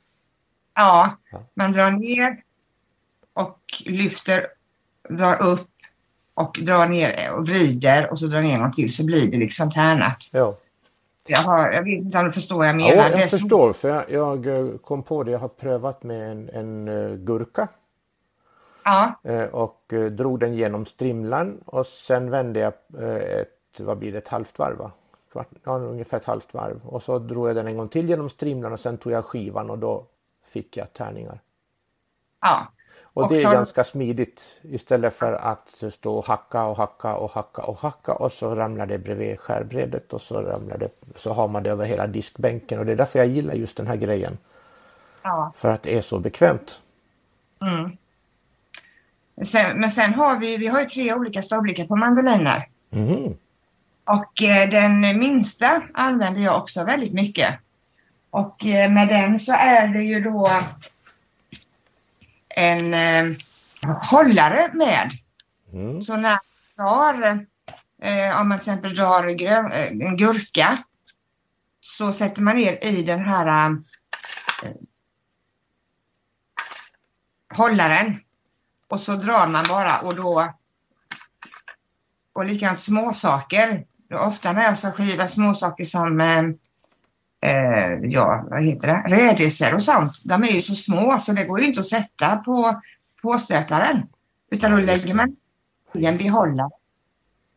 Ja, 0.75 1.17
Ja. 1.31 1.43
man 1.55 1.73
drar 1.73 1.91
ner 1.91 2.43
och 3.35 3.59
lyfter, 3.87 4.47
drar 5.09 5.43
upp 5.43 5.68
och 6.35 6.59
drar 6.62 6.89
ner 6.89 7.35
och 7.37 7.49
vrider 7.49 8.12
och 8.12 8.18
så 8.18 8.26
drar 8.26 8.43
ner 8.43 8.55
en 8.55 8.61
gång 8.61 8.72
till 8.72 8.95
så 8.95 9.07
blir 9.07 9.30
det 9.30 9.37
liksom 9.37 9.70
tärnat. 9.70 10.30
Ja, 10.33 10.57
Jag, 11.26 11.39
har, 11.39 11.72
jag 11.72 11.83
vet 11.83 11.99
inte 11.99 12.18
om 12.18 12.24
du 12.24 12.33
förstår 12.33 12.57
vad 12.57 12.68
jag 12.68 12.80
ja 12.80 12.95
menar. 12.95 13.11
Är 13.11 13.18
jag 13.18 13.30
förstår 13.30 13.72
för 13.72 13.89
jag, 13.89 14.11
jag 14.11 14.47
eh, 14.47 14.76
kom 14.78 15.03
på 15.03 15.22
det. 15.22 15.30
Jag 15.30 15.39
har 15.39 15.49
prövat 15.49 16.03
med 16.03 16.30
en, 16.30 16.49
en 16.49 16.89
eh, 16.89 17.16
gurka 17.16 17.68
Ja, 18.85 19.20
eh, 19.22 19.45
och 19.45 19.93
drog 20.11 20.41
den 20.41 20.55
genom 20.55 20.87
strimlan 20.87 21.61
och 21.64 21.87
sen 21.87 22.30
vände 22.30 22.61
jag 22.61 22.72
ett, 23.41 23.80
vad 23.80 23.99
blir 23.99 24.12
det, 24.12 24.18
ett 24.18 24.28
halvt 24.28 24.59
varv 24.59 24.76
va? 24.76 24.91
Kvart, 25.33 25.49
ja, 25.64 25.78
ungefär 25.78 26.16
ett 26.16 26.24
halvt 26.24 26.55
varv 26.55 26.80
och 26.87 27.03
så 27.03 27.18
drog 27.18 27.49
jag 27.49 27.57
den 27.57 27.66
en 27.66 27.76
gång 27.76 27.89
till 27.89 28.09
genom 28.09 28.28
strimlan 28.28 28.72
och 28.72 28.80
sen 28.80 28.99
tog 28.99 29.12
jag 29.12 29.24
skivan 29.24 29.70
och 29.70 29.78
då 29.78 30.07
fick 30.45 30.76
jag 30.76 30.93
tärningar. 30.93 31.41
ja. 32.41 32.72
Och, 33.05 33.22
Och 33.22 33.28
det 33.32 33.38
är 33.38 33.42
tar- 33.42 33.53
ganska 33.53 33.84
smidigt 33.84 34.61
istället 34.62 35.14
för 35.14 35.32
att 35.32 35.84
stå 35.90 36.14
och 36.18 36.26
hacka 36.26 36.64
och 36.64 36.76
hacka 36.76 37.14
och 37.14 37.30
hacka 37.30 37.62
och 37.62 37.78
hacka 37.78 38.12
och 38.12 38.32
så 38.32 38.55
ramlar 38.55 38.86
det 38.86 38.98
bredvid 38.98 39.40
skärbrädet 39.40 40.12
och 40.12 40.20
så 40.20 40.42
ramlar 40.42 40.78
det 40.78 40.88
så 41.16 41.32
har 41.32 41.48
man 41.48 41.62
det 41.62 41.70
över 41.70 41.84
hela 41.86 42.07
diskbänken 42.07 42.78
och 42.78 42.86
det 42.86 42.92
är 42.92 42.96
därför 42.96 43.18
jag 43.18 43.28
gillar 43.28 43.55
just 43.55 43.76
den 43.76 43.86
här 43.86 43.96
grejen. 43.96 44.38
ja. 45.22 45.53
För 45.57 45.68
att 45.68 45.82
det 45.82 45.96
är 45.96 46.00
så 46.03 46.18
bekvämt. 46.20 46.80
Mm. 47.62 47.96
Sen, 49.44 49.80
men 49.80 49.90
sen 49.90 50.14
har 50.14 50.38
vi, 50.38 50.57
vi 50.57 50.66
har 50.66 50.80
ju 50.80 50.86
tre 50.86 51.14
olika 51.14 51.42
storlekar 51.42 51.86
på 51.86 51.96
mandoliner. 51.96 52.68
Mhm. 52.90 53.36
Och 54.05 54.42
eh, 54.42 54.70
den 54.70 55.00
minsta 55.18 55.82
använder 55.94 56.40
jag 56.40 56.57
också 56.57 56.84
väldigt 56.84 57.12
mycket. 57.12 57.55
Och 58.30 58.66
eh, 58.66 58.90
med 58.90 59.09
den 59.09 59.38
så 59.38 59.53
är 59.53 59.86
det 59.86 60.03
ju 60.03 60.20
då 60.20 60.50
en 62.57 62.94
eh, 62.94 63.36
hållare 64.11 64.70
med. 64.72 65.11
Mm. 65.72 66.00
Så 66.00 66.16
när 66.16 66.38
man 66.76 66.86
drar, 66.86 67.46
eh, 68.03 68.40
om 68.40 68.48
man 68.48 68.59
till 68.59 68.70
exempel 68.70 68.94
drar 68.94 69.28
grön, 69.28 69.72
eh, 69.72 69.86
en 69.86 70.16
gurka 70.16 70.78
så 71.80 72.12
sätter 72.12 72.42
man 72.42 72.57
ner 72.57 72.84
i 72.84 73.03
den 73.03 73.24
här 73.24 73.70
eh, 74.62 74.70
hållaren 77.57 78.20
och 78.88 79.00
så 79.00 79.12
drar 79.12 79.46
man 79.46 79.64
bara 79.68 79.99
och 79.99 80.16
då 80.16 80.53
och 82.33 82.45
likadant 82.45 82.80
småsaker. 82.80 83.84
Ofta 84.14 84.53
när 84.53 84.62
jag 84.62 84.79
ska 84.79 84.91
skiva 84.91 85.26
småsaker 85.26 85.84
som 85.84 86.20
eh, 87.43 87.83
eh, 87.83 87.99
ja, 88.03 88.47
vad 88.51 88.64
heter 88.64 88.89
det, 88.89 89.17
rädisor 89.17 89.75
och 89.75 89.83
sånt. 89.83 90.21
De 90.25 90.43
är 90.43 90.53
ju 90.53 90.63
så 90.63 90.75
små 90.75 91.19
så 91.19 91.33
det 91.33 91.45
går 91.45 91.61
ju 91.61 91.67
inte 91.67 91.81
att 91.81 91.87
sätta 91.87 92.37
på 92.37 92.83
påstötaren. 93.23 94.03
Utan 94.51 94.71
då 94.71 94.77
lägger 94.77 95.14
man 95.14 95.37
i 95.95 96.07
en 96.07 96.17
behållare 96.17 96.71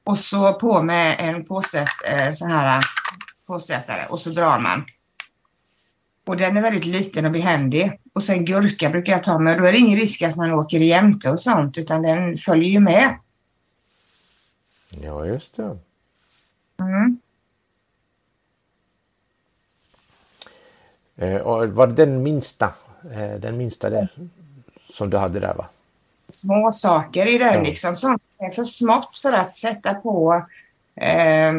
och 0.03 0.19
så 0.19 0.53
på 0.53 0.83
med 0.83 1.15
en 1.19 1.45
påstöt, 1.45 1.89
eh, 2.05 2.31
så 2.31 2.47
här 2.47 2.83
påstötare 3.47 4.05
och 4.09 4.19
så 4.19 4.29
drar 4.29 4.59
man. 4.59 4.85
Och 6.25 6.37
den 6.37 6.57
är 6.57 6.61
väldigt 6.61 6.85
liten 6.85 7.25
och 7.25 7.31
behändig. 7.31 7.99
Och 8.13 8.23
sen 8.23 8.45
gurka 8.45 8.89
brukar 8.89 9.13
jag 9.13 9.23
ta 9.23 9.39
med. 9.39 9.57
Då 9.57 9.65
är 9.65 9.71
det 9.71 9.77
ingen 9.77 9.99
risk 9.99 10.21
att 10.21 10.35
man 10.35 10.51
åker 10.51 10.79
jämte 10.79 11.29
och 11.29 11.41
sånt 11.41 11.77
utan 11.77 12.01
den 12.01 12.37
följer 12.37 12.69
ju 12.69 12.79
med. 12.79 13.19
Ja, 14.89 15.25
just 15.25 15.55
det. 15.55 15.77
Mm. 16.79 17.19
Och 21.43 21.67
var 21.67 21.87
det 21.87 21.93
den 21.93 22.23
minsta, 22.23 22.73
eh, 23.11 23.39
den 23.39 23.57
minsta 23.57 23.89
där 23.89 24.07
som 24.93 25.09
du 25.09 25.17
hade 25.17 25.39
där 25.39 25.53
va? 25.53 25.65
Små 26.27 26.71
saker 26.71 27.27
i 27.27 27.37
den 27.37 27.53
Ja. 27.53 27.61
liksom. 27.61 27.95
Sånt 27.95 28.21
är 28.37 28.49
för 28.49 28.63
smått 28.63 29.17
för 29.17 29.33
att 29.33 29.55
sätta 29.55 29.93
på 29.93 30.45
eh, 30.95 31.53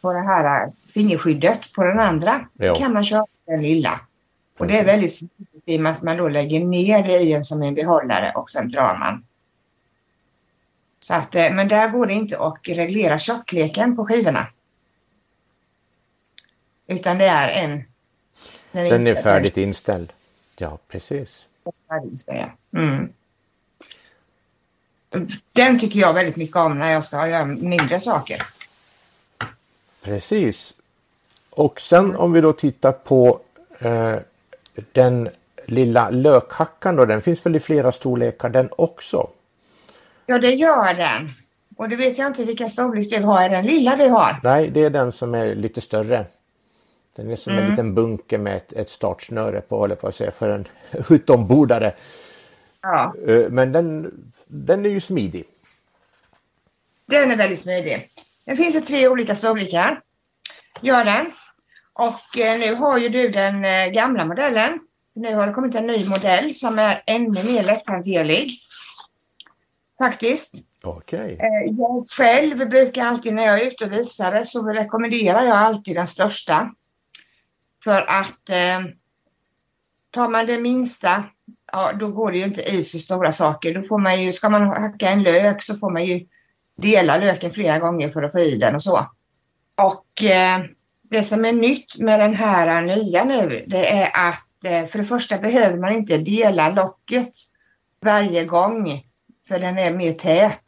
på 0.00 0.12
det 0.12 0.20
här 0.20 0.72
fingerskyddet 0.94 1.72
på 1.72 1.84
den 1.84 2.00
andra. 2.00 2.46
Då 2.52 2.74
kan 2.74 2.92
man 2.92 3.04
köra 3.04 3.26
den 3.46 3.62
lilla. 3.62 4.00
Och 4.58 4.66
det 4.66 4.78
är 4.78 4.84
väldigt 4.84 5.16
smidigt 5.16 5.62
i 5.64 5.76
och 5.76 5.80
med 5.80 5.92
att 5.92 6.02
man 6.02 6.16
då 6.16 6.28
lägger 6.28 6.60
ner 6.60 7.02
det 7.02 7.18
i 7.18 7.32
en 7.32 7.44
som 7.44 7.62
en 7.62 7.74
behållare 7.74 8.32
och 8.34 8.50
sen 8.50 8.70
drar 8.70 8.98
man. 8.98 9.24
Så 11.00 11.14
att, 11.14 11.34
eh, 11.34 11.52
men 11.52 11.68
där 11.68 11.88
går 11.88 12.06
det 12.06 12.14
inte 12.14 12.38
att 12.38 12.58
reglera 12.64 13.18
tjockleken 13.18 13.96
på 13.96 14.06
skivorna. 14.06 14.46
Utan 16.86 17.18
det 17.18 17.26
är 17.26 17.48
en... 17.64 17.84
Den 18.72 18.86
är, 18.86 18.90
den 18.90 19.06
är 19.06 19.14
färdigt 19.14 19.56
inställd. 19.56 20.12
Ja, 20.56 20.78
precis. 20.88 21.46
Mm. 22.76 23.12
Den 25.52 25.78
tycker 25.78 26.00
jag 26.00 26.12
väldigt 26.12 26.36
mycket 26.36 26.56
om 26.56 26.78
när 26.78 26.92
jag 26.92 27.04
ska 27.04 27.28
göra 27.28 27.44
mindre 27.44 28.00
saker. 28.00 28.42
Precis. 30.02 30.74
Och 31.50 31.80
sen 31.80 32.16
om 32.16 32.32
vi 32.32 32.40
då 32.40 32.52
tittar 32.52 32.92
på 32.92 33.40
eh, 33.78 34.16
den 34.92 35.28
lilla 35.66 36.10
lökhackan 36.10 36.96
då, 36.96 37.04
den 37.04 37.22
finns 37.22 37.46
väl 37.46 37.56
i 37.56 37.60
flera 37.60 37.92
storlekar 37.92 38.48
den 38.48 38.68
också? 38.72 39.30
Ja, 40.26 40.38
det 40.38 40.50
gör 40.50 40.94
den. 40.94 41.32
Och 41.76 41.88
det 41.88 41.96
vet 41.96 42.18
jag 42.18 42.26
inte 42.26 42.44
vilken 42.44 42.68
storlek 42.68 43.10
du 43.10 43.22
har. 43.22 43.42
Är 43.42 43.48
den 43.48 43.66
lilla 43.66 43.96
du 43.96 44.08
har? 44.08 44.40
Nej, 44.42 44.70
det 44.70 44.84
är 44.84 44.90
den 44.90 45.12
som 45.12 45.34
är 45.34 45.54
lite 45.54 45.80
större. 45.80 46.26
Den 47.16 47.30
är 47.30 47.36
som 47.36 47.52
mm. 47.52 47.64
en 47.64 47.70
liten 47.70 47.94
bunke 47.94 48.38
med 48.38 48.56
ett, 48.56 48.72
ett 48.72 48.90
startsnöre 48.90 49.60
på, 49.60 49.78
håller 49.78 49.94
på 49.94 50.08
att 50.08 50.14
säga, 50.14 50.30
för 50.30 50.48
en 50.48 50.68
utombordare. 51.10 51.92
Ja. 52.82 53.14
Eh, 53.26 53.48
men 53.50 53.72
den, 53.72 54.12
den 54.46 54.86
är 54.86 54.90
ju 54.90 55.00
smidig. 55.00 55.44
Den 57.06 57.30
är 57.30 57.36
väldigt 57.36 57.58
smidig. 57.58 58.10
Den 58.44 58.56
finns 58.56 58.76
i 58.76 58.80
tre 58.80 59.08
olika 59.08 59.34
storlekar. 59.34 60.00
Gör 60.82 61.04
den. 61.04 61.26
Och 61.92 62.40
eh, 62.40 62.58
nu 62.58 62.74
har 62.74 62.98
ju 62.98 63.08
du 63.08 63.28
den 63.28 63.64
eh, 63.64 63.86
gamla 63.86 64.24
modellen. 64.24 64.80
Nu 65.14 65.34
har 65.34 65.46
det 65.46 65.52
kommit 65.52 65.74
en 65.74 65.86
ny 65.86 66.08
modell 66.08 66.54
som 66.54 66.78
är 66.78 67.02
ännu 67.06 67.44
mer 67.44 67.62
lätthanterlig. 67.62 68.50
Faktiskt. 69.98 70.54
Okay. 70.82 71.36
Jag 71.78 72.04
själv 72.06 72.68
brukar 72.68 73.06
alltid 73.06 73.34
när 73.34 73.46
jag 73.46 73.60
är 73.60 73.66
ute 73.66 73.84
och 73.84 73.92
visar 73.92 74.44
så 74.44 74.72
rekommenderar 74.72 75.42
jag 75.42 75.56
alltid 75.56 75.96
den 75.96 76.06
största. 76.06 76.74
För 77.84 78.02
att 78.08 78.48
eh, 78.48 78.80
tar 80.10 80.28
man 80.28 80.46
det 80.46 80.60
minsta, 80.60 81.24
ja 81.72 81.92
då 81.92 82.08
går 82.08 82.32
det 82.32 82.38
ju 82.38 82.44
inte 82.44 82.62
i 82.62 82.82
så 82.82 82.98
stora 82.98 83.32
saker. 83.32 83.74
Då 83.74 83.82
får 83.82 83.98
man 83.98 84.22
ju, 84.22 84.32
ska 84.32 84.48
man 84.48 84.62
hacka 84.62 85.08
en 85.08 85.22
lök 85.22 85.62
så 85.62 85.76
får 85.76 85.90
man 85.90 86.04
ju 86.04 86.26
dela 86.76 87.16
löken 87.16 87.50
flera 87.50 87.78
gånger 87.78 88.10
för 88.10 88.22
att 88.22 88.32
få 88.32 88.38
i 88.38 88.56
den 88.56 88.74
och 88.74 88.82
så. 88.82 89.10
Och 89.82 90.22
eh, 90.22 90.60
det 91.02 91.22
som 91.22 91.44
är 91.44 91.52
nytt 91.52 91.98
med 91.98 92.20
den 92.20 92.34
här 92.34 92.82
nya 92.82 93.24
nu, 93.24 93.64
det 93.66 93.92
är 93.92 94.28
att 94.28 94.64
eh, 94.64 94.86
för 94.86 94.98
det 94.98 95.04
första 95.04 95.38
behöver 95.38 95.78
man 95.78 95.92
inte 95.92 96.18
dela 96.18 96.70
locket 96.70 97.32
varje 98.00 98.44
gång, 98.44 99.04
för 99.48 99.58
den 99.58 99.78
är 99.78 99.94
mer 99.94 100.12
tät. 100.12 100.62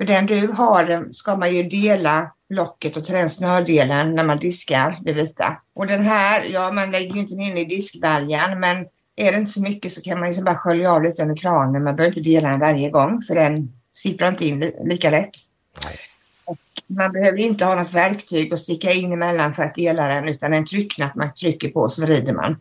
För 0.00 0.04
den 0.04 0.26
du 0.26 0.46
har 0.46 1.12
ska 1.12 1.36
man 1.36 1.54
ju 1.54 1.62
dela 1.62 2.32
locket 2.48 2.96
och 2.96 3.04
till 3.04 3.14
den 3.14 3.30
snördelen 3.30 4.14
när 4.14 4.24
man 4.24 4.38
diskar 4.38 5.00
det 5.04 5.12
vita. 5.12 5.56
Och 5.74 5.86
den 5.86 6.02
här, 6.02 6.44
ja 6.44 6.72
man 6.72 6.90
lägger 6.90 7.14
ju 7.14 7.20
inte 7.20 7.34
in 7.34 7.58
i 7.58 7.64
diskbaljan 7.64 8.60
men 8.60 8.76
är 9.16 9.32
det 9.32 9.38
inte 9.38 9.50
så 9.50 9.62
mycket 9.62 9.92
så 9.92 10.02
kan 10.02 10.18
man 10.18 10.28
liksom 10.28 10.44
bara 10.44 10.58
skölja 10.58 10.92
av 10.92 11.02
lite 11.02 11.22
under 11.22 11.36
kranen. 11.36 11.84
Man 11.84 11.96
behöver 11.96 12.18
inte 12.18 12.30
dela 12.30 12.48
den 12.48 12.60
varje 12.60 12.90
gång 12.90 13.22
för 13.26 13.34
den 13.34 13.72
sipprar 13.92 14.28
inte 14.28 14.46
in 14.46 14.60
li 14.60 14.72
lika 14.84 15.10
lätt. 15.10 15.32
Och 16.44 16.58
man 16.86 17.12
behöver 17.12 17.38
inte 17.38 17.64
ha 17.64 17.74
något 17.74 17.94
verktyg 17.94 18.54
att 18.54 18.60
sticka 18.60 18.92
in 18.92 19.12
emellan 19.12 19.54
för 19.54 19.62
att 19.62 19.74
dela 19.74 20.08
den 20.08 20.28
utan 20.28 20.54
en 20.54 20.66
tryckknapp 20.66 21.14
man 21.14 21.34
trycker 21.34 21.68
på 21.68 21.88
så 21.88 22.02
vrider 22.02 22.32
man. 22.32 22.56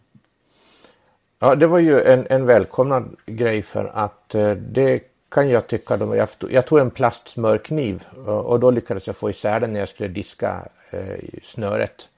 Ja, 1.40 1.56
det 1.56 1.68
var 1.68 1.80
ju 1.80 2.02
en, 2.02 2.28
en 2.30 2.46
välkomnad 2.46 3.16
grej 3.26 3.62
för 3.62 3.92
att 3.94 4.36
eh, 4.36 4.52
det 4.52 5.09
kan 5.30 5.50
jag 5.50 5.68
tycka. 5.68 5.98
De, 5.98 6.28
jag, 6.50 6.66
tog 6.66 6.80
en 6.80 6.92
plastsmörkniv 6.92 8.04
och, 8.26 8.46
och 8.46 8.60
då 8.60 8.72
lyckades 8.72 9.08
jag 9.08 9.16
få 9.16 9.30
isär 9.30 9.60
den 9.60 9.74
när 9.74 9.80
jag 9.80 9.90
skulle 9.90 10.10
diska 10.10 10.68
eh, 10.90 11.20
snöret. 11.44 12.10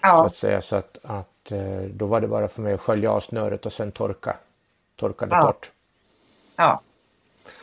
Ja. 0.00 0.18
Så 0.18 0.24
att 0.24 0.36
säga. 0.36 0.62
Så 0.62 0.76
att, 0.76 0.98
att 1.02 1.52
eh, 1.52 1.80
då 1.94 2.06
var 2.06 2.20
det 2.20 2.28
bara 2.28 2.48
för 2.48 2.62
mig 2.62 2.72
att 2.72 2.80
skölja 2.80 3.10
av 3.10 3.20
snöret 3.20 3.66
och 3.66 3.72
sen 3.72 3.92
torka, 3.92 4.36
torka 4.96 5.26
det 5.26 5.34
ja. 5.34 5.42
torrt. 5.42 5.70
Ja. 6.56 6.80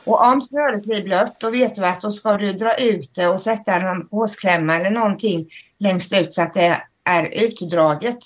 Och 0.05 0.21
om 0.21 0.41
snöret 0.41 0.83
blir 0.83 1.03
blött 1.03 1.39
då 1.39 1.49
vet 1.49 1.75
du 1.75 1.85
att 1.85 2.01
då 2.01 2.11
ska 2.11 2.37
du 2.37 2.53
dra 2.53 2.77
ut 2.77 3.09
det 3.15 3.27
och 3.27 3.41
sätta 3.41 3.75
en 3.75 4.07
påsklämma 4.07 4.79
eller 4.79 4.91
någonting 4.91 5.49
längst 5.77 6.13
ut 6.13 6.33
så 6.33 6.41
att 6.41 6.53
det 6.53 6.81
är 7.03 7.25
utdraget 7.25 8.19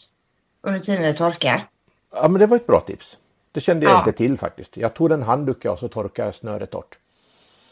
under 0.62 0.80
tiden 0.80 1.02
det 1.02 1.14
torkar. 1.14 1.68
Ja 2.12 2.28
men 2.28 2.40
det 2.40 2.46
var 2.46 2.58
ett 2.58 2.68
bra 2.68 2.80
tips. 2.80 3.18
Det 3.58 3.62
kände 3.62 3.86
jag 3.86 3.94
ja. 3.94 4.00
inte 4.00 4.12
till 4.12 4.38
faktiskt. 4.38 4.78
Jag 4.78 4.94
tog 4.94 5.12
en 5.12 5.24
handduk 5.24 5.66
och 5.66 5.80
så 5.80 5.88
torkade 5.88 6.28
jag 6.28 6.36
snöret 6.36 6.72
torrt. 6.72 6.98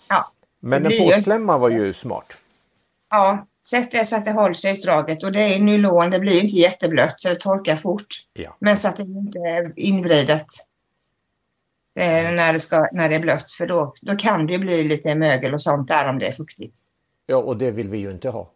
Ja. 0.09 0.31
Men 0.59 0.85
en 0.85 0.91
påsklämma 0.97 1.57
var 1.57 1.69
ju 1.69 1.93
smart. 1.93 2.37
Ja, 3.09 3.47
sätt 3.65 3.91
det 3.91 4.05
så 4.05 4.15
att 4.15 4.25
det 4.25 4.31
hålls 4.31 4.65
utdraget 4.65 5.23
och 5.23 5.31
det 5.31 5.41
är 5.41 5.59
nylon, 5.59 6.09
det 6.09 6.19
blir 6.19 6.43
inte 6.43 6.55
jätteblött 6.55 7.21
så 7.21 7.29
det 7.29 7.35
torkar 7.35 7.75
fort. 7.75 8.07
Ja. 8.33 8.55
Men 8.59 8.77
så 8.77 8.87
att 8.87 8.97
det 8.97 9.03
inte 9.03 9.39
är 9.39 9.73
invridet 9.75 10.47
eh, 11.99 12.31
när, 12.31 12.53
det 12.53 12.59
ska, 12.59 12.87
när 12.91 13.09
det 13.09 13.15
är 13.15 13.19
blött 13.19 13.51
för 13.51 13.67
då, 13.67 13.93
då 14.01 14.15
kan 14.15 14.47
det 14.47 14.59
bli 14.59 14.83
lite 14.83 15.15
mögel 15.15 15.53
och 15.53 15.61
sånt 15.61 15.87
där 15.87 16.09
om 16.09 16.19
det 16.19 16.27
är 16.27 16.33
fuktigt. 16.33 16.79
Ja, 17.25 17.37
och 17.37 17.57
det 17.57 17.71
vill 17.71 17.89
vi 17.89 17.97
ju 17.97 18.11
inte 18.11 18.29
ha. 18.29 18.51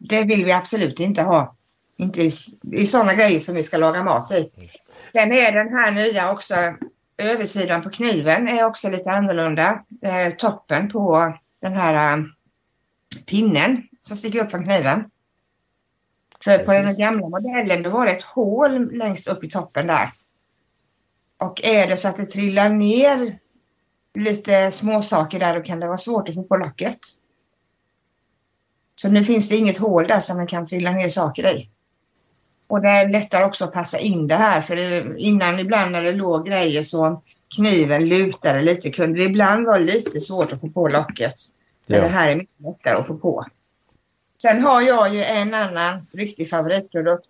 Det 0.00 0.24
vill 0.24 0.44
vi 0.44 0.52
absolut 0.52 1.00
inte 1.00 1.22
ha. 1.22 1.55
Inte 1.96 2.22
i, 2.22 2.30
i 2.72 2.86
sådana 2.86 3.14
grejer 3.14 3.38
som 3.38 3.54
vi 3.54 3.62
ska 3.62 3.78
laga 3.78 4.04
mat 4.04 4.32
i. 4.32 4.50
Mm. 4.56 4.68
Sen 5.12 5.32
är 5.32 5.52
den 5.52 5.68
här 5.74 5.92
nya 5.92 6.32
också, 6.32 6.54
översidan 7.18 7.82
på 7.82 7.90
kniven 7.90 8.48
är 8.48 8.64
också 8.64 8.88
lite 8.88 9.10
annorlunda. 9.10 9.84
Eh, 10.02 10.34
toppen 10.34 10.90
på 10.90 11.34
den 11.62 11.72
här 11.72 12.18
uh, 12.18 12.24
pinnen 13.26 13.82
som 14.00 14.16
sticker 14.16 14.44
upp 14.44 14.50
från 14.50 14.64
kniven. 14.64 15.04
För 16.44 16.58
på 16.58 16.72
den 16.72 16.96
gamla 16.96 17.28
modellen 17.28 17.82
då 17.82 17.90
var 17.90 18.06
det 18.06 18.12
ett 18.12 18.22
hål 18.22 18.96
längst 18.96 19.28
upp 19.28 19.44
i 19.44 19.50
toppen 19.50 19.86
där. 19.86 20.12
Och 21.38 21.64
är 21.64 21.86
det 21.88 21.96
så 21.96 22.08
att 22.08 22.16
det 22.16 22.26
trillar 22.26 22.68
ner 22.68 23.38
lite 24.14 24.70
småsaker 24.70 25.40
där 25.40 25.54
då 25.54 25.62
kan 25.62 25.80
det 25.80 25.86
vara 25.86 25.98
svårt 25.98 26.28
att 26.28 26.34
få 26.34 26.42
på 26.42 26.56
locket. 26.56 26.98
Så 28.94 29.08
nu 29.08 29.24
finns 29.24 29.48
det 29.48 29.56
inget 29.56 29.78
hål 29.78 30.06
där 30.06 30.20
som 30.20 30.36
man 30.36 30.46
kan 30.46 30.66
trilla 30.66 30.90
ner 30.90 31.08
saker 31.08 31.56
i. 31.56 31.70
Och 32.68 32.82
det 32.82 32.88
är 32.88 33.08
lättare 33.08 33.44
också 33.44 33.64
att 33.64 33.72
passa 33.72 33.98
in 33.98 34.26
det 34.26 34.34
här 34.34 34.60
för 34.60 34.76
det, 34.76 35.18
innan 35.18 35.58
ibland 35.58 35.92
när 35.92 36.02
det 36.02 36.12
låg 36.12 36.46
grejer 36.46 36.82
så 36.82 37.22
kniven 37.56 38.08
lutade 38.08 38.62
lite 38.62 38.90
kunde 38.90 39.18
det 39.18 39.24
ibland 39.24 39.66
vara 39.66 39.78
lite 39.78 40.20
svårt 40.20 40.52
att 40.52 40.60
få 40.60 40.68
på 40.68 40.88
locket. 40.88 41.34
Men 41.86 41.98
ja. 41.98 42.04
det 42.04 42.10
här 42.10 42.30
är 42.30 42.36
mycket 42.36 42.60
lättare 42.60 43.00
att 43.00 43.06
få 43.06 43.18
på. 43.18 43.44
Sen 44.42 44.62
har 44.62 44.82
jag 44.82 45.14
ju 45.14 45.24
en 45.24 45.54
annan 45.54 46.06
riktig 46.12 46.50
favoritprodukt. 46.50 47.26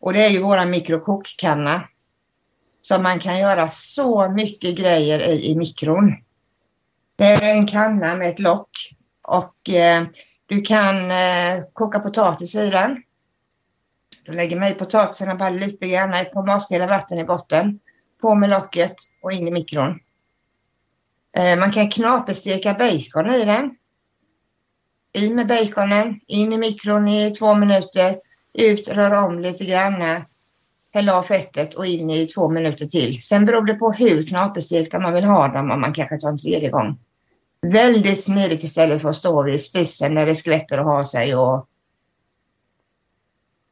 Och 0.00 0.12
det 0.12 0.24
är 0.24 0.28
ju 0.28 0.42
våran 0.42 0.70
mikrokokkanna. 0.70 1.88
Som 2.80 3.02
man 3.02 3.20
kan 3.20 3.38
göra 3.38 3.68
så 3.68 4.28
mycket 4.28 4.76
grejer 4.78 5.20
i 5.20 5.50
i 5.50 5.54
mikron. 5.54 6.14
Det 7.16 7.24
är 7.24 7.56
en 7.56 7.66
kanna 7.66 8.16
med 8.16 8.28
ett 8.28 8.38
lock 8.38 8.70
och 9.22 9.70
eh, 9.70 10.04
du 10.46 10.62
kan 10.62 11.10
eh, 11.10 11.62
koka 11.72 12.00
potatis 12.00 12.56
i 12.56 12.70
den. 12.70 13.02
Då 14.26 14.32
lägger 14.32 14.60
man 14.60 14.68
i 14.68 14.74
potatisarna 14.74 15.34
bara 15.34 15.50
lite 15.50 15.88
grann, 15.88 16.14
ett 16.14 16.32
par 16.32 16.46
matskedar 16.46 16.88
vatten 16.88 17.18
i 17.18 17.24
botten. 17.24 17.80
På 18.20 18.34
med 18.34 18.50
locket 18.50 18.96
och 19.22 19.32
in 19.32 19.48
i 19.48 19.50
mikron. 19.50 20.00
Eh, 21.36 21.58
man 21.58 21.72
kan 21.72 21.90
knapersteka 21.90 22.74
bacon 22.74 23.34
i 23.34 23.44
den. 23.44 23.76
I 25.12 25.30
med 25.30 25.46
baconen, 25.46 26.20
in 26.26 26.52
i 26.52 26.58
mikron 26.58 27.08
i 27.08 27.30
två 27.30 27.54
minuter, 27.54 28.18
ut, 28.52 28.88
rör 28.88 29.24
om 29.24 29.38
lite 29.38 29.64
grann, 29.64 30.24
häll 30.94 31.08
av 31.08 31.22
fettet 31.22 31.74
och 31.74 31.86
in 31.86 32.10
i 32.10 32.26
två 32.26 32.48
minuter 32.48 32.86
till. 32.86 33.22
Sen 33.22 33.44
beror 33.44 33.64
det 33.64 33.74
på 33.74 33.92
hur 33.92 34.26
knaperstekta 34.26 34.98
man 34.98 35.14
vill 35.14 35.24
ha 35.24 35.48
dem 35.48 35.70
om 35.70 35.80
man 35.80 35.94
kanske 35.94 36.18
tar 36.18 36.28
en 36.28 36.38
tredje 36.38 36.70
gång. 36.70 36.98
Väldigt 37.62 38.24
smidigt 38.24 38.62
istället 38.62 39.02
för 39.02 39.08
att 39.08 39.16
stå 39.16 39.42
vid 39.42 39.60
spisen 39.60 40.14
när 40.14 40.26
det 40.26 40.34
skvätter 40.34 40.80
och 40.80 40.84
har 40.84 41.04
sig 41.04 41.34
och 41.34 41.68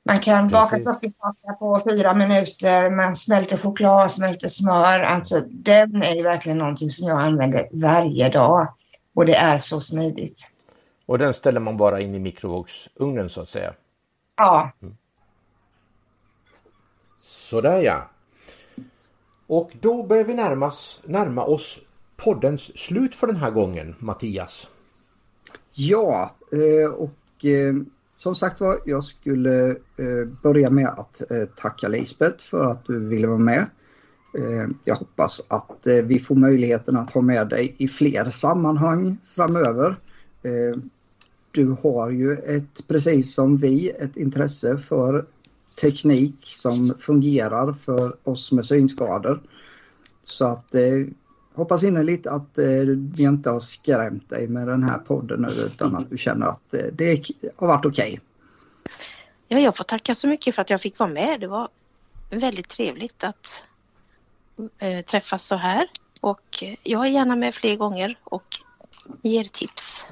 man 0.04 0.18
kan 0.18 0.48
baka 0.48 0.82
sockerkaka 0.82 1.52
på 1.58 1.80
fyra 1.90 2.14
minuter, 2.14 2.90
man 2.90 3.16
smälter 3.16 3.56
choklad, 3.56 4.10
smälter 4.10 4.48
smör. 4.48 5.00
Alltså 5.00 5.40
den 5.40 6.02
är 6.02 6.14
ju 6.14 6.22
verkligen 6.22 6.58
någonting 6.58 6.90
som 6.90 7.08
jag 7.08 7.20
använder 7.20 7.68
varje 7.72 8.28
dag. 8.28 8.74
Och 9.14 9.26
det 9.26 9.34
är 9.34 9.58
så 9.58 9.80
smidigt. 9.80 10.50
Och 11.06 11.18
den 11.18 11.34
ställer 11.34 11.60
man 11.60 11.76
bara 11.76 12.00
in 12.00 12.14
i 12.14 12.18
mikrovågsugnen 12.18 13.28
så 13.28 13.40
att 13.40 13.48
säga? 13.48 13.72
Ja. 14.36 14.72
Mm. 14.82 14.96
Sådär 17.20 17.80
ja. 17.80 18.08
Och 19.46 19.70
då 19.80 20.02
börjar 20.02 20.24
vi 20.24 20.34
närmas, 20.34 21.00
närma 21.04 21.44
oss 21.44 21.80
poddens 22.16 22.78
slut 22.78 23.14
för 23.14 23.26
den 23.26 23.36
här 23.36 23.50
gången, 23.50 23.94
Mattias. 23.98 24.68
Ja, 25.72 26.34
eh, 26.52 26.92
och 26.92 27.44
eh, 27.44 27.74
som 28.22 28.34
sagt 28.34 28.60
var, 28.60 28.78
jag 28.84 29.04
skulle 29.04 29.70
eh, 29.70 30.28
börja 30.42 30.70
med 30.70 30.88
att 30.88 31.30
eh, 31.30 31.44
tacka 31.56 31.88
Lisbeth 31.88 32.44
för 32.44 32.64
att 32.64 32.84
du 32.84 33.08
ville 33.08 33.26
vara 33.26 33.38
med. 33.38 33.66
Eh, 34.34 34.68
jag 34.84 34.96
hoppas 34.96 35.46
att 35.48 35.86
eh, 35.86 35.94
vi 35.94 36.18
får 36.18 36.34
möjligheten 36.34 36.96
att 36.96 37.10
ha 37.10 37.20
med 37.20 37.48
dig 37.48 37.74
i 37.78 37.88
fler 37.88 38.24
sammanhang 38.24 39.16
framöver. 39.26 39.96
Eh, 40.42 40.80
du 41.50 41.76
har 41.82 42.10
ju 42.10 42.32
ett, 42.32 42.88
precis 42.88 43.34
som 43.34 43.56
vi, 43.56 43.90
ett 43.90 44.16
intresse 44.16 44.78
för 44.78 45.26
teknik 45.80 46.36
som 46.42 46.94
fungerar 47.00 47.72
för 47.72 48.16
oss 48.22 48.52
med 48.52 48.66
synskador. 48.66 49.42
Så 50.26 50.44
att 50.44 50.74
eh, 50.74 51.06
hoppas 51.54 51.84
innerligt 51.84 52.26
att 52.26 52.58
eh, 52.58 52.66
vi 53.14 53.22
inte 53.22 53.50
har 53.50 53.60
skrämt 53.60 54.30
dig 54.30 54.48
med 54.48 54.68
den 54.68 54.82
här 54.82 54.98
podden 54.98 55.42
nu 55.42 55.48
utan 55.48 55.96
att 55.96 56.10
du 56.10 56.18
känner 56.18 56.46
att 56.46 56.74
eh, 56.74 56.84
det 56.92 57.30
har 57.56 57.66
varit 57.66 57.86
okej. 57.86 58.12
Okay. 58.12 58.20
Ja, 59.48 59.58
jag 59.58 59.76
får 59.76 59.84
tacka 59.84 60.14
så 60.14 60.28
mycket 60.28 60.54
för 60.54 60.62
att 60.62 60.70
jag 60.70 60.80
fick 60.80 60.98
vara 60.98 61.10
med. 61.10 61.40
Det 61.40 61.46
var 61.46 61.68
väldigt 62.30 62.68
trevligt 62.68 63.24
att 63.24 63.64
eh, 64.78 65.04
träffas 65.04 65.44
så 65.44 65.56
här 65.56 65.86
och 66.20 66.64
jag 66.82 67.06
är 67.06 67.10
gärna 67.10 67.36
med 67.36 67.54
fler 67.54 67.76
gånger 67.76 68.18
och 68.24 68.46
ger 69.22 69.44
tips. 69.44 70.06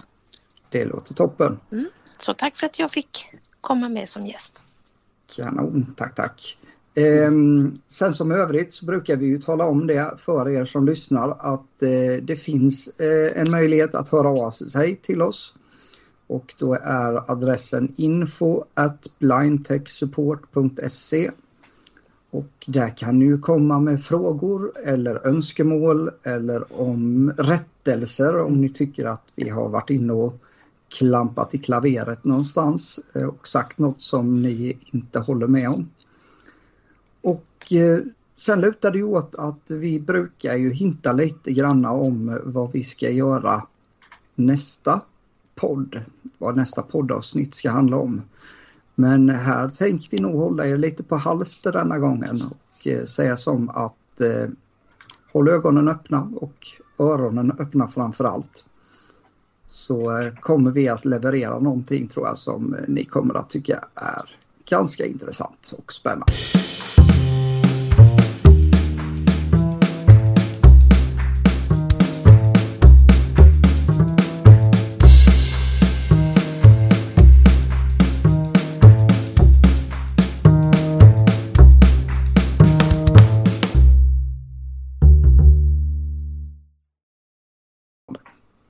Det 0.69 0.85
låter 0.85 1.15
toppen. 1.15 1.61
Mm. 1.73 1.89
Så 2.19 2.35
tack 2.35 2.57
för 2.57 2.67
att 2.67 2.79
jag 2.79 2.91
fick 2.91 3.35
komma 3.61 3.89
med 3.89 4.09
som 4.09 4.27
gäst. 4.27 4.65
Kanon, 5.37 5.95
tack 5.97 6.15
tack. 6.15 6.59
Eh, 7.01 7.31
sen 7.87 8.15
som 8.15 8.33
övrigt 8.33 8.75
så 8.75 8.87
brukar 8.87 9.17
vi 9.17 9.27
ju 9.27 9.41
tala 9.41 9.67
om 9.67 9.87
det 9.87 10.15
för 10.19 10.49
er 10.49 10.65
som 10.65 10.87
lyssnar 10.87 11.31
att 11.31 11.83
eh, 11.83 12.23
det 12.23 12.37
finns 12.37 13.01
eh, 13.01 13.41
en 13.41 13.51
möjlighet 13.51 13.95
att 13.95 14.09
höra 14.09 14.29
av 14.29 14.51
sig 14.51 14.97
till 14.97 15.23
oss. 15.23 15.55
Och 16.27 16.55
då 16.59 16.75
är 16.75 17.31
adressen 17.31 17.95
info 17.97 18.65
at 18.75 19.07
blindtechsupport.se 19.19 21.31
och 22.31 22.67
där 22.67 22.97
kan 22.97 23.19
ni 23.19 23.25
ju 23.25 23.39
komma 23.39 23.81
med 23.81 24.05
frågor 24.05 24.73
eller 24.85 25.27
önskemål 25.27 26.11
eller 26.23 26.81
om 26.81 27.33
rättelser 27.39 28.41
om 28.41 28.61
ni 28.61 28.69
tycker 28.69 29.05
att 29.05 29.33
vi 29.35 29.49
har 29.49 29.69
varit 29.69 29.91
inne 29.91 30.13
och 30.13 30.35
klampat 30.89 31.55
i 31.55 31.59
klaveret 31.59 32.25
någonstans 32.25 33.01
eh, 33.15 33.25
och 33.25 33.49
sagt 33.49 33.79
något 33.79 34.03
som 34.03 34.43
ni 34.43 34.79
inte 34.93 35.19
håller 35.19 35.47
med 35.47 35.69
om. 35.69 35.89
Och 37.23 37.73
eh, 37.73 37.99
sen 38.37 38.61
lutar 38.61 38.91
det 38.91 38.99
ju 38.99 39.05
åt 39.05 39.35
att 39.35 39.71
vi 39.71 40.01
brukar 40.01 40.57
ju 40.57 40.73
hinta 40.73 41.13
lite 41.13 41.53
granna 41.53 41.91
om 41.91 42.41
vad 42.45 42.73
vi 42.73 42.85
ska 42.85 43.11
göra 43.11 43.67
nästa 44.35 45.01
podd, 45.55 46.01
vad 46.39 46.57
nästa 46.57 46.83
poddavsnitt 46.83 47.55
ska 47.55 47.71
handla 47.71 47.97
om. 47.97 48.23
Men 48.95 49.31
här 49.31 49.69
tänker 49.69 50.11
vi 50.11 50.19
nog 50.19 50.35
hålla 50.35 50.67
er 50.67 50.77
lite 50.77 51.03
på 51.03 51.17
halster 51.17 51.73
denna 51.73 51.99
gången 51.99 52.43
och 52.43 52.87
eh, 52.87 53.05
säga 53.05 53.37
som 53.37 53.69
att 53.69 54.21
eh, 54.21 54.51
håll 55.33 55.49
ögonen 55.49 55.89
öppna 55.89 56.31
och 56.37 56.67
öronen 56.99 57.53
öppna 57.59 57.89
framför 57.89 58.25
allt. 58.25 58.65
Så 59.69 60.19
eh, 60.19 60.35
kommer 60.35 60.71
vi 60.71 60.89
att 60.89 61.05
leverera 61.05 61.59
någonting 61.59 62.09
tror 62.09 62.27
jag 62.27 62.39
som 62.39 62.77
ni 62.89 63.05
kommer 63.05 63.35
att 63.35 63.51
tycka 63.51 63.85
är 63.95 64.37
ganska 64.71 65.07
intressant 65.07 65.75
och 65.79 65.93
spännande. 65.93 66.33